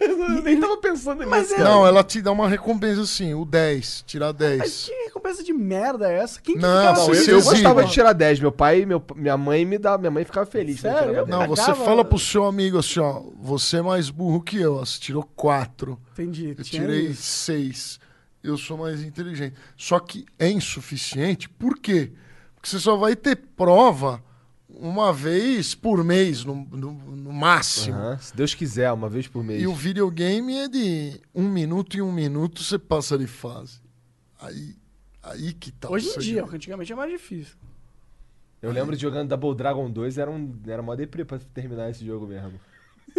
Eu 0.00 0.42
nem 0.42 0.58
tava 0.60 0.76
pensando 0.78 1.18
nisso, 1.18 1.30
Mas 1.30 1.52
é- 1.52 1.56
cara. 1.56 1.68
Não, 1.68 1.86
ela 1.86 2.02
te 2.02 2.22
dá 2.22 2.32
uma 2.32 2.48
recompensa 2.48 3.02
assim, 3.02 3.34
o 3.34 3.44
10, 3.44 4.02
tirar 4.06 4.28
Mas 4.28 4.36
10. 4.36 4.84
que 4.86 4.92
recompensa 5.04 5.42
de 5.42 5.52
merda 5.52 6.10
é 6.10 6.18
essa? 6.22 6.40
Quem 6.40 6.54
que 6.54 6.60
Não, 6.62 6.84
eu, 7.08 7.14
Você 7.14 7.32
eu 7.32 7.42
gostava 7.42 7.84
de 7.84 7.92
tirar 7.92 8.12
10. 8.12 8.40
Meu 8.40 8.52
pai, 8.52 8.86
meu, 8.86 9.02
minha 9.16 9.36
mãe 9.36 9.64
me 9.64 9.76
dá, 9.78 9.98
minha 9.98 10.10
mãe 10.10 10.24
ficava 10.24 10.46
feliz. 10.46 10.80
Sério? 10.80 10.98
tirava 11.10 11.16
Eu 11.18 11.26
10. 11.26 11.38
Não, 11.38 11.46
você 11.48 11.62
Cagava- 11.62 11.84
fala 11.84 12.04
pro 12.04 12.18
seu 12.18 12.44
amigo 12.44 12.78
assim, 12.78 13.00
ó, 13.00 13.22
você 13.40 13.78
é 13.78 13.82
mais 13.82 14.08
burro 14.10 14.40
que 14.40 14.56
eu, 14.58 14.76
ó, 14.76 14.84
você 14.84 14.98
tirou 15.00 15.22
4, 15.36 15.98
Entendi. 16.12 16.54
eu 16.56 16.64
tirei 16.64 17.06
isso. 17.08 17.22
6, 17.22 18.00
eu 18.42 18.56
sou 18.56 18.78
mais 18.78 19.02
inteligente. 19.02 19.54
Só 19.76 19.98
que 19.98 20.24
é 20.38 20.48
insuficiente, 20.50 21.48
por 21.48 21.78
quê? 21.78 22.12
Porque 22.54 22.68
você 22.68 22.78
só 22.78 22.96
vai 22.96 23.14
ter 23.16 23.36
prova 23.36 24.22
uma 24.88 25.12
vez 25.12 25.74
por 25.74 26.02
mês, 26.04 26.44
no, 26.44 26.54
no, 26.70 26.92
no 26.92 27.32
máximo. 27.32 27.96
Aham, 27.96 28.18
Se 28.18 28.36
Deus 28.36 28.54
quiser, 28.54 28.92
uma 28.92 29.08
vez 29.08 29.26
por 29.26 29.42
mês. 29.42 29.62
E 29.62 29.66
o 29.66 29.74
videogame 29.74 30.54
é 30.56 30.68
de 30.68 31.20
um 31.34 31.48
minuto 31.48 31.96
em 31.96 32.00
um 32.02 32.12
minuto 32.12 32.62
você 32.62 32.78
passa 32.78 33.16
de 33.18 33.26
fase. 33.26 33.80
Aí, 34.40 34.74
aí 35.22 35.52
que 35.52 35.72
tá. 35.72 35.88
o 35.88 35.92
Hoje 35.92 36.10
em 36.14 36.18
dia, 36.18 36.42
porque 36.42 36.56
antigamente 36.56 36.92
é 36.92 36.96
mais 36.96 37.10
difícil. 37.10 37.54
Eu 38.60 38.72
lembro 38.72 38.94
de 38.96 39.02
jogando 39.02 39.28
Double 39.28 39.54
Dragon 39.54 39.90
2, 39.90 40.16
era, 40.18 40.30
um, 40.30 40.54
era 40.66 40.82
mó 40.82 40.94
deprê 40.94 41.24
pra 41.24 41.38
terminar 41.52 41.90
esse 41.90 42.04
jogo 42.04 42.26
mesmo. 42.26 42.52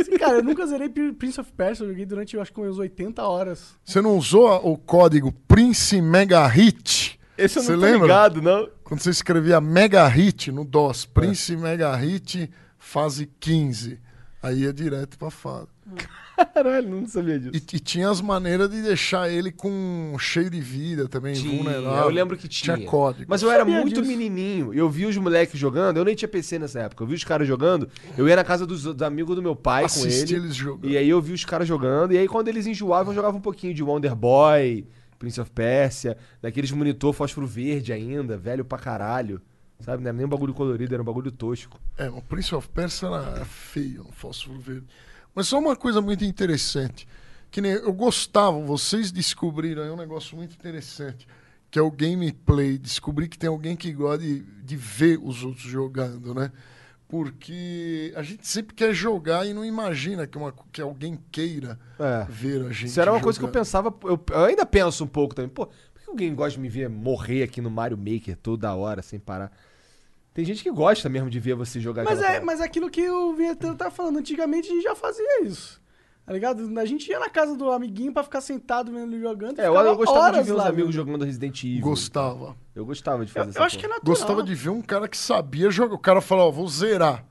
Sim, 0.03 0.17
cara, 0.17 0.37
eu 0.39 0.43
nunca 0.43 0.65
zerei 0.65 0.89
Pr- 0.89 1.13
Prince 1.13 1.39
of 1.39 1.51
Persia, 1.53 1.83
eu 1.85 1.89
joguei 1.89 2.05
durante, 2.05 2.35
eu 2.35 2.41
acho 2.41 2.51
que 2.51 2.59
umas 2.59 2.77
80 2.77 3.23
horas. 3.23 3.75
Você 3.85 4.01
não 4.01 4.17
usou 4.17 4.49
o 4.67 4.77
código 4.77 5.31
Prince 5.47 6.01
Mega 6.01 6.45
Hit? 6.47 7.19
Esse 7.37 7.57
eu 7.59 7.63
não 7.63 7.67
Você 7.67 7.75
tô 7.75 7.81
lembra? 7.81 8.07
ligado, 8.07 8.41
não. 8.41 8.69
Quando 8.83 8.99
você 9.01 9.09
escrevia 9.09 9.59
Mega 9.59 10.07
Hit 10.07 10.51
no 10.51 10.63
DOS, 10.63 11.05
Prince 11.05 11.55
Mega 11.57 11.93
Hit, 11.95 12.49
fase 12.77 13.29
15. 13.39 13.99
Aí 14.41 14.61
ia 14.61 14.71
direto 14.73 15.17
pra 15.17 15.29
fase. 15.31 15.67
Caralho, 16.53 16.89
não 16.89 17.05
sabia 17.07 17.39
disso. 17.39 17.51
E, 17.53 17.75
e 17.75 17.79
tinha 17.79 18.09
as 18.09 18.19
maneiras 18.21 18.69
de 18.69 18.81
deixar 18.81 19.29
ele 19.29 19.51
com 19.51 20.15
cheio 20.19 20.49
de 20.49 20.59
vida 20.59 21.07
também, 21.07 21.33
Tinha, 21.33 21.55
vulnerável. 21.63 22.03
eu 22.03 22.09
lembro 22.09 22.35
que 22.37 22.47
tinha. 22.47 22.75
Tinha 22.75 22.87
código. 22.87 23.25
Mas 23.27 23.41
eu 23.41 23.49
era 23.49 23.63
muito 23.63 24.01
disso. 24.01 24.05
menininho. 24.05 24.73
Eu 24.73 24.89
vi 24.89 25.05
os 25.05 25.15
moleques 25.17 25.59
jogando. 25.59 25.97
Eu 25.97 26.03
nem 26.05 26.13
tinha 26.13 26.27
PC 26.27 26.59
nessa 26.59 26.79
época. 26.81 27.03
Eu 27.03 27.07
vi 27.07 27.15
os 27.15 27.23
caras 27.23 27.47
jogando. 27.47 27.89
Eu 28.17 28.27
ia 28.27 28.35
na 28.35 28.43
casa 28.43 28.65
dos, 28.65 28.83
dos 28.83 29.01
amigos 29.01 29.35
do 29.35 29.41
meu 29.41 29.55
pai 29.55 29.81
com 29.83 29.87
Assisti 29.87 30.35
ele. 30.35 30.45
eles 30.45 30.55
jogando. 30.55 30.89
E 30.91 30.97
aí 30.97 31.09
eu 31.09 31.21
vi 31.21 31.33
os 31.33 31.45
caras 31.45 31.67
jogando. 31.67 32.13
E 32.13 32.17
aí 32.17 32.27
quando 32.27 32.49
eles 32.49 32.67
enjoavam, 32.67 33.11
eu 33.13 33.15
jogava 33.15 33.37
um 33.37 33.41
pouquinho 33.41 33.73
de 33.73 33.81
Wonder 33.81 34.13
Boy, 34.15 34.85
Prince 35.25 35.41
of 35.41 35.49
Persia, 35.49 36.15
daqueles 36.39 36.69
monitor 36.69 37.11
fósforo 37.11 37.47
verde 37.47 37.91
ainda, 37.91 38.37
velho 38.37 38.63
pra 38.63 38.77
caralho. 38.77 39.41
Sabe? 39.79 40.03
Não 40.03 40.09
era 40.09 40.15
nem 40.15 40.25
um 40.25 40.29
bagulho 40.29 40.53
colorido, 40.53 40.93
era 40.93 41.01
um 41.01 41.05
bagulho 41.05 41.31
tosco. 41.31 41.79
É, 41.97 42.07
o 42.07 42.21
Prince 42.21 42.53
of 42.53 42.69
Persia 42.69 43.07
era 43.07 43.43
feio, 43.43 44.03
no 44.03 44.11
fósforo 44.11 44.59
verde. 44.59 44.85
Mas 45.33 45.47
só 45.47 45.57
uma 45.57 45.75
coisa 45.75 45.99
muito 45.99 46.23
interessante, 46.23 47.07
Que 47.49 47.59
nem 47.59 47.71
eu 47.71 47.91
gostava, 47.91 48.59
vocês 48.59 49.11
descobriram 49.11 49.81
aí 49.81 49.89
um 49.89 49.97
negócio 49.97 50.37
muito 50.37 50.53
interessante, 50.53 51.27
que 51.71 51.79
é 51.79 51.81
o 51.81 51.89
gameplay. 51.89 52.77
Descobri 52.77 53.27
que 53.27 53.37
tem 53.37 53.49
alguém 53.49 53.75
que 53.75 53.91
gosta 53.91 54.19
de, 54.19 54.41
de 54.41 54.75
ver 54.75 55.19
os 55.21 55.43
outros 55.43 55.65
jogando, 55.65 56.35
né? 56.35 56.51
Porque 57.07 58.11
a 58.15 58.23
gente 58.23 58.47
sempre 58.47 58.73
quer 58.75 58.93
jogar 58.93 59.45
e 59.45 59.53
não 59.53 59.63
imagina 59.63 60.25
que, 60.25 60.37
uma, 60.37 60.53
que 60.71 60.81
alguém 60.81 61.19
queira 61.31 61.79
É. 61.99 62.25
ver 62.29 62.65
a 62.65 62.71
gente. 62.71 62.87
Isso 62.87 62.99
era 62.99 63.11
uma 63.11 63.21
coisa 63.21 63.37
que 63.39 63.45
eu 63.45 63.49
pensava. 63.49 63.93
Eu, 64.03 64.19
eu 64.31 64.43
ainda 64.45 64.65
penso 64.65 65.03
um 65.03 65.07
pouco 65.07 65.35
também. 65.35 65.49
Pô, 65.49 65.67
por 65.67 66.01
que 66.03 66.09
alguém 66.09 66.33
gosta 66.33 66.51
de 66.53 66.59
me 66.59 66.69
ver 66.69 66.89
morrer 66.89 67.43
aqui 67.43 67.61
no 67.61 67.69
Mario 67.69 67.97
Maker 67.97 68.35
toda 68.37 68.73
hora, 68.75 69.01
sem 69.01 69.19
parar? 69.19 69.51
Tem 70.33 70.43
gente 70.43 70.63
que 70.63 70.71
gosta 70.71 71.07
mesmo 71.07 71.29
de 71.29 71.39
ver 71.39 71.53
você 71.55 71.79
jogar 71.79 72.03
Mas 72.03 72.19
é, 72.19 72.23
parada. 72.23 72.45
mas 72.45 72.59
é 72.59 72.63
aquilo 72.65 72.89
que 72.89 73.07
o 73.09 73.33
Vinheteiro 73.33 73.75
tá 73.75 73.89
falando. 73.89 74.17
Antigamente 74.19 74.67
a 74.69 74.73
gente 74.73 74.83
já 74.83 74.95
fazia 74.95 75.43
isso. 75.43 75.81
Tá 76.25 76.33
ligado? 76.33 76.79
A 76.79 76.85
gente 76.85 77.07
ia 77.07 77.19
na 77.19 77.29
casa 77.29 77.55
do 77.55 77.69
amiguinho 77.69 78.11
pra 78.11 78.23
ficar 78.23 78.41
sentado 78.41 78.91
vendo 78.91 79.13
ele 79.13 79.21
jogando. 79.21 79.59
É, 79.59 79.67
eu, 79.67 79.75
eu 79.75 79.95
gostava 79.95 80.31
de 80.39 80.43
ver 80.43 80.51
os 80.53 80.57
lá 80.57 80.67
amigos 80.69 80.95
jogando 80.95 81.23
Resident 81.23 81.63
Evil. 81.63 81.81
Gostava. 81.81 82.55
Eu 82.73 82.83
gostava 82.83 83.23
de 83.23 83.31
Eu, 83.31 83.43
fazer 83.45 83.59
eu 83.59 83.63
acho 83.63 83.77
que 83.77 83.85
é 83.85 83.89
natural. 83.89 84.07
Gostava 84.07 84.41
de 84.43 84.55
ver 84.55 84.69
um 84.69 84.81
cara 84.81 85.07
que 85.07 85.17
sabia 85.17 85.69
jogar. 85.69 85.93
O 85.93 85.99
cara 85.99 86.21
falava, 86.21 86.47
ó, 86.47 86.51
vou 86.51 86.67
zerar. 86.67 87.23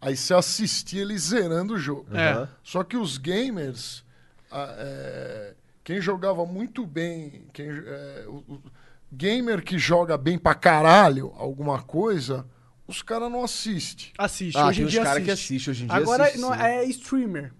Aí 0.00 0.14
você 0.16 0.34
assistia 0.34 1.00
ele 1.00 1.16
zerando 1.16 1.74
o 1.74 1.78
jogo. 1.78 2.06
É. 2.14 2.46
Só 2.62 2.84
que 2.84 2.96
os 2.96 3.16
gamers, 3.16 4.04
é, 4.52 5.54
quem 5.82 6.00
jogava 6.00 6.44
muito 6.44 6.84
bem, 6.86 7.46
quem, 7.54 7.70
é, 7.70 8.24
o, 8.28 8.42
o 8.54 8.62
gamer 9.10 9.62
que 9.62 9.78
joga 9.78 10.18
bem 10.18 10.36
pra 10.38 10.54
caralho 10.54 11.32
alguma 11.36 11.80
coisa, 11.82 12.44
os 12.86 13.00
caras 13.00 13.30
não 13.30 13.42
assistem. 13.44 14.08
Assiste, 14.18 14.58
Ah, 14.58 14.66
hoje 14.66 14.78
tem 14.80 14.86
em 14.86 14.90
dia 14.90 15.02
caras 15.04 15.12
assiste. 15.22 15.24
que 15.26 15.30
assistem 15.30 15.72
hoje 15.72 15.84
em 15.84 15.86
dia. 15.86 15.96
Agora 15.96 16.24
assiste, 16.24 16.40
não, 16.40 16.52
é 16.54 16.84
streamer. 16.84 17.52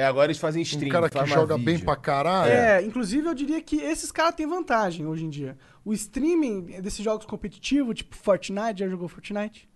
É, 0.00 0.06
agora 0.06 0.28
eles 0.28 0.38
fazem 0.38 0.60
Um 0.60 0.62
stream. 0.62 0.90
cara 0.90 1.10
que 1.10 1.26
joga 1.26 1.54
mais 1.54 1.64
bem 1.64 1.74
vídeo. 1.74 1.84
pra 1.84 1.94
caralho. 1.94 2.50
É, 2.50 2.82
inclusive 2.82 3.26
eu 3.28 3.34
diria 3.34 3.60
que 3.60 3.76
esses 3.76 4.10
caras 4.10 4.34
têm 4.34 4.46
vantagem 4.46 5.04
hoje 5.06 5.26
em 5.26 5.28
dia. 5.28 5.58
O 5.84 5.92
streaming 5.92 6.80
desses 6.80 7.04
jogos 7.04 7.26
competitivos, 7.26 7.96
tipo 7.96 8.16
Fortnite, 8.16 8.80
já 8.80 8.88
jogou 8.88 9.08
Fortnite? 9.08 9.68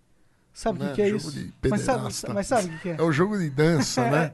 Sabe 0.51 0.81
o 0.83 0.87
que, 0.87 0.93
que 0.95 1.01
é 1.03 1.05
jogo 1.09 1.17
isso? 1.17 1.31
de 1.31 1.53
Mas 1.69 1.81
sabe, 1.81 2.01
mas 2.33 2.47
sabe 2.47 2.67
o 2.67 2.71
que, 2.71 2.77
que 2.79 2.89
é? 2.89 2.95
É 2.97 3.01
o 3.03 3.11
jogo 3.11 3.37
de 3.37 3.51
dança, 3.51 4.01
né? 4.09 4.33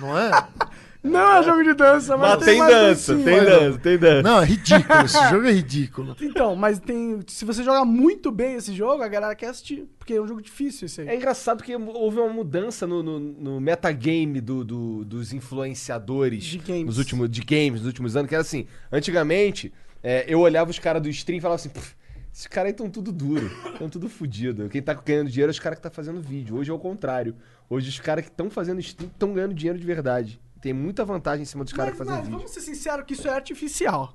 Não 0.00 0.18
é? 0.18 0.30
Não 1.10 1.36
é 1.38 1.42
jogo 1.42 1.62
de 1.62 1.74
dança, 1.74 2.16
mas, 2.16 2.36
Mas 2.36 2.44
tem 2.44 2.58
mais 2.58 2.74
dança, 2.74 3.14
tem 3.16 3.24
dança, 3.24 3.78
tem 3.78 3.98
dança. 3.98 4.22
Não, 4.22 4.40
é 4.42 4.44
ridículo. 4.44 5.00
Esse 5.04 5.28
jogo 5.30 5.46
é 5.46 5.52
ridículo. 5.52 6.16
Então, 6.22 6.54
mas 6.56 6.78
tem. 6.78 7.20
Se 7.26 7.44
você 7.44 7.62
joga 7.62 7.84
muito 7.84 8.30
bem 8.30 8.54
esse 8.56 8.74
jogo, 8.74 9.02
a 9.02 9.08
galera 9.08 9.34
quer 9.34 9.48
assistir. 9.48 9.86
Porque 9.98 10.14
é 10.14 10.20
um 10.20 10.26
jogo 10.28 10.42
difícil 10.42 10.86
esse 10.86 11.00
aí. 11.00 11.08
É 11.08 11.16
engraçado 11.16 11.62
que 11.62 11.74
houve 11.74 12.18
uma 12.18 12.28
mudança 12.32 12.86
no, 12.86 13.02
no, 13.02 13.18
no 13.18 13.60
metagame 13.60 14.40
do, 14.40 14.64
do- 14.64 15.04
dos 15.04 15.32
influenciadores 15.32 16.44
De 16.44 16.58
games. 16.58 16.84
Nos 16.86 16.98
últimos, 16.98 17.30
de 17.30 17.40
games 17.40 17.80
nos 17.80 17.86
últimos 17.86 18.16
anos, 18.16 18.28
que 18.28 18.34
era 18.34 18.42
assim, 18.42 18.66
antigamente, 18.90 19.72
é, 20.02 20.24
eu 20.28 20.40
olhava 20.40 20.70
os 20.70 20.78
caras 20.78 21.02
do 21.02 21.08
stream 21.08 21.38
e 21.38 21.40
falava 21.40 21.56
assim, 21.60 21.68
"Pff, 21.68 21.94
esses 22.32 22.46
caras 22.46 22.66
aí 22.68 22.72
estão 22.72 22.90
tudo 22.90 23.12
duro, 23.12 23.50
estão 23.72 23.88
tudo 23.88 24.08
fodido. 24.08 24.68
Quem 24.68 24.82
tá 24.82 24.92
ganhando 24.94 25.30
dinheiro 25.30 25.50
é 25.50 25.52
os 25.52 25.58
caras 25.58 25.78
que 25.78 25.82
tá 25.82 25.90
fazendo 25.90 26.20
vídeo. 26.20 26.56
Hoje 26.56 26.70
é 26.70 26.74
o 26.74 26.78
contrário. 26.78 27.34
Hoje 27.68 27.88
os 27.88 27.98
caras 27.98 28.24
que 28.24 28.30
estão 28.30 28.50
fazendo 28.50 28.78
stream 28.80 29.08
estão 29.10 29.32
ganhando 29.32 29.54
dinheiro 29.54 29.78
de 29.78 29.86
verdade. 29.86 30.38
Tem 30.66 30.72
muita 30.72 31.04
vantagem 31.04 31.42
em 31.42 31.46
cima 31.46 31.62
dos 31.62 31.72
caras 31.72 31.92
que 31.92 31.98
fazem 31.98 32.12
mas 32.12 32.22
vídeo. 32.24 32.36
vamos 32.38 32.50
ser 32.50 32.60
sinceros 32.60 33.04
que 33.06 33.12
isso 33.14 33.28
é 33.28 33.30
artificial. 33.32 34.12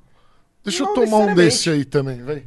Deixa 0.62 0.84
Não 0.84 0.90
eu 0.90 0.96
tomar 1.06 1.18
um 1.20 1.34
desse 1.34 1.70
aí 1.70 1.86
também, 1.86 2.22
vai. 2.24 2.44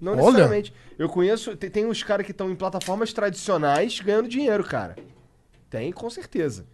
Não 0.00 0.12
Olha. 0.12 0.22
necessariamente. 0.22 0.72
Eu 0.96 1.08
conheço, 1.08 1.56
tem, 1.56 1.68
tem 1.68 1.86
uns 1.86 2.04
caras 2.04 2.24
que 2.24 2.30
estão 2.30 2.48
em 2.48 2.54
plataformas 2.54 3.12
tradicionais 3.12 3.98
ganhando 3.98 4.28
dinheiro, 4.28 4.62
cara. 4.62 4.94
Tem, 5.68 5.90
com 5.90 6.08
certeza. 6.08 6.64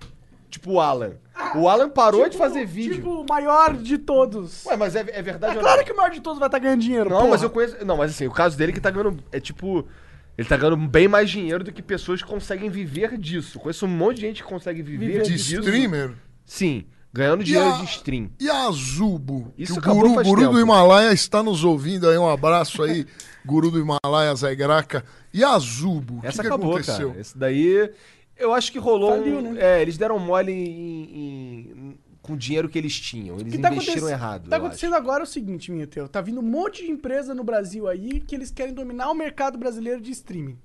Tipo 0.50 0.72
o 0.72 0.80
Alan. 0.80 1.12
O 1.56 1.66
Alan 1.70 1.88
parou 1.88 2.24
de 2.24 2.32
Tipo- 2.32 2.44
fazer 2.44 2.66
vídeo. 2.66 2.96
Tipo, 2.96 3.22
o 3.22 3.26
maior 3.26 3.74
de 3.74 3.96
todos. 3.96 4.66
Ué, 4.66 4.76
mas 4.76 4.94
é, 4.94 5.00
é 5.10 5.22
verdade 5.22 5.54
é 5.54 5.56
ou 5.56 5.62
claro 5.62 5.78
não? 5.78 5.84
que 5.86 5.92
o 5.92 5.96
maior 5.96 6.10
de 6.10 6.20
todos 6.20 6.38
vai 6.38 6.48
estar 6.48 6.58
ganhando 6.58 6.82
dinheiro. 6.82 7.08
Não, 7.08 7.16
porra. 7.16 7.30
mas 7.30 7.42
eu 7.42 7.48
conheço. 7.48 7.82
Não, 7.82 7.96
mas 7.96 8.10
assim, 8.10 8.26
o 8.26 8.30
caso 8.30 8.58
dele 8.58 8.72
é 8.72 8.74
que 8.74 8.80
tá 8.82 8.90
ganhando. 8.90 9.24
É 9.32 9.40
tipo. 9.40 9.88
Ele 10.36 10.46
tá 10.46 10.56
ganhando 10.58 10.76
bem 10.86 11.08
mais 11.08 11.30
dinheiro 11.30 11.64
do 11.64 11.72
que 11.72 11.80
pessoas 11.80 12.22
que 12.22 12.28
conseguem 12.28 12.68
viver 12.68 13.16
disso. 13.16 13.58
Conheço 13.58 13.86
um 13.86 13.88
monte 13.88 14.16
de 14.16 14.20
gente 14.22 14.42
que 14.42 14.48
consegue 14.48 14.82
viver, 14.82 15.06
Viver 15.06 15.22
De 15.22 15.32
disso. 15.32 15.54
streamer. 15.60 16.12
Sim, 16.44 16.84
ganhando 17.12 17.44
dinheiro 17.44 17.68
a- 17.74 17.78
de 17.78 17.84
stream. 17.86 18.30
E 18.40 18.48
a 18.50 18.70
Zubo? 18.70 19.52
Isso 19.56 19.74
que 19.74 19.78
o 19.78 19.82
acabou 19.82 20.02
guru, 20.10 20.24
guru 20.24 20.40
tempo. 20.42 20.52
do 20.54 20.60
Himalaia 20.60 21.12
está 21.12 21.42
nos 21.42 21.64
ouvindo 21.64 22.08
aí. 22.08 22.16
Um 22.18 22.28
abraço 22.28 22.82
aí, 22.82 23.06
guru 23.44 23.70
do 23.70 23.78
Himalaia, 23.80 24.34
Zé 24.34 24.54
Graca. 24.54 25.04
E 25.32 25.42
a 25.44 25.58
Zubo? 25.58 26.18
O 26.18 26.20
que, 26.20 26.26
Essa 26.26 26.42
que 26.42 26.48
acabou, 26.48 26.70
aconteceu? 26.72 27.08
cara. 27.10 27.20
Esse 27.20 27.36
daí. 27.38 27.90
Eu 28.36 28.52
acho 28.52 28.72
que 28.72 28.78
rolou. 28.78 29.10
Faliu, 29.10 29.38
um- 29.38 29.52
né? 29.52 29.60
É, 29.78 29.82
eles 29.82 29.96
deram 29.96 30.18
mole 30.18 30.52
em- 30.52 31.04
em- 31.14 31.98
com 32.20 32.32
o 32.34 32.36
dinheiro 32.36 32.68
que 32.68 32.78
eles 32.78 32.98
tinham. 32.98 33.38
Eles 33.38 33.58
tá 33.60 33.70
investiram 33.72 34.08
errado. 34.08 34.48
Tá 34.48 34.56
acontecendo 34.56 34.94
agora 34.94 35.22
é 35.22 35.24
o 35.24 35.26
seguinte, 35.26 35.70
Minheteu. 35.72 36.08
Tá 36.08 36.20
vindo 36.20 36.40
um 36.40 36.44
monte 36.44 36.84
de 36.84 36.90
empresa 36.90 37.34
no 37.34 37.42
Brasil 37.44 37.88
aí 37.88 38.20
que 38.20 38.34
eles 38.34 38.50
querem 38.50 38.72
dominar 38.72 39.10
o 39.10 39.14
mercado 39.14 39.58
brasileiro 39.58 40.00
de 40.00 40.10
streaming. 40.12 40.58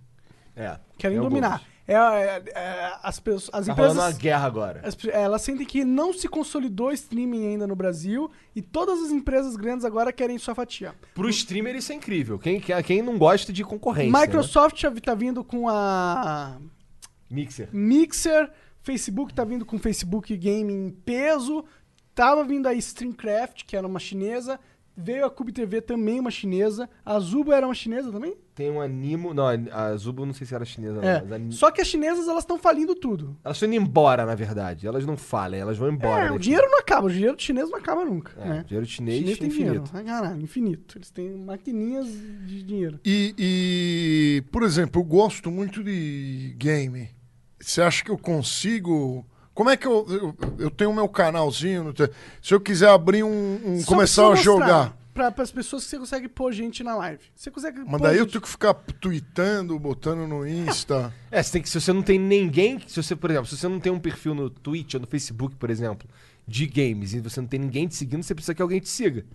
acho. 0.55 0.63
É. 0.63 0.80
Querem 0.97 1.19
dominar. 1.19 1.53
alguns. 1.53 1.67
É, 1.88 1.93
é, 1.93 2.43
é, 2.53 2.93
as, 3.01 3.17
pessoas, 3.19 3.49
as 3.53 3.65
Tá 3.67 3.73
rolando 3.73 3.93
uma 3.93 4.01
empresas. 4.03 4.17
guerra 4.21 4.45
agora. 4.45 4.81
as- 4.83 4.97
elas 5.05 5.41
sentem 5.41 5.65
que 5.65 5.85
não 5.85 6.11
se 6.11 6.27
consolidou 6.27 6.91
streaming 6.91 7.47
ainda 7.47 7.65
no 7.65 7.75
Brasil 7.77 8.29
e 8.53 8.61
todas 8.61 9.01
as 9.03 9.09
empresas 9.11 9.55
grandes 9.55 9.85
agora 9.85 10.11
querem 10.11 10.38
sua 10.38 10.53
fatia. 10.53 10.93
Pro 11.15 11.29
streamer 11.29 11.75
isso 11.77 11.93
é 11.93 11.95
incrível. 11.95 12.38
Quem, 12.38 12.59
quem, 12.59 13.01
não 13.01 13.17
gosta 13.17 13.53
de 13.53 13.63
concorrência. 13.63 14.11
né? 14.11 14.19
Microsoft 14.19 14.77
já 14.81 14.91
tá 14.91 15.15
vindo 15.15 15.43
com 15.45 15.69
a 15.69 16.57
Mixer. 17.29 17.69
Mixer, 17.71 18.51
Facebook 18.83 19.33
tá 19.33 19.43
vindo 19.45 19.65
com 19.65 19.77
Facebook 19.79 20.35
Gaming 20.35 20.88
em 20.88 20.91
peso, 20.91 21.63
tava 22.13 22.43
vindo 22.43 22.67
a 22.67 22.73
Streamcraft, 22.73 23.63
que 23.65 23.77
era 23.77 23.88
uma 23.88 23.99
chinesa, 23.99 24.59
veio 24.98 25.26
a 25.26 25.30
Cube 25.30 25.52
TV 25.52 25.80
também 25.82 26.20
uma 26.20 26.32
chinesa, 26.32 26.89
a 27.06 27.20
Zubo 27.20 27.52
era 27.54 27.68
uma 27.68 27.76
chinesa 27.76 28.12
também? 28.12 28.36
Tem 28.56 28.72
um 28.72 28.82
Animo. 28.82 29.36
Não, 29.36 29.45
a 29.72 29.95
Zubo 29.95 30.26
não 30.26 30.34
sei 30.34 30.48
se 30.48 30.56
era 30.56 30.66
chinesa, 30.66 30.95
não. 31.00 31.08
É. 31.08 31.22
Mas 31.22 31.32
a- 31.32 31.52
Só 31.52 31.70
que 31.72 31.80
as 31.80 31.88
chinesas 31.88 32.28
elas 32.28 32.43
estão 32.43 32.58
falindo 32.58 32.95
tudo. 32.95 33.38
Elas 33.43 33.58
estão 33.58 33.68
indo 33.72 33.76
embora, 33.84 34.26
na 34.26 34.34
verdade. 34.34 34.88
Elas 34.88 35.06
não 35.06 35.16
falem, 35.16 35.60
elas 35.62 35.78
vão 35.78 35.89
embora. 35.91 36.24
É, 36.24 36.30
o 36.30 36.34
daqui. 36.34 36.45
dinheiro 36.45 36.66
não 36.72 36.80
acaba, 36.80 37.06
o 37.06 37.12
dinheiro 37.12 37.36
chinês 37.38 37.70
não 37.70 37.78
acaba 37.78 38.04
nunca. 38.04 38.34
É, 38.41 38.50
né? 38.50 38.66
dinheiro 38.68 38.86
chinês, 38.88 39.20
Chinês 39.20 39.38
tem 39.38 39.48
infinito. 39.50 39.84
dinheiro. 39.84 39.89
Ah, 39.93 40.04
Caralho, 40.04 40.41
infinito. 40.41 40.98
Eles 40.98 41.12
têm 41.12 41.30
maquininhas 41.38 42.08
de 42.08 42.64
dinheiro. 42.64 43.00
E, 43.06 43.36
e, 43.38 44.43
por 44.52 44.64
exemplo, 44.64 45.00
eu 45.00 45.06
gosto 45.06 45.52
muito 45.52 45.84
de 45.84 46.56
game. 46.58 47.10
Você 47.60 47.82
acha 47.82 48.04
que 48.04 48.10
eu 48.10 48.18
consigo. 48.18 49.24
Como 49.58 49.72
é 49.72 49.76
que 49.76 49.88
eu. 49.88 50.05
Eu, 50.08 50.36
eu 50.60 50.70
tenho 50.70 50.91
o 50.91 50.93
meu 50.93 51.10
canalzinho. 51.10 51.91
Se 52.43 52.53
eu 52.53 52.62
quiser 52.62 52.89
abrir 52.89 53.24
um. 53.24 53.60
um- 53.66 53.80
Só 53.80 53.88
começar 53.88 54.28
a 54.30 54.36
jogar. 54.36 54.95
Pra, 55.16 55.32
pras 55.32 55.49
pessoas 55.51 55.84
que 55.84 55.89
você 55.89 55.97
consegue 55.97 56.28
pôr 56.28 56.53
gente 56.53 56.84
na 56.84 56.95
live. 56.95 57.24
Você 57.36 57.49
consegue 57.49 57.80
Mas 57.84 57.99
daí 57.99 58.18
eu 58.18 58.24
gente- 58.26 58.34
tenho 58.34 58.41
que 58.43 58.47
ficar 58.49 58.76
tweetando, 58.76 59.80
botando 59.80 60.28
no 60.28 60.47
Insta. 60.47 61.12
É, 61.32 61.41
você 61.41 61.53
tem 61.53 61.62
que, 61.64 61.70
se 61.70 61.82
você 61.82 61.91
não 61.91 62.03
tem 62.03 62.20
ninguém, 62.20 62.80
se 62.86 63.01
você, 63.01 63.16
por 63.16 63.32
exemplo, 63.32 63.47
se 63.47 63.58
você 63.58 63.68
não 63.68 63.80
tem 63.80 63.91
um 63.91 63.99
perfil 63.99 64.36
no 64.36 64.47
Twitch 64.47 64.93
ou 64.93 64.99
no 64.99 65.08
Facebook, 65.08 65.55
por 65.55 65.72
exemplo, 65.72 66.08
de 66.47 66.68
games, 66.68 67.14
e 67.16 67.20
você 67.20 67.41
não 67.41 67.47
tem 67.47 67.60
ninguém 67.60 67.88
te 67.88 67.95
seguindo, 67.95 68.22
você 68.22 68.36
precisa 68.36 68.53
que 68.53 68.62
alguém 68.62 68.80
te 68.80 68.89
siga 68.89 69.26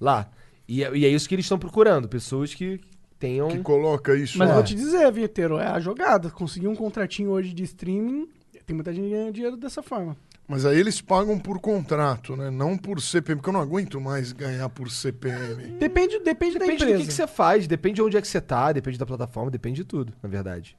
lá. 0.00 0.30
E 0.68 0.84
é, 0.84 0.96
e 0.96 1.04
é 1.04 1.08
isso 1.08 1.28
que 1.28 1.34
eles 1.34 1.44
estão 1.44 1.58
procurando, 1.58 2.08
pessoas 2.08 2.54
que 2.54 2.80
tenham... 3.18 3.48
que 3.48 3.58
coloca 3.58 4.16
isso 4.16 4.38
Mas 4.38 4.46
eu 4.48 4.54
lá. 4.54 4.60
vou 4.60 4.64
te 4.64 4.76
dizer, 4.76 5.10
Vinheteiro, 5.10 5.58
é 5.58 5.66
a 5.66 5.80
jogada. 5.80 6.30
Conseguir 6.30 6.68
um 6.68 6.76
contratinho 6.76 7.30
hoje 7.30 7.52
de 7.52 7.64
streaming, 7.64 8.28
tem 8.72 8.74
muita 8.74 8.92
gente 8.92 9.08
ganhando 9.10 9.32
dinheiro 9.32 9.56
dessa 9.56 9.82
forma. 9.82 10.16
Mas 10.48 10.64
aí 10.66 10.78
eles 10.78 11.00
pagam 11.00 11.38
por 11.38 11.60
contrato, 11.60 12.36
né? 12.36 12.50
Não 12.50 12.76
por 12.76 13.00
CPM, 13.00 13.36
porque 13.36 13.48
eu 13.48 13.52
não 13.52 13.60
aguento 13.60 14.00
mais 14.00 14.32
ganhar 14.32 14.68
por 14.68 14.90
CPM. 14.90 15.78
Depende, 15.78 16.18
depende, 16.20 16.54
da 16.58 16.60
Depende 16.64 16.78
do 16.78 16.84
empresa. 16.90 16.98
que, 16.98 17.06
que 17.06 17.12
você 17.12 17.26
faz, 17.26 17.66
depende 17.66 17.96
de 17.96 18.02
onde 18.02 18.16
é 18.16 18.20
que 18.20 18.26
você 18.28 18.40
tá, 18.40 18.72
depende 18.72 18.98
da 18.98 19.06
plataforma, 19.06 19.50
depende 19.50 19.76
de 19.76 19.84
tudo, 19.84 20.12
na 20.22 20.28
verdade. 20.28 20.76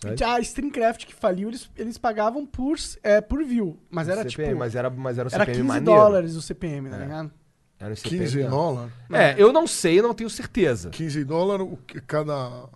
Sabe? 0.00 0.22
A 0.24 0.40
Streamcraft 0.40 1.06
que 1.06 1.14
faliu, 1.14 1.48
eles, 1.48 1.70
eles 1.76 1.98
pagavam 1.98 2.44
por, 2.46 2.76
é, 3.02 3.20
por 3.20 3.44
view. 3.44 3.78
Mas 3.90 4.08
era 4.08 4.22
CPM, 4.28 4.48
tipo. 4.50 4.58
mas 4.58 4.74
era, 4.74 4.90
mas 4.90 5.18
era 5.18 5.28
um 5.28 5.34
era 5.34 5.44
CPM 5.44 5.56
15 5.62 5.68
maneiro. 5.68 6.00
dólares 6.00 6.34
o 6.36 6.42
CPM, 6.42 6.90
tá 6.90 6.96
É. 6.96 7.00
ligado? 7.00 7.30
Era 7.78 7.92
um 7.92 7.96
CPM 7.96 8.18
15 8.24 8.36
mesmo. 8.36 8.50
dólares. 8.50 8.92
É, 9.12 9.34
eu 9.38 9.52
não 9.52 9.66
sei, 9.66 10.00
não 10.02 10.14
tenho 10.14 10.30
certeza. 10.30 10.90
15 10.90 11.24
dólares 11.24 11.66
o 11.70 11.76
que- 11.76 12.00
cada. 12.00 12.68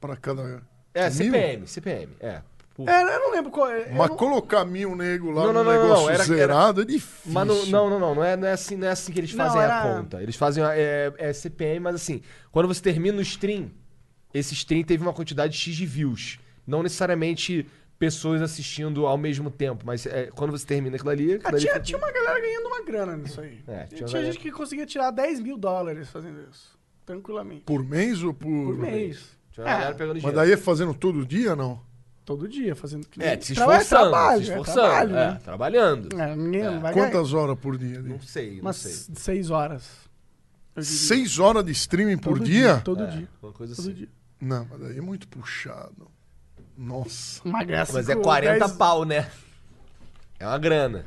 para 0.00 0.16
cada. 0.16 0.62
É, 0.92 1.04
mil? 1.04 1.12
CPM, 1.12 1.66
CPM, 1.66 2.12
é. 2.20 2.42
É, 2.78 3.02
eu 3.02 3.20
não 3.20 3.30
lembro 3.32 3.50
qual. 3.52 3.70
é, 3.70 3.90
Mas 3.92 4.08
não- 4.10 4.16
colocar 4.16 4.64
mil 4.64 4.96
nego 4.96 5.30
lá 5.30 5.42
Não, 5.46 5.52
no 5.52 5.52
não, 5.52 5.64
não, 5.64 5.72
não, 5.72 5.82
negócio 5.82 6.04
era- 6.08 6.14
era- 6.14 6.24
zerado 6.24 6.82
é 6.82 6.84
difícil. 6.84 7.32
Mas 7.32 7.46
não, 7.46 7.66
não, 7.66 7.90
não, 7.90 8.00
não, 8.00 8.14
não 8.16 8.24
é, 8.24 8.36
não 8.36 8.48
é 8.48 8.52
assim, 8.52 8.76
não 8.76 8.88
é 8.88 8.90
assim 8.90 9.12
que 9.12 9.20
eles 9.20 9.32
Não, 9.32 9.44
fazem 9.44 9.60
a 9.60 9.64
era- 9.64 9.82
conta. 9.82 10.22
Eles 10.22 10.34
fazem 10.34 10.64
a- 10.64 10.74
é, 10.76 11.12
é 11.18 11.32
CPM, 11.32 11.78
mas 11.80 11.94
assim, 11.94 12.20
quando 12.50 12.66
você 12.66 12.80
termina 12.82 13.16
o 13.18 13.22
stream, 13.22 13.70
esse 14.32 14.54
stream 14.54 14.82
teve 14.82 15.02
uma 15.02 15.12
quantidade 15.12 15.56
X 15.56 15.76
de 15.76 15.86
views. 15.86 16.40
Não 16.66 16.82
necessariamente 16.82 17.64
pessoas 17.96 18.42
assistindo 18.42 19.06
ao 19.06 19.16
mesmo 19.16 19.50
tempo, 19.52 19.84
mas 19.86 20.04
é, 20.04 20.26
quando 20.34 20.50
você 20.50 20.66
termina 20.66 20.96
aquilo 20.96 21.10
ali. 21.10 21.32
Ah, 21.34 21.36
aquilo 21.36 21.48
ali 21.56 21.60
tinha, 21.60 21.72
foi- 21.74 21.82
tinha 21.82 21.98
uma 21.98 22.10
galera 22.10 22.40
ganhando 22.40 22.66
uma 22.66 22.82
grana 22.82 23.16
nisso 23.16 23.40
aí. 23.40 23.60
É, 23.68 23.84
tinha 23.84 23.86
tinha 23.86 24.00
uma 24.06 24.12
galera- 24.14 24.32
gente 24.32 24.42
que 24.42 24.50
conseguia 24.50 24.84
tirar 24.84 25.10
10 25.12 25.38
mil 25.38 25.56
dólares 25.56 26.08
fazendo 26.10 26.40
isso. 26.50 26.76
Tranquilamente. 27.06 27.62
Por 27.62 27.84
mês 27.84 28.22
ou 28.22 28.34
por. 28.34 28.48
Por 28.48 28.78
mês. 28.78 29.36
tinha 29.52 29.64
uma 29.64 29.72
galera 29.72 29.90
É, 29.90 29.92
pegando 29.94 30.14
Mas 30.14 30.22
dinheiro. 30.22 30.36
daí 30.40 30.52
é 30.52 30.56
fazendo 30.56 30.92
todo 30.92 31.24
dia, 31.24 31.54
não? 31.54 31.80
Todo 32.24 32.48
dia 32.48 32.74
fazendo 32.74 33.06
É, 33.18 33.38
se 33.40 33.52
é 33.52 33.54
esforçando, 33.54 33.86
trabalho, 34.10 34.44
se 34.44 34.50
é 34.50 34.54
esforçando, 34.54 34.80
trabalho, 34.80 35.10
é, 35.16 35.30
né? 35.32 35.40
trabalhando. 35.44 36.20
É, 36.20 36.36
ninguém 36.36 36.62
não 36.64 36.80
vai 36.80 36.94
ganhar. 36.94 37.10
Quantas 37.10 37.32
horas 37.32 37.58
por 37.58 37.76
dia? 37.78 38.00
Não 38.00 38.20
sei, 38.20 38.54
não 38.56 38.60
Umas 38.62 38.76
sei. 38.76 39.14
seis 39.14 39.50
horas. 39.50 39.84
Seis 40.80 41.38
horas 41.38 41.64
de 41.64 41.72
streaming 41.72 42.18
por 42.18 42.38
Todo 42.38 42.44
dia? 42.46 42.80
Todo 42.84 43.02
É, 43.04 43.06
dia. 43.06 43.28
Uma 43.42 43.52
coisa 43.52 43.76
Todo 43.76 43.84
assim. 43.86 43.94
dia. 43.94 44.08
Não, 44.40 44.66
mas 44.68 44.80
daí 44.80 44.98
é 44.98 45.00
muito 45.00 45.28
puxado. 45.28 46.10
Nossa. 46.76 47.40
Uma 47.44 47.62
graça. 47.62 47.92
Mas 47.92 48.08
é 48.08 48.16
com 48.16 48.22
40 48.22 48.58
dez- 48.66 48.72
pau, 48.76 49.04
né? 49.04 49.30
É 50.40 50.46
uma 50.46 50.58
grana. 50.58 51.04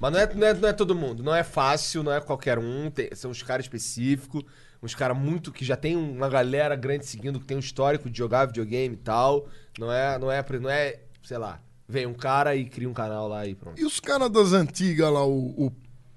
Mas 0.00 0.12
não 0.12 0.18
é, 0.20 0.34
não, 0.34 0.46
é, 0.48 0.54
não 0.54 0.68
é 0.68 0.72
todo 0.72 0.94
mundo. 0.94 1.22
Não 1.22 1.34
é 1.34 1.44
fácil, 1.44 2.02
não 2.02 2.12
é 2.12 2.20
qualquer 2.20 2.58
um. 2.58 2.90
tem- 2.90 3.08
são 3.14 3.30
uns 3.30 3.42
caras 3.42 3.64
específicos. 3.66 4.42
Uns 4.86 4.94
caras 4.94 5.18
muito. 5.18 5.52
que 5.52 5.64
já 5.64 5.76
tem 5.76 5.96
uma 5.96 6.28
galera 6.28 6.76
grande 6.76 7.04
seguindo, 7.04 7.40
que 7.40 7.46
tem 7.46 7.56
um 7.56 7.60
histórico 7.60 8.08
de 8.08 8.16
jogar 8.16 8.46
videogame 8.46 8.94
e 8.94 8.98
tal. 8.98 9.48
Não 9.78 9.92
é, 9.92 10.16
não 10.18 10.30
é, 10.30 10.44
não 10.60 10.70
é 10.70 11.00
sei 11.22 11.38
lá. 11.38 11.60
Vem 11.88 12.06
um 12.06 12.14
cara 12.14 12.54
e 12.54 12.64
cria 12.64 12.88
um 12.88 12.94
canal 12.94 13.28
lá 13.28 13.46
e 13.46 13.54
pronto. 13.54 13.80
E 13.80 13.84
os 13.84 13.98
caras 14.00 14.30
das 14.30 14.52
antigas 14.52 15.12
lá, 15.12 15.24
o, 15.26 15.66
o 15.66 15.72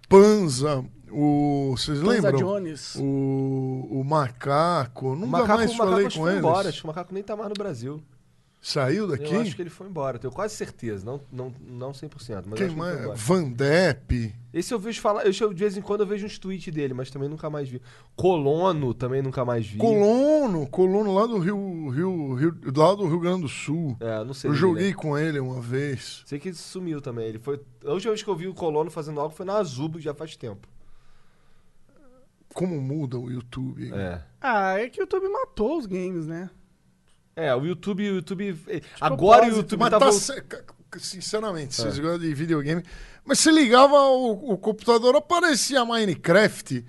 Panza, 0.07 0.85
o. 1.11 1.71
Vocês 1.75 1.99
Panza 1.99 2.29
lembram? 2.29 2.37
Jones. 2.39 2.95
O, 2.95 3.87
o 3.91 4.03
Macaco. 4.03 5.13
O 5.13 5.15
Nunca 5.15 5.27
macaco, 5.27 5.57
mais 5.57 5.71
o 5.71 5.73
macaco 5.73 5.91
falei 5.91 6.05
com 6.05 6.11
foi 6.11 6.29
eles. 6.31 6.39
embora. 6.39 6.69
Acho 6.69 6.77
que 6.79 6.83
o 6.83 6.87
macaco 6.87 7.13
nem 7.13 7.23
tá 7.23 7.35
mais 7.35 7.49
no 7.49 7.55
Brasil. 7.55 8.03
Saiu 8.61 9.07
daqui? 9.07 9.33
Eu 9.33 9.39
acho 9.39 9.55
que 9.55 9.61
ele 9.61 9.69
foi 9.69 9.87
embora, 9.87 10.19
tenho 10.19 10.33
quase 10.33 10.53
certeza. 10.53 11.05
Não, 11.05 11.21
não, 11.31 11.53
não 11.61 11.91
100%, 11.91 12.43
mas 12.45 12.51
eu 12.51 12.57
Quem 12.57 12.65
acho 12.65 12.75
que 12.75 12.79
mais? 12.79 12.93
foi 12.93 13.03
embora. 13.03 13.17
Van 13.17 13.49
Depp. 13.51 14.35
Esse 14.53 14.73
eu 14.73 14.79
vejo 14.79 14.99
falar, 14.99 15.25
eu, 15.25 15.31
de 15.31 15.59
vez 15.59 15.77
em 15.77 15.81
quando 15.81 16.01
eu 16.01 16.07
vejo 16.07 16.25
uns 16.25 16.37
tweets 16.37 16.73
dele, 16.73 16.93
mas 16.93 17.09
também 17.09 17.29
nunca 17.29 17.49
mais 17.49 17.69
vi. 17.69 17.81
Colono 18.17 18.93
também 18.93 19.21
nunca 19.21 19.45
mais 19.45 19.65
vi. 19.65 19.77
Colono, 19.77 20.67
Colono 20.67 21.13
lá 21.13 21.25
do 21.25 21.37
Rio, 21.37 21.89
Rio, 21.89 22.33
Rio, 22.33 22.57
lá 22.75 22.93
do 22.95 23.07
Rio 23.07 23.19
Grande 23.19 23.43
do 23.43 23.47
Sul. 23.47 23.95
É, 24.01 24.25
não 24.25 24.33
sei. 24.33 24.49
Eu 24.49 24.55
joguei 24.55 24.89
né? 24.89 24.93
com 24.93 25.17
ele 25.17 25.39
uma 25.39 25.61
vez. 25.61 26.23
Sei 26.25 26.37
que 26.37 26.49
ele 26.49 26.57
sumiu 26.57 26.99
também. 26.99 27.27
Ele 27.27 27.39
foi. 27.39 27.61
A 27.85 27.93
última 27.93 28.11
vez 28.11 28.21
que 28.21 28.29
eu 28.29 28.35
vi 28.35 28.47
o 28.47 28.53
Colono 28.53 28.91
fazendo 28.91 29.21
algo 29.21 29.33
foi 29.33 29.45
na 29.45 29.53
Azubo, 29.53 30.01
já 30.01 30.13
faz 30.13 30.35
tempo. 30.35 30.67
Como 32.53 32.81
muda 32.81 33.17
o 33.17 33.31
YouTube. 33.31 33.89
É. 33.93 34.21
Ah, 34.41 34.77
é 34.77 34.89
que 34.89 34.99
o 34.99 35.03
YouTube 35.03 35.29
matou 35.29 35.77
os 35.77 35.85
games, 35.85 36.25
né? 36.25 36.49
É, 37.45 37.55
o 37.55 37.65
YouTube, 37.65 38.09
o 38.11 38.15
YouTube. 38.15 38.59
Agora 38.99 39.45
o 39.45 39.49
YouTube 39.55 39.79
Mas 39.79 39.89
tá, 39.91 39.99
tá, 39.99 40.11
se- 40.11 40.43
sinceramente, 40.99 41.75
vocês 41.75 41.97
É. 41.97 42.01
gostam 42.01 42.19
de 42.19 42.33
videogame. 42.33 42.83
Mas 43.23 43.39
você 43.39 43.51
ligava 43.51 43.95
o, 43.95 44.53
o 44.53 44.57
computador, 44.57 45.15
aparecia 45.15 45.85
Minecraft. 45.85 46.85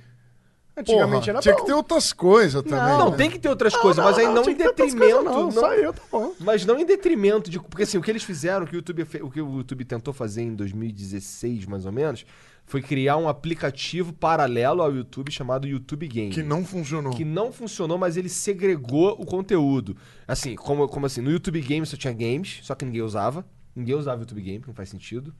Antigamente 0.77 1.27
Porra, 1.27 1.31
era 1.33 1.41
tinha 1.43 1.55
bom. 1.55 1.61
que 1.61 1.67
ter 1.67 1.73
outras 1.75 2.13
coisas 2.13 2.63
também. 2.63 2.79
Não, 2.97 3.11
né? 3.11 3.17
tem 3.17 3.31
que 3.31 3.39
ter 3.39 3.49
outras 3.49 3.77
coisas, 3.77 4.03
mas 4.03 4.17
aí 4.17 4.25
não, 4.27 4.43
tinha 4.43 4.55
em 4.55 4.59
detrimento. 4.59 5.25
coisas, 5.25 5.25
não- 5.35 5.51
Só 5.53 5.75
eu, 5.75 5.93
tá 5.93 6.03
bom. 6.11 6.33
Mas 6.41 6.65
não 6.65 6.79
em 6.79 6.87
detrimento 6.87 7.51
de. 7.51 7.59
Porque 7.61 7.83
assim, 7.83 7.99
o 7.99 8.03
que 8.03 8.11
eles 8.11 8.23
fizeram, 8.23 8.65
o 8.65 8.67
que 8.69 8.75
o 8.75 8.79
YouTube, 8.79 9.03
o, 9.23 9.31
que 9.31 9.41
o 9.43 9.57
YouTube 9.59 9.85
tentou 9.85 10.15
fazer 10.15 10.43
em 10.43 10.55
2016, 10.55 11.67
mais 11.67 11.85
ou 11.85 11.93
menos, 11.93 12.25
foi 12.71 12.81
criar 12.81 13.17
um 13.17 13.29
aplicativo 13.29 14.13
paralelo 14.13 14.81
ao 14.81 14.95
YouTube 14.95 15.31
chamado 15.33 15.67
YouTube 15.67 16.07
Game. 16.07 16.31
Que 16.33 16.41
não 16.43 16.65
funcionou. 16.65 17.13
que 17.13 17.25
não 17.25 17.51
funcionou, 17.53 17.99
mas 17.99 18.17
ele 18.17 18.29
segregou 18.29 19.17
o 19.21 19.27
conteúdo. 19.27 19.97
Assim, 20.27 20.55
como, 20.55 20.87
como 20.89 21.05
assim, 21.07 21.21
no 21.21 21.33
YouTube 21.33 21.61
Game 21.61 21.85
só 21.85 21.97
tinha 21.97 22.13
games, 22.13 22.61
só 22.63 22.77
que 22.77 22.85
ninguém 22.85 23.03
usava. 23.03 23.45
Ninguém 23.75 23.97
usava 23.97 24.19
o 24.19 24.23
YouTube 24.23 24.41
Game, 24.43 24.63
não 24.67 24.73
faz 24.75 24.89
sentido. 24.89 25.35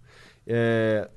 É, 0.47 1.09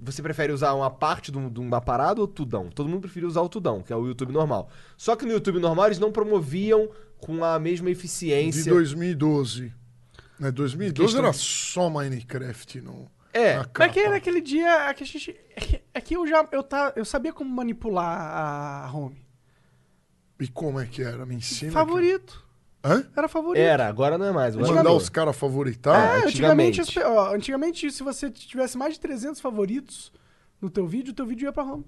Você 0.00 0.20
prefere 0.22 0.52
usar 0.52 0.72
uma 0.74 0.90
parte 0.90 1.30
de 1.32 1.38
um- 1.38 1.48
de 1.48 1.60
uma 1.60 1.80
parada 1.80 2.20
ou 2.20 2.26
tudão? 2.26 2.68
Todo 2.68 2.88
mundo 2.88 3.00
preferia 3.02 3.28
usar 3.28 3.40
o 3.42 3.48
tudão, 3.48 3.80
que 3.80 3.92
é 3.92 3.96
o 3.96 4.06
YouTube 4.06 4.32
normal. 4.32 4.68
Só 4.96 5.14
que 5.16 5.24
no 5.24 5.30
YouTube 5.32 5.58
normal 5.60 5.86
eles 5.86 5.98
não 6.00 6.10
promoviam 6.12 6.88
com 7.18 7.44
a 7.44 7.58
mesma 7.58 7.86
De 7.86 7.92
eficiência. 7.92 8.72
2012. 8.72 9.72
Né, 10.38 10.50
2012 10.50 11.12
Questão 11.14 11.24
era 11.24 11.30
de- 11.32 11.38
só 11.38 11.88
Minecraft. 11.88 12.80
No, 12.80 13.08
É, 13.34 13.56
Mas 13.58 13.66
capa. 13.66 13.88
que 13.92 13.98
era 14.00 14.16
aquele 14.16 14.40
dia 14.40 14.68
é 14.88 14.94
que 14.94 15.02
a 15.02 15.06
gente. 15.06 15.36
É 15.56 15.60
que, 15.60 15.82
é 15.94 16.00
que 16.00 16.16
eu 16.16 16.24
já. 16.26 16.48
Eu, 16.52 16.62
tá, 16.62 16.92
eu 16.94 17.04
sabia 17.04 17.32
como 17.32 17.50
manipular 17.50 18.06
a 18.86 18.90
home. 18.94 19.26
E 20.40 20.46
como 20.48 20.78
é 20.80 20.86
que 20.86 21.02
era? 21.02 21.26
Me 21.26 21.34
ensina. 21.34 21.72
favorito. 21.72 22.38
que- 22.82 22.88
Hã? 22.88 23.04
Era 23.16 23.26
favorito. 23.28 23.60
era, 23.62 23.88
agora 23.88 24.16
não 24.18 24.26
é 24.26 24.32
mais. 24.32 24.54
Agora 24.54 24.68
Mandar 24.68 24.82
mudou. 24.84 24.96
os 24.98 25.08
caras 25.08 25.34
favoritar? 25.36 26.18
É, 26.20 26.26
antigamente, 26.26 26.80
antigamente. 26.82 27.16
ó, 27.18 27.34
antigamente, 27.34 27.90
se 27.90 28.02
você 28.02 28.30
tivesse 28.30 28.76
mais 28.78 28.94
de 28.94 29.00
300 29.00 29.40
favoritos 29.40 30.12
no 30.60 30.68
teu 30.70 30.86
vídeo, 30.86 31.10
o 31.12 31.14
teu 31.14 31.24
vídeo 31.26 31.46
ia 31.46 31.52
pra 31.52 31.64
home. 31.64 31.84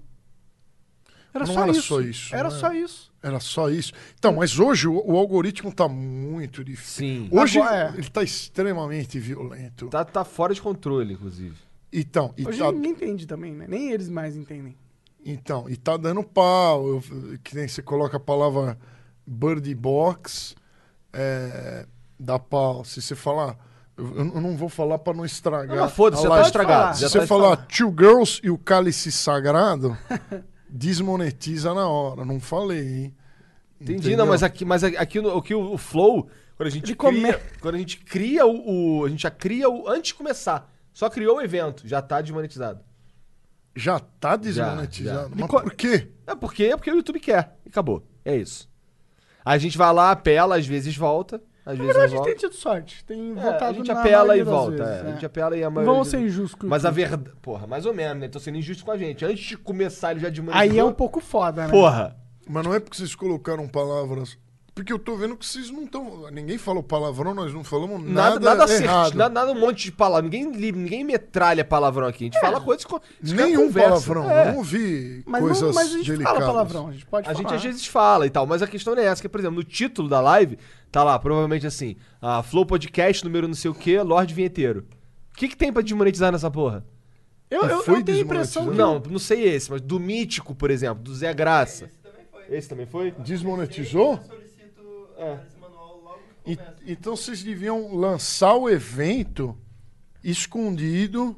Era 1.33 1.45
Não 1.45 1.53
só 1.53 1.61
era 1.63 1.71
isso. 1.71 1.81
só 1.83 2.01
isso, 2.01 2.35
Era 2.35 2.49
né? 2.49 2.55
só 2.55 2.73
isso. 2.73 3.11
Era 3.21 3.39
só 3.39 3.69
isso. 3.69 3.93
Então, 4.17 4.33
mas 4.35 4.57
hoje 4.59 4.87
o, 4.87 4.93
o 5.05 5.17
algoritmo 5.17 5.71
tá 5.73 5.87
muito 5.87 6.63
difícil. 6.63 7.05
Sim. 7.05 7.29
Hoje 7.31 7.59
Agora, 7.59 7.93
é. 7.95 7.99
ele 7.99 8.09
tá 8.09 8.23
extremamente 8.23 9.19
violento. 9.19 9.87
Tá, 9.89 10.03
tá 10.05 10.23
fora 10.23 10.53
de 10.53 10.61
controle, 10.61 11.13
inclusive. 11.13 11.55
Então, 11.91 12.33
e 12.37 12.47
Hoje 12.47 12.59
tá, 12.59 12.71
ninguém 12.71 12.91
entende 12.91 13.25
também, 13.27 13.53
né? 13.53 13.65
Nem 13.67 13.91
eles 13.91 14.09
mais 14.09 14.35
entendem. 14.35 14.75
então, 15.25 15.69
e 15.69 15.75
tá 15.75 15.95
dando 15.97 16.23
pau. 16.23 16.87
Eu- 16.87 17.03
que 17.43 17.55
nem 17.55 17.67
você 17.67 17.81
coloca 17.81 18.17
a 18.17 18.19
palavra 18.19 18.77
Bird 19.25 19.73
Box, 19.75 20.55
é, 21.13 21.85
dá 22.19 22.37
pau. 22.39 22.83
Se 22.85 23.01
você 23.01 23.15
falar. 23.15 23.57
Eu, 23.97 24.15
eu 24.15 24.25
não 24.41 24.55
vou 24.55 24.69
falar 24.69 24.99
pra 24.99 25.11
não 25.13 25.25
estragar. 25.25 25.75
Não, 25.75 25.83
mas 25.83 25.91
foda-se, 25.93 26.25
a 26.25 26.29
já 26.29 26.35
tá 26.35 26.41
estragado. 26.43 26.81
falar. 26.81 26.93
Se 26.93 27.09
você 27.09 27.19
tá 27.19 27.27
falar 27.27 27.55
Two 27.67 27.89
Girls 27.97 28.39
e 28.43 28.49
o 28.51 28.57
Cálice 28.57 29.11
Sagrado, 29.11 29.97
desmonetiza 30.77 31.73
na 31.73 31.87
hora. 31.87 32.23
Não 32.23 32.39
falei, 32.39 32.79
hein? 33.05 33.15
Entendi, 33.79 33.99
Entendeu? 33.99 34.17
não, 34.19 34.27
mas 34.27 34.43
aqui, 34.43 34.63
mas 34.65 34.83
aqui 34.83 35.21
no, 35.21 35.37
aqui 35.37 35.53
o, 35.53 35.73
o 35.73 35.77
Flow, 35.77 36.29
quando 36.55 36.67
a 36.67 36.71
gente 36.71 36.85
Ele 36.91 36.95
cria, 36.95 37.33
come- 37.33 37.33
quando 37.61 37.75
a 37.75 37.77
gente 37.77 37.97
cria 37.97 38.45
o, 38.45 38.99
o- 39.01 39.05
a 39.05 39.09
gente 39.09 39.21
já 39.23 39.31
cria 39.31 39.69
o 39.69 39.87
antes 39.87 40.09
de 40.09 40.15
começar. 40.15 40.71
Só 40.93 41.09
criou 41.09 41.37
o 41.37 41.41
evento, 41.41 41.87
já 41.87 42.01
tá 42.01 42.21
desmonetizado. 42.21 42.79
Já 43.75 43.99
tá 43.99 44.35
desmonetizado. 44.35 45.29
já. 45.29 45.35
Mas 45.35 45.49
co- 45.49 45.61
por 45.61 45.73
quê? 45.75 46.09
É 46.25 46.35
porque 46.35 46.63
é 46.65 46.75
porque 46.75 46.91
o 46.91 46.95
YouTube 46.95 47.19
quer. 47.19 47.55
E 47.65 47.69
acabou. 47.69 48.03
É 48.25 48.35
isso. 48.35 48.67
A 49.45 49.57
gente 49.59 49.77
vai 49.77 49.93
lá, 49.93 50.11
apela, 50.11 50.57
às 50.57 50.65
vezes 50.65 50.95
volta, 50.97 51.41
às 51.67 51.77
Na 51.77 51.83
vezes 51.83 51.97
verdade, 51.97 52.13
a 52.13 52.17
gente 52.17 52.25
tem 52.25 52.35
tido 52.35 52.55
sorte. 52.55 53.03
Tem 53.03 53.31
É, 53.31 53.33
voltado 53.33 53.65
a 53.65 53.73
gente 53.73 53.87
na 53.91 53.99
apela 53.99 54.37
e 54.37 54.43
volta. 54.43 54.71
vezes, 54.71 54.87
é. 54.87 55.01
A 55.01 55.09
é. 55.09 55.11
gente 55.13 55.25
apela 55.25 55.57
e 55.57 55.63
a 55.63 55.69
maioria. 55.69 55.91
vamos 55.93 56.07
ser 56.07 56.19
injustos 56.19 56.67
Mas 56.69 56.85
a 56.85 56.89
verdade. 56.91 57.29
Porra, 57.41 57.67
mais 57.67 57.85
ou 57.85 57.93
menos, 57.93 58.21
né? 58.21 58.27
Tô 58.29 58.39
sendo 58.39 58.57
injusto 58.57 58.85
com 58.85 58.91
a 58.91 58.97
gente. 58.97 59.25
Antes 59.25 59.43
de 59.43 59.57
começar, 59.57 60.11
ele 60.11 60.21
já 60.21 60.29
desmonetizou. 60.29 60.71
Aí 60.71 60.79
é 60.79 60.83
um 60.83 60.93
pouco 60.93 61.19
foda, 61.19 61.65
né? 61.67 61.71
Porra. 61.71 62.15
Mas 62.49 62.63
não 62.63 62.73
é 62.73 62.79
porque 62.79 62.95
vocês 62.97 63.13
colocaram 63.13 63.67
palavras. 63.67 64.37
Porque 64.77 64.93
eu 64.93 64.99
tô 64.99 65.15
vendo 65.15 65.35
que 65.35 65.43
vocês 65.43 65.71
não 65.71 65.85
estão. 65.85 66.29
Ninguém 66.31 66.55
falou 66.59 66.83
palavrão, 66.83 67.33
nós 67.33 67.51
não 67.51 67.63
falamos 67.63 67.99
Nada, 68.03 68.39
nada, 68.39 68.55
nada, 68.59 68.71
errado. 68.71 69.03
certo, 69.05 69.17
nada, 69.17 69.33
nada 69.33 69.51
um 69.51 69.59
monte 69.59 69.85
de 69.85 69.91
palavra. 69.91 70.29
Ninguém, 70.29 70.71
ninguém 70.71 71.03
metralha 71.03 71.65
palavrão 71.65 72.05
aqui. 72.05 72.25
A 72.25 72.27
gente 72.27 72.39
fala 72.39 72.61
coisas 72.61 72.85
que 72.85 72.93
é 72.95 72.99
Nenhum 73.23 73.65
conversa. 73.65 73.89
palavrão. 73.89 74.29
É. 74.29 74.51
Não 74.51 74.57
ouvi 74.57 75.23
Mas, 75.25 75.41
coisas 75.41 75.61
não, 75.63 75.73
mas 75.73 75.87
a 75.87 75.97
gente 75.97 76.11
delicadas. 76.11 76.39
fala 76.41 76.51
palavrão, 76.51 76.87
a 76.89 76.91
gente 76.91 77.05
pode 77.07 77.27
A 77.27 77.33
falar. 77.33 77.41
gente 77.43 77.55
às 77.55 77.63
vezes 77.63 77.87
fala 77.87 78.27
e 78.27 78.29
tal, 78.29 78.45
mas 78.45 78.61
a 78.61 78.67
questão 78.67 78.93
não 78.93 79.01
é 79.01 79.05
essa, 79.07 79.19
que, 79.19 79.27
por 79.27 79.39
exemplo, 79.39 79.55
no 79.55 79.63
título 79.63 80.07
da 80.07 80.21
live, 80.21 80.59
tá 80.91 81.03
lá, 81.03 81.17
provavelmente 81.17 81.65
assim, 81.65 81.95
a 82.21 82.43
Flow 82.43 82.63
Podcast, 82.63 83.23
número 83.25 83.47
não 83.47 83.55
sei 83.55 83.71
o 83.71 83.73
que, 83.73 83.99
Lorde 83.99 84.35
Vinheteiro. 84.35 84.85
O 85.33 85.37
que, 85.37 85.47
que 85.47 85.57
tem 85.57 85.73
pra 85.73 85.81
desmonetizar 85.81 86.31
nessa 86.31 86.51
porra? 86.51 86.85
Eu, 87.49 87.63
eu, 87.63 87.81
Foi 87.83 87.97
eu 87.97 88.03
tenho 88.03 88.19
a 88.19 88.21
impressão 88.21 88.69
que... 88.69 88.75
Não, 88.77 88.99
não 88.99 89.17
sei 89.17 89.41
esse, 89.43 89.71
mas 89.71 89.81
do 89.81 89.99
Mítico, 89.99 90.53
por 90.53 90.69
exemplo, 90.69 91.03
do 91.03 91.15
Zé 91.15 91.33
Graça. 91.33 91.85
Esse 91.85 91.97
também 92.03 92.25
foi. 92.31 92.55
Esse 92.55 92.69
também 92.69 92.85
foi? 92.85 93.11
Desmonetizou? 93.25 94.19
É. 95.17 95.39
E- 96.45 96.57
então 96.85 97.15
vocês 97.15 97.43
deviam 97.43 97.95
lançar 97.95 98.55
o 98.55 98.69
evento 98.69 99.57
escondido. 100.23 101.35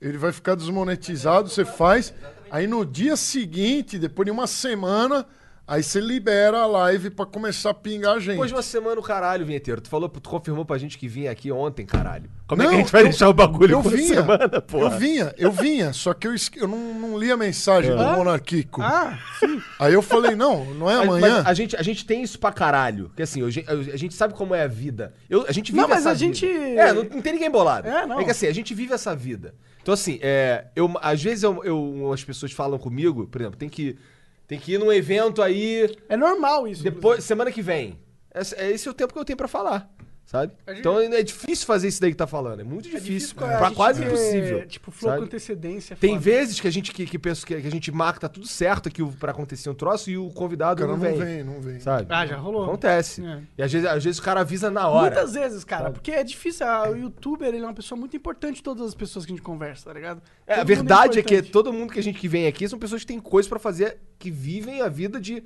Ele 0.00 0.18
vai 0.18 0.32
ficar 0.32 0.54
desmonetizado, 0.54 1.48
você 1.48 1.64
faz. 1.64 2.12
Aí 2.50 2.66
no 2.66 2.84
dia 2.84 3.16
seguinte, 3.16 3.98
depois 3.98 4.26
de 4.26 4.30
uma 4.30 4.46
semana, 4.46 5.26
aí 5.66 5.82
você 5.82 6.00
libera 6.00 6.58
a 6.58 6.66
live 6.66 7.10
pra 7.10 7.24
começar 7.24 7.70
a 7.70 7.74
pingar 7.74 8.16
a 8.16 8.18
gente. 8.18 8.30
Depois 8.32 8.50
de 8.50 8.54
uma 8.54 8.62
semana, 8.62 9.00
o 9.00 9.02
caralho, 9.02 9.46
Vinheteiro. 9.46 9.80
Tu 9.80 9.88
falou, 9.88 10.08
tu 10.08 10.28
confirmou 10.28 10.64
pra 10.64 10.76
gente 10.78 10.98
que 10.98 11.08
vinha 11.08 11.30
aqui 11.30 11.50
ontem, 11.52 11.86
caralho. 11.86 12.28
Como 12.46 12.60
é 12.62 12.66
que 12.66 12.70
Não, 12.70 12.78
a 12.78 12.82
gente 12.82 12.92
vai 12.92 13.00
eu- 13.02 13.08
deixar 13.08 13.28
o 13.28 13.32
bagulho 13.32 13.76
eu 13.76 13.82
por 13.82 13.92
vinha, 13.92 14.14
semana, 14.16 14.60
porra? 14.60 14.84
Eu 14.94 14.98
vinha, 14.98 15.34
eu 15.38 15.50
vinha, 15.52 15.92
só 15.92 16.12
que 16.12 16.26
eu, 16.26 16.34
eu 16.56 16.68
não, 16.68 16.94
não 16.94 17.18
li 17.18 17.30
a 17.32 17.36
mensagem 17.36 17.90
do 17.96 18.02
Ah? 18.02 18.16
Monarquico. 18.16 18.82
Ah, 18.82 19.18
sim. 19.40 19.62
Aí 19.78 19.94
eu 19.94 20.02
falei, 20.02 20.34
não, 20.36 20.66
não 20.74 20.90
é 20.90 20.94
amanhã. 20.96 21.36
mas 21.38 21.46
a, 21.46 21.54
gente, 21.54 21.76
a 21.76 21.82
gente 21.82 22.04
tem 22.04 22.22
isso 22.22 22.38
pra 22.38 22.52
caralho. 22.52 23.06
Porque 23.08 23.22
assim, 23.22 23.42
a 23.42 23.48
gente, 23.50 23.68
a 23.70 23.96
gente 23.96 24.14
sabe 24.14 24.34
como 24.34 24.54
é 24.54 24.62
a 24.62 24.68
vida. 24.68 25.14
Eu, 25.30 25.46
a 25.48 25.52
gente 25.52 25.72
vive 25.72 25.80
Não, 25.80 25.88
mas 25.88 26.00
essa 26.00 26.10
a 26.10 26.14
vida. 26.14 26.24
gente- 26.34 26.46
É, 26.46 26.92
não, 26.92 27.04
não 27.04 27.22
tem 27.22 27.32
ninguém 27.32 27.50
bolado. 27.50 27.88
É, 27.88 28.06
não. 28.06 28.22
que 28.22 28.30
assim, 28.30 28.46
a 28.46 28.52
gente 28.54 28.74
vive 28.74 28.92
essa 28.92 29.16
vida. 29.16 29.54
Então 29.80 29.94
assim, 29.94 30.18
é, 30.22 30.66
eu, 30.76 30.92
às 31.00 31.20
vezes 31.22 31.42
eu, 31.42 31.62
eu- 31.64 32.12
as 32.12 32.22
pessoas 32.22 32.52
falam 32.52 32.78
comigo, 32.78 33.26
por 33.26 33.40
exemplo, 33.40 33.58
tem 33.58 33.68
que, 33.68 33.96
tem 34.46 34.58
que 34.58 34.72
ir 34.74 34.78
num 34.78 34.92
evento 34.92 35.42
aí 35.42 35.94
É 36.08 36.16
normal 36.16 36.66
isso. 36.68 36.82
depois, 36.82 37.22
semana 37.24 37.50
que 37.50 37.62
vem. 37.62 37.98
Esse, 38.34 38.54
é 38.54 38.70
esse 38.70 38.88
é 38.88 38.90
o 38.90 38.94
tempo 38.94 39.12
que 39.12 39.18
eu 39.18 39.24
tenho 39.24 39.36
pra 39.36 39.48
falar. 39.48 39.91
Sabe? 40.24 40.52
Gente- 40.68 40.78
Então 40.80 40.98
é 41.00 41.22
difícil 41.22 41.66
fazer 41.66 41.88
isso 41.88 42.00
daí 42.00 42.10
que 42.10 42.16
tá 42.16 42.26
falando. 42.26 42.60
É 42.60 42.64
muito 42.64 42.88
difícil. 42.88 43.34
a 43.38 43.46
pra 43.58 43.66
gente 43.68 43.76
quase 43.76 44.00
ter, 44.00 44.06
impossível. 44.06 44.66
Tipo, 44.66 44.90
flow 44.90 45.10
sabe? 45.10 45.20
com 45.20 45.26
antecedência. 45.26 45.94
é 45.94 45.96
Tem 45.96 46.10
foda. 46.10 46.20
vezes 46.22 46.60
que 46.60 46.68
a 46.68 46.70
gente 46.70 46.92
que, 46.92 47.04
que 47.06 47.18
pensa 47.18 47.44
que, 47.46 47.60
que 47.60 47.66
a 47.66 47.70
gente 47.70 47.90
marca, 47.92 48.20
tá 48.20 48.28
tudo 48.28 48.46
certo 48.46 48.88
aqui 48.88 49.04
pra 49.18 49.32
acontecer 49.32 49.68
um 49.68 49.74
troço 49.74 50.10
e 50.10 50.16
o 50.16 50.26
O 50.26 50.32
convidado 50.32 50.80
cara 50.80 50.92
não, 50.92 50.96
não 50.98 51.10
vem, 51.16 51.18
vem, 51.18 51.44
não 51.44 51.60
vem. 51.60 51.80
Sabe? 51.80 52.06
Ah, 52.08 52.26
já 52.26 52.36
rolou. 52.36 52.64
Acontece. 52.64 53.24
É. 53.24 53.40
E 53.58 53.62
às 53.62 53.72
vezes, 53.72 53.86
às 53.88 54.02
vezes 54.04 54.18
o 54.18 54.22
cara 54.22 54.40
avisa 54.40 54.70
na 54.70 54.88
hora. 54.88 55.14
Muitas 55.14 55.34
vezes, 55.34 55.64
cara, 55.64 55.84
Sabe? 55.84 55.94
porque 55.94 56.12
é 56.12 56.24
difícil. 56.24 56.66
ah, 56.66 56.88
O 56.90 56.96
youtuber, 56.96 57.48
ele 57.48 57.58
é 57.58 57.66
uma 57.66 57.74
pessoa 57.74 57.98
muito 57.98 58.16
importante 58.16 58.56
de 58.56 58.62
todas 58.62 58.86
as 58.88 58.94
pessoas 58.94 59.24
que 59.26 59.32
a 59.32 59.34
gente 59.34 59.44
conversa, 59.44 59.84
tá 59.86 59.92
ligado? 59.92 60.22
É, 60.46 60.54
a 60.54 60.64
verdade 60.64 61.18
é, 61.18 61.22
que 61.22 61.34
importante. 61.34 61.52
todo 61.52 61.72
mundo 61.72 61.92
que 61.92 61.98
a 61.98 62.02
gente 62.02 62.18
que 62.18 62.28
vem 62.28 62.46
aqui 62.46 62.68
são 62.68 62.78
pessoas 62.78 63.02
que 63.02 63.06
têm 63.08 63.20
coisas 63.20 63.48
pra 63.48 63.58
fazer, 63.58 63.98
que 64.18 64.30
vivem 64.30 64.80
a 64.80 64.88
vida 64.88 65.20
de 65.20 65.42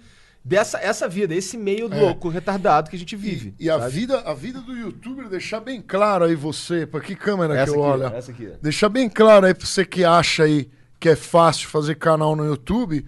dessa 0.49 0.79
essa 0.79 1.09
vida, 1.09 1.35
esse 1.35 1.57
meio 1.57 1.93
É. 1.93 2.01
louco, 2.01 2.29
retardado 2.29 2.89
que 2.89 2.95
a 2.95 2.99
gente 2.99 3.17
vive. 3.17 3.53
E, 3.59 3.65
e 3.65 3.71
a 3.71 3.79
vida, 3.89 4.21
a 4.21 4.33
vida 4.33 4.61
do 4.61 4.73
youtuber, 4.77 5.29
deixar 5.29 5.59
bem 5.59 5.83
claro 5.83 6.25
aí 6.25 6.37
você, 6.37 6.87
pra 6.87 7.01
que 7.01 7.17
câmera 7.17 7.57
essa 7.59 7.73
que 7.73 7.79
eu 7.79 7.85
aqui, 7.85 7.93
olho? 8.05 8.15
essa 8.17 8.31
aqui. 8.31 8.53
Deixar 8.63 8.89
bem 8.89 9.09
claro 9.09 9.45
aí 9.47 9.53
pra 9.55 9.67
você 9.67 9.85
que 9.85 10.05
acha 10.05 10.45
aí 10.45 10.71
que 11.01 11.09
é 11.09 11.17
fácil 11.17 11.69
fazer 11.69 11.97
canal 11.97 12.37
no 12.37 12.45
YouTube, 12.45 13.05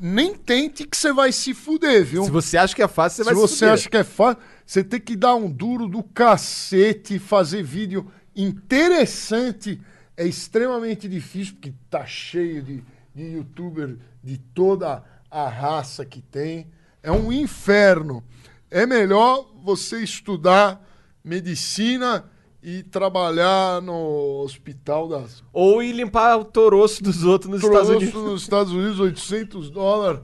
nem 0.00 0.34
tente 0.34 0.86
que 0.86 0.96
você 0.96 1.12
vai 1.12 1.30
se 1.30 1.52
fuder, 1.52 2.04
viu? 2.04 2.24
Se 2.24 2.30
você 2.30 2.56
acha 2.56 2.74
que 2.74 2.82
é 2.82 2.88
fácil, 2.88 3.16
você 3.16 3.22
Se 3.28 3.34
vai 3.34 3.34
você 3.34 3.52
se 3.54 3.58
fuder. 3.60 3.74
acha 3.74 3.88
que 3.90 3.96
é 3.98 4.04
fácil, 4.04 4.42
você 4.64 4.82
tem 4.84 5.00
que 5.00 5.14
dar 5.14 5.34
um 5.34 5.50
duro 5.50 5.86
do 5.88 6.02
cacete, 6.02 7.18
fazer 7.18 7.62
vídeo 7.62 8.10
interessante. 8.34 9.80
É 10.16 10.24
extremamente 10.26 11.08
difícil, 11.08 11.54
porque 11.54 11.72
tá 11.90 12.04
cheio 12.06 12.62
de, 12.62 12.82
de 13.14 13.22
youtuber 13.36 13.96
de 14.24 14.38
toda 14.38 15.04
a 15.30 15.48
raça 15.48 16.04
que 16.04 16.20
tem. 16.20 16.66
É 17.08 17.10
um 17.12 17.32
inferno. 17.32 18.22
É 18.70 18.84
melhor 18.84 19.50
você 19.64 20.02
estudar 20.02 20.86
medicina 21.24 22.30
e 22.62 22.82
trabalhar 22.82 23.80
no 23.80 24.42
hospital 24.42 25.08
das 25.08 25.42
Ou 25.50 25.82
ir 25.82 25.92
limpar 25.92 26.36
o 26.36 26.44
toroço 26.44 27.02
dos 27.02 27.24
outros 27.24 27.50
nos 27.50 27.62
Estados 27.62 27.88
Troço 27.88 28.02
Unidos. 28.02 28.22
nos 28.22 28.42
Estados 28.42 28.72
Unidos, 28.74 29.00
800 29.00 29.70
dólares 29.70 30.20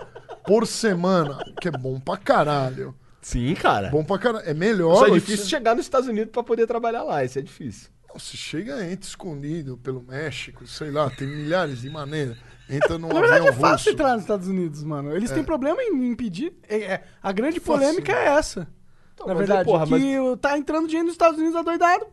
por 0.47 0.66
semana, 0.66 1.39
que 1.59 1.69
é 1.69 1.70
bom 1.70 1.98
pra 1.98 2.19
caralho. 2.19 2.94
Sim, 3.23 3.55
cara. 3.55 3.89
Bom 3.89 4.05
pra 4.05 4.19
caralho. 4.19 4.47
É 4.47 4.52
melhor. 4.52 4.97
Só 4.97 5.06
é 5.06 5.12
800 5.12 5.24
difícil 5.27 5.48
chegar 5.48 5.74
nos 5.74 5.86
Estados 5.86 6.06
Unidos 6.06 6.32
pra 6.32 6.43
poder 6.43 6.66
trabalhar 6.66 7.02
lá, 7.02 7.24
isso 7.24 7.39
é 7.39 7.43
difícil. 7.43 7.89
Não, 8.11 8.19
Se 8.19 8.36
chega, 8.36 8.85
entra 8.85 9.09
escondido 9.09 9.78
pelo 9.78 10.02
México, 10.02 10.66
sei 10.66 10.90
lá, 10.90 11.09
tem 11.09 11.27
milhares 11.27 11.81
de 11.81 11.89
maneiras. 11.89 12.36
Entra 12.68 12.96
num 12.98 13.08
Na 13.08 13.14
verdade, 13.20 13.40
avião 13.48 13.48
é 13.48 13.52
fácil 13.52 13.76
russo. 13.76 13.90
entrar 13.90 14.12
nos 14.14 14.22
Estados 14.22 14.48
Unidos, 14.48 14.82
mano. 14.82 15.14
Eles 15.14 15.30
têm 15.30 15.44
problema 15.44 15.82
em 15.82 16.10
impedir. 16.10 16.52
É, 16.68 16.76
é, 16.76 17.04
a 17.22 17.30
grande 17.32 17.60
Fácil. 17.60 17.72
polêmica 17.80 18.12
é 18.12 18.26
essa. 18.28 18.66
Então, 19.12 19.26
Na 19.26 19.34
mas 19.34 19.42
aí, 19.42 19.46
verdade, 19.48 19.68
porra, 19.68 19.86
que 19.86 20.18
o- 20.18 20.36
tá 20.36 20.56
entrando 20.58 20.86
dinheiro 20.86 21.06
nos 21.06 21.14
Estados 21.14 21.38
Unidos 21.38 21.56
adoidado. 21.56 22.06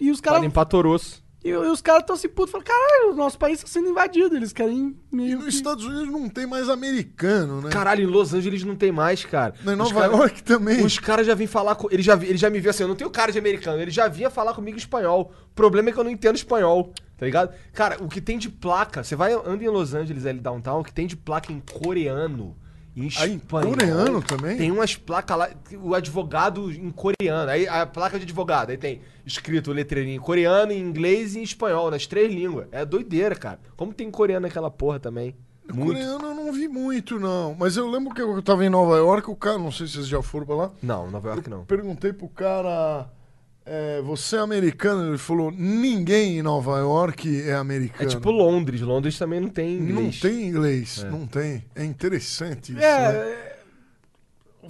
E 0.00 0.10
os 0.10 0.20
Pra 0.20 0.30
caras. 0.32 0.44
limpar 0.44 0.64
toroço. 0.64 1.22
E, 1.42 1.48
e 1.48 1.56
os 1.56 1.80
caras 1.80 2.02
estão 2.02 2.16
se 2.16 2.28
putos 2.28 2.50
falando: 2.52 2.66
caralho, 2.66 3.12
o 3.12 3.14
nosso 3.16 3.38
país 3.38 3.60
tá 3.60 3.66
sendo 3.66 3.88
invadido. 3.88 4.36
Eles 4.36 4.52
querem 4.52 4.94
E 5.12 5.16
meio. 5.16 5.36
nos 5.38 5.44
que- 5.46 5.54
Estados 5.54 5.84
Unidos 5.84 6.08
não 6.08 6.28
tem 6.28 6.46
mais 6.46 6.68
americano, 6.68 7.62
né? 7.62 7.70
Caralho, 7.70 8.02
em 8.02 8.06
Los 8.06 8.34
Angeles 8.34 8.62
não 8.64 8.76
tem 8.76 8.92
mais, 8.92 9.24
cara. 9.24 9.54
Na 9.64 9.72
Os 9.72 9.78
Nova 9.78 10.00
cara- 10.02 10.12
York 10.12 10.42
também. 10.42 10.84
Os 10.84 10.98
caras 10.98 11.26
já 11.26 11.34
vêm 11.34 11.46
falar 11.46 11.74
com. 11.76 11.88
Ele 11.90 12.02
já, 12.02 12.14
ele 12.14 12.36
já 12.36 12.50
me 12.50 12.60
viu 12.60 12.70
assim, 12.70 12.82
eu 12.82 12.88
não 12.88 12.96
tenho 12.96 13.10
cara 13.10 13.32
de 13.32 13.38
americano, 13.38 13.80
ele 13.80 13.90
já 13.90 14.06
vinha 14.08 14.28
falar 14.30 14.52
comigo 14.54 14.76
em 14.76 14.80
espanhol. 14.80 15.32
O 15.50 15.54
problema 15.54 15.88
é 15.88 15.92
que 15.92 15.98
eu 15.98 16.04
não 16.04 16.10
entendo 16.10 16.36
espanhol, 16.36 16.92
tá 17.16 17.24
ligado? 17.24 17.54
Cara, 17.72 17.96
o 18.02 18.08
que 18.08 18.20
tem 18.20 18.36
de 18.38 18.48
placa, 18.50 19.02
você 19.02 19.16
vai 19.16 19.32
anda 19.32 19.64
em 19.64 19.68
Los 19.68 19.94
Angeles 19.94 20.26
ali 20.26 20.40
downtown, 20.40 20.80
o 20.80 20.84
que 20.84 20.92
tem 20.92 21.06
de 21.06 21.16
placa 21.16 21.50
em 21.52 21.60
coreano, 21.60 22.54
em 22.96 23.04
em 23.04 23.06
espanhol. 23.06 23.72
coreano 23.72 24.22
também? 24.22 24.56
Tem 24.56 24.70
umas 24.70 24.96
placas 24.96 25.36
lá, 25.36 25.50
o 25.80 25.94
advogado 25.94 26.70
em 26.70 26.90
coreano. 26.90 27.50
Aí 27.50 27.66
a 27.68 27.86
placa 27.86 28.18
de 28.18 28.24
advogado, 28.24 28.70
aí 28.70 28.76
tem 28.76 29.00
escrito 29.24 29.72
letreirinho 29.72 30.16
em 30.16 30.20
coreano, 30.20 30.72
em 30.72 30.80
inglês 30.80 31.34
e 31.34 31.40
em 31.40 31.42
espanhol, 31.42 31.90
nas 31.90 32.06
três 32.06 32.32
línguas. 32.32 32.66
É 32.72 32.84
doideira, 32.84 33.34
cara. 33.34 33.60
Como 33.76 33.92
tem 33.92 34.10
coreano 34.10 34.46
naquela 34.46 34.70
porra 34.70 34.98
também? 34.98 35.34
Muito. 35.72 35.92
Coreano 35.92 36.26
eu 36.26 36.34
não 36.34 36.52
vi 36.52 36.66
muito, 36.66 37.18
não. 37.20 37.54
Mas 37.58 37.76
eu 37.76 37.88
lembro 37.88 38.12
que 38.12 38.20
eu 38.20 38.42
tava 38.42 38.64
em 38.64 38.68
Nova 38.68 38.96
York, 38.96 39.30
o 39.30 39.36
cara, 39.36 39.58
não 39.58 39.70
sei 39.70 39.86
se 39.86 39.94
vocês 39.94 40.08
já 40.08 40.20
foram 40.20 40.46
pra 40.46 40.56
lá. 40.56 40.70
Não, 40.82 41.08
Nova 41.10 41.28
York 41.28 41.48
não. 41.48 41.64
Perguntei 41.64 42.12
pro 42.12 42.28
cara, 42.28 43.08
é, 43.66 44.00
você 44.02 44.36
é 44.36 44.38
americano? 44.40 45.08
Ele 45.10 45.18
falou, 45.18 45.50
ninguém 45.50 46.38
em 46.38 46.42
Nova 46.42 46.78
York 46.78 47.42
é 47.42 47.50
É 47.50 47.54
americano. 47.54 48.08
tipo 48.10 48.30
Londres. 48.30 48.80
Londres 48.80 49.18
também 49.18 49.40
não 49.40 49.48
tem 49.48 49.78
Não 49.80 49.90
inglês. 50.02 50.20
tem 50.20 50.46
inglês, 50.48 51.04
É. 51.04 51.10
não 51.10 51.26
tem. 51.26 51.64
É 51.74 51.84
interessante 51.84 52.72
isso, 52.72 52.82
É. 52.82 53.12
né? 53.12 53.18
é, 53.18 53.56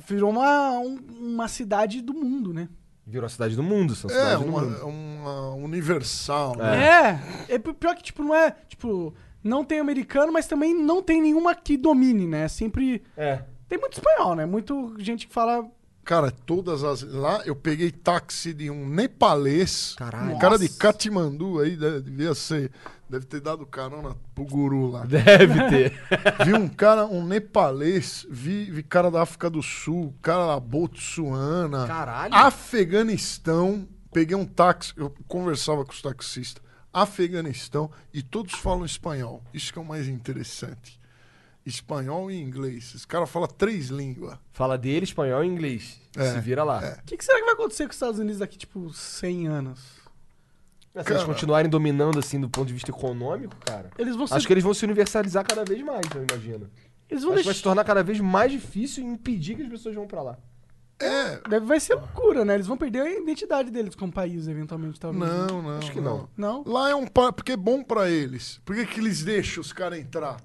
Virou 0.07 0.31
uma, 0.31 0.79
um- 0.79 0.99
uma 1.21 1.49
cidade 1.49 2.01
do 2.01 2.15
mundo, 2.15 2.55
né? 2.55 2.69
Virou 3.07 3.27
a 3.27 3.29
cidade 3.29 3.57
do 3.57 3.63
mundo, 3.63 3.95
são 3.97 4.09
É, 4.11 4.15
cidades 4.15 4.39
do 4.39 4.47
uma, 4.47 4.63
mundo. 4.63 4.87
uma 4.87 5.51
universal, 5.57 6.57
né? 6.57 7.21
É. 7.49 7.55
é. 7.55 7.59
pior 7.59 7.95
que, 7.97 8.03
tipo, 8.05 8.23
não 8.23 8.35
é. 8.35 8.55
Tipo, 8.69 9.13
não 9.43 9.65
tem 9.65 9.81
americano, 9.81 10.33
mas 10.33 10.47
também 10.47 10.75
não 10.75 11.03
tem 11.03 11.21
nenhuma 11.21 11.55
que 11.55 11.77
domine, 11.77 12.27
né? 12.27 12.47
Sempre. 12.49 13.03
É. 13.17 13.43
Tem 13.69 13.79
muito 13.79 13.95
espanhol, 13.95 14.35
né? 14.37 14.47
Muito 14.47 14.95
gente 14.99 15.27
que 15.27 15.33
fala. 15.35 15.67
Cara, 16.05 16.31
todas 16.31 16.83
as. 16.83 17.03
Lá 17.03 17.43
eu 17.45 17.55
peguei 17.55 17.91
táxi 17.91 18.53
de 18.55 18.71
um 18.71 18.89
nepalês. 18.89 19.95
Caralho. 19.97 20.35
Um 20.35 20.39
cara 20.39 20.59
de 20.59 20.65
Nossa. 20.65 20.79
Katmandu 20.79 21.61
aí, 21.61 21.77
deve- 21.77 22.01
devia 22.01 22.35
ser. 22.35 22.71
Deve 23.09 23.27
ter 23.27 23.41
dado 23.41 23.67
carona 23.67 24.17
pro 24.35 24.45
guru 24.45 24.89
lá. 24.91 25.05
Deve 25.05 25.69
ter. 25.69 25.93
vi 26.47 26.55
um 26.55 26.69
cara, 26.69 27.07
um 27.07 27.25
nepalês, 27.27 28.25
vi, 28.31 28.71
vi 28.71 28.83
cara 28.85 29.11
da 29.11 29.23
África 29.23 29.51
do 29.51 29.61
Sul, 29.63 30.15
cara 30.23 30.47
da 30.47 30.61
Botsuana, 30.61 31.87
Caralho. 31.89 32.35
Afeganistão. 32.35 33.89
Peguei 34.13 34.37
um 34.37 34.45
táxi, 34.47 34.93
eu 34.97 35.13
conversava 35.29 35.85
com 35.85 35.93
os 35.93 36.03
taxistas. 36.03 36.63
Afeganistão 36.93 37.91
e 38.13 38.23
todos 38.23 38.55
falam 38.55 38.85
espanhol. 38.85 39.43
Isso 39.55 39.73
que 39.73 39.79
é 39.79 39.83
o 39.83 39.85
mais 39.85 40.09
interessante. 40.09 41.00
Espanhol 41.65 42.31
e 42.31 42.41
inglês. 42.41 42.93
Esse 42.95 43.07
cara 43.07 43.27
fala 43.27 43.47
três 43.47 43.89
línguas. 43.89 44.39
Fala 44.53 44.79
dele, 44.79 45.05
espanhol 45.05 45.45
e 45.45 45.47
inglês. 45.47 46.01
É, 46.17 46.33
Se 46.33 46.41
vira 46.41 46.65
lá. 46.65 46.83
é. 46.85 46.93
O 47.01 47.05
que, 47.05 47.17
que 47.17 47.25
será 47.25 47.39
que 47.39 47.45
vai 47.45 47.55
acontecer 47.55 47.85
com 47.85 47.91
os 47.91 47.97
Estados 47.97 48.19
Unidos 48.19 48.39
daqui, 48.39 48.57
tipo, 48.59 48.93
100 48.93 49.47
anos? 49.49 49.79
Se 50.93 50.99
eles 50.99 51.07
Cara. 51.07 51.25
continuarem 51.25 51.71
dominando 51.71 52.19
assim 52.19 52.41
do 52.41 52.49
ponto 52.49 52.67
de 52.67 52.73
vista 52.75 52.91
econômico, 52.91 53.55
cara. 53.65 53.91
Eles 53.97 54.17
vão 54.17 54.27
ser. 54.27 54.35
Acho 54.35 54.47
que 54.47 54.53
eles 54.53 54.65
vão 54.65 54.75
se 54.75 54.85
universalizar 54.85 55.47
cada 55.47 55.65
vez 55.65 55.81
mais, 55.85 56.01
eu 56.15 56.25
imagino. 56.29 56.69
Eles 57.09 57.23
vão 57.23 57.33
Acho 57.33 57.43
que 57.43 57.45
vai 57.47 57.55
se 57.55 57.59
deixar. 57.59 57.63
tornar 57.63 57.85
cada 57.85 58.03
vez 58.03 58.19
mais 58.21 58.51
difícil 58.51 59.05
impedir 59.05 59.55
que 59.57 59.63
as 59.63 59.69
pessoas 59.69 59.95
vão 59.95 60.07
pra 60.07 60.23
lá. 60.23 60.39
É. 60.99 61.41
Deve, 61.49 61.65
vai 61.65 61.79
ser 61.81 61.95
loucura, 61.95 62.45
né? 62.45 62.55
Eles 62.55 62.67
vão 62.67 62.77
perder 62.77 63.01
a 63.03 63.11
identidade 63.11 63.71
deles 63.71 63.95
como 63.95 64.13
país, 64.13 64.49
eventualmente, 64.49 64.99
talvez. 64.99 65.25
né? 65.25 65.47
Não, 65.49 65.63
não. 65.63 65.79
Acho 65.79 65.93
que 65.93 66.01
não. 66.01 66.29
Não? 66.37 66.63
Lá 66.67 66.91
é 66.91 66.95
um 66.95 67.07
pa- 67.07 67.33
porque 67.33 67.53
é 67.53 67.57
bom 67.57 67.83
pra 67.85 68.11
eles. 68.11 68.61
Por 68.65 68.75
que, 68.75 68.85
que 68.87 69.01
eles 69.01 69.23
deixam 69.23 69.61
os 69.61 69.73
caras 69.73 69.99
entrar? 69.99 70.39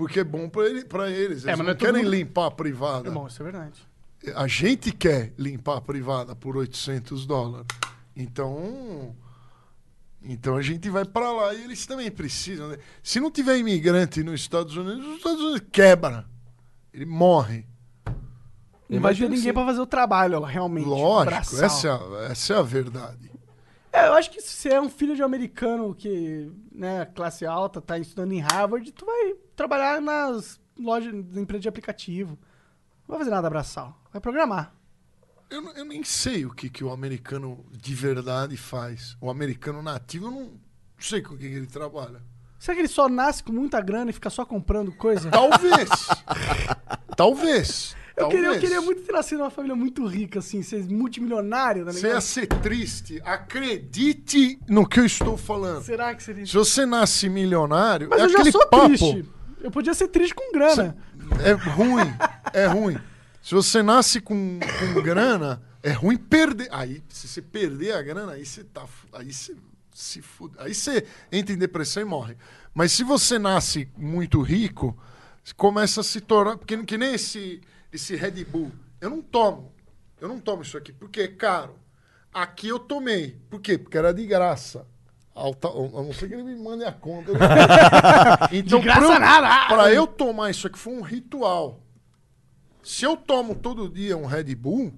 Porque 0.00 0.20
é 0.20 0.24
bom 0.24 0.48
pra, 0.48 0.64
ele, 0.68 0.84
pra 0.84 1.10
eles. 1.10 1.44
Eles 1.44 1.46
É, 1.46 1.56
não, 1.56 1.64
não 1.64 1.72
é 1.72 1.74
querem 1.74 2.02
mundo- 2.02 2.10
limpar 2.14 2.46
a 2.46 2.50
privada. 2.50 3.08
É 3.08 3.12
bom, 3.12 3.26
isso 3.26 3.40
é 3.40 3.44
verdade. 3.44 3.80
A 4.34 4.46
gente 4.46 4.92
quer 4.92 5.32
limpar 5.38 5.76
a 5.76 5.80
privada 5.80 6.34
por 6.34 6.56
800 6.56 7.26
dólares. 7.26 7.66
Então, 8.16 9.14
então 10.22 10.56
a 10.56 10.62
gente 10.62 10.88
vai 10.90 11.04
pra 11.04 11.30
lá 11.32 11.54
e 11.54 11.64
eles 11.64 11.86
também 11.86 12.10
precisam. 12.10 12.68
né? 12.68 12.78
Se 13.02 13.20
não 13.20 13.30
tiver 13.30 13.56
imigrante 13.58 14.22
nos 14.22 14.40
Estados 14.40 14.76
Unidos, 14.76 15.06
os 15.06 15.16
Estados 15.16 15.40
Unidos 15.40 15.62
quebra. 15.72 16.26
Ele 16.92 17.06
morre. 17.06 17.66
Não 18.88 19.00
vai 19.00 19.14
ter 19.14 19.28
ninguém 19.30 19.52
pra 19.52 19.64
fazer 19.64 19.80
o 19.80 19.86
trabalho 19.86 20.40
lá, 20.40 20.48
realmente. 20.48 20.84
Lógico, 20.86 21.30
braçal. 21.56 21.64
essa 21.64 21.88
é, 21.88 21.90
a, 22.26 22.30
essa 22.32 22.54
é 22.54 22.56
a 22.58 22.62
verdade. 22.62 23.29
É, 23.92 24.06
eu 24.06 24.12
acho 24.14 24.30
que 24.30 24.40
se 24.40 24.54
você 24.56 24.68
é 24.70 24.80
um 24.80 24.88
filho 24.88 25.16
de 25.16 25.22
um 25.22 25.24
americano 25.24 25.94
que, 25.94 26.50
né, 26.72 27.06
classe 27.06 27.44
alta, 27.44 27.80
tá 27.80 27.98
estudando 27.98 28.32
em 28.32 28.40
Harvard, 28.40 28.90
tu 28.92 29.04
vai 29.04 29.34
trabalhar 29.56 30.00
nas 30.00 30.60
lojas, 30.78 31.12
nas 31.12 31.36
empresas 31.36 31.62
de 31.62 31.68
aplicativo. 31.68 32.38
Não 33.06 33.16
vai 33.16 33.18
fazer 33.18 33.30
nada 33.30 33.50
braçal. 33.50 34.00
Vai 34.12 34.20
programar. 34.20 34.72
Eu, 35.50 35.68
eu 35.72 35.84
nem 35.84 36.04
sei 36.04 36.46
o 36.46 36.54
que, 36.54 36.70
que 36.70 36.84
o 36.84 36.92
americano 36.92 37.64
de 37.72 37.94
verdade 37.94 38.56
faz. 38.56 39.16
O 39.20 39.28
americano 39.28 39.82
nativo, 39.82 40.26
eu 40.26 40.30
não 40.30 40.52
sei 40.96 41.20
com 41.20 41.34
o 41.34 41.38
que, 41.38 41.48
que 41.48 41.56
ele 41.56 41.66
trabalha. 41.66 42.22
Será 42.60 42.74
que 42.74 42.82
ele 42.82 42.88
só 42.88 43.08
nasce 43.08 43.42
com 43.42 43.52
muita 43.52 43.80
grana 43.80 44.10
e 44.10 44.12
fica 44.12 44.30
só 44.30 44.44
comprando 44.44 44.92
coisa? 44.92 45.30
Talvez. 45.30 45.88
Talvez. 47.16 47.96
Eu 48.16 48.28
queria, 48.28 48.46
eu 48.48 48.60
queria 48.60 48.80
muito 48.80 49.02
ter 49.02 49.12
nascido 49.12 49.38
numa 49.38 49.50
família 49.50 49.74
muito 49.76 50.04
rica, 50.06 50.40
assim, 50.40 50.62
ser 50.62 50.82
multimilionário, 50.90 51.84
tá 51.86 51.92
Você 51.92 52.08
ia 52.08 52.20
ser 52.20 52.46
triste. 52.46 53.20
Acredite 53.24 54.58
no 54.68 54.86
que 54.86 55.00
eu 55.00 55.04
estou 55.06 55.36
falando. 55.36 55.82
Será 55.84 56.14
que 56.14 56.22
seria 56.22 56.44
Se 56.46 56.54
você 56.54 56.84
nasce 56.86 57.28
milionário, 57.28 58.08
Mas 58.10 58.20
é 58.20 58.24
eu 58.24 58.28
já 58.28 58.38
aquele 58.38 58.52
sou 58.52 58.66
papo. 58.66 58.86
triste. 58.88 59.24
Eu 59.62 59.70
podia 59.70 59.94
ser 59.94 60.08
triste 60.08 60.34
com 60.34 60.52
grana. 60.52 60.96
É 61.44 61.52
ruim. 61.52 62.12
É 62.52 62.66
ruim. 62.66 62.98
Se 63.42 63.54
você 63.54 63.82
nasce 63.82 64.20
com, 64.20 64.58
com 64.94 65.02
grana, 65.02 65.62
é 65.82 65.92
ruim 65.92 66.16
perder. 66.16 66.68
Aí, 66.72 67.02
se 67.08 67.28
você 67.28 67.40
perder 67.42 67.92
a 67.92 68.02
grana, 68.02 68.32
aí 68.32 68.44
você 68.44 68.64
tá. 68.64 68.86
fu- 68.86 69.06
Aí 69.12 69.32
você 69.32 69.54
se 69.94 70.22
fude. 70.22 70.54
Aí 70.58 70.74
você 70.74 71.04
entra 71.30 71.54
em 71.54 71.58
depressão 71.58 72.02
e 72.02 72.06
morre. 72.06 72.36
Mas 72.74 72.92
se 72.92 73.04
você 73.04 73.38
nasce 73.38 73.86
muito 73.96 74.40
rico, 74.40 74.96
você 75.44 75.52
começa 75.54 76.00
a 76.00 76.04
se 76.04 76.20
tornar. 76.20 76.56
Porque 76.56 76.76
que 76.84 76.96
nem 76.98 77.14
esse, 77.14 77.60
esse 77.92 78.16
Red 78.16 78.44
Bull. 78.44 78.70
Eu 79.00 79.10
não 79.10 79.22
tomo. 79.22 79.72
Eu 80.20 80.28
não 80.28 80.38
tomo 80.38 80.62
isso 80.62 80.76
aqui 80.76 80.92
porque 80.92 81.22
é 81.22 81.28
caro. 81.28 81.74
Aqui 82.32 82.68
eu 82.68 82.78
tomei. 82.78 83.40
Por 83.48 83.60
quê? 83.60 83.76
Porque 83.78 83.96
era 83.98 84.12
de 84.12 84.26
graça. 84.26 84.86
Alta, 85.34 85.68
a 85.68 85.72
não 85.72 86.12
ser 86.12 86.28
que 86.28 86.34
ele 86.34 86.42
me 86.42 86.54
mande 86.56 86.84
a 86.84 86.92
conta. 86.92 87.32
então, 88.52 88.78
De 88.78 88.84
graça 88.84 89.06
pra 89.06 89.18
nada. 89.18 89.68
pra 89.74 89.92
eu 89.92 90.06
tomar 90.06 90.50
isso 90.50 90.66
aqui 90.66 90.78
foi 90.78 90.92
um 90.92 91.00
ritual. 91.02 91.80
Se 92.82 93.04
eu 93.04 93.16
tomo 93.16 93.54
todo 93.54 93.88
dia 93.88 94.16
um 94.16 94.26
Red 94.26 94.54
Bull, 94.54 94.92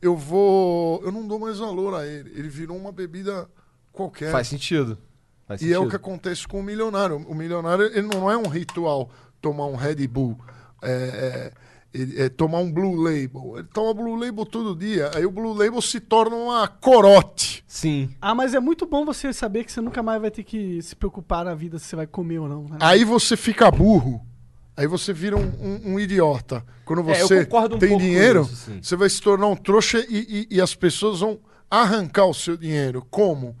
eu 0.00 0.16
vou. 0.16 1.02
Eu 1.04 1.12
não 1.12 1.26
dou 1.26 1.38
mais 1.38 1.58
valor 1.58 1.94
a 1.94 2.06
ele. 2.06 2.30
Ele 2.30 2.48
virou 2.48 2.76
uma 2.76 2.90
bebida 2.92 3.48
qualquer. 3.92 4.32
Faz 4.32 4.48
sentido. 4.48 4.98
Faz 5.46 5.60
E 5.60 5.64
sentido. 5.64 5.76
é 5.76 5.86
o 5.86 5.88
que 5.88 5.96
acontece 5.96 6.46
com 6.48 6.60
o 6.60 6.62
milionário. 6.62 7.16
O 7.28 7.34
milionário 7.34 7.84
ele 7.86 8.02
não 8.02 8.30
é 8.30 8.36
um 8.36 8.48
ritual 8.48 9.10
tomar 9.40 9.66
um 9.66 9.74
Red 9.76 10.06
Bull, 10.06 10.38
é, 10.82 10.90
é, 10.92 11.52
ele- 11.92 12.20
é 12.22 12.28
tomar 12.28 12.58
um 12.58 12.72
Blue 12.72 12.94
Label. 12.94 13.54
Ele 13.58 13.68
toma 13.72 13.92
Blue 13.94 14.14
Label 14.16 14.46
todo 14.46 14.76
dia. 14.76 15.10
Aí 15.14 15.24
o 15.26 15.30
Blue 15.30 15.52
Label 15.52 15.80
se 15.82 15.98
torna 16.00 16.36
uma 16.36 16.68
corote. 16.68 17.64
Sim. 17.66 18.10
Ah, 18.20 18.34
mas 18.34 18.54
é 18.54 18.60
muito 18.60 18.86
bom 18.86 19.04
você 19.04 19.32
saber 19.32 19.64
que 19.64 19.72
você 19.72 19.80
nunca 19.80 20.02
mais 20.02 20.20
vai 20.20 20.30
ter 20.30 20.42
que 20.44 20.80
se 20.82 20.94
preocupar 20.96 21.44
na 21.44 21.54
vida 21.54 21.78
se 21.78 21.86
você 21.86 21.96
vai 21.96 22.06
comer 22.06 22.38
ou 22.38 22.48
não. 22.48 22.64
né? 22.64 22.78
Aí 22.80 23.04
você 23.04 23.36
fica 23.36 23.70
burro. 23.70 24.24
Aí 24.76 24.86
você 24.86 25.12
vira 25.12 25.36
um, 25.36 25.42
um- 25.60 25.92
um 25.94 26.00
idiota. 26.00 26.64
Quando 26.84 27.08
É, 27.10 27.20
você 27.20 27.44
concordo 27.44 27.76
um 27.76 27.78
tem 27.78 27.98
dinheiro, 27.98 28.42
isso, 28.50 28.72
você 28.80 28.96
vai 28.96 29.10
se 29.10 29.20
tornar 29.20 29.46
um 29.48 29.56
trouxa 29.56 29.98
e, 30.08 30.46
e- 30.50 30.56
e 30.56 30.60
as 30.60 30.74
pessoas 30.74 31.20
vão 31.20 31.38
arrancar 31.70 32.24
o 32.26 32.32
seu 32.34 32.56
dinheiro. 32.56 33.06
Como? 33.10 33.54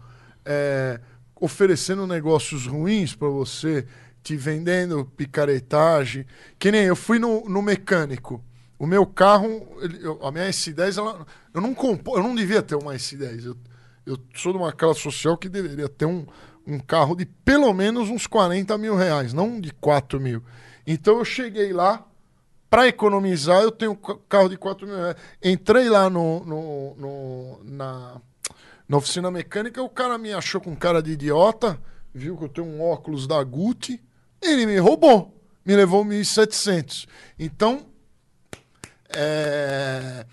É, 0.44 0.98
oferecendo 1.38 2.06
negócios 2.06 2.66
ruins 2.66 3.14
para 3.14 3.28
você, 3.28 3.86
te 4.22 4.36
vendendo 4.36 5.04
picaretagem. 5.16 6.26
Que 6.58 6.70
nem 6.70 6.82
eu 6.84 6.96
fui 6.96 7.18
no, 7.18 7.44
no 7.48 7.62
mecânico. 7.62 8.42
O 8.78 8.86
meu 8.86 9.04
carro, 9.06 9.66
ele- 9.80 9.98
eu- 10.04 10.18
a 10.26 10.30
minha 10.32 10.48
S10, 10.48 10.96
ela, 10.98 11.26
eu, 11.52 11.60
não 11.60 11.74
compo, 11.74 12.16
eu 12.16 12.22
não 12.22 12.34
devia 12.34 12.62
ter 12.62 12.74
uma 12.76 12.94
S10. 12.94 13.44
Eu, 13.44 13.56
eu 14.06 14.18
sou 14.34 14.52
de 14.52 14.58
uma 14.58 14.72
classe 14.72 15.00
social 15.00 15.36
que 15.36 15.48
deveria 15.48 15.88
ter 15.88 16.06
um, 16.06 16.26
um 16.66 16.78
carro 16.78 17.14
de 17.14 17.26
pelo 17.26 17.72
menos 17.74 18.08
uns 18.08 18.26
40 18.26 18.76
mil 18.78 18.96
reais, 18.96 19.32
não 19.32 19.60
de 19.60 19.70
4 19.74 20.18
mil. 20.20 20.42
Então 20.86 21.18
eu 21.18 21.24
cheguei 21.24 21.72
lá, 21.72 22.06
para 22.70 22.86
economizar, 22.88 23.60
eu 23.62 23.70
tenho 23.70 23.92
um 23.92 23.96
ca- 23.96 24.16
carro 24.28 24.48
de 24.48 24.56
4 24.56 24.86
mil 24.86 24.96
reais. 24.96 25.16
Entrei 25.42 25.88
lá 25.90 26.08
no, 26.08 26.44
no- 26.44 26.94
no- 26.96 27.60
na, 27.64 28.20
na 28.88 28.96
oficina 28.96 29.30
mecânica, 29.30 29.82
o 29.82 29.88
cara 29.90 30.16
me 30.16 30.32
achou 30.32 30.60
com 30.60 30.74
cara 30.74 31.02
de 31.02 31.10
idiota, 31.12 31.78
viu 32.14 32.36
que 32.36 32.44
eu 32.44 32.48
tenho 32.48 32.66
um 32.66 32.80
óculos 32.80 33.26
da 33.26 33.42
Gucci, 33.44 34.00
ele 34.42 34.66
me 34.66 34.78
roubou, 34.78 35.36
me 35.64 35.74
levou 35.76 36.04
1.700. 36.04 37.06
Então, 37.38 37.86
é, 39.08 40.24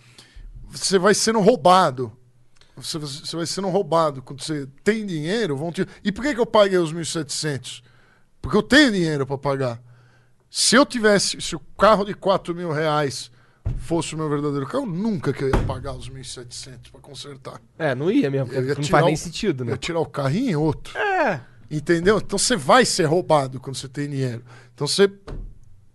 você 0.69 0.97
vai 0.99 1.13
sendo 1.13 1.39
roubado. 1.39 2.11
Você, 2.75 2.97
você 2.99 3.35
vai 3.35 3.45
sendo 3.45 3.69
roubado. 3.69 4.21
Quando 4.21 4.41
você 4.43 4.67
tem 4.83 5.05
dinheiro, 5.05 5.57
vão 5.57 5.71
te. 5.71 5.85
E 6.03 6.11
por 6.11 6.23
que, 6.23 6.33
que 6.35 6.39
eu 6.39 6.45
paguei 6.45 6.77
os 6.77 6.93
1.700? 6.93 7.81
Porque 8.41 8.55
eu 8.57 8.63
tenho 8.63 8.91
dinheiro 8.91 9.25
para 9.25 9.37
pagar. 9.37 9.81
Se 10.49 10.75
eu 10.75 10.85
tivesse, 10.85 11.41
se 11.41 11.55
o 11.55 11.59
carro 11.77 12.05
de 12.05 12.13
4 12.13 12.53
mil 12.55 12.71
reais 12.71 13.31
fosse 13.79 14.15
o 14.15 14.17
meu 14.17 14.29
verdadeiro 14.29 14.65
carro, 14.65 14.85
nunca 14.85 15.33
que 15.33 15.43
eu 15.43 15.49
ia 15.49 15.57
pagar 15.63 15.93
os 15.93 16.09
1.700 16.09 16.91
para 16.91 17.01
consertar. 17.01 17.59
É, 17.77 17.93
não 17.93 18.09
ia 18.09 18.29
mesmo, 18.31 18.53
Eu 18.53 18.75
não 18.75 18.83
faz 18.83 19.05
nem 19.05 19.15
o- 19.15 19.17
sentido, 19.17 19.61
Eu 19.63 19.65
né? 19.65 19.71
ia 19.73 19.77
tirar 19.77 19.99
o 19.99 20.05
carrinho 20.05 20.51
em 20.51 20.55
outro. 20.55 20.97
É. 20.97 21.41
Entendeu? 21.69 22.17
Então 22.17 22.37
você 22.39 22.55
vai 22.55 22.85
ser 22.85 23.05
roubado 23.05 23.59
quando 23.59 23.75
você 23.75 23.87
tem 23.89 24.09
dinheiro. 24.09 24.43
Então 24.73 24.87
você 24.87 25.11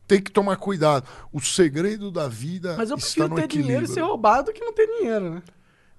tem 0.07 0.21
que 0.21 0.31
tomar 0.31 0.57
cuidado. 0.57 1.07
O 1.33 1.41
segredo 1.41 2.11
da 2.11 2.29
vida 2.29 2.77
Mas 2.77 2.91
eu 2.91 2.97
está 2.97 3.07
prefiro 3.07 3.29
no 3.29 3.35
ter 3.37 3.45
equilíbrio. 3.45 3.67
dinheiro 3.79 3.85
e 3.91 3.95
ser 3.95 4.01
roubado 4.03 4.47
do 4.47 4.53
que 4.53 4.65
não 4.65 4.73
ter 4.73 4.87
dinheiro, 4.87 5.31
né? 5.35 5.43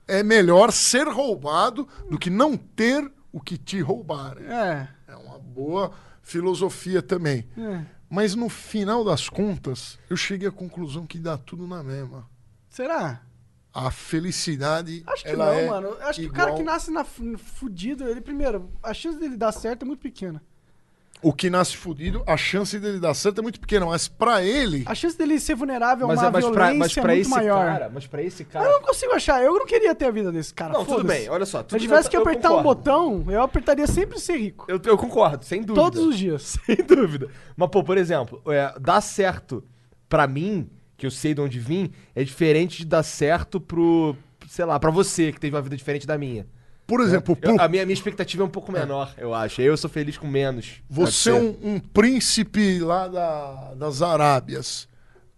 É 0.07 0.21
melhor 0.21 0.71
ser 0.71 1.07
roubado 1.07 1.87
do 2.09 2.19
que 2.19 2.29
não 2.29 2.55
ter 2.57 3.09
o 3.31 3.39
que 3.39 3.57
te 3.57 3.79
roubarem. 3.81 4.45
É. 4.45 4.87
É 5.07 5.15
uma 5.15 5.39
boa 5.39 5.91
filosofia 6.21 7.01
também. 7.01 7.47
é. 7.57 7.85
Mas 8.09 8.35
no 8.35 8.47
final 8.47 9.03
das 9.03 9.27
contas, 9.27 9.97
eu 10.07 10.15
cheguei 10.15 10.47
à 10.47 10.51
conclusão 10.51 11.03
que 11.07 11.17
dá 11.17 11.35
tudo 11.35 11.65
na 11.65 11.81
mesma. 11.81 12.29
Será? 12.69 13.23
A 13.73 13.89
felicidade. 13.89 15.03
Acho 15.07 15.23
que 15.23 15.29
ela 15.31 15.45
não, 15.45 15.53
é 15.53 15.67
mano. 15.67 15.97
Acho 16.01 16.21
que 16.21 16.27
o 16.27 16.31
cara 16.31 16.53
que 16.53 16.63
nasce 16.63 16.91
na, 16.91 17.03
fudido, 17.03 18.07
ele 18.07 18.21
primeiro, 18.21 18.69
a 18.83 18.93
chance 18.93 19.17
dele 19.19 19.35
dar 19.35 19.51
certo 19.51 19.83
é 19.83 19.85
muito 19.85 19.99
pequena. 20.01 20.41
O 21.23 21.31
que 21.31 21.49
nasce 21.49 21.77
fudido, 21.77 22.21
a 22.27 22.35
chance 22.35 22.77
dele 22.77 22.99
dar 22.99 23.13
certo 23.13 23.39
é 23.39 23.41
muito 23.41 23.57
pequena, 23.57 23.85
mas 23.85 24.09
pra 24.09 24.43
ele. 24.43 24.83
A 24.85 24.93
chance 24.93 25.17
dele 25.17 25.39
ser 25.39 25.55
vulnerável 25.55 26.05
a 26.05 26.09
Mas, 26.09 26.19
uma 26.19 26.27
é, 26.27 26.31
mas, 26.31 26.43
violência 26.43 26.53
pra, 26.67 26.73
mas 26.75 26.97
é 26.97 27.01
pra 27.01 27.11
muito 27.13 27.21
esse 27.21 27.29
maior. 27.29 27.65
cara, 27.65 27.91
mas 27.93 28.07
pra 28.07 28.21
esse 28.21 28.43
Eu 28.43 28.47
cara. 28.49 28.69
não 28.69 28.81
consigo 28.81 29.13
achar. 29.13 29.41
Eu 29.41 29.53
não 29.53 29.65
queria 29.65 29.95
ter 29.95 30.05
a 30.05 30.11
vida 30.11 30.33
desse 30.33 30.53
cara. 30.53 30.73
Não, 30.73 30.83
tudo 30.85 31.05
bem, 31.05 31.29
olha 31.29 31.45
só. 31.45 31.63
Se 31.65 31.73
eu 31.75 31.79
tivesse 31.79 32.09
que 32.09 32.17
eu 32.17 32.21
apertar 32.21 32.53
um 32.53 32.61
botão, 32.61 33.23
eu 33.29 33.41
apertaria 33.41 33.87
sempre 33.87 34.19
ser 34.19 34.35
rico. 34.35 34.65
Eu, 34.67 34.81
eu 34.83 34.97
concordo, 34.97 35.45
sem 35.45 35.61
dúvida. 35.61 35.81
Todos 35.81 36.03
os 36.03 36.17
dias. 36.17 36.57
Sem 36.65 36.75
dúvida. 36.75 37.29
Mas, 37.55 37.69
pô, 37.69 37.81
por 37.83 37.97
exemplo, 37.97 38.41
é, 38.47 38.77
dar 38.79 38.99
certo 38.99 39.63
pra 40.09 40.27
mim, 40.27 40.69
que 41.03 41.07
eu 41.07 41.11
sei 41.11 41.33
de 41.33 41.41
onde 41.41 41.59
vim, 41.59 41.91
é 42.15 42.23
diferente 42.23 42.77
de 42.77 42.85
dar 42.85 43.03
certo 43.03 43.59
pro, 43.59 44.15
sei 44.47 44.63
lá, 44.63 44.79
pra 44.79 44.89
você, 44.89 45.33
que 45.33 45.39
teve 45.39 45.53
uma 45.53 45.61
vida 45.61 45.75
diferente 45.75 46.07
da 46.07 46.17
minha. 46.17 46.47
Por 46.87 47.01
exemplo, 47.01 47.37
Eu- 47.41 47.55
pro- 47.55 47.61
a 47.61 47.67
minha, 47.67 47.85
minha 47.85 47.93
expectativa 47.93 48.41
é 48.41 48.45
um 48.45 48.49
pouco 48.49 48.71
menor, 48.71 49.13
eu 49.17 49.33
acho. 49.33 49.61
Eu 49.61 49.75
sou 49.75 49.89
feliz 49.89 50.17
com 50.17 50.27
menos. 50.27 50.81
você 50.89 51.29
é 51.29 51.33
um, 51.33 51.57
um 51.61 51.79
príncipe 51.79 52.79
lá 52.79 53.07
da- 53.09 53.73
das 53.75 54.01
Arábias. 54.01 54.87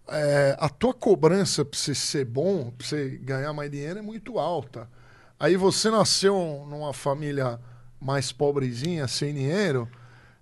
É, 0.08 0.56
a 0.60 0.68
tua 0.68 0.94
cobrança 0.94 1.64
pra 1.64 1.76
você 1.76 1.92
ser 1.94 2.24
bom, 2.24 2.70
pra 2.70 2.86
você 2.86 3.18
ganhar 3.22 3.52
mais 3.52 3.68
dinheiro, 3.70 3.98
é 3.98 4.02
muito 4.02 4.38
alta. 4.38 4.88
Aí 5.38 5.56
você 5.56 5.90
nasceu 5.90 6.64
numa 6.70 6.92
família 6.92 7.58
mais 8.00 8.30
pobrezinha, 8.30 9.08
sem 9.08 9.34
dinheiro. 9.34 9.88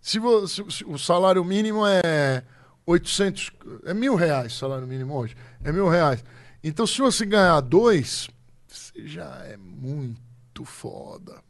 Se, 0.03 0.19
vo- 0.19 0.47
se- 0.47 0.65
se 0.71 0.85
o 0.85 0.99
salário 0.99 1.43
mínimo 1.45 1.83
é 1.87 2.43
800, 2.87 3.51
é 3.85 3.95
mil 3.95 4.15
reais 4.15 4.53
o 4.55 4.57
salário 4.59 4.87
mínimo 4.87 5.15
hoje, 5.15 5.37
é 5.63 5.73
mil 5.73 5.89
reais. 5.89 6.23
Então, 6.63 6.87
se 6.87 6.99
você 7.01 7.25
ganhar 7.27 7.61
dois, 7.61 8.29
você 8.67 9.07
já 9.07 9.43
é 9.45 9.57
muito 9.57 10.65
foda. 10.65 11.43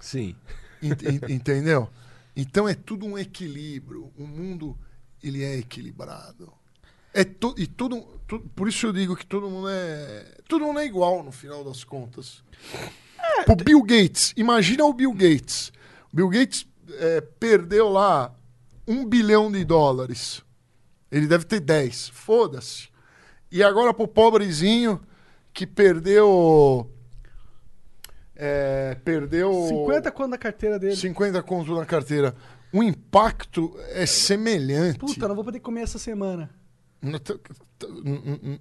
Sim. 0.00 0.34
Ent- 0.82 1.02
en- 1.02 1.32
entendeu? 1.34 1.88
Então 2.34 2.68
é 2.68 2.74
tudo 2.74 3.06
um 3.06 3.18
equilíbrio. 3.18 4.12
O 4.18 4.26
mundo 4.26 4.76
ele 5.22 5.42
é 5.44 5.58
equilibrado. 5.58 6.52
É 7.14 7.24
to, 7.24 7.54
e 7.58 7.66
tudo, 7.66 8.00
tu- 8.26 8.40
por 8.56 8.68
isso 8.68 8.86
eu 8.86 8.92
digo 8.92 9.14
que 9.14 9.26
todo 9.26 9.48
mundo 9.50 9.68
é 9.68 10.38
todo 10.48 10.64
mundo 10.64 10.80
é 10.80 10.86
igual 10.86 11.22
no 11.22 11.30
final 11.30 11.62
das 11.62 11.84
contas. 11.84 12.42
O 13.48 13.54
Bill 13.54 13.82
Gates, 13.82 14.32
imagina 14.36 14.84
o 14.84 14.92
Bill 14.92 15.12
Gates. 15.12 15.72
O 16.12 16.16
Bill 16.16 16.28
Gates 16.28 16.66
é, 16.90 17.20
perdeu 17.20 17.88
lá 17.88 18.34
um 18.86 19.06
bilhão 19.06 19.50
de 19.52 19.64
dólares. 19.64 20.42
Ele 21.12 21.26
deve 21.28 21.44
ter 21.44 21.60
10. 21.60 22.08
Foda-se. 22.08 22.88
E 23.50 23.62
agora 23.62 23.92
pro 23.94 24.08
pobrezinho 24.08 25.00
que 25.52 25.66
perdeu 25.66 26.90
é, 28.34 28.96
perdeu 29.04 29.52
50 29.68 30.10
quando 30.10 30.30
na 30.30 30.38
carteira 30.38 30.78
dele. 30.78 30.96
50 30.96 31.42
conto 31.42 31.74
na 31.74 31.84
carteira. 31.84 32.34
O 32.72 32.82
impacto 32.82 33.76
é 33.90 34.06
semelhante. 34.06 34.98
Puta, 34.98 35.28
não 35.28 35.34
vou 35.34 35.44
poder 35.44 35.60
comer 35.60 35.82
essa 35.82 35.98
semana. 35.98 36.48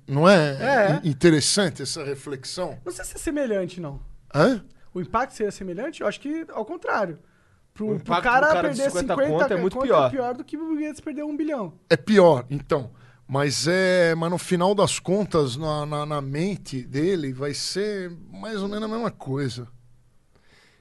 Não 0.08 0.28
é, 0.28 0.58
É. 0.98 1.02
in- 1.08 1.10
interessante 1.12 1.82
essa 1.82 2.04
reflexão? 2.04 2.78
Não 2.84 2.92
sei 2.92 3.06
se 3.06 3.16
é 3.16 3.20
semelhante, 3.20 3.80
não. 3.80 4.02
Hã? 4.34 4.66
O 4.94 5.00
impacto 5.00 5.34
seria 5.34 5.52
semelhante? 5.52 6.02
Eu 6.02 6.08
acho 6.08 6.20
que 6.20 6.46
ao 6.50 6.66
contrário. 6.66 7.18
Pro, 7.74 7.96
O 7.96 8.00
pro 8.00 8.22
cara, 8.22 8.48
cara 8.48 8.70
de 8.70 8.78
perder 8.78 8.92
50 8.92 9.14
50, 9.16 9.30
conto 9.32 9.54
é 9.54 9.58
muito 9.62 9.74
conto 9.76 9.86
pior. 9.86 10.08
é 10.08 10.10
pior 10.10 10.34
do 10.36 10.44
que 10.44 10.58
o 10.58 10.66
Bill 10.76 10.86
Gates 10.88 11.00
perder 11.02 11.24
um 11.24 11.36
bilhão. 11.36 11.74
É 11.90 11.96
pior, 11.96 12.46
então. 12.50 12.92
Mas 13.28 13.66
é, 13.68 14.14
mas 14.16 14.30
no 14.30 14.38
final 14.38 14.76
das 14.76 15.00
contas, 15.00 15.56
na, 15.56 15.86
na, 15.86 16.06
na 16.06 16.22
mente 16.22 16.82
dele, 16.84 17.32
vai 17.32 17.54
ser 17.54 18.12
mais 18.30 18.62
ou 18.62 18.68
menos 18.68 18.84
a 18.84 18.88
mesma 18.94 19.10
coisa. 19.10 19.68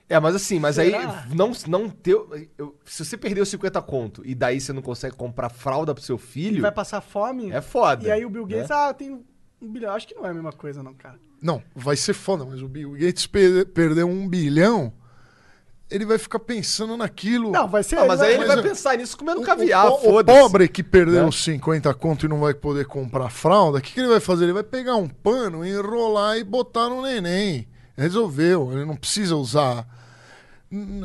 É, 0.08 0.18
mas 0.18 0.34
assim, 0.34 0.58
mas 0.58 0.74
Será? 0.74 0.98
aí 0.98 1.34
não, 1.36 1.52
não 1.68 1.88
ter. 1.88 2.16
eu- 2.58 2.76
se 2.84 3.04
você 3.04 3.16
perdeu 3.16 3.46
50 3.46 3.80
conto 3.80 4.22
e 4.26 4.34
daí 4.34 4.60
você 4.60 4.72
não 4.72 4.82
consegue 4.82 5.14
comprar 5.14 5.48
fralda 5.48 5.94
pro 5.94 6.02
seu 6.02 6.16
Ele 6.16 6.24
filho, 6.26 6.62
vai 6.62 6.72
passar 6.72 7.00
fome. 7.00 7.52
é 7.52 7.60
foda. 7.60 8.08
E 8.08 8.10
aí 8.10 8.24
o 8.26 8.30
Bill 8.30 8.44
Gates, 8.46 8.68
né? 8.68 8.74
ah, 8.76 8.92
tem 8.92 9.12
um 9.62 9.68
bilhão. 9.72 9.94
Acho 9.94 10.08
que 10.08 10.14
não 10.16 10.26
é 10.26 10.30
a 10.30 10.34
mesma 10.34 10.52
coisa, 10.52 10.82
não, 10.82 10.92
cara. 10.94 11.20
Não, 11.40 11.62
vai 11.76 11.94
ser 11.94 12.12
foda, 12.14 12.44
mas 12.44 12.60
o 12.60 12.66
Bill 12.68 12.90
Gates 12.94 13.28
per- 13.28 13.66
perdeu 13.68 14.08
um 14.08 14.28
bilhão, 14.28 14.92
ele 15.90 16.04
vai 16.06 16.18
ficar 16.18 16.38
pensando 16.38 16.96
naquilo. 16.96 17.50
Não, 17.50 17.66
vai 17.68 17.82
ser. 17.82 17.98
Ah, 17.98 18.04
mas 18.06 18.20
aí 18.20 18.30
ele 18.34 18.38
Mas 18.38 18.48
vai 18.48 18.58
é- 18.58 18.62
pensar 18.62 18.96
nisso 18.96 19.16
comendo 19.16 19.40
O- 19.40 19.44
caviar, 19.44 19.88
o, 19.88 19.94
o 19.94 19.98
foda-se. 19.98 20.38
pobre 20.40 20.68
que 20.68 20.82
perdeu 20.82 21.22
Né? 21.22 21.28
os 21.28 21.42
50 21.42 21.92
conto 21.94 22.26
e 22.26 22.28
não 22.28 22.40
vai 22.40 22.54
poder 22.54 22.86
comprar 22.86 23.28
fralda, 23.30 23.78
o 23.78 23.80
que, 23.80 23.92
que 23.94 24.00
ele 24.00 24.08
vai 24.08 24.20
fazer? 24.20 24.44
Ele 24.44 24.52
vai 24.52 24.62
pegar 24.62 24.96
um 24.96 25.08
pano, 25.08 25.64
enrolar 25.66 26.36
e 26.38 26.44
botar 26.44 26.88
no 26.88 27.02
neném. 27.02 27.66
Resolveu, 27.96 28.70
ele 28.72 28.84
não 28.84 28.96
precisa 28.96 29.34
usar. 29.36 29.86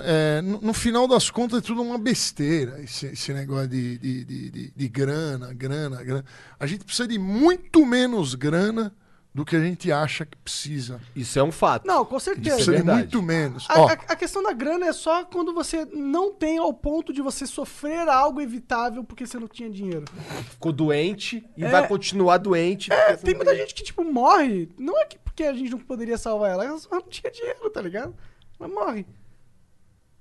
É, 0.04 0.42
no, 0.44 0.62
no 0.62 0.74
final 0.76 1.08
das 1.08 1.32
contas 1.32 1.58
é 1.58 1.62
tudo 1.62 1.82
uma 1.82 1.98
besteira, 1.98 2.80
esse, 2.84 3.08
esse 3.08 3.34
negócio 3.34 3.68
de, 3.68 3.98
de, 3.98 4.24
de, 4.24 4.50
de- 4.52 4.74
de 4.76 4.88
grana, 4.88 5.52
grana, 5.54 6.04
grana. 6.04 6.26
A 6.60 6.68
gente 6.68 6.86
precisa 6.86 7.08
de 7.08 7.18
muito 7.18 7.84
menos 7.84 8.36
grana 8.36 8.94
do 9.36 9.44
que 9.44 9.54
a 9.54 9.60
gente 9.60 9.92
acha 9.92 10.26
que 10.26 10.38
precisa. 10.38 11.02
Isso 11.14 11.38
é 11.38 11.44
um 11.44 11.52
fato. 11.52 11.86
Não, 11.86 12.06
com 12.06 12.18
certeza. 12.18 12.56
Precisa 12.56 12.72
de 12.72 12.78
verdade. 12.78 13.00
muito 13.00 13.22
menos. 13.22 13.70
A, 13.70 13.74
a- 13.74 13.92
a 13.94 14.16
questão 14.16 14.42
da 14.42 14.54
grana 14.54 14.86
é 14.88 14.94
só 14.94 15.26
quando 15.26 15.54
você 15.54 15.84
não 15.94 16.32
tem 16.32 16.58
ao 16.58 16.74
ponto 16.74 17.12
de 17.12 17.22
você 17.22 17.46
sofrer 17.46 18.08
algo 18.08 18.40
evitável 18.40 19.04
porque 19.04 19.28
você 19.28 19.38
não 19.38 19.50
tinha 19.50 19.70
dinheiro. 19.70 20.06
Ficou 20.52 20.72
doente 20.72 21.46
e 21.58 21.66
É. 21.66 21.70
vai 21.70 21.86
continuar 21.86 22.38
doente. 22.38 22.94
É, 22.94 23.18
tem 23.18 23.34
não 23.34 23.40
muita 23.44 23.54
gente 23.58 23.76
que, 23.76 23.84
tipo, 23.84 24.06
morre. 24.06 24.70
Não 24.80 24.98
é 24.98 25.04
que 25.06 25.20
porque 25.20 25.44
a 25.44 25.52
gente 25.54 25.70
não 25.72 25.80
poderia 25.80 26.18
salvar 26.18 26.52
ela, 26.52 26.64
ela 26.64 26.80
só 26.80 26.90
não 26.96 27.02
tinha 27.02 27.30
dinheiro, 27.30 27.70
tá 27.70 27.82
ligado? 27.82 28.16
Mas 28.58 28.72
morre. 28.72 29.06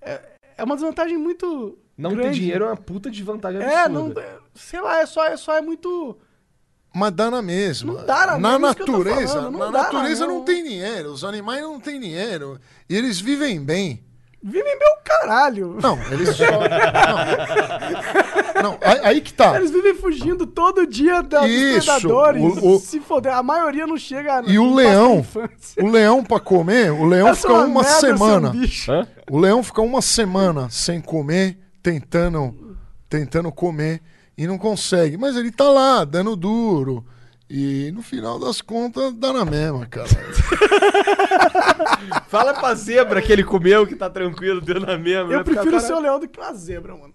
É, 0.01 0.21
é 0.59 0.65
uma 0.65 0.75
desvantagem 0.75 1.17
muito. 1.17 1.79
Não 1.97 2.11
ter 2.11 2.17
grande. 2.17 2.41
dinheiro 2.41 2.65
é 2.65 2.69
uma 2.69 2.77
puta 2.77 3.09
desvantagem 3.09 3.63
É, 3.63 3.89
não. 3.89 4.07
absurda. 4.07 4.21
é, 4.23 4.39
Sei 4.57 4.81
lá, 4.81 4.99
é 5.01 5.07
só 5.07 5.25
é, 5.25 5.37
só 5.37 5.57
é 5.57 5.61
muito. 5.61 6.19
Mas 6.95 7.13
dá 7.13 7.31
na 7.31 7.43
mesma. 7.43 7.93
Não 7.95 8.07
dá 8.07 8.27
na 8.27 8.39
Na 8.39 8.51
mesma, 8.59 8.69
natureza, 8.69 9.33
falando, 9.35 9.59
na 9.59 9.71
natureza 9.71 10.27
não 10.27 10.43
tem 10.45 10.63
dinheiro. 10.63 11.11
Os 11.13 11.25
animais 11.25 11.63
não 11.63 11.81
têm 11.81 11.99
dinheiro. 11.99 12.61
E 12.89 12.97
eles 12.97 13.21
vivem 13.21 13.61
bem. 13.61 14.05
Vivem 14.41 14.79
meu 14.79 14.91
caralho. 15.03 15.79
Não, 15.83 15.99
eles 16.13 16.37
só. 16.37 16.45
não, 18.63 18.65
Não, 18.73 18.79
aí, 18.81 19.01
aí 19.05 19.21
que 19.21 19.33
tá. 19.33 19.57
Eles 19.57 19.71
vivem 19.71 19.95
fugindo 19.95 20.47
todo 20.47 20.87
dia 20.87 21.23
da, 21.23 21.41
dos 21.41 21.51
Isso, 21.51 21.87
predadores. 21.87 22.43
o- 22.43 22.77
o- 22.77 22.79
Se 22.79 23.01
foder. 23.01 23.33
A 23.33 23.43
maioria 23.43 23.87
não 23.87 23.97
chega 23.97 24.43
E 24.47 24.59
o 24.59 24.75
leão? 24.75 25.25
O 25.81 25.89
leão 25.89 26.23
pra 26.23 26.39
comer, 26.41 26.93
o 26.93 27.05
leão 27.07 27.29
Essa 27.29 27.43
fica 27.43 27.53
é 27.55 27.65
uma 27.65 27.83
merda 27.83 28.01
ser 28.01 28.15
um 28.15 28.19
semana. 28.19 28.53
O 29.31 29.39
leão 29.39 29.63
fica 29.63 29.81
uma 29.81 30.03
semana 30.03 30.69
sem 30.71 31.01
comer, 31.01 31.59
tentando, 31.83 32.77
tentando 33.09 33.51
comer 33.51 34.03
e 34.37 34.47
não 34.47 34.59
consegue. 34.59 35.17
Mas 35.17 35.37
ele 35.37 35.51
tá 35.51 35.69
lá, 35.69 36.05
dando 36.05 36.37
duro. 36.37 37.05
E 37.49 37.91
no 37.93 38.03
final 38.03 38.39
das 38.39 38.61
contas, 38.63 39.13
dá 39.15 39.33
na 39.33 39.45
mesma, 39.45 39.87
cara. 39.87 40.09
Fala 42.29 42.55
pra 42.55 42.75
zebra 42.75 43.21
que 43.23 43.33
ele 43.33 43.45
comeu, 43.45 43.87
que 43.87 43.95
tá 43.95 44.09
tranquilo, 44.09 44.61
deu 44.61 44.81
na 44.81 44.97
mesma. 44.99 45.33
Eu 45.33 45.45
ficar, 45.45 45.61
prefiro 45.63 45.71
cara- 45.73 45.81
ser 45.81 45.93
o 45.95 46.01
leão 46.01 46.19
do 46.19 46.29
que 46.29 46.39
uma 46.41 46.53
zebra, 46.55 46.97
mano. 46.97 47.15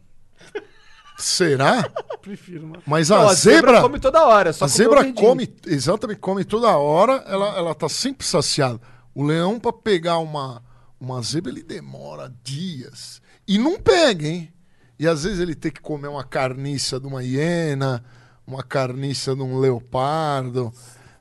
Será? 1.17 1.89
Prefiro, 2.21 2.67
mano. 2.67 2.83
Mas 2.85 3.09
Não, 3.09 3.27
a, 3.27 3.33
zebra. 3.33 3.81
come 3.81 3.99
toda 3.99 4.23
hora, 4.25 4.53
só 4.53 4.65
a 4.65 4.67
zebra 4.69 5.11
come, 5.13 5.53
exatamente, 5.65 6.19
come 6.19 6.45
toda 6.45 6.69
hora, 6.77 7.23
ela, 7.27 7.57
ela 7.57 7.75
tá 7.75 7.89
sempre 7.89 8.25
saciada. 8.25 8.79
O 9.13 9.23
leão, 9.23 9.59
pra 9.59 9.73
pegar 9.73 10.19
uma, 10.19 10.63
uma 10.99 11.21
zebra, 11.21 11.51
ele 11.51 11.63
demora 11.63 12.33
dias. 12.43 13.21
E 13.47 13.57
não 13.57 13.77
pega, 13.79 14.27
hein? 14.27 14.53
E 14.99 15.07
às 15.07 15.23
vezes 15.23 15.39
ele 15.39 15.55
tem 15.55 15.71
que 15.71 15.79
comer 15.81 16.09
uma 16.09 16.23
carniça 16.25 16.99
de 16.99 17.07
uma 17.07 17.23
hiena, 17.23 18.03
uma 18.45 18.61
carniça 18.61 19.33
de 19.33 19.41
um 19.41 19.57
leopardo. 19.57 20.71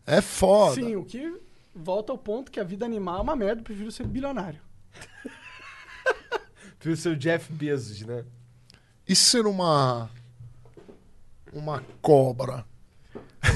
É 0.05 0.21
foda. 0.21 0.75
Sim, 0.75 0.97
o 0.97 1.05
que 1.05 1.41
volta 1.75 2.11
ao 2.13 2.19
ponto 2.19 2.51
que 2.51 2.59
a 2.59 2.65
vida 2.65 2.85
animal 2.85 3.19
é 3.19 3.23
uma 3.23 3.37
merda, 3.37 3.61
eu 3.61 3.65
prefiro 3.65 3.93
ser 3.93 4.05
bilionário. 4.07 4.61
Viu 6.81 6.97
seu 6.97 7.15
Jeff 7.15 7.53
Bezos, 7.53 8.01
né? 8.03 8.25
E 9.07 9.15
ser 9.15 9.47
uma. 9.47 10.11
Uma 11.53 11.83
cobra? 12.03 12.65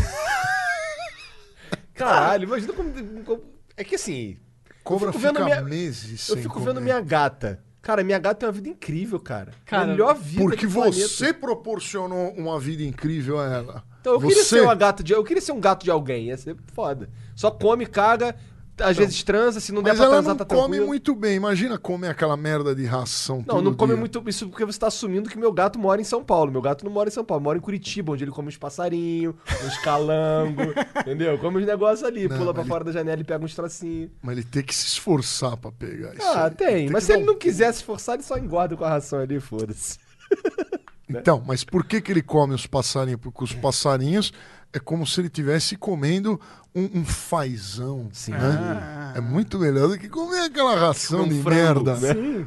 Caralho, 1.94 2.44
imagina 2.44 2.72
como, 2.72 2.92
como- 3.24 3.42
É 3.76 3.84
que 3.84 3.94
assim, 3.96 4.38
Cobra 4.82 5.12
fica 5.12 5.32
minha- 5.44 5.62
meses 5.62 6.28
eu 6.28 6.34
sem 6.34 6.42
fico 6.42 6.54
comer. 6.54 6.66
vendo 6.66 6.80
minha 6.80 7.00
gata. 7.00 7.62
Cara, 7.82 8.04
minha 8.04 8.18
gata 8.18 8.36
tem 8.40 8.46
uma 8.46 8.52
vida 8.52 8.68
incrível, 8.68 9.18
cara. 9.18 9.50
Cara, 9.66 9.88
Melhor 9.88 10.14
vida 10.14 10.40
Porque 10.42 10.66
do 10.66 10.72
planeta. 10.72 10.96
você 11.08 11.32
proporcionou 11.34 12.30
uma 12.36 12.58
vida 12.60 12.82
incrível 12.84 13.40
a 13.40 13.44
ela. 13.52 13.84
Então, 14.00 14.14
eu 14.14 14.20
queria 14.20 14.36
Você- 14.36 14.44
ser 14.56 14.62
uma 14.62 14.74
gata 14.74 15.02
de. 15.02 15.12
Eu 15.12 15.24
queria 15.24 15.40
ser 15.42 15.52
um 15.52 15.60
gato 15.60 15.82
de 15.84 15.90
alguém, 15.90 16.26
ia 16.26 16.36
ser 16.36 16.56
foda. 16.72 17.10
Só 17.34 17.50
come, 17.50 17.84
caga, 17.86 18.36
às 18.82 18.96
vezes 18.96 19.22
transa, 19.22 19.60
se 19.60 19.72
não 19.72 19.82
der 19.82 19.90
Mas 19.90 19.98
pra 19.98 20.06
ela 20.06 20.14
transar, 20.16 20.36
tá 20.36 20.44
come 20.44 20.60
tranquilo. 20.62 20.86
muito 20.86 21.14
bem. 21.14 21.36
Imagina 21.36 21.78
comer 21.78 22.08
aquela 22.08 22.36
merda 22.36 22.74
de 22.74 22.84
ração 22.84 23.44
Não, 23.46 23.60
não 23.62 23.74
come 23.74 23.92
dia. 23.92 24.00
muito. 24.00 24.22
Isso 24.28 24.48
porque 24.48 24.64
você 24.64 24.78
tá 24.78 24.88
assumindo 24.88 25.28
que 25.30 25.38
meu 25.38 25.52
gato 25.52 25.78
mora 25.78 26.00
em 26.00 26.04
São 26.04 26.22
Paulo. 26.22 26.50
Meu 26.52 26.60
gato 26.60 26.84
não 26.84 26.92
mora 26.92 27.08
em 27.08 27.12
São 27.12 27.24
Paulo, 27.24 27.42
mora 27.42 27.58
em 27.58 27.60
Curitiba, 27.60 28.12
onde 28.12 28.24
ele 28.24 28.30
come 28.30 28.48
uns 28.48 28.56
passarinhos, 28.56 29.34
uns 29.64 29.78
calangos, 29.78 30.74
entendeu? 31.00 31.38
Come 31.38 31.60
uns 31.62 31.66
negócios 31.66 32.02
ali, 32.06 32.28
Não, 32.28 32.36
pula 32.38 32.52
pra 32.52 32.62
ele- 32.62 32.68
fora 32.70 32.84
da 32.84 32.92
janela 32.92 33.20
e 33.20 33.24
pega 33.24 33.44
uns 33.44 33.54
tracinhos. 33.54 34.10
Mas 34.22 34.36
ele 34.38 34.46
tem 34.46 34.62
que 34.62 34.74
se 34.74 34.86
esforçar 34.86 35.56
pra 35.56 35.70
pegar 35.72 36.14
isso. 36.14 36.22
Ah, 36.26 36.44
aí. 36.46 36.50
tem. 36.54 36.90
Mas 36.90 37.04
se 37.04 37.12
ele 37.12 37.22
um- 37.22 37.26
não 37.26 37.36
quiser 37.38 37.72
se 37.72 37.78
esforçar, 37.78 38.14
ele 38.16 38.22
só 38.22 38.36
engorda 38.36 38.76
com 38.76 38.84
a 38.84 38.88
ração 38.88 39.18
ali, 39.20 39.38
foda-se. 39.40 39.98
Então, 41.08 41.42
mas 41.46 41.62
por 41.62 41.84
que, 41.84 42.00
que 42.00 42.10
ele 42.10 42.22
come 42.22 42.54
os 42.54 42.66
passarinhos? 42.66 43.20
Porque 43.20 43.44
os 43.44 43.52
passarinhos 43.52 44.32
é 44.72 44.78
como 44.78 45.06
se 45.06 45.20
ele 45.20 45.28
estivesse 45.28 45.76
comendo 45.76 46.40
um, 46.74 47.00
um 47.00 47.04
fazão. 47.04 48.08
Sim. 48.12 48.32
Né? 48.32 48.38
Ah. 48.40 49.12
É 49.16 49.20
muito 49.20 49.58
melhor 49.58 49.88
do 49.88 49.98
que 49.98 50.08
comer 50.08 50.40
aquela 50.46 50.74
ração 50.74 51.22
Um 51.24 51.28
de 51.28 51.42
frango, 51.42 51.84
merda. 51.84 51.94
né? 51.96 52.46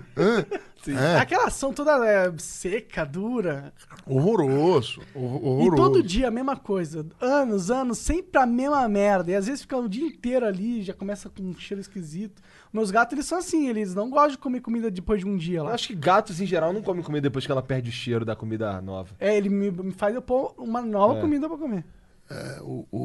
Sim. 0.84 0.95
É, 0.95 1.18
Aquela 1.18 1.47
ação 1.47 1.73
toda 1.73 2.06
é, 2.07 2.31
seca, 2.38 3.03
dura. 3.03 3.73
horroroso. 4.06 5.02
hor- 5.15 5.43
Horroroso. 5.43 5.73
E 5.73 5.76
todo 5.76 6.03
dia 6.03 6.27
a 6.27 6.31
mesma 6.31 6.56
coisa. 6.56 7.06
Anos, 7.19 7.72
anos, 7.72 7.97
sempre 7.97 8.39
a 8.39 8.45
mesma 8.45 8.88
merda. 8.88 9.31
E 9.31 9.35
às 9.35 9.47
vezes 9.47 9.61
fica 9.61 9.77
o 9.77 9.89
dia 9.89 10.06
inteiro 10.07 10.45
ali, 10.45 10.84
já 10.84 10.93
começa 10.93 11.27
com 11.30 11.41
um 11.41 11.56
cheiro 11.57 11.81
esquisito. 11.81 12.39
Meus 12.72 12.91
gatos, 12.91 13.14
eles 13.14 13.26
são 13.26 13.38
assim, 13.39 13.68
eles 13.68 13.95
não 13.95 14.10
gostam 14.11 14.31
de 14.31 14.38
comer 14.38 14.60
comida 14.61 14.91
depois 14.91 15.22
de 15.22 15.27
um 15.27 15.35
dia 15.38 15.60
Eu 15.60 15.64
lá. 15.64 15.73
acho 15.73 15.88
que 15.88 15.95
gatos, 15.95 16.39
em 16.39 16.45
geral, 16.45 16.72
não 16.73 16.81
comem 16.84 17.02
comida 17.02 17.22
depois 17.23 17.45
que 17.45 17.52
ela 17.52 17.64
perde 17.64 17.89
o 17.89 17.93
cheiro 17.93 18.23
da 18.26 18.35
comida 18.35 18.80
nova. 18.81 19.10
É, 19.19 19.35
ele 19.35 19.49
me, 19.49 19.72
me 19.72 19.91
faz 19.91 20.14
eu 20.14 20.22
pôr 20.22 20.53
uma 20.57 20.81
nova 20.81 21.18
É. 21.18 21.22
comida 21.22 21.47
pra 21.47 21.57
comer. 21.57 21.84
É, 22.30 22.60
o, 22.61 22.88
o- 22.91 22.97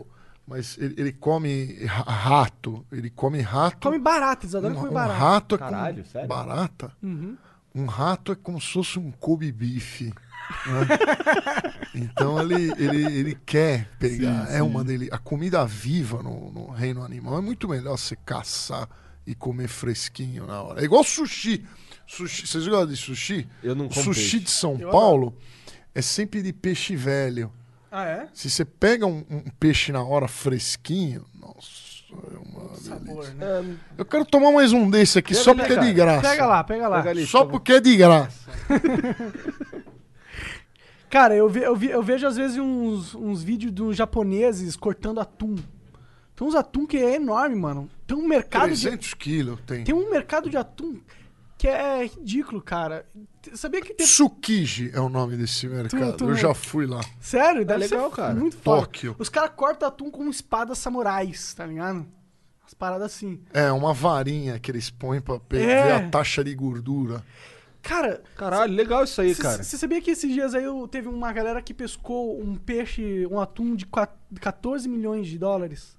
o- 0.00 0.06
mas 0.46 0.76
ele, 0.78 0.94
ele 0.96 1.12
come 1.12 1.84
ra- 1.84 2.02
rato. 2.10 2.84
Ele 2.90 3.10
come 3.10 3.40
rato. 3.40 3.86
Come 3.88 3.98
barata, 3.98 4.44
eles 4.46 4.54
adoram 4.54 4.74
um, 4.74 4.78
comer 4.78 4.90
um 4.90 4.94
barata. 4.94 5.18
rato 5.18 5.54
é 5.54 5.58
Caralho, 5.58 5.94
como, 5.96 6.06
sério? 6.06 6.28
barata. 6.28 6.92
Uhum. 7.02 7.36
Um 7.74 7.84
rato 7.86 8.32
é 8.32 8.34
como 8.34 8.60
se 8.60 8.72
fosse 8.72 8.98
um 8.98 9.10
Kobe 9.12 9.52
bife. 9.52 10.06
né? 10.06 10.12
então 11.94 12.40
ele, 12.40 12.72
ele, 12.78 13.04
ele 13.18 13.34
quer 13.46 13.88
pegar. 13.98 14.46
Sim, 14.46 14.52
é 14.54 14.56
sim. 14.56 14.62
uma 14.62 14.82
dele. 14.82 15.08
A 15.12 15.18
comida 15.18 15.64
viva 15.66 16.22
no, 16.22 16.50
no 16.50 16.70
reino 16.70 17.02
animal 17.04 17.38
é 17.38 17.40
muito 17.40 17.68
melhor 17.68 17.96
você 17.98 18.16
caçar 18.16 18.88
e 19.26 19.34
comer 19.34 19.68
fresquinho 19.68 20.46
na 20.46 20.62
hora. 20.62 20.80
É 20.80 20.84
igual 20.84 21.04
sushi. 21.04 21.64
sushi 22.06 22.46
vocês 22.46 22.66
gostam 22.66 22.86
de 22.88 22.96
sushi? 22.96 23.46
Eu 23.62 23.74
não 23.74 23.88
como 23.88 24.02
Sushi 24.02 24.20
peixe. 24.20 24.40
de 24.40 24.50
São 24.50 24.78
Eu 24.80 24.90
Paulo 24.90 25.36
é 25.94 26.00
sempre 26.02 26.42
de 26.42 26.52
peixe 26.52 26.96
velho. 26.96 27.52
Ah, 27.90 28.04
é? 28.04 28.28
Se 28.34 28.50
você 28.50 28.64
pega 28.64 29.06
um, 29.06 29.24
um 29.30 29.44
peixe 29.58 29.90
na 29.92 30.02
hora 30.02 30.28
fresquinho, 30.28 31.24
nossa, 31.40 32.04
é 32.34 32.38
uma 32.38 32.74
Sabor, 32.76 33.24
delícia. 33.24 33.34
né? 33.62 33.76
Eu 33.96 34.04
quero 34.04 34.24
tomar 34.24 34.52
mais 34.52 34.72
um 34.72 34.88
desse 34.90 35.18
aqui 35.18 35.32
Pega 35.32 35.44
só 35.44 35.50
ali, 35.52 35.60
porque 35.60 35.72
é 35.72 35.76
de 35.76 35.94
cara. 35.94 35.94
graça. 36.12 36.28
Pega 36.30 36.46
lá, 36.46 36.64
pega 36.64 36.88
lá. 36.88 36.96
Pega 36.98 37.10
ali, 37.10 37.26
Só 37.26 37.38
por 37.40 37.44
favor. 37.46 37.50
porque 37.52 37.72
é 37.72 37.80
de 37.80 37.96
graça. 37.96 38.50
Cara, 41.10 41.34
eu, 41.34 41.48
ve- 41.48 41.64
eu, 41.64 41.74
ve- 41.74 41.90
eu 41.90 42.02
vejo 42.02 42.26
às 42.26 42.36
vezes 42.36 42.58
uns, 42.58 43.14
uns 43.14 43.42
vídeos 43.42 43.72
dos 43.72 43.96
japoneses 43.96 44.76
cortando 44.76 45.20
atum. 45.20 45.56
Tem 46.36 46.46
uns 46.46 46.54
atum 46.54 46.86
que 46.86 46.98
é 46.98 47.14
enorme, 47.16 47.56
mano. 47.56 47.88
Tem 48.06 48.16
um 48.16 48.26
mercado 48.28 48.70
de 48.74 48.80
300 48.82 49.14
quilos 49.14 49.58
tem. 49.66 49.84
Tem 49.84 49.94
um 49.94 50.10
mercado 50.10 50.50
de 50.50 50.56
atum 50.58 51.00
que 51.58 51.66
é 51.68 52.06
ridículo, 52.06 52.62
cara. 52.62 53.04
Sabia 53.54 53.80
que 53.82 53.92
tem. 53.92 54.06
Tsukiji 54.06 54.90
é 54.94 55.00
o 55.00 55.08
nome 55.08 55.36
desse 55.36 55.66
mercado. 55.66 56.16
tu- 56.16 56.28
Eu 56.30 56.34
já 56.36 56.54
fui 56.54 56.86
lá. 56.86 57.00
Sério? 57.20 57.64
Deve 57.64 57.80
legal, 57.80 58.08
ser 58.10 58.16
cara. 58.16 58.34
muito 58.34 58.56
foda. 58.56 58.82
Tóquio. 58.82 59.16
Os 59.18 59.28
caras 59.28 59.50
cortam 59.56 59.88
atum 59.88 60.10
com 60.10 60.28
espadas 60.30 60.78
samurais, 60.78 61.52
tá 61.54 61.66
ligado? 61.66 62.06
As 62.64 62.72
paradas 62.74 63.06
assim. 63.12 63.40
É 63.52 63.72
uma 63.72 63.92
varinha 63.92 64.58
que 64.58 64.70
eles 64.70 64.88
põem 64.90 65.20
pra 65.20 65.40
É. 65.50 65.56
ver 65.58 65.92
a 65.92 66.08
taxa 66.08 66.44
de 66.44 66.54
gordura. 66.54 67.24
Cara, 67.82 68.22
Caralho, 68.36 68.72
legal 68.74 69.02
isso 69.04 69.20
aí, 69.20 69.34
cara. 69.34 69.62
você 69.62 69.76
sabia 69.78 70.00
que 70.02 70.10
esses 70.10 70.30
dias 70.32 70.54
aí 70.54 70.64
eu- 70.64 70.86
teve 70.86 71.08
uma 71.08 71.32
galera 71.32 71.62
que 71.62 71.72
pescou 71.72 72.38
um 72.40 72.54
peixe, 72.56 73.26
um 73.30 73.40
atum 73.40 73.74
de 73.74 73.86
qua- 73.86 74.08
14 74.40 74.88
milhões 74.88 75.26
de 75.26 75.38
dólares 75.38 75.96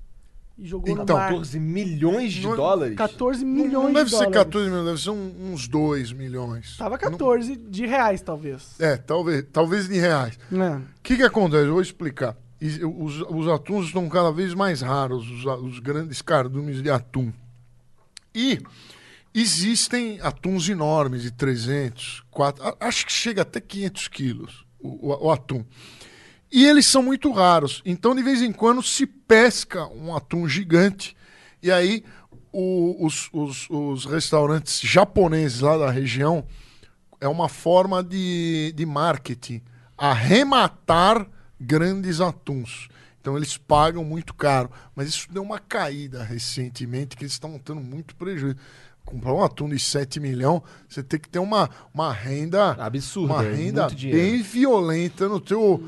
e 0.61 0.67
jogou 0.67 0.89
Então, 0.93 1.05
no 1.05 1.13
mar. 1.13 1.29
14 1.29 1.59
milhões 1.59 2.33
de 2.33 2.41
Não- 2.47 2.55
dólares? 2.55 2.95
14 2.97 3.45
Não, 3.45 3.51
milhões 3.51 3.83
não 3.85 3.93
deve 3.93 4.05
de 4.05 4.09
ser 4.11 4.15
dólares. 4.17 4.33
14 4.35 4.69
milhões, 4.69 4.85
deve 4.85 5.01
ser 5.01 5.09
um- 5.11 5.53
uns 5.53 5.67
2 5.67 6.11
milhões. 6.13 6.77
Tava 6.77 6.97
14 6.97 7.55
de 7.55 7.85
reais, 7.85 8.21
talvez. 8.21 8.75
É, 8.79 8.97
talvez, 8.97 9.45
talvez 9.51 9.87
de 9.87 9.97
reais. 9.97 10.37
É. 10.51 10.75
O 10.77 10.83
que, 11.01 11.15
que 11.17 11.23
acontece? 11.23 11.65
Eu 11.67 11.73
vou 11.73 11.81
explicar. 11.81 12.35
Os, 12.61 13.21
os 13.29 13.47
atuns 13.47 13.85
estão 13.87 14.07
cada 14.09 14.31
vez 14.31 14.53
mais 14.53 14.81
raros, 14.81 15.25
os, 15.29 15.45
os 15.63 15.79
grandes 15.79 16.21
cardumes 16.21 16.81
de 16.83 16.89
atum. 16.89 17.31
E 18.35 18.59
existem 19.33 20.19
atuns 20.21 20.67
enormes 20.69 21.21
de 21.21 21.31
300, 21.31 22.23
4, 22.31 22.63
a- 22.63 22.75
acho 22.81 23.05
que 23.05 23.11
chega 23.11 23.43
até 23.43 23.59
500 23.61 24.07
quilos 24.07 24.65
o, 24.79 25.09
o- 25.11 25.27
o 25.27 25.31
atum. 25.31 25.63
E 26.51 26.65
eles 26.65 26.85
são 26.85 27.03
muito 27.03 27.31
raros. 27.31 27.81
Então, 27.85 28.15
de 28.15 28.23
vez 28.23 28.41
em 28.41 28.51
quando, 28.51 28.81
se 28.81 29.05
pesca 29.05 29.87
um 29.87 30.15
atum 30.15 30.47
gigante. 30.47 31.15
E 31.61 31.71
aí, 31.71 32.03
o- 32.51 33.05
os, 33.05 33.29
os- 33.31 33.69
os 33.69 34.05
restaurantes 34.05 34.79
japoneses 34.81 35.59
lá 35.61 35.77
da 35.77 35.91
região 35.91 36.45
é 37.21 37.27
uma 37.27 37.47
forma 37.49 38.03
de, 38.03 38.73
de 38.75 38.85
marketing 38.85 39.61
arrematar 39.97 41.27
grandes 41.59 42.21
atuns. 42.21 42.87
Então 43.21 43.35
eles 43.35 43.57
pagam 43.57 44.03
muito 44.03 44.33
caro. 44.33 44.71
Mas 44.95 45.09
isso 45.09 45.27
deu 45.31 45.43
uma 45.43 45.59
caída 45.59 46.23
recentemente, 46.23 47.17
que 47.17 47.23
eles 47.23 47.33
estão 47.33 47.59
tendo 47.59 47.81
muito 47.81 48.15
prejuízo. 48.15 48.55
Comprar 49.09 49.33
um 49.33 49.43
atum 49.43 49.67
de 49.67 49.79
7 49.79 50.19
milhões, 50.19 50.61
você 50.87 51.01
tem 51.01 51.19
que 51.19 51.27
ter 51.27 51.39
uma, 51.39 51.67
uma 51.91 52.13
renda, 52.13 52.73
Absurdo, 52.73 53.33
uma 53.33 53.43
é 53.43 53.51
renda 53.53 53.81
muito 53.83 53.95
dinheiro. 53.95 54.21
bem 54.21 54.41
violenta 54.43 55.27
no 55.27 55.39
teu 55.39 55.83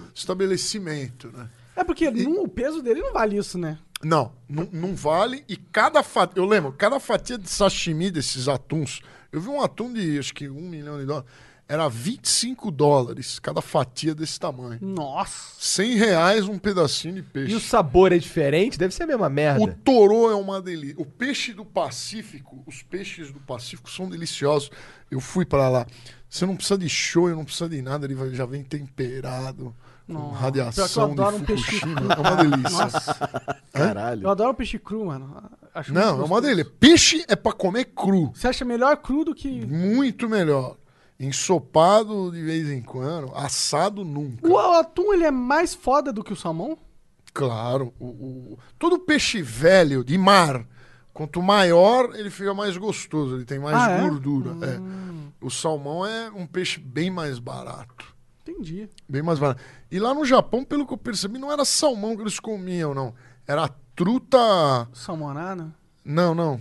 estabelecimento, 0.45 1.31
né? 1.31 1.48
É 1.76 1.84
porque 1.84 2.10
não- 2.10 2.43
o 2.43 2.48
peso 2.48 2.81
dele 2.81 3.02
não 3.02 3.14
vale 3.14 3.38
isso, 3.38 3.57
né? 3.57 3.77
Não, 4.03 4.31
não, 4.49 4.68
não 4.72 4.95
vale. 4.95 5.43
E 5.48 5.56
cada 5.56 6.02
fatia. 6.02 6.41
Eu 6.41 6.45
lembro, 6.45 6.72
cada 6.73 6.99
fatia 6.99 7.38
de 7.38 7.48
sashimi 7.48 8.10
desses 8.10 8.48
atuns. 8.48 9.02
Eu 9.31 9.39
vi 9.39 9.48
um 9.49 9.61
atum 9.61 9.93
de 9.93 10.18
acho 10.18 10.34
que 10.34 10.49
um 10.49 10.68
milhão 10.68 10.98
de 10.99 11.06
dólares. 11.06 11.30
Era 11.72 11.88
25 11.88 12.69
dólares 12.69 13.39
cada 13.39 13.61
fatia 13.61 14.14
desse 14.14 14.38
tamanho. 14.38 14.77
Nossa. 14.81 15.56
100 15.57 15.95
reais 15.95 16.45
um 16.49 16.60
pedacinho 16.60 17.14
de 17.15 17.23
peixe. 17.23 17.53
E 17.53 17.56
o 17.56 17.61
sabor 17.61 18.11
é 18.11 18.18
diferente? 18.18 18.77
Deve 18.77 18.93
ser 18.93 19.03
a 19.03 19.07
mesma 19.07 19.27
O 19.27 19.30
merda. 19.30 19.80
torô 19.81 20.30
é 20.30 20.35
uma 20.35 20.61
delícia. 20.61 21.02
O 21.02 21.06
peixe 21.06 21.53
do 21.53 21.64
Pacífico, 21.64 22.61
os 22.68 22.84
peixes 22.84 23.31
do 23.31 23.39
Pacífico 23.39 23.89
são 23.89 24.10
deliciosos. 24.10 24.69
Eu 25.10 25.22
fui 25.22 25.45
pra 25.45 25.69
lá. 25.69 25.88
Você 26.27 26.45
não 26.45 26.57
precisa 26.57 26.77
de 26.77 26.89
show, 26.89 27.30
não 27.30 27.45
precisa 27.45 27.69
de 27.69 27.81
nada, 27.81 28.06
ele 28.06 28.35
já 28.35 28.45
vem 28.45 28.65
temperado, 28.65 29.73
com 30.06 30.14
que 30.14 30.19
eu 30.22 30.30
radiação 30.31 31.15
de 31.15 31.22
adoro 31.22 31.38
um 31.38 31.45
peixe. 31.45 31.80
É 31.85 32.19
uma 32.19 32.35
delícia. 32.35 32.77
Nossa. 32.77 33.30
Caralho. 33.72 34.23
Eu 34.23 34.30
adoro 34.30 34.53
peixe 34.53 34.77
cru, 34.77 35.06
mano. 35.06 35.41
Acho 35.73 35.93
Não, 35.93 36.22
é 36.22 36.26
uma 36.26 36.41
delícia. 36.41 36.69
Peixe 36.77 37.23
é 37.30 37.35
pra 37.38 37.53
comer 37.53 37.85
cru. 37.95 38.30
Você 38.35 38.49
acha 38.49 38.65
melhor 38.65 38.98
cru 38.98 39.23
do 39.23 39.34
que. 39.34 39.65
Muito 39.65 40.27
melhor. 40.27 40.76
Ensopado 41.26 42.31
de 42.31 42.41
vez 42.41 42.69
em 42.69 42.81
quando, 42.81 43.31
assado 43.35 44.03
nunca. 44.03 44.48
O 44.48 44.57
atum 44.57 45.14
ele 45.14 45.23
é 45.23 45.31
mais 45.31 45.73
foda 45.73 46.11
do 46.11 46.23
que 46.23 46.34
o 46.34 46.35
salmão? 46.35 46.77
Claro. 47.34 47.93
O, 47.99 48.06
o- 48.07 48.60
todo 48.80 48.99
peixe 48.99 49.41
velho 49.41 50.03
de 50.03 50.18
mar, 50.18 50.65
quanto 51.14 51.41
maior, 51.41 52.15
ele 52.15 52.30
fica 52.30 52.53
mais 52.53 52.76
gostoso, 52.76 53.35
ele 53.35 53.45
tem 53.45 53.60
mais 53.60 53.77
Ah, 53.77 53.91
é? 53.91 54.02
gordura. 54.02 54.52
é. 54.65 54.80
O 55.45 55.49
salmão 55.49 56.06
é 56.06 56.30
um 56.31 56.45
peixe 56.45 56.80
bem 56.80 57.10
mais 57.10 57.39
barato. 57.39 58.14
Entendi. 58.41 58.89
Bem 59.07 59.22
mais 59.22 59.39
barato. 59.39 59.61
E 59.91 59.99
lá 59.99 60.14
no 60.14 60.26
Japão, 60.26 60.64
pelo 60.64 60.85
que 60.85 60.93
eu 60.93 60.98
percebi, 60.98 61.38
não 61.39 61.52
era 61.52 61.64
salmão 61.64 62.15
que 62.15 62.23
eles 62.23 62.39
comiam, 62.39 62.93
não. 62.93 63.14
Era 63.48 63.69
truta. 63.95 64.88
Salmonada? 64.93 65.73
Não, 66.03 66.34
não. 66.35 66.60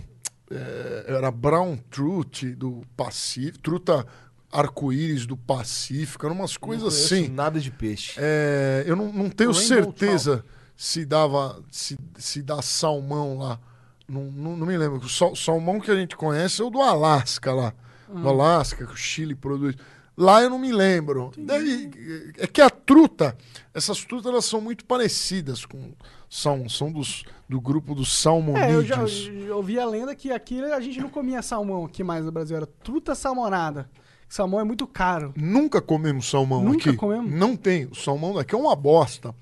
É, 0.49 1.05
era 1.07 1.31
brown 1.31 1.77
truth 1.89 2.43
do 2.55 2.81
Pacífico, 2.95 3.59
truta 3.59 4.05
arco-íris 4.51 5.25
do 5.25 5.37
Pacífico, 5.37 6.25
eram 6.25 6.35
umas 6.35 6.57
coisas 6.57 6.87
assim. 6.93 7.27
Nada 7.29 7.59
de 7.59 7.71
peixe. 7.71 8.15
É, 8.17 8.83
eu 8.85 8.95
não, 8.95 9.11
não 9.11 9.29
tenho 9.29 9.51
Rainbow 9.51 9.67
certeza 9.67 10.43
se 10.75 11.05
dava 11.05 11.61
se, 11.71 11.97
se 12.17 12.41
dá 12.41 12.61
salmão 12.61 13.37
lá. 13.37 13.59
Não, 14.07 14.23
não, 14.25 14.57
não 14.57 14.67
me 14.67 14.77
lembro. 14.77 14.97
O 14.99 15.09
sal- 15.09 15.35
salmão 15.35 15.79
que 15.79 15.89
a 15.91 15.95
gente 15.95 16.17
conhece 16.17 16.61
é 16.61 16.65
o 16.65 16.69
do 16.69 16.81
Alasca 16.81 17.53
lá. 17.53 17.73
Do 18.09 18.27
Alasca, 18.27 18.85
que 18.85 18.91
o 18.93 18.97
Chile 18.97 19.33
produz. 19.35 19.75
Lá 20.17 20.41
eu 20.41 20.49
não 20.49 20.59
me 20.59 20.73
lembro. 20.73 21.31
Deve- 21.37 22.33
é 22.37 22.45
que 22.45 22.59
a 22.61 22.69
truta, 22.69 23.37
essas 23.73 24.03
trutas 24.03 24.29
elas 24.29 24.43
são 24.45 24.59
muito 24.59 24.83
parecidas 24.83 25.65
com 25.65 25.93
são, 26.29 26.67
são 26.67 26.91
dos, 26.91 27.23
do 27.47 27.59
grupo 27.61 27.95
dos 27.95 28.07
É, 28.25 28.73
eu 28.73 28.83
já 28.83 28.95
salmonídeos. 28.95 29.29
eu 29.47 29.55
ouvi 29.57 29.79
a 29.79 29.85
lenda 29.85 30.13
que 30.15 30.31
aqui 30.31 30.61
a 30.61 30.79
gente 30.81 30.99
não 30.99 31.09
comia 31.09 31.41
salmão 31.41 31.85
aqui 31.85 32.03
mais 32.03 32.25
no 32.25 32.31
Brasil, 32.31 32.57
era 32.57 32.65
truta 32.65 33.15
salmonada. 33.15 33.89
Salmão 34.31 34.61
é 34.61 34.63
muito 34.63 34.87
caro. 34.87 35.33
Nunca 35.35 35.81
comemos 35.81 36.29
salmão 36.29 36.63
Nunca 36.63 36.89
aqui. 36.89 36.97
comemos? 36.97 37.29
Não 37.33 37.53
tem. 37.57 37.83
O 37.87 37.95
salmão 37.95 38.33
daqui 38.33 38.55
é 38.55 38.57
uma 38.57 38.73
bosta. 38.77 39.35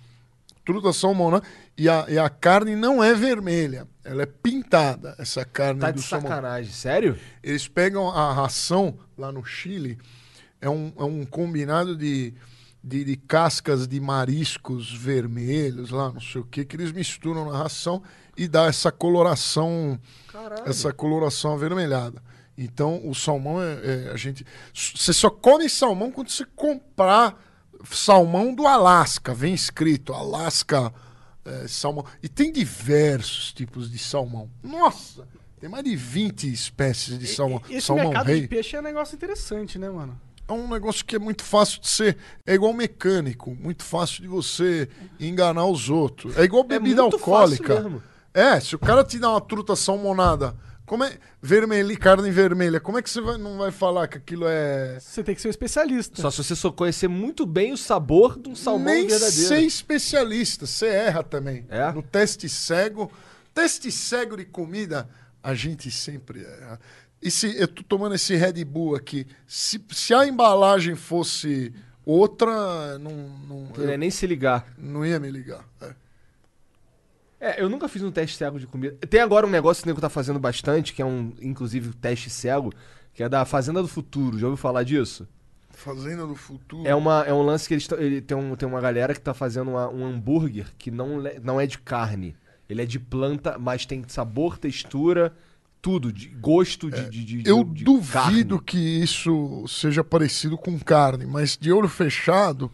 Truta 0.65 0.91
salmão, 0.91 1.39
e 1.77 1.87
a, 1.87 2.05
e 2.09 2.17
a 2.17 2.27
carne 2.27 2.75
não 2.75 3.03
é 3.03 3.13
vermelha. 3.13 3.87
Ela 4.03 4.23
é 4.23 4.25
pintada, 4.25 5.15
essa 5.19 5.45
carne 5.45 5.79
Tá 5.79 5.91
do 5.91 5.99
de 5.99 6.01
salmão. 6.05 6.29
sacanagem. 6.29 6.71
Sério? 6.73 7.17
Eles 7.43 7.67
pegam 7.67 8.09
a 8.09 8.33
ração 8.33 8.97
lá 9.15 9.31
no 9.31 9.45
Chile, 9.45 9.97
é 10.59 10.67
um, 10.67 10.91
é 10.97 11.03
um 11.03 11.23
combinado 11.23 11.95
de, 11.95 12.33
de, 12.83 13.03
de 13.03 13.15
cascas 13.15 13.87
de 13.87 13.99
mariscos 13.99 14.91
vermelhos, 14.91 15.91
lá, 15.91 16.11
não 16.11 16.21
sei 16.21 16.41
o 16.41 16.45
que, 16.45 16.65
que 16.65 16.75
eles 16.75 16.91
misturam 16.91 17.45
na 17.51 17.55
ração 17.57 18.01
e 18.35 18.47
dá 18.47 18.65
essa 18.65 18.91
coloração 18.91 19.99
Caralho. 20.31 20.63
essa 20.67 20.91
coloração 20.91 21.53
avermelhada. 21.53 22.21
Então, 22.61 23.01
o 23.07 23.15
salmão 23.15 23.61
é, 23.61 24.07
é- 24.07 24.11
a 24.11 24.17
gente. 24.17 24.45
Você 24.73 25.13
só 25.13 25.29
come 25.29 25.69
salmão 25.69 26.11
quando 26.11 26.29
você 26.29 26.43
comprar 26.55 27.41
salmão 27.89 28.53
do 28.53 28.67
Alasca. 28.67 29.33
Vem 29.33 29.53
escrito 29.53 30.13
Alasca 30.13 30.91
é, 31.45 31.67
salmão. 31.69 32.05
E 32.21 32.27
tem 32.27 32.51
diversos 32.51 33.53
tipos 33.53 33.89
de 33.89 33.97
salmão. 33.97 34.49
Nossa! 34.61 35.25
Tem 35.59 35.69
mais 35.69 35.83
de 35.83 35.95
20 35.95 36.51
espécies 36.51 37.17
de 37.17 37.27
salmão. 37.27 37.61
E- 37.69 37.75
Esse 37.75 37.87
salmão 37.87 38.05
mercado 38.09 38.27
rei. 38.27 38.41
de 38.41 38.47
peixe 38.49 38.75
é 38.75 38.79
um 38.79 38.83
negócio 38.83 39.15
interessante, 39.15 39.79
né, 39.79 39.89
mano? 39.89 40.19
É 40.47 40.51
um 40.51 40.67
negócio 40.67 41.05
que 41.05 41.15
é 41.15 41.19
muito 41.19 41.43
fácil 41.43 41.79
de 41.79 41.87
ser. 41.87 42.17
É 42.45 42.53
igual 42.55 42.73
mecânico. 42.73 43.55
Muito 43.55 43.83
fácil 43.83 44.21
de 44.21 44.27
você 44.27 44.89
enganar 45.19 45.65
os 45.65 45.89
outros. 45.89 46.35
É 46.37 46.43
igual 46.43 46.63
bebida 46.63 47.03
muito 47.03 47.15
alcoólica. 47.15 48.01
É, 48.33 48.59
se 48.59 48.75
o 48.75 48.79
cara 48.79 49.03
te 49.03 49.17
dá 49.19 49.29
uma 49.31 49.41
truta 49.41 49.75
salmonada, 49.75 50.55
como 50.89 51.03
é 51.03 51.19
vermelha, 51.39 51.95
carne 51.95 52.31
vermelha, 52.31 52.79
como 52.79 52.97
é 52.97 53.01
que 53.03 53.09
você 53.11 53.21
vai- 53.21 53.37
não 53.37 53.59
vai 53.59 53.69
falar 53.69 54.07
que 54.07 54.17
aquilo 54.17 54.45
é 54.47 54.97
Você 54.99 55.23
tem 55.23 55.35
que 55.35 55.41
ser 55.41 55.47
um 55.49 55.51
especialista. 55.51 56.19
Só 56.19 56.31
se 56.31 56.43
você 56.43 56.55
só 56.55 56.71
conhecer 56.71 57.07
muito 57.07 57.45
bem 57.45 57.71
o 57.71 57.77
sabor 57.77 58.39
de 58.39 58.49
um 58.49 58.55
salmão 58.55 58.91
nem 58.91 59.05
verdadeiro. 59.05 59.31
ser 59.47 59.61
especialista, 59.61 60.65
você 60.65 60.87
erra 60.87 61.21
também. 61.21 61.63
É? 61.69 61.91
No 61.91 62.01
teste 62.01 62.49
cego, 62.49 63.11
teste 63.53 63.91
cego 63.91 64.35
de 64.35 64.45
comida, 64.45 65.07
a 65.43 65.53
gente 65.53 65.91
sempre 65.91 66.43
erra. 66.43 66.79
E 67.21 67.29
se 67.29 67.55
eu 67.55 67.67
tô 67.67 67.83
tomando 67.83 68.15
esse 68.15 68.35
Red 68.35 68.63
Bull 68.65 68.95
aqui, 68.95 69.27
se, 69.45 69.79
se 69.91 70.11
a 70.11 70.25
embalagem 70.25 70.95
fosse 70.95 71.71
outra, 72.03 72.97
não, 72.97 73.11
não, 73.47 73.69
Não 73.77 73.85
ia 73.85 73.91
eu 73.91 73.97
nem 73.99 74.09
se 74.09 74.25
ligar. 74.25 74.65
não 74.75 75.05
ia 75.05 75.19
me 75.19 75.29
ligar. 75.29 75.63
É. 75.81 75.93
É, 77.39 77.61
eu 77.61 77.69
nunca 77.69 77.87
fiz 77.87 78.03
um 78.03 78.11
teste 78.11 78.35
cego 78.37 78.59
de 78.59 78.67
comida. 78.67 78.95
Tem 79.07 79.21
agora 79.21 79.47
um 79.47 79.49
negócio 79.49 79.81
que 79.81 79.87
o 79.87 79.91
nego 79.91 80.01
tá 80.01 80.09
fazendo 80.09 80.39
bastante, 80.39 80.93
que 80.93 81.01
é 81.01 81.05
um, 81.05 81.31
inclusive, 81.41 81.93
teste 81.93 82.29
cego, 82.29 82.73
que 83.13 83.23
é 83.23 83.29
da 83.29 83.45
Fazenda 83.45 83.81
do 83.81 83.87
Futuro. 83.87 84.37
Já 84.37 84.47
ouviu 84.47 84.57
falar 84.57 84.83
disso? 84.83 85.27
Fazenda 85.71 86.27
do 86.27 86.35
futuro. 86.35 86.85
É, 86.85 86.93
uma, 86.93 87.23
é 87.23 87.33
um 87.33 87.41
lance 87.41 87.65
que 87.65 87.73
eles 87.73 87.87
ele 87.97 88.19
tem, 88.19 88.35
um, 88.35 88.53
tem 88.57 88.67
uma 88.67 88.81
galera 88.81 89.13
que 89.13 89.21
tá 89.21 89.33
fazendo 89.33 89.69
uma- 89.71 89.89
um 89.89 90.05
hambúrguer 90.05 90.65
que 90.77 90.91
não, 90.91 91.23
não 91.41 91.61
é 91.61 91.65
de 91.65 91.77
carne. 91.79 92.35
Ele 92.69 92.81
é 92.81 92.85
de 92.85 92.99
planta, 92.99 93.57
mas 93.57 93.85
tem 93.85 94.03
sabor, 94.09 94.57
textura, 94.57 95.33
tudo, 95.81 96.11
de 96.11 96.27
gosto 96.27 96.91
de, 96.91 97.09
de, 97.09 97.23
de- 97.23 97.49
Eu 97.49 97.63
de 97.63 97.85
duvido 97.85 98.11
carne. 98.57 98.61
que 98.65 98.77
isso 98.77 99.63
seja 99.69 100.03
parecido 100.03 100.57
com 100.57 100.77
carne, 100.77 101.25
mas 101.25 101.55
de 101.55 101.71
olho 101.71 101.87
fechado, 101.87 102.69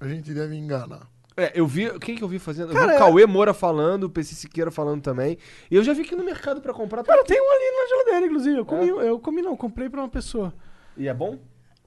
a 0.00 0.08
gente 0.08 0.34
deve 0.34 0.56
enganar. 0.56 1.06
É, 1.38 1.52
eu 1.54 1.66
vi. 1.66 1.88
Quem 2.00 2.16
que 2.16 2.22
eu 2.22 2.28
vi 2.28 2.38
fazendo? 2.38 2.70
Eu 2.70 2.74
Cara, 2.74 2.86
vi 2.88 2.92
o 2.92 2.96
é- 2.96 2.98
Cauê 2.98 3.26
Moura 3.26 3.54
falando, 3.54 4.04
o 4.04 4.10
PC 4.10 4.34
Siqueira 4.34 4.70
falando 4.70 5.00
também. 5.00 5.38
E 5.70 5.76
eu 5.76 5.84
já 5.84 5.92
vi 5.92 6.02
aqui 6.02 6.16
no 6.16 6.24
mercado 6.24 6.60
pra 6.60 6.74
comprar. 6.74 7.04
Cara, 7.04 7.24
tem 7.24 7.40
um 7.40 7.50
ali 7.50 7.70
na 7.76 7.88
geladeira, 7.88 8.26
inclusive. 8.26 8.58
Eu 8.58 8.66
comi, 8.66 8.88
eu 8.88 9.18
comi 9.20 9.40
não, 9.42 9.56
comprei 9.56 9.88
pra 9.88 10.00
uma 10.00 10.08
pessoa. 10.08 10.52
E 10.96 11.06
é 11.08 11.14
bom? 11.14 11.38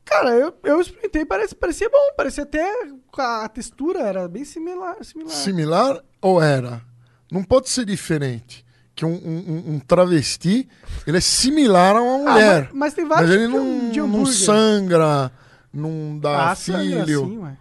Cara, 0.06 0.32
eu, 0.32 0.54
eu 0.64 0.82
experimentei, 0.82 1.26
parece, 1.26 1.54
parecia 1.54 1.90
bom, 1.90 2.14
parecia 2.18 2.44
até. 2.44 2.66
A 3.18 3.48
textura 3.50 4.00
era 4.00 4.28
bem 4.28 4.44
similar. 4.46 4.96
similar. 5.04 5.32
Similar 5.34 6.04
ou 6.22 6.42
era? 6.42 6.82
Não 7.32 7.44
pode 7.44 7.70
ser 7.70 7.86
diferente. 7.86 8.66
Que 8.96 9.06
um, 9.06 9.14
um- 9.14 9.64
um- 9.76 9.80
travesti, 9.80 10.68
ele 11.08 11.18
é 11.18 11.22
similar 11.22 11.96
a 11.96 12.02
uma 12.02 12.30
Ah, 12.30 12.34
mulher. 12.34 12.62
mas, 12.72 12.74
mas 12.74 12.94
tem 12.94 13.06
mas 13.06 13.18
vários 13.20 13.36
ele 13.36 13.48
tipos 13.48 13.62
não, 13.66 13.90
de 13.90 14.00
não 14.02 14.26
sangra, 14.26 15.32
não 15.74 16.20
dá 16.20 16.52
Ah, 16.52 16.56
sangra 16.56 17.06
filho. 17.06 17.26
sim, 17.26 17.38
ué. 17.40 17.58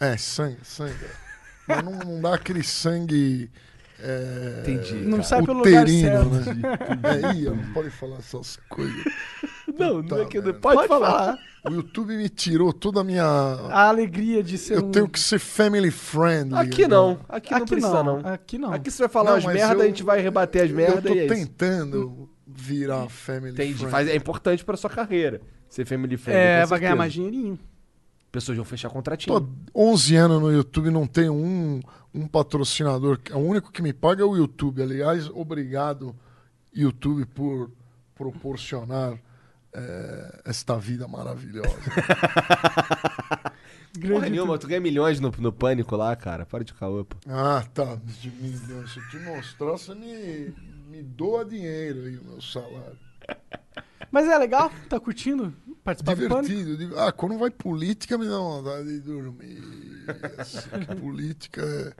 É, 0.00 0.16
sangue, 0.16 0.58
sangue. 0.62 0.94
Mas 1.68 1.82
não, 1.82 1.92
não 1.92 2.20
dá 2.20 2.34
aquele 2.34 2.62
sangue. 2.62 3.50
É, 4.00 4.58
Entendi. 4.62 4.94
Não 4.96 5.18
cara. 5.18 5.22
sai 5.22 5.42
pelo 5.44 5.58
lugar 5.60 5.82
uterino, 5.84 6.34
certo. 6.44 6.54
né? 6.58 6.78
É, 7.32 7.34
Ih, 7.36 7.44
não 7.44 7.72
pode 7.72 7.90
falar 7.90 8.18
essas 8.18 8.58
coisas. 8.68 9.04
Não, 9.76 9.94
não 9.94 10.02
Puta 10.04 10.22
é 10.22 10.24
que. 10.26 10.40
merda. 10.40 10.54
Pode, 10.60 10.86
falar. 10.86 11.36
O 11.68 11.70
YouTube 11.72 12.16
me 12.16 12.28
tirou 12.28 12.72
toda 12.72 13.00
a 13.00 13.04
minha. 13.04 13.24
A 13.24 13.88
alegria 13.88 14.40
de 14.40 14.56
ser 14.56 14.74
Eu 14.76 14.84
um... 14.84 14.90
tenho 14.92 15.08
que 15.08 15.18
ser 15.18 15.40
family 15.40 15.90
friendly. 15.90 16.56
Aqui 16.56 16.86
não. 16.86 17.18
Aqui, 17.28 17.50
não 17.50 17.58
Aqui 17.58 17.66
precisa, 17.70 18.02
não. 18.04 18.18
Aqui 18.18 18.56
não. 18.58 18.72
Aqui 18.72 18.88
você 18.88 19.02
vai 19.02 19.08
falar 19.08 19.30
Não, 19.30 19.38
as 19.38 19.44
merda, 19.46 19.74
eu- 19.74 19.80
a 19.80 19.86
gente 19.86 20.02
vai 20.04 20.20
rebater 20.20 20.62
as 20.64 20.70
merda 20.70 20.98
Eu 20.98 21.02
tô 21.02 21.14
e 21.14 21.18
é 21.18 21.24
isso. 21.26 21.34
tentando 21.34 22.28
virar 22.46 23.08
family 23.08 23.50
Entendi. 23.52 23.72
friendly. 23.74 23.90
Faz, 23.90 24.08
é 24.08 24.14
importante 24.14 24.64
pra 24.64 24.76
sua 24.76 24.90
carreira. 24.90 25.40
Ser 25.68 25.84
family 25.86 26.16
friendly. 26.16 26.40
É, 26.44 26.66
vai 26.66 26.78
ganhar 26.78 26.94
mais 26.94 27.12
dinheirinho. 27.12 27.58
Pessoas 28.34 28.56
vão 28.56 28.64
fechar 28.64 28.90
contratinho. 28.90 29.40
Tô 29.40 29.48
11 29.72 30.16
anos 30.16 30.42
no 30.42 30.50
YouTube, 30.50 30.90
não 30.90 31.06
tenho 31.06 31.32
um, 31.32 31.80
um 32.12 32.26
patrocinador. 32.26 33.20
O 33.32 33.38
único 33.38 33.70
que 33.70 33.80
me 33.80 33.92
paga 33.92 34.22
é 34.22 34.24
o 34.24 34.36
YouTube. 34.36 34.82
Aliás, 34.82 35.30
obrigado, 35.30 36.16
YouTube, 36.74 37.26
por 37.26 37.70
proporcionar 38.12 39.16
eh, 39.72 40.40
esta 40.46 40.76
vida 40.76 41.06
maravilhosa. 41.06 41.78
grande. 43.96 44.14
Porra 44.14 44.28
nenhuma, 44.28 44.58
tu 44.58 44.66
ganha 44.66 44.80
milhões 44.80 45.20
no, 45.20 45.32
no 45.38 45.52
pânico 45.52 45.94
lá, 45.94 46.16
cara. 46.16 46.44
Para 46.44 46.64
de 46.64 46.74
caô, 46.74 47.04
pô. 47.04 47.16
Ah, 47.28 47.64
tá. 47.72 47.96
De 48.20 48.30
milhões. 48.30 48.92
Se 48.92 48.98
eu 48.98 49.08
te 49.10 49.18
mostrar, 49.20 49.70
você 49.70 49.94
me, 49.94 50.52
me 50.90 51.04
doa 51.04 51.44
dinheiro 51.44 52.00
aí, 52.00 52.18
o 52.18 52.24
meu 52.24 52.42
salário. 52.42 52.98
Mas 54.14 54.28
é 54.28 54.38
legal? 54.38 54.70
Tá 54.88 55.00
curtindo 55.00 55.52
participar 55.82 56.14
do 56.14 56.28
pânico? 56.28 56.46
Divertido. 56.54 56.76
Div- 56.78 56.96
Ah, 56.96 57.10
quando 57.10 57.36
vai 57.36 57.50
política, 57.50 58.16
me 58.16 58.26
dá 58.26 58.38
vontade 58.38 58.84
de 58.86 59.00
dormir. 59.00 59.60
Que 60.86 60.94
política 60.94 61.60
é... 61.62 61.92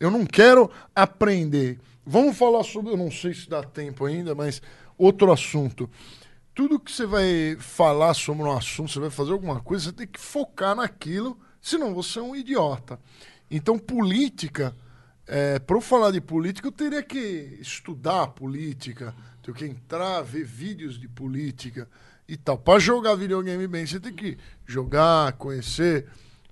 Eu 0.00 0.10
não 0.10 0.24
quero 0.24 0.70
aprender. 0.96 1.78
Vamos 2.06 2.36
falar 2.38 2.64
sobre. 2.64 2.90
Eu 2.90 2.96
não 2.96 3.10
sei 3.10 3.34
se 3.34 3.48
dá 3.50 3.62
tempo 3.62 4.06
ainda, 4.06 4.34
mas 4.34 4.62
outro 4.96 5.30
assunto. 5.30 5.88
Tudo 6.54 6.80
que 6.80 6.90
você 6.90 7.04
vai 7.04 7.56
falar 7.60 8.14
sobre 8.14 8.42
um 8.44 8.50
assunto, 8.52 8.90
você 8.90 8.98
vai 8.98 9.10
fazer 9.10 9.32
alguma 9.32 9.60
coisa, 9.60 9.84
você 9.84 9.92
tem 9.92 10.06
que 10.06 10.18
focar 10.18 10.74
naquilo, 10.74 11.38
senão 11.60 11.94
você 11.94 12.18
é 12.18 12.22
um 12.22 12.34
idiota. 12.34 12.98
Então, 13.50 13.78
política, 13.78 14.74
é, 15.26 15.58
para 15.58 15.76
eu 15.76 15.80
falar 15.80 16.10
de 16.10 16.20
política, 16.20 16.66
eu 16.68 16.72
teria 16.72 17.02
que 17.02 17.58
estudar 17.60 18.26
política, 18.28 19.14
tenho 19.42 19.56
que 19.56 19.64
entrar, 19.64 20.22
ver 20.22 20.44
vídeos 20.44 20.98
de 20.98 21.08
política 21.08 21.88
e 22.28 22.36
tal. 22.36 22.56
Para 22.56 22.78
jogar 22.78 23.14
videogame 23.14 23.66
bem, 23.66 23.84
você 23.86 23.98
tem 24.00 24.12
que 24.14 24.38
jogar, 24.66 25.32
conhecer 25.32 26.06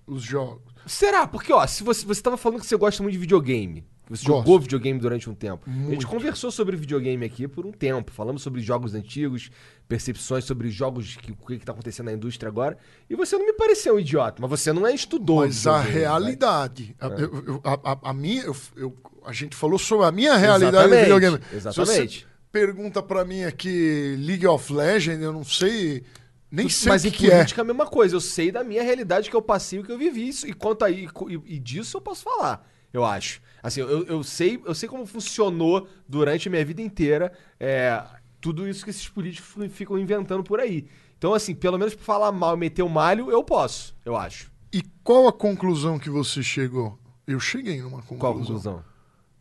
os 0.06 0.22
jogos. 0.22 0.62
Será? 0.86 1.26
Porque, 1.26 1.52
ó, 1.52 1.64
se 1.66 1.82
você, 1.82 2.04
você 2.04 2.20
tava 2.22 2.36
falando 2.36 2.60
que 2.60 2.66
você 2.66 2.76
gosta 2.76 3.02
muito 3.02 3.12
de 3.14 3.18
videogame. 3.18 3.84
Você 4.08 4.26
Gosto. 4.26 4.38
jogou 4.38 4.58
videogame 4.58 4.98
durante 4.98 5.30
um 5.30 5.34
tempo. 5.36 5.62
A 5.68 5.72
gente 5.72 5.86
Muito. 5.86 6.06
conversou 6.08 6.50
sobre 6.50 6.76
videogame 6.76 7.24
aqui 7.24 7.46
por 7.46 7.64
um 7.64 7.70
tempo. 7.70 8.10
Falamos 8.10 8.42
sobre 8.42 8.60
jogos 8.60 8.92
antigos, 8.92 9.52
percepções 9.86 10.42
sobre 10.44 10.68
jogos, 10.68 11.14
que, 11.14 11.30
o 11.30 11.36
que, 11.36 11.58
que 11.60 11.64
tá 11.64 11.70
acontecendo 11.70 12.06
na 12.06 12.12
indústria 12.14 12.48
agora. 12.48 12.76
E 13.08 13.14
você 13.14 13.38
não 13.38 13.46
me 13.46 13.52
pareceu 13.52 13.94
um 13.94 14.00
idiota, 14.00 14.38
mas 14.42 14.50
você 14.50 14.72
não 14.72 14.84
é 14.84 14.92
estudor. 14.92 15.46
Mas 15.46 15.62
de 15.62 15.68
a 15.68 15.78
videogame, 15.78 16.00
realidade, 16.00 16.96
É. 17.00 17.04
a, 17.06 17.08
eu- 17.10 17.44
eu- 17.46 17.60
a- 17.62 18.10
a- 18.10 18.12
minha, 18.12 18.42
eu- 18.42 18.96
a 19.24 19.32
gente 19.32 19.54
falou 19.54 19.78
sobre 19.78 20.06
a 20.06 20.10
minha 20.10 20.36
realidade 20.36 20.74
Exatamente, 20.76 21.02
videogame. 21.02 21.38
exatamente. 21.52 22.26
Pergunta 22.52 23.02
pra 23.02 23.24
mim 23.24 23.44
aqui 23.44 24.16
League 24.18 24.46
of 24.46 24.72
Legends, 24.72 25.22
eu 25.22 25.32
não 25.32 25.44
sei, 25.44 26.02
nem 26.50 26.66
Tu- 26.66 26.72
sei 26.72 26.88
mas 26.88 27.02
que, 27.02 27.10
que 27.12 27.26
é. 27.30 27.36
política 27.36 27.60
é 27.60 27.62
a 27.62 27.64
mesma 27.64 27.86
coisa. 27.86 28.16
Eu 28.16 28.20
sei 28.20 28.50
da 28.50 28.64
minha 28.64 28.82
realidade 28.82 29.30
que 29.30 29.36
eu 29.36 29.42
passei, 29.42 29.78
o 29.78 29.84
que 29.84 29.92
eu 29.92 29.98
vivi. 29.98 30.28
Isso, 30.28 30.46
e 30.48 30.52
quanto 30.52 30.84
aí, 30.84 31.06
e, 31.28 31.54
e 31.54 31.58
disso 31.60 31.96
eu 31.96 32.00
posso 32.00 32.24
falar, 32.24 32.68
eu 32.92 33.04
acho. 33.04 33.40
Assim, 33.62 33.80
eu, 33.80 34.04
eu 34.06 34.22
sei, 34.24 34.60
eu 34.64 34.74
sei 34.74 34.88
como 34.88 35.06
funcionou 35.06 35.86
durante 36.08 36.48
a 36.48 36.50
minha 36.50 36.64
vida 36.64 36.82
inteira 36.82 37.32
é, 37.58 38.02
tudo 38.40 38.66
isso 38.68 38.82
que 38.82 38.90
esses 38.90 39.06
políticos 39.08 39.50
fi- 39.52 39.68
ficam 39.68 39.96
inventando 39.98 40.42
por 40.42 40.58
aí. 40.58 40.86
Então, 41.18 41.34
assim, 41.34 41.54
pelo 41.54 41.78
menos 41.78 41.94
pra 41.94 42.02
falar 42.04 42.32
mal 42.32 42.56
e 42.56 42.58
meter 42.58 42.82
o 42.82 42.88
malho, 42.88 43.30
eu 43.30 43.44
posso, 43.44 43.94
eu 44.04 44.16
acho. 44.16 44.50
E 44.72 44.82
qual 45.04 45.28
a 45.28 45.32
conclusão 45.32 45.98
que 45.98 46.08
você 46.08 46.42
chegou? 46.42 46.98
Eu 47.26 47.38
cheguei 47.38 47.80
numa 47.82 47.98
conclusão. 48.02 48.18
Qual 48.18 48.32
a 48.32 48.36
conclusão? 48.38 48.84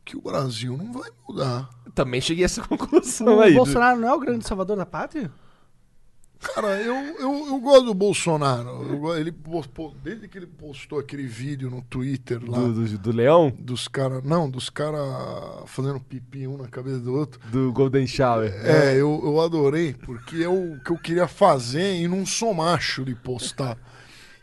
Que 0.09 0.17
o 0.17 0.21
Brasil 0.21 0.75
não 0.75 0.91
vai 0.91 1.11
mudar. 1.27 1.69
Também 1.93 2.19
cheguei 2.19 2.43
a 2.43 2.45
essa 2.45 2.63
conclusão 2.63 3.37
O 3.37 3.41
aí. 3.41 3.53
Bolsonaro 3.53 3.99
não 3.99 4.09
é 4.09 4.15
o 4.15 4.19
grande 4.19 4.43
salvador 4.43 4.75
da 4.75 4.83
pátria? 4.83 5.31
Cara, 6.39 6.81
eu, 6.81 6.95
eu, 7.19 7.47
eu 7.47 7.59
gosto 7.59 7.85
do 7.85 7.93
Bolsonaro. 7.93 9.15
Ele, 9.15 9.31
desde 10.01 10.27
que 10.27 10.39
ele 10.39 10.47
postou 10.47 10.97
aquele 10.97 11.27
vídeo 11.27 11.69
no 11.69 11.83
Twitter 11.83 12.41
lá. 12.43 12.57
Do, 12.57 12.73
do, 12.73 12.97
do 12.97 13.11
Leão? 13.11 13.53
Dos 13.59 13.87
caras. 13.87 14.23
Não, 14.23 14.49
dos 14.49 14.67
caras 14.67 14.99
fazendo 15.67 15.99
pipi 15.99 16.47
um 16.47 16.57
na 16.57 16.67
cabeça 16.67 17.01
do 17.01 17.13
outro. 17.13 17.39
Do 17.51 17.71
Golden 17.71 18.07
Shower. 18.07 18.51
É, 18.65 18.95
eu, 18.95 19.21
eu 19.23 19.39
adorei, 19.39 19.93
porque 19.93 20.37
é 20.37 20.49
o 20.49 20.79
que 20.83 20.89
eu 20.89 20.97
queria 20.97 21.27
fazer 21.27 22.01
e 22.01 22.07
não 22.07 22.25
sou 22.25 22.51
macho 22.51 23.05
de 23.05 23.13
postar. 23.13 23.77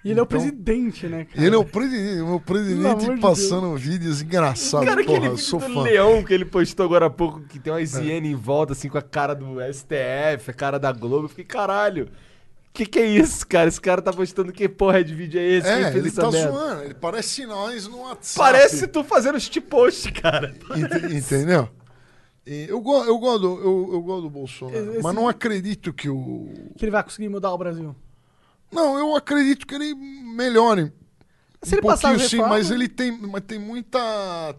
E 0.05 0.11
ele 0.11 0.21
é 0.21 0.23
o 0.23 0.25
Então, 0.25 0.39
presidente, 0.39 1.07
né, 1.09 1.25
cara? 1.25 1.45
Ele 1.47 1.55
é 1.57 1.59
o 1.59 1.65
presidente, 1.65 2.21
o 2.21 2.41
presidente 2.41 3.15
de 3.15 3.21
passando 3.21 3.75
vídeos 3.77 4.23
engraçados. 4.23 4.87
Cara, 4.89 5.05
Porra, 5.05 5.19
aquele 5.19 5.39
sou 5.39 5.59
fã. 5.59 5.83
Leão 5.83 6.23
que 6.23 6.33
ele 6.33 6.45
postou 6.45 6.87
agora 6.87 7.07
há 7.07 7.11
pouco, 7.11 7.41
que 7.43 7.59
tem 7.59 7.73
umas 7.73 7.93
hiena 7.95 8.27
em 8.27 8.35
volta, 8.37 8.73
assim, 8.73 8.89
com 8.89 8.99
a 8.99 9.03
cara 9.03 9.35
do 9.35 9.57
STF, 9.73 10.51
a 10.51 10.55
cara 10.55 10.79
da 10.79 10.93
Globo. 10.93 11.25
Eu 11.25 11.29
fiquei, 11.29 11.45
caralho, 11.45 12.09
que 12.73 12.87
que 12.87 13.01
é 13.01 13.07
isso, 13.07 13.45
cara? 13.49 13.69
Esse 13.69 13.81
cara 13.81 14.01
tá 14.01 14.13
postando 14.13 14.53
que 14.53 14.69
porra 14.69 15.03
de 15.03 15.13
vídeo 15.13 15.41
é 15.41 15.45
esse? 15.45 15.67
Quem 15.67 15.77
É, 15.83 15.91
fez 15.91 15.97
ele 15.97 16.09
essa 16.09 16.21
tá 16.23 16.31
merda? 16.31 16.53
zoando, 16.53 16.83
ele 16.85 16.95
parece 16.95 17.47
nós 17.47 17.89
no 17.89 18.03
WhatsApp. 18.03 18.39
Parece 18.39 18.87
tu 18.87 19.03
fazendo 19.03 19.39
este 19.39 19.61
post, 19.61 20.13
cara. 20.13 20.55
Ente- 20.77 21.17
Entendeu? 21.17 21.69
Eu, 22.47 22.81
go- 22.81 23.03
eu, 23.03 23.19
gosto, 23.19 23.41
do- 23.41 23.61
eu, 23.61 23.91
eu 23.95 24.03
gosto 24.03 24.23
do 24.23 24.31
Bolsonaro, 24.31 24.93
Esse- 24.93 25.03
mas 25.03 25.13
não 25.15 25.27
acredito 25.27 25.93
que 25.93 26.09
o. 26.09 26.49
Que 26.77 26.85
ele 26.85 26.93
vai 26.93 27.03
conseguir 27.03 27.29
mudar 27.29 27.53
o 27.53 27.59
Brasil. 27.59 27.97
Não, 28.77 28.99
eu 28.99 29.17
acredito 29.17 29.67
que 29.67 29.75
ele 29.75 29.95
melhore. 29.95 30.93
Se 31.63 31.75
um 31.75 31.79
ele 31.79 31.83
passar 31.87 32.11
pouquinho 32.11 32.29
sim, 32.29 32.39
mas 32.39 32.71
ele 32.71 32.87
tem, 32.89 33.11
mas 33.11 33.43
tem 33.47 33.59
muita, 33.59 33.99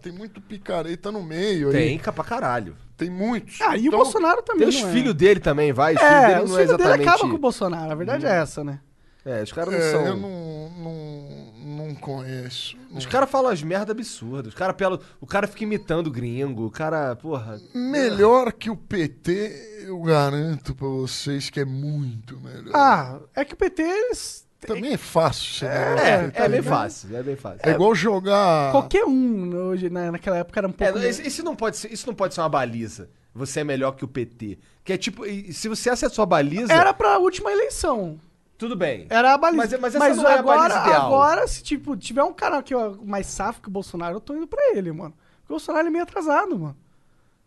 tem 0.02 0.12
muito 0.12 0.40
picareta 0.40 1.10
no 1.10 1.22
meio. 1.22 1.70
Tem, 1.70 1.92
Aí. 1.92 1.98
pra 1.98 2.24
caralho. 2.24 2.76
Tem 2.96 3.08
muitos. 3.08 3.60
Ah, 3.60 3.76
e 3.76 3.82
o 3.82 3.86
Então, 3.86 4.00
Bolsonaro 4.00 4.42
também, 4.42 4.68
Tem 4.68 4.76
os 4.82 4.84
é? 4.88 4.92
filhos 4.92 5.14
dele 5.14 5.38
também, 5.40 5.72
vai. 5.72 5.94
Os 5.94 6.00
filhos 6.00 6.14
É, 6.14 6.26
dele 6.26 6.40
os 6.42 6.50
não 6.50 6.58
é 6.58 6.62
filhos 6.62 6.76
dele 6.76 6.82
exatamente... 6.90 7.08
acabam 7.08 7.30
com 7.30 7.36
o 7.36 7.38
Bolsonaro. 7.38 7.92
A 7.92 7.94
verdade 7.94 8.26
é 8.26 8.30
essa, 8.30 8.64
né? 8.64 8.80
É, 9.24 9.42
os 9.42 9.52
caras 9.52 9.72
não 9.72 9.80
É, 9.80 9.92
são... 9.92 10.06
eu 10.06 10.16
não, 10.16 10.70
não, 10.82 11.47
não 11.78 11.94
conheço. 11.94 12.76
Os 12.92 13.06
caras 13.06 13.30
falam 13.30 13.50
as 13.50 13.62
merda 13.62 13.92
absurdas. 13.92 14.52
Os 14.52 14.58
cara 14.58 14.74
pela... 14.74 15.00
O 15.20 15.26
cara 15.26 15.46
fica 15.46 15.64
imitando 15.64 16.08
o 16.08 16.10
gringo. 16.10 16.66
O 16.66 16.70
cara, 16.70 17.16
porra... 17.16 17.60
Melhor 17.74 18.52
que 18.52 18.68
o 18.68 18.76
PT, 18.76 19.84
eu 19.86 20.00
garanto 20.02 20.74
pra 20.74 20.86
vocês 20.88 21.48
que 21.48 21.60
é 21.60 21.64
muito 21.64 22.38
melhor. 22.40 22.72
Ah, 22.74 23.20
é 23.34 23.44
que 23.44 23.54
o 23.54 23.56
PT, 23.56 23.82
eles... 23.82 24.46
Também 24.66 24.94
é 24.94 24.96
fácil 24.96 25.68
É, 25.68 26.24
PT, 26.24 26.42
é 26.42 26.48
bem 26.48 26.60
né? 26.60 26.68
fácil. 26.68 27.16
É 27.16 27.22
bem 27.22 27.36
fácil. 27.36 27.60
É 27.62 27.70
igual 27.70 27.94
jogar. 27.94 28.72
Qualquer 28.72 29.04
um 29.04 29.54
hoje, 29.54 29.88
né, 29.88 30.10
naquela 30.10 30.38
época, 30.38 30.58
era 30.58 30.66
um 30.66 30.74
É, 30.76 30.90
pouco... 30.90 30.98
isso, 31.06 31.22
isso 31.22 31.44
não 31.44 31.54
pode 31.54 31.76
ser, 31.76 31.92
isso 31.92 32.04
não 32.08 32.14
pode 32.14 32.34
ser 32.34 32.40
uma 32.40 32.48
baliza. 32.48 33.08
Você 33.32 33.60
é 33.60 33.64
melhor 33.64 33.92
que 33.92 34.04
o 34.04 34.08
PT. 34.08 34.58
Que 34.82 34.94
é 34.94 34.96
tipo, 34.96 35.22
se 35.52 35.68
você 35.68 35.90
essa 35.90 36.06
é 36.06 36.08
a 36.08 36.10
sua 36.10 36.26
baliza, 36.26 36.72
Era 36.72 36.92
pra 36.92 37.18
última 37.18 37.52
eleição. 37.52 38.18
Tudo 38.58 38.76
bem. 38.76 39.06
Era 39.08 39.32
a 39.34 39.38
baliza. 39.38 39.78
Mas- 39.78 39.94
mas 39.94 40.10
essa 40.10 40.22
não 40.22 40.28
é 40.28 40.34
a 40.34 40.38
agora, 40.40 40.58
baliza 40.68 40.80
ideal. 40.80 41.06
agora, 41.06 41.46
se 41.46 41.62
tipo, 41.62 41.96
tiver 41.96 42.22
um 42.24 42.32
cara 42.32 42.58
aqui 42.58 42.74
ó, 42.74 42.94
mais 43.04 43.26
safo 43.26 43.62
que 43.62 43.68
o 43.68 43.70
Bolsonaro, 43.70 44.16
eu 44.16 44.20
tô 44.20 44.34
indo 44.34 44.46
pra 44.46 44.72
ele, 44.76 44.90
mano. 44.92 45.14
Porque 45.40 45.52
o 45.52 45.56
Bolsonaro 45.56 45.82
ele 45.82 45.88
é 45.88 45.92
meio 45.92 46.02
atrasado, 46.04 46.58
mano. 46.58 46.76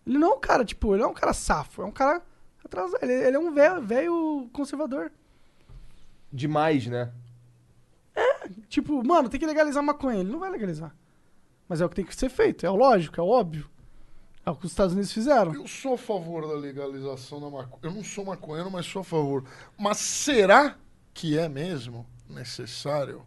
Ele 0.07 0.17
não 0.17 0.31
é 0.31 0.35
um 0.35 0.39
cara, 0.39 0.65
tipo, 0.65 0.93
ele 0.95 1.01
não 1.03 1.09
é 1.09 1.11
um 1.11 1.15
cara 1.15 1.33
safo, 1.33 1.81
é 1.81 1.85
um 1.85 1.91
cara 1.91 2.21
atrasado. 2.65 3.03
Ele, 3.03 3.13
ele 3.13 3.35
é 3.35 3.39
um 3.39 3.51
velho, 3.53 4.49
conservador. 4.53 5.11
Demais, 6.33 6.87
né? 6.87 7.11
Tipo, 8.69 9.03
mano, 9.05 9.29
tem 9.29 9.39
que 9.39 9.45
legalizar 9.45 9.83
maconha. 9.83 10.19
Ele 10.19 10.31
não 10.31 10.39
vai 10.39 10.49
legalizar. 10.49 10.95
Mas 11.67 11.79
é 11.81 11.85
o 11.85 11.89
que 11.89 11.95
tem 11.95 12.05
que 12.05 12.15
ser 12.15 12.29
feito, 12.29 12.65
é 12.65 12.69
o 12.69 12.75
lógico, 12.75 13.19
é 13.19 13.23
o 13.23 13.27
óbvio. 13.27 13.69
É 14.45 14.49
o 14.49 14.55
que 14.55 14.65
os 14.65 14.71
Estados 14.71 14.93
Unidos 14.93 15.11
fizeram. 15.13 15.53
Eu 15.53 15.67
sou 15.67 15.93
a 15.93 15.97
favor 15.97 16.47
da 16.47 16.53
legalização 16.55 17.39
da 17.39 17.49
maconha. 17.49 17.79
Eu 17.83 17.91
não 17.91 18.03
sou 18.03 18.25
maconheiro, 18.25 18.71
mas 18.71 18.85
sou 18.87 19.01
a 19.01 19.05
favor. 19.05 19.43
Mas 19.77 19.97
será 19.97 20.75
que 21.21 21.37
é 21.37 21.47
mesmo 21.47 22.03
necessário 22.27 23.21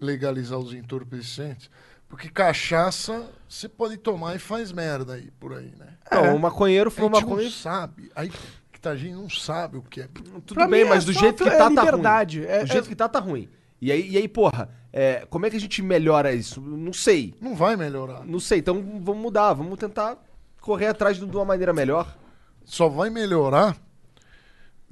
legalizar 0.00 0.58
os 0.58 0.72
entorpecentes? 0.72 1.68
Porque 2.08 2.30
cachaça 2.30 3.28
você 3.46 3.68
pode 3.68 3.98
tomar 3.98 4.34
e 4.34 4.38
faz 4.38 4.72
merda 4.72 5.12
aí 5.14 5.30
por 5.38 5.52
aí, 5.52 5.70
né? 5.78 5.98
Não, 6.10 6.24
É. 6.24 6.32
o 6.32 6.38
maconheiro 6.38 6.88
A 6.88 6.90
foi 6.90 7.04
um 7.04 7.08
gente 7.12 7.20
maconheiro. 7.24 7.44
não 7.44 7.58
sabe. 7.58 8.10
Aí 8.16 8.30
que 8.72 8.88
a 8.88 8.96
gente 8.96 9.12
não 9.12 9.28
sabe 9.28 9.76
o 9.76 9.82
que 9.82 10.00
é. 10.00 10.08
Tudo 10.08 10.54
Pra 10.54 10.66
bem, 10.66 10.80
mim 10.80 10.86
é 10.86 10.88
mas 10.88 11.04
do 11.04 11.12
jeito 11.12 11.42
que 11.44 11.48
é 11.50 11.58
tá, 11.58 11.70
tá 11.70 11.82
ruim. 11.90 12.00
É- 12.48 12.60
do 12.64 12.66
jeito 12.72 12.86
é- 12.86 12.88
que 12.88 12.96
tá, 12.96 13.06
tá 13.06 13.18
ruim. 13.20 13.50
E 13.82 13.92
aí, 13.92 14.08
e 14.12 14.16
aí 14.16 14.26
porra, 14.26 14.70
é, 14.90 15.26
como 15.28 15.44
é 15.44 15.50
que 15.50 15.56
a 15.56 15.60
gente 15.60 15.82
melhora 15.82 16.32
isso? 16.32 16.58
Não 16.62 16.92
sei. 16.94 17.34
Não 17.38 17.54
vai 17.54 17.76
melhorar. 17.76 18.24
Não 18.24 18.40
sei. 18.40 18.60
Então 18.60 18.82
vamos 19.02 19.20
mudar, 19.22 19.52
vamos 19.52 19.78
tentar 19.78 20.16
correr 20.62 20.86
atrás 20.86 21.18
de 21.18 21.24
uma 21.26 21.44
maneira 21.44 21.74
melhor. 21.74 22.16
Só 22.64 22.88
vai 22.88 23.10
melhorar. 23.10 23.76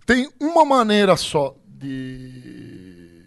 Tem 0.04 0.30
uma 0.40 0.64
maneira 0.66 1.16
só 1.16 1.56
de 1.78 3.24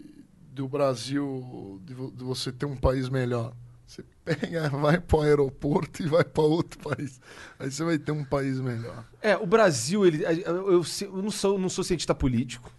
do 0.52 0.68
Brasil 0.68 1.80
de, 1.82 1.94
de 1.94 2.24
você 2.24 2.52
ter 2.52 2.66
um 2.66 2.76
país 2.76 3.08
melhor. 3.08 3.54
Você 3.86 4.04
pega, 4.24 4.68
vai 4.76 5.00
para 5.00 5.16
o 5.16 5.20
aeroporto 5.20 6.02
e 6.02 6.06
vai 6.06 6.24
para 6.24 6.42
outro 6.42 6.78
país. 6.78 7.20
Aí 7.58 7.70
você 7.70 7.84
vai 7.84 7.98
ter 7.98 8.12
um 8.12 8.24
país 8.24 8.60
melhor. 8.60 9.04
É, 9.20 9.36
o 9.36 9.46
Brasil, 9.46 10.06
ele, 10.06 10.24
eu, 10.24 10.72
eu, 10.72 10.82
eu 11.00 11.22
não, 11.22 11.30
sou, 11.30 11.58
não 11.58 11.68
sou 11.68 11.82
cientista 11.82 12.14
político. 12.14 12.70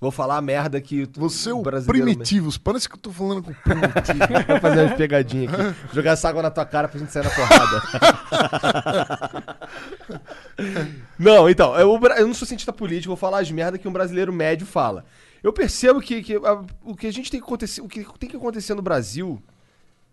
Vou 0.00 0.10
falar 0.10 0.38
a 0.38 0.40
merda 0.40 0.80
que 0.80 1.06
Você 1.12 1.50
é 1.50 1.54
o 1.54 1.62
primitivos. 1.84 2.56
Parece 2.56 2.88
que 2.88 2.94
eu 2.94 2.98
tô 3.00 3.12
falando 3.12 3.42
com 3.42 3.52
primitivo. 3.52 4.18
Vou 4.48 4.60
fazer 4.60 4.80
umas 4.80 4.96
pegadinhas 4.96 5.52
aqui. 5.52 5.76
Jogar 5.94 6.12
essa 6.12 6.26
água 6.28 6.42
na 6.42 6.50
tua 6.50 6.64
cara 6.64 6.88
pra 6.88 6.98
gente 6.98 7.12
sair 7.12 7.24
na 7.24 7.30
porrada. 7.30 7.82
não, 11.18 11.50
então, 11.50 11.76
eu, 11.78 12.00
eu 12.16 12.26
não 12.26 12.32
sou 12.32 12.48
cientista 12.48 12.72
político, 12.72 13.08
vou 13.08 13.16
falar 13.16 13.40
as 13.40 13.50
merdas 13.50 13.78
que 13.78 13.86
um 13.86 13.92
brasileiro 13.92 14.32
médio 14.32 14.66
fala. 14.66 15.04
Eu 15.42 15.52
percebo 15.52 16.00
que, 16.00 16.22
que 16.22 16.34
a- 16.36 16.64
o 16.82 16.96
que 16.96 17.06
a 17.06 17.12
gente 17.12 17.30
tem 17.30 17.38
que 17.38 17.44
acontecer, 17.46 17.82
o 17.82 17.88
que 17.88 18.02
tem 18.18 18.30
que 18.30 18.36
acontecer 18.36 18.72
no 18.74 18.82
Brasil 18.82 19.42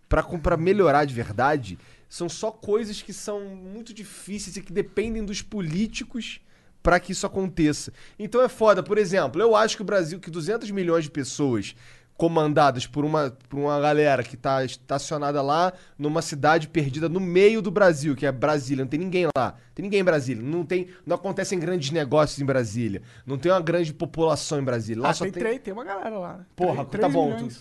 pra 0.08 0.56
melhorar 0.56 1.04
de 1.06 1.14
verdade 1.14 1.78
são 2.08 2.28
só 2.28 2.50
coisas 2.50 3.00
que 3.02 3.12
são 3.12 3.40
muito 3.40 3.92
difíceis 3.92 4.56
e 4.56 4.62
que 4.62 4.72
dependem 4.72 5.24
dos 5.24 5.42
políticos 5.42 6.40
pra 6.82 6.98
que 7.00 7.12
isso 7.12 7.26
aconteça. 7.26 7.92
Então 8.18 8.40
é 8.42 8.48
foda, 8.48 8.82
por 8.82 8.98
exemplo, 8.98 9.40
eu 9.40 9.54
acho 9.56 9.76
que 9.76 9.82
o 9.82 9.84
Brasil, 9.84 10.18
que 10.20 10.30
200 10.30 10.70
milhões 10.70 11.04
de 11.04 11.10
pessoas 11.10 11.74
comandadas 12.16 12.84
por 12.84 13.04
uma, 13.04 13.30
por 13.48 13.60
uma 13.60 13.78
galera 13.80 14.24
que 14.24 14.36
tá 14.36 14.64
estacionada 14.64 15.40
lá 15.40 15.72
numa 15.96 16.20
cidade 16.20 16.66
perdida 16.66 17.08
no 17.08 17.20
meio 17.20 17.62
do 17.62 17.70
Brasil, 17.70 18.16
que 18.16 18.26
é 18.26 18.32
Brasília. 18.32 18.84
Não 18.84 18.88
tem 18.90 18.98
ninguém 18.98 19.28
lá. 19.36 19.54
Tem 19.72 19.84
ninguém 19.84 20.00
em 20.00 20.04
Brasília. 20.04 20.42
Não, 20.42 20.64
tem, 20.64 20.88
não 21.06 21.14
acontecem 21.14 21.60
grandes 21.60 21.92
negócios 21.92 22.40
em 22.40 22.44
Brasília. 22.44 23.02
Não 23.24 23.38
tem 23.38 23.52
uma 23.52 23.60
grande 23.60 23.94
população 23.94 24.58
em 24.58 24.64
Brasília. 24.64 25.00
Lá 25.02 25.10
Ah, 25.10 25.14
só 25.14 25.24
tem, 25.26 25.32
tem. 25.32 25.42
três, 25.44 25.60
tem 25.60 25.72
uma 25.72 25.84
galera 25.84 26.18
lá. 26.18 26.40
Porra, 26.56 26.84
Três- 26.86 26.90
tá 26.90 27.08
três 27.08 27.12
bom. 27.12 27.36
tu- 27.36 27.54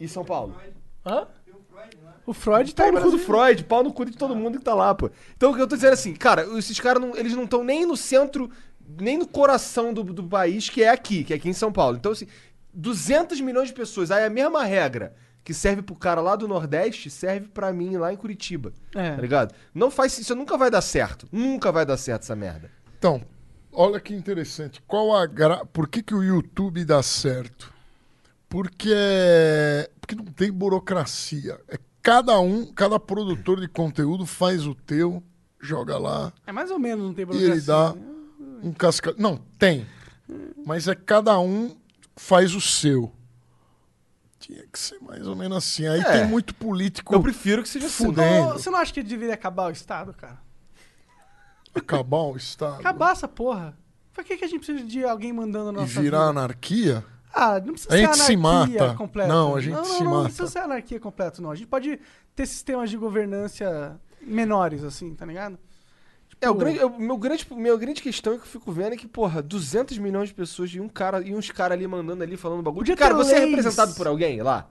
E 0.00 0.08
São 0.08 0.24
Paulo? 0.24 0.56
Hã? 1.06 1.28
O 2.28 2.34
Freud 2.34 2.74
tá 2.74 2.82
Pau 2.82 2.92
em 2.92 2.94
no 2.94 3.00
cu 3.00 3.10
do. 3.10 3.18
Freud, 3.18 3.64
pau 3.64 3.82
no 3.82 3.90
cu 3.90 4.04
de 4.04 4.14
todo 4.14 4.36
mundo 4.36 4.58
que 4.58 4.64
tá 4.66 4.74
lá, 4.74 4.94
pô. 4.94 5.10
Então 5.34 5.50
o 5.50 5.54
que 5.54 5.62
eu 5.62 5.66
tô 5.66 5.76
dizendo 5.76 5.92
é 5.92 5.94
assim, 5.94 6.12
cara, 6.12 6.46
esses 6.58 6.78
caras 6.78 7.00
não, 7.00 7.16
eles 7.16 7.32
não 7.32 7.44
estão 7.44 7.64
nem 7.64 7.86
no 7.86 7.96
centro, 7.96 8.50
nem 9.00 9.16
no 9.16 9.26
coração 9.26 9.94
do, 9.94 10.04
do 10.04 10.22
país, 10.22 10.68
que 10.68 10.82
é 10.82 10.90
aqui, 10.90 11.24
que 11.24 11.32
é 11.32 11.36
aqui 11.36 11.48
em 11.48 11.54
São 11.54 11.72
Paulo. 11.72 11.96
Então, 11.96 12.12
assim, 12.12 12.26
200 12.74 13.40
milhões 13.40 13.68
de 13.68 13.74
pessoas, 13.74 14.10
aí 14.10 14.26
a 14.26 14.28
mesma 14.28 14.62
regra 14.62 15.14
que 15.42 15.54
serve 15.54 15.80
pro 15.80 15.96
cara 15.96 16.20
lá 16.20 16.36
do 16.36 16.46
Nordeste, 16.46 17.08
serve 17.08 17.48
pra 17.48 17.72
mim 17.72 17.96
lá 17.96 18.12
em 18.12 18.16
Curitiba. 18.16 18.74
É. 18.94 19.12
Tá 19.12 19.22
ligado? 19.22 19.54
Não 19.74 19.90
faz 19.90 20.18
isso, 20.18 20.34
nunca 20.34 20.58
vai 20.58 20.70
dar 20.70 20.82
certo. 20.82 21.26
Nunca 21.32 21.72
vai 21.72 21.86
dar 21.86 21.96
certo 21.96 22.24
essa 22.24 22.36
merda. 22.36 22.70
Então, 22.98 23.22
olha 23.72 23.98
que 23.98 24.14
interessante. 24.14 24.82
Qual 24.86 25.16
a 25.16 25.24
gra... 25.24 25.64
Por 25.64 25.88
que, 25.88 26.02
que 26.02 26.14
o 26.14 26.22
YouTube 26.22 26.84
dá 26.84 27.02
certo? 27.02 27.72
Porque 28.50 28.92
é... 28.94 29.88
porque 29.98 30.14
não 30.14 30.26
tem 30.26 30.52
burocracia. 30.52 31.58
É 31.66 31.78
cada 32.08 32.40
um, 32.40 32.64
cada 32.72 32.98
produtor 32.98 33.60
de 33.60 33.68
conteúdo 33.68 34.24
faz 34.24 34.66
o 34.66 34.74
teu, 34.74 35.22
joga 35.60 35.98
lá 35.98 36.32
É 36.46 36.52
mais 36.52 36.70
ou 36.70 36.78
menos, 36.78 37.04
não 37.06 37.12
tem 37.14 37.26
e 37.32 37.44
ele 37.44 37.60
dá 37.60 37.92
né? 37.94 38.00
um 38.62 38.72
casca. 38.72 39.14
Não, 39.18 39.36
tem. 39.58 39.86
Mas 40.64 40.88
é 40.88 40.94
cada 40.94 41.38
um 41.38 41.76
faz 42.16 42.54
o 42.54 42.60
seu. 42.60 43.12
Tinha 44.38 44.64
que 44.72 44.78
ser 44.78 44.98
mais 45.00 45.26
ou 45.26 45.36
menos 45.36 45.58
assim. 45.58 45.86
Aí 45.86 46.00
É. 46.00 46.12
tem 46.20 46.26
muito 46.26 46.54
político 46.54 47.14
Eu 47.14 47.20
prefiro 47.20 47.62
que 47.62 47.68
seja 47.68 47.86
assim. 47.86 48.06
Fudendo. 48.06 48.48
Ô, 48.48 48.52
Você 48.54 48.70
não 48.70 48.78
acha 48.78 48.92
que 48.92 49.02
deveria 49.02 49.34
acabar 49.34 49.66
o 49.68 49.70
Estado, 49.70 50.12
cara? 50.14 50.38
acabar 51.74 52.22
o 52.22 52.36
Estado 52.36 52.80
Acabar 52.80 53.12
essa 53.12 53.28
porra. 53.28 53.76
Pra 54.12 54.24
que, 54.24 54.36
que 54.36 54.44
a 54.44 54.48
gente 54.48 54.64
precisa 54.64 54.84
de 54.84 55.04
alguém 55.04 55.32
mandando 55.32 55.70
na 55.72 55.78
e 55.78 55.82
nossa 55.82 56.00
virar 56.00 56.18
vida? 56.28 56.30
anarquia. 56.30 57.04
Ah, 57.32 57.60
não 57.60 57.72
precisa 57.74 57.88
A 57.94 57.96
ser 57.96 58.04
gente 58.06 58.16
se 58.16 58.32
anarquia 58.34 58.80
mata. 58.82 58.94
completa. 58.94 59.28
Não, 59.28 59.54
a 59.56 59.60
gente 59.60 59.74
não, 59.74 59.84
se 59.84 59.92
não, 59.98 60.04
Não 60.04 60.10
mata. 60.12 60.24
precisa 60.24 60.46
ser 60.48 60.58
anarquia 60.60 61.00
completa, 61.00 61.42
não. 61.42 61.50
A 61.50 61.54
gente 61.54 61.66
pode 61.68 62.00
ter 62.34 62.46
sistemas 62.46 62.90
de 62.90 62.96
governância 62.96 63.98
menores, 64.20 64.82
assim, 64.84 65.14
tá 65.14 65.24
ligado? 65.26 65.58
É, 66.40 66.48
o 66.48 66.52
Tipo, 66.52 66.64
grande, 66.64 66.84
o 66.84 66.98
meu 66.98 67.16
grande, 67.18 67.46
minha 67.50 67.76
grande 67.76 68.00
questão 68.00 68.32
é 68.34 68.36
que 68.36 68.42
eu 68.42 68.46
fico 68.46 68.70
vendo 68.70 68.92
é 68.92 68.96
que, 68.96 69.08
porra, 69.08 69.42
200 69.42 69.98
milhões 69.98 70.28
de 70.28 70.34
pessoas 70.34 70.70
e 70.70 70.80
um 70.80 70.88
cara 70.88 71.20
e 71.20 71.34
uns 71.34 71.50
caras 71.50 71.76
ali 71.76 71.86
mandando 71.86 72.22
ali 72.22 72.36
falando 72.36 72.62
bagulho. 72.62 72.80
Podia 72.80 72.96
cara, 72.96 73.14
você 73.14 73.34
é 73.34 73.38
leis. 73.40 73.50
representado 73.50 73.94
por 73.94 74.06
alguém 74.06 74.40
lá? 74.40 74.68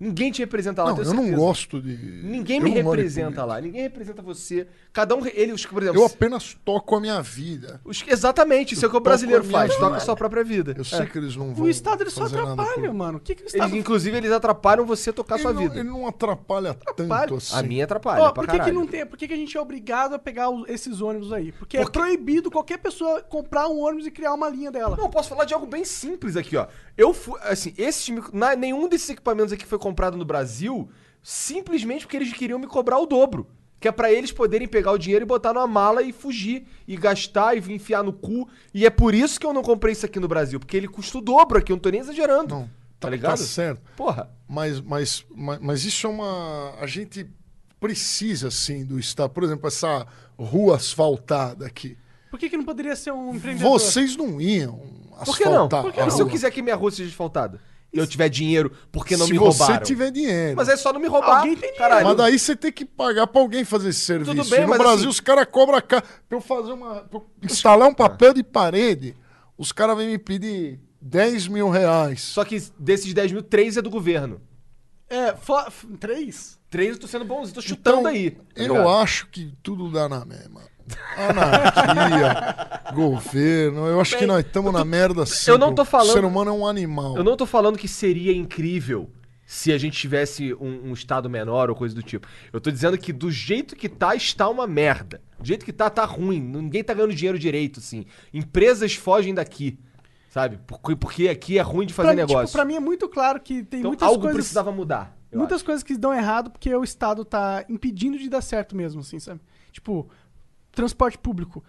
Ninguém 0.00 0.32
te 0.32 0.38
representa 0.38 0.82
lá, 0.82 0.94
Não, 0.94 1.02
eu 1.02 1.12
não 1.12 1.30
gosto 1.32 1.80
de. 1.82 1.94
Ninguém 2.24 2.56
eu 2.56 2.64
me 2.64 2.70
representa 2.70 3.44
lá, 3.44 3.60
ninguém 3.60 3.82
representa 3.82 4.22
você. 4.22 4.66
Cada 4.94 5.14
um, 5.14 5.26
ele, 5.26 5.52
os, 5.52 5.66
por 5.66 5.82
exemplo, 5.82 6.00
Eu 6.00 6.06
apenas 6.06 6.56
toco 6.64 6.96
a 6.96 7.00
minha 7.00 7.20
vida. 7.20 7.80
os- 7.84 8.02
exatamente, 8.08 8.72
isso 8.72 8.82
é 8.84 8.88
o 8.88 8.90
que 8.90 8.96
o 8.96 9.00
brasileiro 9.00 9.44
faz, 9.44 9.68
vida. 9.74 9.84
toca 9.84 9.96
a 9.98 10.00
sua 10.00 10.16
própria 10.16 10.42
vida. 10.42 10.74
Eu 10.76 10.84
sei 10.84 11.00
É. 11.00 11.06
que 11.06 11.18
eles 11.18 11.36
não 11.36 11.54
vão. 11.54 11.66
O 11.66 11.68
Estado 11.68 12.02
ele 12.02 12.08
só 12.10 12.24
atrapalha, 12.24 12.74
por- 12.88 12.94
mano. 12.94 13.18
O 13.18 13.20
que, 13.20 13.34
que 13.34 13.42
o 13.42 13.46
Estado 13.46 13.68
Eles, 13.70 13.74
inclusive, 13.80 14.16
eles 14.16 14.32
atrapalham 14.32 14.86
você 14.86 15.12
tocar 15.12 15.34
a 15.34 15.36
Ele 15.36 15.42
sua 15.42 15.52
não, 15.52 15.60
vida. 15.62 15.74
ele 15.78 15.88
não 15.90 16.06
atrapalha, 16.06 16.70
Atrapalha. 16.70 17.20
tanto 17.28 17.34
assim. 17.36 17.54
A 17.56 17.62
minha 17.62 17.84
atrapalha, 17.84 18.22
pra 18.22 18.32
por 18.32 18.46
que, 18.48 18.58
que 18.58 18.72
não 18.72 18.86
tem? 18.86 19.04
Por 19.04 19.18
que, 19.18 19.28
que 19.28 19.34
a 19.34 19.36
gente 19.36 19.54
é 19.54 19.60
obrigado 19.60 20.14
a 20.14 20.18
pegar 20.18 20.48
o- 20.48 20.64
esses 20.66 21.02
ônibus 21.02 21.30
aí? 21.30 21.52
Porque, 21.52 21.76
Porque- 21.78 21.98
é 21.98 22.02
proibido 22.02 22.50
qualquer 22.50 22.78
pessoa 22.78 23.20
comprar 23.20 23.68
um 23.68 23.78
ônibus 23.80 24.06
e 24.06 24.10
criar 24.10 24.32
uma 24.32 24.48
linha 24.48 24.70
dela. 24.70 24.96
Não, 24.96 25.04
eu 25.04 25.10
posso 25.10 25.28
falar 25.28 25.44
de 25.44 25.52
algo 25.52 25.66
bem 25.66 25.84
simples 25.84 26.36
aqui, 26.38 26.56
ó. 26.56 26.66
Eu 26.96 27.12
fui, 27.12 27.38
assim, 27.42 27.74
esse, 27.76 28.12
na- 28.32 28.56
nenhum 28.56 28.88
desses 28.88 29.10
equipamentos 29.10 29.52
aqui 29.52 29.66
foi 29.66 29.78
comprado 29.78 29.89
no 30.16 30.24
Brasil 30.24 30.88
simplesmente 31.22 32.06
porque 32.06 32.16
eles 32.16 32.32
queriam 32.32 32.58
me 32.58 32.66
cobrar 32.66 32.98
o 32.98 33.06
dobro. 33.06 33.46
Que 33.78 33.88
é 33.88 33.92
pra 33.92 34.12
eles 34.12 34.30
poderem 34.30 34.68
pegar 34.68 34.92
o 34.92 34.98
dinheiro 34.98 35.24
e 35.24 35.26
botar 35.26 35.54
numa 35.54 35.66
mala 35.66 36.02
e 36.02 36.12
fugir, 36.12 36.66
e 36.86 36.96
gastar 36.98 37.56
e 37.56 37.72
enfiar 37.72 38.04
no 38.04 38.12
cu. 38.12 38.46
E 38.74 38.84
é 38.84 38.90
por 38.90 39.14
isso 39.14 39.40
que 39.40 39.46
eu 39.46 39.54
não 39.54 39.62
comprei 39.62 39.92
isso 39.92 40.04
aqui 40.04 40.20
no 40.20 40.28
Brasil, 40.28 40.60
porque 40.60 40.76
ele 40.76 40.86
custa 40.86 41.16
o 41.16 41.20
dobro 41.22 41.58
aqui, 41.58 41.72
eu 41.72 41.76
não 41.76 41.80
tô 41.80 41.88
nem 41.88 42.00
exagerando. 42.00 42.54
Não, 42.54 42.64
tá 42.64 42.70
tá, 43.00 43.10
ligado? 43.10 43.30
tá 43.30 43.36
certo. 43.38 43.80
Porra. 43.96 44.30
Mas, 44.46 44.80
mas, 44.82 45.24
mas, 45.34 45.58
mas 45.60 45.84
isso 45.86 46.06
é 46.06 46.10
uma. 46.10 46.74
A 46.78 46.86
gente 46.86 47.26
precisa, 47.80 48.50
sim, 48.50 48.84
do 48.84 48.98
Estado. 48.98 49.30
Por 49.30 49.44
exemplo, 49.44 49.66
essa 49.66 50.06
rua 50.38 50.76
asfaltada 50.76 51.64
aqui. 51.64 51.96
Por 52.30 52.38
que, 52.38 52.50
que 52.50 52.58
não 52.58 52.64
poderia 52.64 52.94
ser 52.94 53.12
um 53.12 53.34
empreendedor? 53.34 53.70
Vocês 53.70 54.14
não 54.14 54.38
iam 54.40 54.78
Por 55.24 55.36
que 55.36 55.44
não? 55.44 55.52
asfaltar 55.52 55.82
Por 55.82 55.92
que 55.92 56.00
a 56.00 56.06
E 56.06 56.10
se 56.10 56.20
eu 56.20 56.26
quiser 56.26 56.50
que 56.50 56.60
minha 56.60 56.76
rua 56.76 56.90
seja 56.90 57.08
asfaltada? 57.08 57.60
E 57.92 57.98
eu 57.98 58.06
tiver 58.06 58.28
dinheiro 58.28 58.70
porque 58.92 59.16
não 59.16 59.26
Se 59.26 59.32
me 59.32 59.38
você 59.38 59.58
roubaram. 59.62 59.84
tiver 59.84 60.10
dinheiro. 60.12 60.56
Mas 60.56 60.68
é 60.68 60.76
só 60.76 60.92
não 60.92 61.00
me 61.00 61.08
roubar. 61.08 61.38
Alguém 61.38 61.52
tem 61.54 61.60
dinheiro. 61.70 61.78
caralho. 61.78 62.06
Mas 62.06 62.16
daí 62.16 62.38
você 62.38 62.54
tem 62.54 62.70
que 62.70 62.84
pagar 62.84 63.26
pra 63.26 63.40
alguém 63.42 63.64
fazer 63.64 63.88
esse 63.88 64.00
serviço. 64.00 64.30
Tudo 64.34 64.48
bem, 64.48 64.60
e 64.60 64.62
no 64.62 64.68
mas 64.68 64.78
Brasil 64.78 64.98
assim- 64.98 65.08
os 65.08 65.18
caras 65.20 65.46
cobram 65.50 65.80
ca... 65.80 66.00
pra 66.00 66.38
eu 66.38 66.40
fazer 66.40 66.72
uma. 66.72 67.00
pra 67.02 67.18
eu 67.18 67.26
instalar 67.42 67.88
um 67.88 67.94
papel 67.94 68.32
de 68.32 68.44
parede. 68.44 69.16
Os 69.58 69.72
caras 69.72 69.96
vêm 69.96 70.06
me 70.08 70.18
pedir 70.18 70.78
10 71.00 71.48
mil 71.48 71.68
reais. 71.68 72.20
Só 72.22 72.44
que 72.44 72.62
desses 72.78 73.12
10 73.12 73.32
mil, 73.32 73.42
3 73.42 73.76
é 73.76 73.82
do 73.82 73.90
governo. 73.90 74.40
É, 75.08 75.34
fo- 75.34 75.58
f- 75.66 75.86
três? 75.98 76.58
3 76.70 76.90
eu 76.92 76.98
tô 77.00 77.08
sendo 77.08 77.24
bonzinho, 77.24 77.54
tô 77.56 77.60
chutando 77.60 78.06
aí. 78.06 78.30
tá 78.30 78.40
Eu 78.54 78.74
ligado? 78.74 78.88
acho 78.90 79.26
que 79.26 79.52
tudo 79.64 79.90
dá 79.90 80.08
na 80.08 80.24
mesma. 80.24 80.60
Anarquia, 81.16 82.92
governo. 82.94 83.86
Eu 83.86 84.00
acho 84.00 84.14
que 84.14 84.20
Bem, 84.20 84.28
nós 84.28 84.44
estamos 84.44 84.72
na 84.72 84.84
merda 84.84 85.26
sempre. 85.26 85.52
eu 85.52 85.58
não 85.58 85.74
tô 85.74 85.84
falando- 85.84 86.10
O 86.10 86.12
ser 86.12 86.24
humano 86.24 86.50
é 86.50 86.52
um 86.54 86.66
animal. 86.66 87.16
Eu 87.16 87.24
não 87.24 87.36
tô 87.36 87.46
falando 87.46 87.78
que 87.78 87.88
seria 87.88 88.32
incrível 88.34 89.10
se 89.46 89.72
a 89.72 89.78
gente 89.78 89.98
tivesse 89.98 90.54
um, 90.54 90.90
um 90.90 90.92
estado 90.92 91.28
menor 91.28 91.70
ou 91.70 91.76
coisa 91.76 91.94
do 91.94 92.02
tipo. 92.02 92.26
Eu 92.52 92.60
tô 92.60 92.70
dizendo 92.70 92.96
que 92.96 93.12
do 93.12 93.30
jeito 93.30 93.74
que 93.74 93.88
tá, 93.88 94.14
está 94.14 94.48
uma 94.48 94.66
merda. 94.66 95.20
Do 95.38 95.46
jeito 95.46 95.64
que 95.64 95.72
tá, 95.72 95.90
tá 95.90 96.04
ruim. 96.04 96.40
Ninguém 96.40 96.84
tá 96.84 96.94
ganhando 96.94 97.14
dinheiro 97.14 97.38
direito, 97.38 97.80
assim. 97.80 98.06
Empresas 98.32 98.94
fogem 98.94 99.34
daqui. 99.34 99.78
Sabe? 100.28 100.60
Porque, 100.64 100.94
porque 100.94 101.28
aqui 101.28 101.58
é 101.58 101.62
ruim 101.62 101.84
de 101.86 101.92
fazer 101.92 102.10
pra, 102.10 102.16
negócio. 102.16 102.46
Tipo, 102.46 102.52
pra 102.58 102.64
mim 102.64 102.76
é 102.76 102.80
muito 102.80 103.08
claro 103.08 103.40
que 103.40 103.64
tem 103.64 103.80
então 103.80 103.90
muitas 103.90 104.06
algo 104.06 104.20
coisas... 104.20 104.36
precisava 104.36 104.70
mudar. 104.70 105.16
muitas 105.34 105.56
acho. 105.56 105.64
coisas 105.64 105.82
que 105.82 105.98
dão 105.98 106.14
errado 106.14 106.50
porque 106.50 106.72
o 106.72 106.84
Estado 106.84 107.24
tá 107.24 107.64
impedindo 107.68 108.16
de 108.16 108.28
dar 108.28 108.40
certo 108.40 108.76
mesmo, 108.76 109.00
assim, 109.00 109.18
sabe? 109.18 109.40
Tipo, 109.72 110.08
transporte 110.80 111.18
público. 111.18 111.62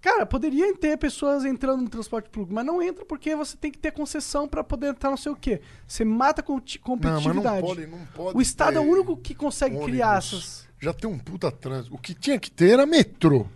Cara, 0.00 0.24
poderia 0.24 0.72
ter 0.76 0.96
pessoas 0.96 1.44
entrando 1.44 1.82
no 1.82 1.88
transporte 1.88 2.30
público, 2.30 2.54
mas 2.54 2.64
não 2.64 2.80
entra 2.80 3.04
porque 3.04 3.34
você 3.34 3.56
tem 3.56 3.70
que 3.70 3.78
ter 3.78 3.90
concessão 3.90 4.46
pra 4.46 4.62
poder 4.62 4.90
entrar 4.90 5.10
não 5.10 5.16
sei 5.16 5.32
o 5.32 5.36
quê. 5.36 5.60
Você 5.88 6.04
mata 6.04 6.40
a 6.40 6.44
competi- 6.44 6.80
Não, 6.86 6.94
mas 6.94 7.02
não 7.02 7.20
competitividade. 7.42 7.60
pode, 7.66 7.86
não 7.88 8.06
pode. 8.14 8.38
o 8.38 8.40
Estado 8.40 8.76
é 8.76 8.80
o 8.80 8.84
único 8.84 9.16
que 9.16 9.34
consegue 9.34 9.76
criar 9.82 10.10
ônibus. 10.10 10.32
essas. 10.34 10.68
Já 10.80 10.92
tem 10.94 11.10
um 11.10 11.18
puta 11.18 11.50
trânsito. 11.50 11.92
O 11.94 11.98
que 11.98 12.14
tinha 12.14 12.38
que 12.38 12.48
ter 12.50 12.70
era 12.74 12.86
metrô. 12.86 13.46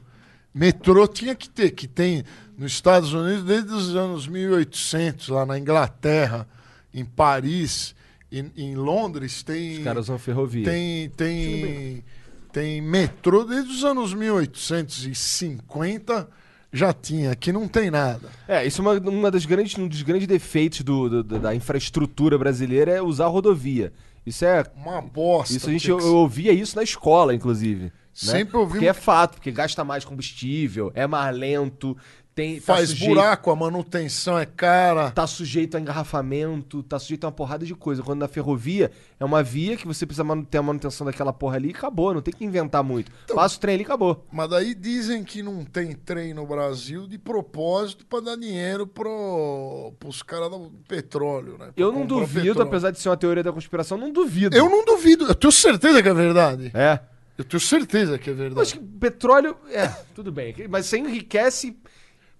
Metrô 0.52 1.06
tinha 1.06 1.34
que 1.36 1.48
ter, 1.48 1.70
que 1.70 1.86
tem 1.86 2.24
nos 2.58 2.72
Estados 2.72 3.12
Unidos 3.14 3.44
desde 3.44 3.72
os 3.72 3.94
anos 3.94 4.26
1800, 4.26 5.28
lá 5.28 5.46
na 5.46 5.56
Inglaterra, 5.58 6.46
em 6.92 7.04
Paris, 7.04 7.94
em, 8.32 8.50
em 8.56 8.74
Londres, 8.74 9.44
tem. 9.44 9.78
Os 9.78 9.84
caras 9.84 10.06
usam 10.06 10.18
ferrovia. 10.18 10.64
Tem, 10.64 11.08
tem, 11.10 12.04
tem 12.52 12.80
metrô 12.82 13.44
desde 13.44 13.70
os 13.72 13.84
anos 13.84 14.12
1850 14.14 16.28
já 16.74 16.90
tinha, 16.92 17.32
aqui 17.32 17.52
não 17.52 17.68
tem 17.68 17.90
nada. 17.90 18.30
É, 18.48 18.66
isso 18.66 18.80
é 18.80 18.84
uma, 18.84 18.92
uma 19.10 19.30
das 19.30 19.44
grandes, 19.44 19.76
um 19.76 19.86
dos 19.86 20.00
grandes 20.02 20.26
defeitos 20.26 20.80
do, 20.80 21.22
do- 21.22 21.38
da 21.38 21.54
infraestrutura 21.54 22.38
brasileira 22.38 22.92
é 22.92 23.02
usar 23.02 23.26
a 23.26 23.28
rodovia. 23.28 23.92
Isso 24.24 24.42
é. 24.44 24.64
Uma 24.76 25.02
bosta. 25.02 25.54
Isso 25.54 25.68
a 25.68 25.72
gente 25.72 25.88
eu, 25.90 25.98
eu 26.00 26.14
ouvia 26.16 26.52
isso 26.52 26.74
na 26.76 26.82
escola, 26.82 27.34
inclusive. 27.34 27.84
né? 27.86 27.92
Sempre 28.14 28.56
ouvi 28.56 28.72
Porque 28.74 28.86
é 28.88 28.92
fato, 28.94 29.34
porque 29.34 29.50
gasta 29.50 29.84
mais 29.84 30.04
combustível, 30.04 30.90
é 30.94 31.06
mais 31.06 31.36
lento, 31.36 31.96
tem, 32.34 32.60
tá 32.60 32.74
Faz 32.74 32.90
sujeito- 32.90 33.14
buraco, 33.14 33.50
a 33.50 33.56
manutenção 33.56 34.38
é 34.38 34.46
cara. 34.46 35.10
Tá 35.10 35.26
sujeito 35.26 35.76
a 35.76 35.80
engarrafamento, 35.80 36.82
tá 36.82 36.98
sujeito 36.98 37.24
a 37.24 37.26
uma 37.26 37.32
porrada 37.32 37.66
de 37.66 37.74
coisa. 37.74 38.02
Quando 38.02 38.20
na 38.20 38.28
ferrovia 38.28 38.90
é 39.20 39.24
uma 39.24 39.42
via 39.42 39.76
que 39.76 39.86
você 39.86 40.06
precisa 40.06 40.24
ter 40.50 40.58
a 40.58 40.62
manutenção 40.62 41.04
daquela 41.06 41.32
porra 41.32 41.56
ali 41.56 41.68
e 41.68 41.72
acabou, 41.72 42.14
não 42.14 42.22
tem 42.22 42.32
que 42.32 42.44
inventar 42.44 42.82
muito. 42.82 43.12
Então- 43.24 43.36
Passa 43.36 43.56
o 43.56 43.60
trem 43.60 43.74
ali 43.74 43.82
e 43.82 43.86
acabou. 43.86 44.24
Mas 44.32 44.48
daí 44.48 44.74
dizem 44.74 45.22
que 45.24 45.42
não 45.42 45.64
tem 45.64 45.92
trem 45.92 46.32
no 46.32 46.46
Brasil 46.46 47.06
de 47.06 47.18
propósito 47.18 48.06
para 48.06 48.20
dar 48.20 48.36
dinheiro 48.36 48.86
pro, 48.86 49.92
pros 49.98 50.22
caras 50.22 50.50
do 50.50 50.70
petróleo, 50.88 51.52
né? 51.58 51.66
Pra 51.66 51.74
Eu 51.76 51.92
não 51.92 52.06
duvido, 52.06 52.46
petróleo. 52.46 52.62
apesar 52.68 52.90
de 52.90 52.98
ser 53.00 53.08
uma 53.08 53.16
teoria 53.16 53.42
da 53.42 53.52
conspiração, 53.52 53.98
não 53.98 54.10
duvido. 54.12 54.56
Eu 54.56 54.70
não 54.70 54.84
duvido, 54.84 55.26
eu 55.26 55.34
tenho 55.34 55.52
certeza 55.52 56.02
que 56.02 56.08
é 56.08 56.14
verdade. 56.14 56.70
É. 56.74 56.98
Eu 57.36 57.44
tenho 57.44 57.60
certeza 57.60 58.18
que 58.18 58.28
é 58.28 58.32
verdade. 58.34 58.60
acho 58.60 58.74
que 58.78 58.84
petróleo. 59.00 59.56
É, 59.70 59.88
tudo 60.14 60.30
bem. 60.30 60.54
Mas 60.68 60.86
você 60.86 60.98
enriquece 60.98 61.74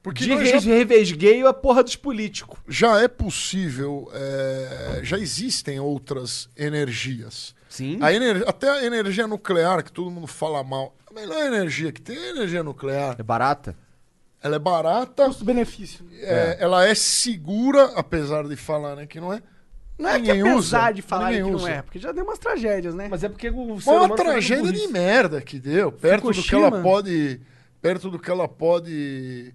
Porque 0.03 0.25
de 0.25 0.47
já, 0.47 0.59
revesgueio 0.59 1.47
a 1.47 1.55
porra 1.55 1.83
dos 1.85 1.95
políticos. 1.95 2.59
já 2.67 3.01
é 3.01 3.07
possível, 3.07 4.11
é, 4.13 5.01
já 5.05 5.17
existem 5.19 5.79
outras 5.79 6.49
energias. 6.57 7.55
Sim. 7.69 7.99
A 8.03 8.13
ener- 8.13 8.45
até 8.47 8.69
a 8.69 8.85
energia 8.85 9.27
nuclear, 9.27 9.83
que 9.85 9.93
todo 9.93 10.11
mundo 10.11 10.27
fala 10.27 10.63
mal, 10.65 10.95
a 11.09 11.15
melhor 11.15 11.39
energia 11.47 11.93
que 11.93 12.01
tem 12.03 12.17
é 12.17 12.21
a 12.27 12.31
energia 12.31 12.63
nuclear. 12.65 13.17
É 13.19 13.23
barata? 13.23 13.77
Ela 14.43 14.57
é 14.57 14.59
barata, 14.59 15.27
Custo-benefício. 15.27 16.05
é, 16.21 16.57
ela 16.59 16.85
é 16.85 16.95
segura, 16.97 17.93
apesar 17.95 18.47
de 18.49 18.57
falarem 18.57 19.07
que 19.07 19.21
não 19.21 19.33
é, 19.33 19.41
Não 19.97 20.11
é 20.11 20.15
Ninguém 20.19 20.43
que 20.43 20.49
apesar 20.49 20.57
usa, 20.89 20.93
de 20.95 21.03
falar 21.03 21.29
que 21.31 21.37
ninguém 21.37 21.53
não 21.53 21.59
usa. 21.59 21.71
é, 21.71 21.83
porque 21.83 21.99
já 22.01 22.11
deu 22.11 22.25
umas 22.25 22.39
tragédias, 22.41 22.93
né? 22.93 23.07
Mas 23.09 23.23
é 23.23 23.29
porque 23.29 23.49
o 23.51 23.77
ser 23.77 23.83
Foi 23.85 23.97
uma 23.99 24.17
tragédia 24.17 24.73
de 24.73 24.89
merda 24.89 25.41
que 25.41 25.61
deu. 25.61 25.93
Perto 25.93 26.25
do 26.25 26.31
que 26.33 26.39
Fukushima. 26.43 26.67
ela 26.67 26.83
pode. 26.83 27.41
Perto 27.81 28.11
do 28.11 28.19
que 28.19 28.29
ela 28.31 28.49
pode. 28.49 29.55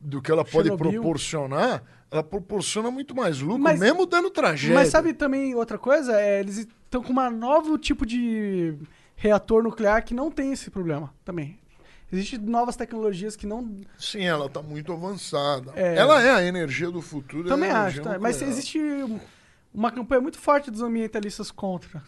Do 0.00 0.22
que 0.22 0.30
ela 0.30 0.44
pode 0.44 0.68
Chernobyl. 0.68 0.92
proporcionar, 1.00 1.82
ela 2.10 2.22
proporciona 2.22 2.90
muito 2.90 3.14
mais 3.14 3.40
lucro, 3.40 3.58
Mas- 3.58 3.80
mesmo 3.80 4.06
dando 4.06 4.30
tragédia. 4.30 4.74
Mas 4.76 4.88
sabe 4.88 5.12
também 5.12 5.54
outra 5.54 5.76
coisa? 5.76 6.18
É, 6.20 6.38
eles 6.40 6.58
estão 6.58 7.02
com 7.02 7.12
um 7.12 7.30
novo 7.30 7.76
tipo 7.76 8.06
de 8.06 8.74
reator 9.16 9.62
nuclear 9.62 10.04
que 10.04 10.14
não 10.14 10.30
tem 10.30 10.52
esse 10.52 10.70
problema 10.70 11.12
também. 11.24 11.58
Existem 12.10 12.38
novas 12.38 12.76
tecnologias 12.76 13.36
que 13.36 13.46
não. 13.46 13.80
Sim, 13.98 14.22
ela 14.22 14.48
tá 14.48 14.62
muito 14.62 14.92
avançada. 14.92 15.72
É. 15.76 15.96
Ela 15.96 16.22
é 16.22 16.30
a 16.30 16.42
energia 16.42 16.90
do 16.90 17.02
futuro. 17.02 17.46
é 17.48 17.50
também 17.50 17.70
a 17.70 17.82
acho. 17.84 18.00
tá? 18.00 18.18
Mas 18.18 18.40
existe 18.40 18.80
uma 19.74 19.90
campanha 19.90 20.20
muito 20.22 20.38
forte 20.38 20.70
dos 20.70 20.80
ambientalistas 20.80 21.50
contra. 21.50 22.02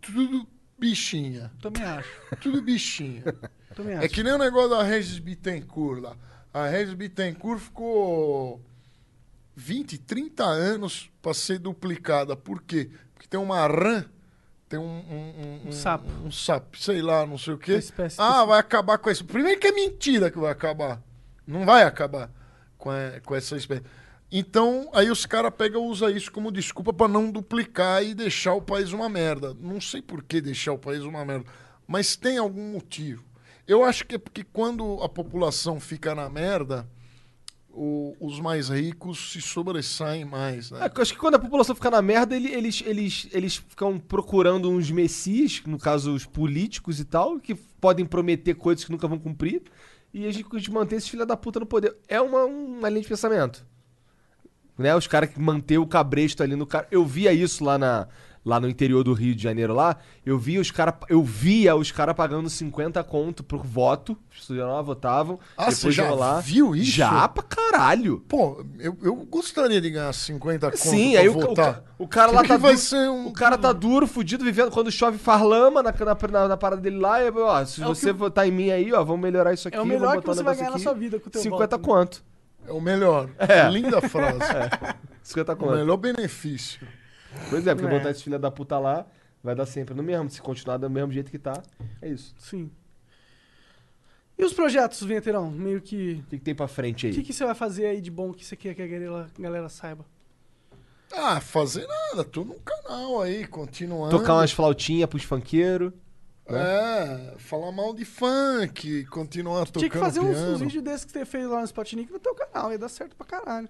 Tudo 0.00 0.46
bichinha. 0.78 1.52
Também 1.60 1.84
acho. 1.84 2.10
Tudo 2.40 2.60
bichinha. 2.62 3.22
Também 3.76 3.94
acho. 3.94 4.04
É 4.04 4.08
que 4.08 4.22
nem 4.24 4.32
o 4.32 4.38
negócio 4.38 4.70
da 4.70 4.82
Regis 4.82 5.18
Bittencourt 5.20 6.00
lá. 6.02 6.16
A 6.52 6.66
Regis 6.68 6.94
Bittencourt 6.94 7.60
ficou 7.60 8.60
20, 9.56 9.98
30 9.98 10.44
anos 10.44 11.10
para 11.20 11.34
ser 11.34 11.58
duplicada. 11.58 12.36
Por 12.36 12.62
quê? 12.62 12.90
Porque 13.14 13.28
tem 13.28 13.40
uma 13.40 13.66
rã, 13.66 14.04
tem 14.68 14.78
um, 14.78 14.84
um, 15.64 15.68
Um 15.68 15.72
sapo. 15.72 16.06
Um, 16.24 16.30
sapo, 16.30 16.76
sei 16.78 17.00
lá, 17.02 17.26
não 17.26 17.38
sei 17.38 17.54
o 17.54 17.58
quê. 17.58 17.74
Ah, 18.18 18.44
vai 18.44 18.58
acabar 18.60 18.98
com 18.98 19.10
isso. 19.10 19.24
Primeiro 19.24 19.60
que 19.60 19.66
é 19.68 19.72
mentira 19.72 20.30
que 20.30 20.38
vai 20.38 20.50
acabar. 20.52 21.02
Não 21.46 21.64
vai 21.64 21.82
acabar 21.84 22.30
com, 22.78 22.90
a- 22.90 23.20
com 23.24 23.34
essa 23.34 23.56
espécie. 23.56 23.82
Então, 24.30 24.88
aí 24.94 25.10
os 25.10 25.26
caras 25.26 25.52
pegam 25.56 25.84
e 25.84 25.88
usam 25.88 26.08
isso 26.08 26.32
como 26.32 26.50
desculpa 26.50 26.92
para 26.92 27.06
não 27.08 27.30
duplicar 27.30 28.02
e 28.02 28.14
deixar 28.14 28.54
o 28.54 28.62
país 28.62 28.92
uma 28.92 29.08
merda. 29.08 29.54
Não 29.60 29.78
sei 29.80 30.00
por 30.00 30.22
que 30.22 30.40
deixar 30.40 30.72
o 30.72 30.78
país 30.78 31.02
uma 31.02 31.22
merda, 31.24 31.44
mas 31.86 32.16
tem 32.16 32.38
algum 32.38 32.72
motivo. 32.72 33.22
Eu 33.66 33.84
acho 33.84 34.04
que 34.06 34.16
é 34.16 34.18
porque 34.18 34.44
quando 34.44 35.00
a 35.02 35.08
população 35.08 35.78
fica 35.78 36.14
na 36.14 36.28
merda, 36.28 36.86
o- 37.70 38.14
os 38.20 38.38
mais 38.40 38.68
ricos 38.68 39.32
se 39.32 39.40
sobressaem 39.40 40.24
mais, 40.24 40.70
né? 40.70 40.80
É, 40.86 40.92
eu 40.94 41.02
acho 41.02 41.12
que 41.14 41.18
quando 41.18 41.36
a 41.36 41.38
população 41.38 41.74
fica 41.74 41.90
na 41.90 42.02
merda, 42.02 42.36
ele- 42.36 42.52
eles, 42.52 42.82
eles, 42.84 43.28
eles 43.32 43.56
ficam 43.56 43.98
procurando 43.98 44.68
uns 44.70 44.90
messias, 44.90 45.62
no 45.66 45.78
caso 45.78 46.12
os 46.12 46.26
políticos 46.26 47.00
e 47.00 47.04
tal, 47.04 47.38
que 47.38 47.54
podem 47.54 48.04
prometer 48.04 48.54
coisas 48.54 48.84
que 48.84 48.90
nunca 48.92 49.08
vão 49.08 49.18
cumprir, 49.18 49.62
e 50.12 50.26
a 50.26 50.30
gente, 50.32 50.46
a 50.52 50.58
gente 50.58 50.70
mantém 50.70 50.98
esses 50.98 51.08
filha 51.08 51.24
da 51.24 51.36
puta 51.36 51.58
no 51.60 51.66
poder. 51.66 51.96
É 52.06 52.20
uma, 52.20 52.44
uma 52.44 52.88
linha 52.88 53.00
de 53.02 53.08
pensamento. 53.08 53.64
Né? 54.76 54.94
Os 54.94 55.06
caras 55.06 55.30
que 55.30 55.40
mantêm 55.40 55.78
o 55.78 55.86
cabresto 55.86 56.42
ali 56.42 56.56
no 56.56 56.66
cara. 56.66 56.86
Eu 56.90 57.04
via 57.06 57.32
isso 57.32 57.64
lá, 57.64 57.78
na, 57.78 58.08
lá 58.44 58.58
no 58.58 58.68
interior 58.68 59.04
do 59.04 59.12
Rio 59.12 59.34
de 59.34 59.42
Janeiro 59.42 59.72
lá. 59.74 59.96
Eu 60.26 60.38
via 60.38 60.60
os 60.60 60.70
caras. 60.70 60.94
Eu 61.08 61.22
via 61.22 61.76
os 61.76 61.92
caras 61.92 62.14
pagando 62.14 62.50
50 62.50 63.02
conto 63.04 63.42
por 63.44 63.64
voto. 63.64 64.16
As 64.32 64.38
pessoas 64.40 64.58
iam 64.58 64.72
lá, 64.72 64.82
votavam. 64.82 65.38
Ah, 65.56 65.62
depois 65.66 65.78
você 65.78 65.92
já 65.92 66.04
iam 66.06 66.14
lá. 66.16 66.40
viu 66.40 66.74
isso? 66.74 66.90
Já 66.90 67.28
pra 67.28 67.42
caralho. 67.42 68.20
Pô, 68.28 68.64
eu, 68.78 68.96
eu 69.02 69.14
gostaria 69.16 69.80
de 69.80 69.90
ganhar 69.90 70.12
50 70.12 70.70
conto 70.70 70.78
Sim, 70.78 71.12
pra 71.12 71.20
aí 71.20 71.28
o, 71.28 71.36
o, 71.36 71.40
votar. 71.40 71.74
ca- 71.74 71.82
o 71.98 72.08
cara 72.08 72.32
lá 72.32 72.42
tá 72.42 72.56
vai 72.56 72.72
duro, 72.72 72.82
ser 72.84 73.08
um- 73.10 73.26
o 73.28 73.32
cara 73.32 73.56
tá 73.56 73.72
duro, 73.72 74.06
fudido, 74.06 74.44
vivendo 74.44 74.70
quando 74.70 74.90
chove 74.90 75.18
faz 75.18 75.40
lama 75.42 75.82
na, 75.82 75.92
na, 75.92 76.28
na- 76.30 76.48
na 76.48 76.56
parada 76.56 76.82
dele 76.82 76.98
lá, 76.98 77.22
e 77.22 77.30
ó, 77.30 77.64
se 77.64 77.80
É 77.82 77.86
o 77.86 77.94
você 77.94 78.06
que- 78.06 78.12
votar 78.12 78.46
em 78.48 78.50
mim 78.50 78.70
aí, 78.70 78.92
ó, 78.92 79.04
vamos 79.04 79.20
melhorar 79.22 79.52
isso 79.54 79.68
aqui, 79.68 79.76
É 79.76 79.80
o 79.80 79.86
melhor 79.86 80.10
que 80.12 80.16
botar 80.26 80.34
você 80.34 80.42
vai 80.42 80.54
ganhar 80.56 80.70
na 80.70 80.74
aqui, 80.76 80.82
sua 80.82 80.94
vida 80.94 81.20
com 81.20 81.28
o 81.28 81.30
teu 81.30 81.40
50 81.40 81.76
voto. 81.76 81.88
quanto? 81.88 82.24
É 82.66 82.72
o 82.72 82.80
melhor. 82.80 83.28
É. 83.38 83.68
Linda 83.70 84.00
frase. 84.00 84.38
50 85.22 85.52
O 85.52 85.56
quanto. 85.56 85.74
melhor 85.76 85.96
benefício. 85.96 86.86
Pois 87.50 87.66
é, 87.66 87.74
porque 87.74 87.86
É. 87.92 87.98
botar 87.98 88.10
esse 88.10 88.22
filho 88.22 88.38
da 88.38 88.50
puta 88.50 88.78
lá 88.78 89.06
vai 89.42 89.54
dar 89.54 89.66
sempre 89.66 89.94
no 89.94 90.02
mesmo, 90.02 90.30
se 90.30 90.40
continuar 90.40 90.76
do 90.76 90.88
mesmo 90.88 91.12
jeito 91.12 91.30
que 91.30 91.38
tá, 91.38 91.62
é 92.00 92.08
isso. 92.08 92.34
Sim. 92.38 92.70
E 94.38 94.44
os 94.44 94.52
projetos, 94.52 95.00
Venterão? 95.02 95.50
Meio 95.50 95.80
que. 95.80 96.22
O 96.26 96.30
que, 96.30 96.38
que 96.38 96.44
tem 96.44 96.54
pra 96.54 96.66
frente 96.66 97.06
O 97.06 97.08
aí? 97.10 97.14
que, 97.14 97.22
que 97.22 97.32
você 97.32 97.44
vai 97.44 97.54
fazer 97.54 97.86
aí 97.86 98.00
de 98.00 98.10
bom 98.10 98.32
que 98.32 98.44
você 98.44 98.56
quer 98.56 98.74
que 98.74 98.82
a 98.82 98.86
galera, 98.86 99.26
a 99.38 99.42
galera 99.42 99.68
saiba? 99.68 100.04
Ah, 101.12 101.40
fazer 101.40 101.86
nada. 101.86 102.24
Tô 102.24 102.42
no 102.42 102.54
canal 102.60 103.20
aí, 103.20 103.46
continuando. 103.46 104.10
Tocar 104.16 104.34
umas 104.34 104.50
flautinhas 104.50 105.08
pros 105.08 105.22
funkeiros. 105.24 105.92
É, 106.46 107.34
falar 107.38 107.70
mal 107.70 107.94
de 107.94 108.04
funk, 108.04 109.04
continuar 109.06 109.64
tocando 109.66 109.78
Tinha 109.80 109.90
que 109.90 109.98
fazer 109.98 110.20
uns, 110.20 110.36
piano. 110.36 110.54
uns 110.54 110.60
vídeos 110.60 110.82
desses 110.82 111.04
que 111.04 111.12
você 111.12 111.24
fez 111.24 111.46
lá 111.48 111.60
no 111.60 111.64
Spotnik 111.66 112.10
no 112.12 112.18
teu 112.18 112.34
canal. 112.34 112.72
Ia 112.72 112.78
dar 112.78 112.88
certo 112.88 113.14
pra 113.14 113.24
caralho. 113.26 113.68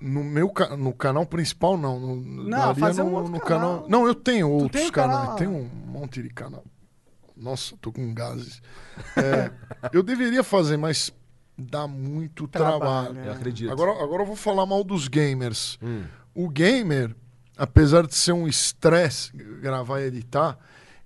No 0.00 0.24
meu 0.24 0.48
ca- 0.48 0.76
no 0.76 0.92
canal 0.92 1.26
principal, 1.26 1.76
não. 1.76 2.00
No, 2.00 2.16
Não, 2.44 2.58
daria 2.58 2.74
fazer 2.76 3.02
um 3.02 3.10
no, 3.10 3.16
outro 3.16 3.32
no 3.32 3.40
canal. 3.40 3.74
canal. 3.74 3.88
Não, 3.90 4.06
eu 4.06 4.14
tenho 4.14 4.48
outros 4.50 4.80
tem 4.80 4.88
um 4.88 4.92
canais. 4.92 5.20
canal? 5.20 5.36
Tem 5.36 5.46
um 5.48 5.64
monte 5.86 6.22
de 6.22 6.30
canal. 6.30 6.64
Nossa, 7.36 7.76
tô 7.80 7.92
com 7.92 8.12
gases. 8.14 8.62
É, 9.16 9.50
eu 9.92 10.02
deveria 10.02 10.42
fazer, 10.42 10.76
mas 10.76 11.12
dá 11.56 11.86
muito 11.86 12.48
Trabalho, 12.48 12.78
trabalho. 12.80 13.12
né? 13.14 13.28
Eu 13.28 13.32
acredito. 13.32 13.70
Agora, 13.72 13.92
agora 14.02 14.22
eu 14.22 14.26
vou 14.26 14.36
falar 14.36 14.64
mal 14.66 14.82
dos 14.82 15.06
gamers. 15.08 15.78
Hum. 15.82 16.04
O 16.34 16.48
gamer, 16.48 17.14
apesar 17.56 18.06
de 18.06 18.14
ser 18.14 18.32
um 18.32 18.46
estresse 18.48 19.32
gravar 19.60 20.00
e 20.00 20.04
editar, 20.04 20.58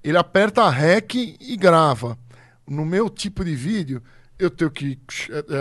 ele 0.03 0.19
aperta 0.19 0.69
REC 0.69 1.37
e 1.41 1.57
grava. 1.57 2.17
No 2.67 2.85
meu 2.85 3.11
tipo 3.11 3.45
de 3.45 3.55
vídeo, 3.55 4.03
eu 4.39 4.51
tenho 4.51 4.71
que. 4.71 4.99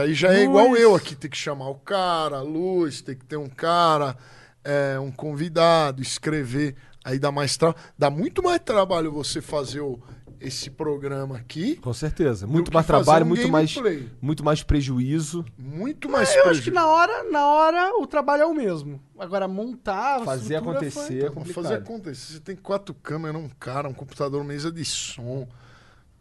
Aí 0.01 0.13
já 0.13 0.29
é 0.29 0.37
Luz. 0.37 0.43
igual 0.43 0.75
eu 0.75 0.95
aqui, 0.95 1.15
tem 1.15 1.29
que 1.29 1.37
chamar 1.37 1.69
o 1.69 1.75
cara, 1.75 2.41
luz, 2.41 3.01
tem 3.01 3.15
que 3.15 3.25
ter 3.25 3.37
um 3.37 3.49
cara, 3.49 4.15
é, 4.63 4.99
um 4.99 5.11
convidado, 5.11 6.01
escrever. 6.01 6.75
Aí 7.03 7.19
dá 7.19 7.31
mais 7.31 7.57
tra... 7.57 7.75
dá 7.97 8.09
muito 8.09 8.41
mais 8.41 8.59
trabalho 8.61 9.11
você 9.11 9.41
fazer 9.41 9.81
o- 9.81 9.99
esse 10.39 10.69
programa 10.69 11.37
aqui. 11.37 11.75
Com 11.77 11.93
certeza. 11.93 12.45
Muito 12.47 12.73
mais 12.73 12.85
trabalho, 12.85 13.25
um 13.25 13.29
muito 13.29 13.47
mais, 13.49 13.73
gameplay. 13.75 14.09
muito 14.21 14.43
mais 14.43 14.61
prejuízo. 14.63 15.43
Muito 15.57 16.09
mais 16.09 16.33
eu 16.35 16.49
acho 16.49 16.61
que 16.61 16.71
na 16.71 16.85
hora, 16.87 17.23
na 17.29 17.45
hora 17.47 17.91
o 17.97 18.07
trabalho 18.07 18.43
é 18.43 18.45
o 18.45 18.53
mesmo. 18.53 19.01
Agora 19.19 19.47
montar, 19.47 20.21
a 20.21 20.25
Fazer 20.25 20.55
acontecer 20.57 20.91
foi- 21.07 21.15
é 21.17 21.19
Vamos 21.21 21.33
complicado. 21.35 21.63
fazer 21.63 21.75
acontecer. 21.75 22.33
Você 22.33 22.39
tem 22.39 22.55
quatro 22.55 22.93
câmeras, 22.95 23.41
um 23.41 23.49
cara, 23.59 23.87
um 23.87 23.93
computador, 23.93 24.43
mesa 24.43 24.71
de 24.71 24.83
som. 24.85 25.47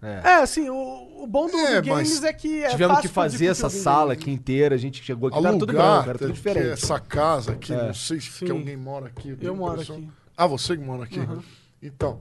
É. 0.03 0.21
É, 0.31 0.35
assim, 0.43 0.69
o, 0.69 1.23
o 1.23 1.27
bom 1.29 1.47
do, 1.47 1.57
É, 1.57 1.81
games 1.81 2.25
é 2.25 2.33
que 2.33 2.65
é 2.65 2.69
Tivemos 2.71 2.97
fácil 2.97 3.09
que 3.09 3.15
fazer 3.15 3.47
essa 3.47 3.71
sala 3.71 4.15
aqui 4.15 4.31
inteira, 4.33 4.75
a 4.75 4.79
gente 4.79 5.01
chegou 5.03 5.29
aqui, 5.29 5.37
tudo 5.37 5.47
Alugar, 5.47 5.67
branco, 5.75 6.09
era 6.11 6.19
tudo 6.19 6.29
que 6.29 6.33
diferente. 6.35 6.69
essa 6.73 6.99
casa 6.99 7.53
aqui, 7.53 7.73
É. 7.73 7.87
não 7.87 7.95
sei 7.95 8.21
se 8.21 8.31
Sim. 8.33 8.47
que 8.47 8.51
alguém 8.51 8.77
mora 8.77 9.07
aqui. 9.07 9.37
tenho 9.37 9.51
Eu 9.51 9.57
moro 9.57 9.81
aqui. 9.81 10.09
Ah, 10.37 10.47
você 10.49 10.77
que 10.77 10.83
mora 10.83 11.05
aqui? 11.05 11.21
Uhum. 11.21 11.41
Então, 11.81 12.21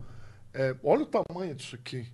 é, 0.53 0.75
olha 0.83 1.01
o 1.01 1.05
tamanho 1.07 1.55
disso 1.55 1.75
aqui. 1.75 2.05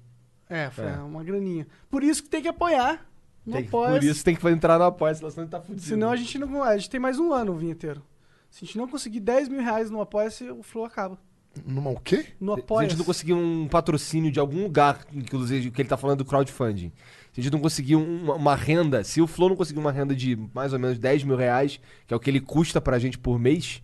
É, 0.50 0.70
foi 0.70 0.86
É. 0.86 0.94
uma 1.00 1.22
graninha. 1.22 1.68
Por 1.90 2.02
isso 2.02 2.24
que 2.24 2.30
tem 2.30 2.42
que 2.42 2.48
apoiar. 2.48 3.06
No 3.46 3.54
Tem 3.54 3.66
por 3.66 4.04
isso 4.04 4.24
tem 4.24 4.36
que 4.36 4.48
entrar 4.50 4.78
no 4.78 4.86
apoia, 4.86 5.16
senão 5.16 5.30
você 5.32 5.46
tá 5.46 5.60
fudido. 5.62 5.82
Senão 5.86 6.12
a 6.12 6.16
gente 6.16 6.38
não. 6.38 6.64
A 6.64 6.78
gente 6.78 6.90
tem 6.90 7.00
mais 7.00 7.18
um 7.20 7.34
ano 7.34 7.54
o 7.54 7.56
vinheteiro. 7.58 8.02
Se 8.50 8.64
a 8.64 8.66
gente 8.68 8.78
não 8.78 8.88
conseguir 8.88 9.20
10 9.22 9.48
mil 9.50 9.62
reais 9.62 9.90
no 9.90 10.02
apoia 10.02 10.30
o 10.58 10.64
Flow 10.64 10.86
acaba. 10.86 11.18
Numa 11.66 11.90
o 11.92 12.00
quê? 12.00 12.28
No 12.40 12.54
Se 12.54 12.60
a 12.60 12.64
apoia 12.64 12.90
gente 12.90 12.98
não 12.98 13.06
conseguir 13.06 13.34
um 13.34 13.68
patrocínio 13.68 14.32
de 14.32 14.40
algum 14.40 14.64
lugar, 14.64 15.06
inclusive 15.14 15.72
que 15.72 15.82
ele 15.82 15.90
tá 15.90 15.98
falando 15.98 16.20
do 16.20 16.26
crowdfunding, 16.26 16.92
se 17.34 17.40
a 17.40 17.44
gente 17.44 17.54
não 17.54 17.60
conseguir 17.60 17.96
um- 17.96 18.24
uma, 18.24 18.36
uma 18.36 18.56
renda, 18.56 19.04
se 19.04 19.22
o 19.22 19.28
Flow 19.28 19.50
não 19.50 19.56
conseguir 19.56 19.80
uma 19.80 19.92
renda 19.92 20.16
de 20.16 20.36
mais 20.54 20.74
ou 20.74 20.80
menos 20.80 20.98
10 21.00 21.24
mil 21.24 21.36
reais, 21.36 21.80
que 22.06 22.14
é 22.14 22.18
o 22.18 22.20
que 22.20 22.30
ele 22.30 22.40
custa 22.42 22.80
pra 22.82 23.00
gente 23.00 23.18
por 23.18 23.40
mês, 23.40 23.82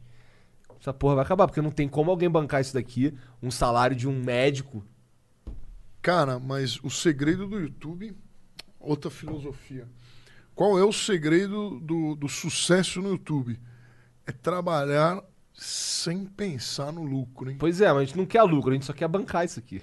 essa 0.80 0.94
porra 0.94 1.16
vai 1.16 1.24
acabar, 1.24 1.48
porque 1.48 1.62
não 1.62 1.72
tem 1.72 1.88
como 1.88 2.12
alguém 2.12 2.30
bancar 2.30 2.62
isso 2.62 2.74
daqui, 2.74 3.14
um 3.42 3.50
salário 3.50 3.96
de 3.96 4.08
um 4.08 4.22
médico. 4.24 4.84
Cara, 6.02 6.40
mas 6.40 6.80
o 6.84 6.90
segredo 6.90 7.48
do 7.48 7.60
YouTube, 7.60 8.14
outra 8.80 9.10
filosofia. 9.10 9.88
Qual 10.54 10.78
é 10.78 10.84
o 10.84 10.92
segredo 10.92 11.80
do, 11.80 12.16
do 12.16 12.28
sucesso 12.28 13.02
no 13.02 13.12
YouTube? 13.12 13.58
É 14.28 14.32
trabalhar 14.32 15.24
sem 15.54 16.26
pensar 16.26 16.92
no 16.92 17.04
lucro, 17.04 17.50
hein? 17.50 17.58
Pois 17.60 17.80
é, 17.82 17.88
mas 17.94 18.02
a 18.02 18.06
gente 18.06 18.18
não 18.18 18.26
quer 18.26 18.42
lucro, 18.44 18.72
a 18.72 18.74
gente 18.74 18.86
só 18.86 18.94
quer 18.94 19.08
bancar 19.08 19.46
isso 19.46 19.60
aqui. 19.60 19.82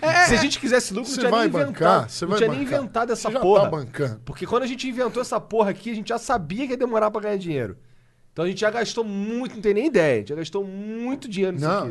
É, 0.00 0.26
Se 0.26 0.34
a 0.34 0.38
gente 0.38 0.58
quisesse 0.58 0.92
lucro, 0.92 1.08
Você 1.10 1.16
não 1.22 1.28
tinha 1.28 1.30
vai 1.30 1.40
nem 1.42 1.50
bancar, 1.50 1.68
inventado. 1.70 2.08
você 2.10 2.24
não 2.24 2.30
vai 2.30 2.38
tinha 2.38 2.48
bancar. 2.50 2.64
nem 2.68 2.78
inventado 2.78 3.12
essa 3.12 3.28
Você 3.28 3.34
já 3.34 3.40
porra. 3.40 3.62
tá 3.64 3.70
bancando. 3.70 4.20
Porque 4.24 4.46
quando 4.46 4.62
a 4.64 4.66
gente 4.66 4.88
inventou 4.88 5.20
essa 5.20 5.40
porra 5.40 5.70
aqui, 5.70 5.90
a 5.90 5.94
gente 5.94 6.08
já 6.08 6.18
sabia 6.18 6.66
que 6.66 6.72
ia 6.72 6.76
demorar 6.76 7.10
pra 7.10 7.20
ganhar 7.20 7.36
dinheiro. 7.38 7.76
Então 8.32 8.46
a 8.46 8.48
gente 8.48 8.60
já 8.62 8.70
gastou 8.70 9.04
muito, 9.04 9.56
não 9.56 9.60
tem 9.62 9.74
nem 9.74 9.86
ideia. 9.88 10.14
A 10.14 10.18
gente 10.20 10.28
já 10.30 10.34
gastou 10.36 10.64
muito 10.64 11.28
dinheiro 11.28 11.54
nisso 11.54 11.68
Não, 11.68 11.84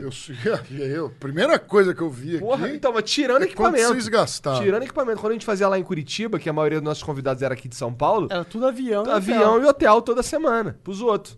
aqui. 0.58 0.76
eu, 0.76 0.88
eu, 0.88 1.10
primeira 1.12 1.60
coisa 1.60 1.94
que 1.94 2.02
eu 2.02 2.10
vi 2.10 2.32
aqui 2.38 2.40
Porra, 2.40 2.68
então, 2.70 2.92
mas 2.92 3.04
tirando 3.10 3.44
é 3.44 3.46
equipamento. 3.46 3.88
vocês 3.90 4.08
gastaram. 4.08 4.60
Tirando 4.60 4.84
equipamento. 4.84 5.20
Quando 5.22 5.32
a 5.32 5.36
gente 5.36 5.46
fazia 5.46 5.68
lá 5.68 5.78
em 5.78 5.84
Curitiba, 5.84 6.40
que 6.40 6.50
a 6.50 6.54
maioria 6.54 6.80
dos 6.80 6.86
nossos 6.86 7.04
convidados 7.04 7.44
era 7.44 7.54
aqui 7.54 7.68
de 7.70 7.76
São 7.76 7.94
Paulo, 7.94 8.28
Era 8.32 8.44
tudo 8.44 8.66
avião. 8.66 9.06
e 9.06 9.10
avião 9.12 9.54
hotel. 9.54 9.62
e 9.62 9.66
hotel 9.70 10.02
toda 10.02 10.24
semana, 10.24 10.80
pros 10.84 11.00
outros. 11.00 11.38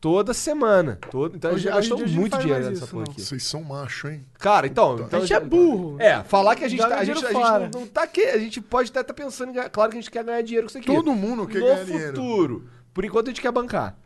Toda 0.00 0.32
semana. 0.32 0.96
Todo... 1.10 1.36
Então 1.36 1.52
Hoje- 1.52 1.68
a 1.68 1.80
gente 1.80 1.90
gastou 1.90 2.06
dia 2.06 2.18
muito 2.20 2.38
dinheiro 2.38 2.64
nessa 2.64 2.84
isso, 2.84 2.86
porra 2.88 3.04
não. 3.04 3.12
aqui. 3.12 3.20
Vocês 3.20 3.42
são 3.42 3.64
macho, 3.64 4.08
hein? 4.08 4.24
Cara, 4.38 4.66
então. 4.66 5.00
então 5.00 5.18
A 5.18 5.22
gente 5.22 5.32
é 5.34 5.40
burro. 5.40 5.96
É, 6.00 6.22
falar 6.22 6.54
que 6.54 6.64
a 6.64 6.68
gente, 6.68 6.78
tá, 6.78 6.98
a 6.98 7.04
gente, 7.04 7.24
a 7.24 7.28
dinheiro 7.28 7.44
gente 7.60 7.74
não, 7.74 7.80
não 7.80 7.86
tá 7.88 8.02
aqui. 8.04 8.22
A 8.22 8.38
gente 8.38 8.60
pode 8.60 8.90
até 8.90 9.00
estar 9.00 9.14
pensando. 9.14 9.50
em 9.50 9.68
Claro 9.70 9.90
que 9.90 9.98
a 9.98 10.00
gente 10.00 10.10
quer 10.10 10.22
ganhar 10.22 10.40
dinheiro 10.42 10.66
com 10.66 10.70
isso 10.70 10.78
aqui. 10.78 10.86
Todo 10.86 11.12
mundo 11.14 11.46
quer 11.48 11.58
no 11.58 11.66
ganhar 11.66 11.84
dinheiro. 11.84 12.14
futuro. 12.14 12.68
Por 12.94 13.04
enquanto 13.04 13.26
a 13.26 13.30
gente 13.30 13.40
quer 13.40 13.50
bancar. 13.50 13.96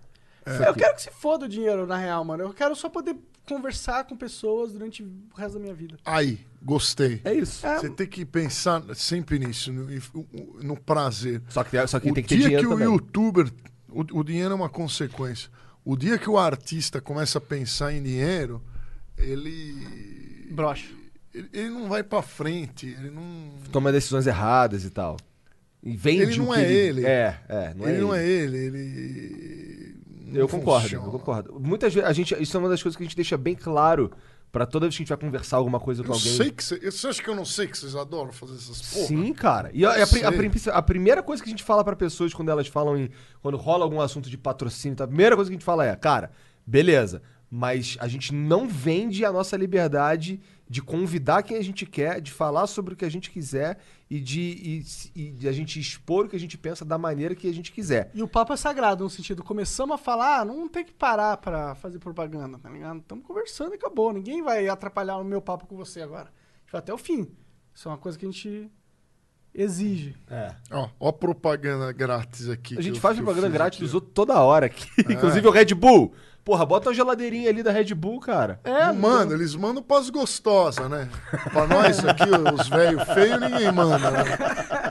Eu 0.67 0.75
quero 0.75 0.95
que 0.97 1.03
se 1.03 1.11
foda 1.11 1.45
o 1.45 1.49
dinheiro, 1.49 1.87
na 1.87 1.97
real, 1.97 2.25
mano. 2.25 2.45
Eu 2.45 2.55
quero 2.55 2.75
só 2.75 2.89
poder 2.89 3.15
conversar 3.47 4.05
com 4.05 4.17
pessoas 4.17 4.73
durante 4.73 5.03
o 5.03 5.11
resto 5.37 5.55
da 5.55 5.61
minha 5.61 5.75
vida. 5.75 5.99
Aí, 6.05 6.41
gostei. 6.63 7.21
É 7.25 7.35
isso. 7.35 7.65
É, 7.67 7.79
Você 7.79 7.91
tem 7.91 8.07
que 8.07 8.25
pensar 8.25 8.83
sempre 8.95 9.39
nisso, 9.39 9.73
no, 9.73 9.87
no 10.63 10.77
prazer. 10.77 11.43
Só 11.49 11.63
que, 11.63 11.87
só 11.87 12.01
que 12.01 12.11
o 12.11 12.15
tem 12.15 12.23
que 12.23 12.29
ter 12.31 12.37
dia 12.37 12.45
dinheiro 12.47 12.69
que 12.69 12.75
também. 12.75 12.89
o 12.89 12.93
youtuber. 12.95 13.53
O, 13.89 14.21
o 14.21 14.25
dinheiro 14.25 14.53
é 14.53 14.55
uma 14.55 14.69
consequência. 14.71 15.51
O 15.85 15.97
dia 15.97 16.17
que 16.19 16.31
o 16.31 16.39
artista 16.39 17.01
começa 17.01 17.39
a 17.39 17.41
pensar 17.41 17.93
em 17.93 18.03
dinheiro, 18.03 18.63
ele. 19.19 20.49
brocha. 20.53 20.89
Ele, 21.35 21.49
ele 21.53 21.71
não 21.71 21.89
vai 21.89 22.03
pra 22.03 22.23
frente. 22.23 22.87
Ele 22.87 23.11
não. 23.11 23.55
Toma 23.71 23.91
decisões 23.91 24.27
erradas 24.27 24.85
e 24.85 24.91
tal. 24.91 25.17
E 25.83 25.97
vende 25.97 26.23
Ele 26.23 26.41
o 26.41 26.45
não 26.45 26.53
que 26.55 26.61
é 26.61 26.73
ele. 26.73 27.07
É, 27.07 27.41
é, 27.49 27.75
não 27.75 27.87
é 27.87 27.89
ele 27.89 27.97
ele. 27.97 28.01
não 28.01 28.15
é 28.15 28.27
ele. 28.27 28.57
Ele. 28.59 29.97
não 30.27 30.37
Eu 30.41 30.49
concordo, 30.49 30.83
funciona. 30.83 31.07
eu 31.07 31.11
concordo. 31.11 31.61
Muitas 31.61 31.93
vezes, 31.93 32.09
a 32.09 32.13
gente, 32.13 32.41
isso 32.41 32.57
é 32.57 32.61
uma 32.61 32.69
das 32.69 32.83
coisas 32.83 32.97
que 32.97 33.03
a 33.03 33.07
gente 33.07 33.17
deixa 33.17 33.37
bem 33.37 33.55
claro 33.57 34.13
pra 34.53 34.67
toda 34.67 34.85
vez 34.87 34.95
que 34.95 35.03
a 35.03 35.05
gente 35.05 35.09
vai 35.09 35.19
conversar 35.19 35.57
alguma 35.57 35.81
coisa 35.81 36.03
com 36.05 36.11
Eu 36.11 36.15
alguém. 36.15 36.33
sei 36.37 36.51
que 36.51 36.63
você. 36.63 36.79
Você 36.91 37.09
acha 37.09 37.23
que 37.23 37.29
eu 37.31 37.35
não 37.35 37.45
sei 37.45 37.67
que 37.67 37.77
vocês 37.79 37.97
adoram 37.97 38.31
fazer 38.31 38.55
essas 38.55 38.83
porra? 38.93 39.07
Sim, 39.07 39.33
cara. 39.33 39.71
E 39.73 39.85
a, 39.87 40.03
a, 40.03 40.07
pri- 40.07 40.25
a 40.25 40.31
pri- 40.31 40.51
a 40.71 40.83
primeira 40.83 41.23
coisa 41.23 41.43
que 41.43 41.49
a 41.49 41.51
gente 41.53 41.63
fala 41.65 41.83
pra 41.83 41.97
pessoas 41.97 42.35
quando 42.35 42.51
elas 42.51 42.67
falam 42.69 42.97
em. 42.97 43.09
Quando 43.41 43.57
rola 43.57 43.83
algum 43.85 44.01
assunto 44.01 44.29
de 44.29 44.37
patrocínio, 44.37 44.97
tá? 44.97 45.05
a 45.05 45.09
primeira 45.09 45.35
coisa 45.35 45.51
que 45.51 45.55
a 45.55 45.59
gente 45.59 45.65
fala 45.65 45.87
é, 45.87 45.97
cara, 45.97 46.31
beleza, 46.67 47.23
mas 47.51 47.97
a 47.99 48.07
gente 48.07 48.35
não 48.35 48.69
vende 48.69 49.25
a 49.25 49.33
nossa 49.33 49.57
liberdade 49.57 50.39
de 50.69 50.81
convidar 50.81 51.43
quem 51.43 51.57
a 51.57 51.63
gente 51.63 51.85
quer, 51.85 52.21
de 52.21 52.33
falar 52.33 52.67
sobre 52.67 52.95
o 52.95 52.97
que 52.97 53.05
a 53.05 53.11
gente 53.11 53.31
quiser 53.31 53.79
e 54.09 54.21
de, 54.21 54.41
e, 54.41 54.85
e 55.15 55.31
de 55.33 55.49
a 55.49 55.53
gente 55.53 55.79
expor 55.79 56.27
o 56.27 56.29
que 56.29 56.37
a 56.37 56.41
gente 56.41 56.57
pensa 56.57 56.85
da 56.85 56.97
maneira 56.97 57.35
que 57.35 57.49
a 57.49 57.53
gente 57.53 57.71
quiser. 57.71 58.11
E 58.15 58.23
o 58.23 58.29
papo 58.29 58.53
é 58.53 58.57
sagrado, 58.57 59.05
no 59.05 59.11
sentido, 59.11 59.43
começamos 59.43 59.95
a 59.95 59.99
falar, 59.99 60.41
ah, 60.41 60.45
não 60.45 60.69
tem 60.69 60.85
que 60.85 60.93
parar 60.93 61.37
pra 61.37 61.75
fazer 61.75 61.99
propaganda, 61.99 62.59
tá 62.59 62.71
ligado? 62.71 63.01
Estamos 63.01 63.27
conversando 63.27 63.73
e 63.73 63.77
acabou. 63.77 64.13
Ninguém 64.13 64.43
vai 64.43 64.69
atrapalhar 64.69 65.19
o 65.19 65.25
meu 65.25 65.43
papo 65.43 65.67
com 65.67 65.77
você 65.77 66.01
agora. 66.01 66.29
A 66.29 66.61
gente 66.61 66.73
vai 66.73 66.79
até 66.79 66.93
o 66.93 66.99
fim. 66.99 67.29
Isso 67.75 67.89
é 67.89 67.91
uma 67.91 67.99
coisa 67.99 68.19
que 68.19 68.25
a 68.25 68.31
gente 68.31 68.71
exige. 69.55 70.17
É. 70.31 70.55
Ó, 70.71 70.89
ó 70.99 71.09
a 71.09 71.13
propaganda 71.13 71.93
grátis 71.93 72.49
aqui. 72.49 72.79
A 72.79 72.83
gente 72.83 72.97
eu- 72.97 73.01
faz 73.01 73.17
propaganda 73.17 73.49
grátis 73.49 73.79
aqui, 73.79 73.85
dos 73.85 73.95
outros 73.95 74.13
toda 74.15 74.41
hora 74.41 74.67
aqui. 74.67 74.89
Inclusive 75.11 75.47
o 75.47 75.51
Red 75.51 75.75
Bull. 75.75 76.13
Porra, 76.45 76.67
bota 76.67 76.89
uma 76.89 76.95
geladeirinha 76.95 77.49
ali 77.51 77.63
da 77.63 77.71
Red 77.71 77.95
Bull, 77.95 78.19
cara. 78.19 78.59
É, 78.65 78.87
Não 78.87 78.95
manda, 78.97 79.33
eles 79.35 79.55
mandam 79.55 79.83
pras 79.83 80.11
gostosas, 80.11 80.89
né? 80.91 81.09
Pra 81.53 81.67
nós 81.69 82.05
aqui, 82.05 82.25
os 82.55 82.69
velhos 82.69 83.03
feios, 83.15 83.41
ninguém 83.41 83.71
manda, 83.71 84.11
né? 84.11 84.25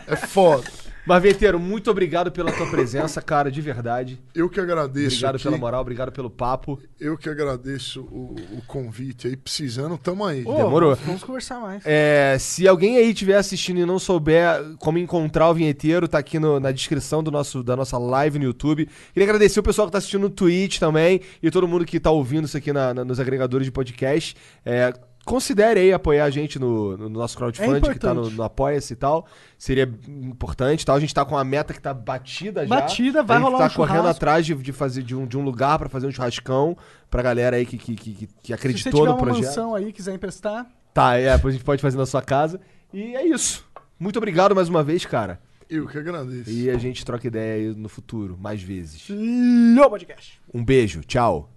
É 0.07 0.15
foda. 0.15 0.63
Mas, 1.05 1.21
Venteiro, 1.23 1.59
muito 1.59 1.89
obrigado 1.89 2.31
pela 2.31 2.51
tua 2.51 2.69
presença, 2.69 3.21
cara, 3.21 3.51
de 3.51 3.59
verdade. 3.59 4.21
Eu 4.35 4.49
que 4.49 4.59
agradeço 4.59 5.15
Obrigado 5.15 5.35
aqui, 5.35 5.43
pela 5.43 5.57
moral, 5.57 5.81
obrigado 5.81 6.11
pelo 6.11 6.29
papo. 6.29 6.79
eu 6.99 7.17
que 7.17 7.27
agradeço 7.27 8.01
o, 8.01 8.35
o 8.57 8.61
convite 8.67 9.27
aí, 9.27 9.35
precisando, 9.35 9.97
tamo 9.97 10.23
aí. 10.25 10.43
Ô, 10.45 10.55
Demorou. 10.55 10.91
Vamos, 10.91 11.05
vamos 11.05 11.23
conversar 11.23 11.59
mais. 11.59 11.81
É, 11.85 12.37
se 12.39 12.67
alguém 12.67 12.97
aí 12.97 13.09
estiver 13.09 13.35
assistindo 13.35 13.79
e 13.79 13.85
não 13.85 13.97
souber 13.97 14.75
como 14.77 14.97
encontrar 14.99 15.49
o 15.49 15.53
vinheteiro, 15.53 16.07
tá 16.07 16.19
aqui 16.19 16.37
no- 16.39 16.59
na 16.59 16.71
descrição 16.71 17.23
do 17.23 17.31
nosso, 17.31 17.63
da 17.63 17.75
nossa 17.75 17.97
live 17.97 18.37
no 18.37 18.45
YouTube. 18.45 18.87
Queria 19.13 19.27
agradecer 19.27 19.59
o 19.59 19.63
pessoal 19.63 19.87
que 19.87 19.91
tá 19.93 19.97
assistindo 19.97 20.21
no 20.21 20.29
Twitch 20.29 20.77
também 20.79 21.21
e 21.41 21.49
todo 21.49 21.67
mundo 21.67 21.83
que 21.83 21.99
tá 21.99 22.11
ouvindo 22.11 22.45
isso 22.45 22.55
aqui 22.57 22.71
na- 22.71 22.93
na- 22.93 23.03
nos 23.05 23.19
agregadores 23.19 23.65
de 23.65 23.71
podcast. 23.71 24.35
É, 24.63 24.93
considere 25.25 25.79
aí 25.79 25.93
apoiar 25.93 26.25
a 26.25 26.29
gente 26.29 26.57
no, 26.57 26.97
no 26.97 27.09
nosso 27.09 27.37
crowdfunding, 27.37 27.89
É 27.89 27.93
que 27.93 27.99
tá 27.99 28.13
no, 28.13 28.29
no 28.29 28.43
Apoia-se 28.43 28.93
e 28.93 28.95
tal. 28.95 29.25
Seria 29.57 29.83
importante, 30.07 30.85
tal. 30.85 30.95
A 30.95 30.99
gente 30.99 31.13
tá 31.13 31.23
com 31.25 31.37
a 31.37 31.43
meta 31.43 31.73
que 31.73 31.81
tá 31.81 31.93
batida 31.93 32.65
já. 32.65 32.75
Batida, 32.75 33.23
vai 33.23 33.37
a 33.37 33.39
gente 33.39 33.49
rolar 33.49 33.57
tá 33.59 33.65
um 33.73 33.75
correndo 33.75 33.97
churrasco. 33.97 34.17
atrás 34.17 34.45
de, 34.45 34.55
de 34.55 34.71
fazer 34.71 35.03
de 35.03 35.15
um, 35.15 35.25
de 35.27 35.37
um 35.37 35.43
lugar 35.43 35.77
pra 35.79 35.89
fazer 35.89 36.07
um 36.07 36.11
churrascão 36.11 36.75
pra 37.09 37.21
galera 37.21 37.57
aí 37.57 37.65
que, 37.65 37.77
que, 37.77 37.95
que, 37.95 38.13
que 38.13 38.25
Se 38.27 38.31
você 38.47 38.53
acreditou 38.53 38.91
tiver 38.91 39.05
no 39.05 39.11
uma 39.11 39.17
projeto. 39.17 39.45
mansão 39.45 39.75
aí 39.75 39.87
e 39.89 39.93
quiser 39.93 40.13
emprestar, 40.13 40.65
Tá, 40.93 41.15
é, 41.17 41.33
depois 41.35 41.53
a 41.53 41.57
gente 41.57 41.65
pode 41.65 41.81
fazer 41.81 41.97
na 41.97 42.05
sua 42.05 42.21
casa. 42.21 42.59
E 42.93 43.15
é 43.15 43.25
isso. 43.25 43.65
Muito 43.99 44.17
obrigado 44.17 44.53
mais 44.55 44.67
uma 44.67 44.83
vez, 44.83 45.05
cara. 45.05 45.39
Eu 45.69 45.87
que 45.87 45.97
agradeço. 45.97 46.49
E 46.49 46.69
a 46.69 46.77
gente 46.77 47.05
troca 47.05 47.27
ideia 47.27 47.69
aí 47.69 47.75
no 47.75 47.87
futuro, 47.87 48.37
mais 48.37 48.61
vezes. 48.61 49.07
no 49.09 49.89
podcast. 49.89 50.41
Um 50.53 50.65
beijo, 50.65 51.01
tchau. 51.01 51.49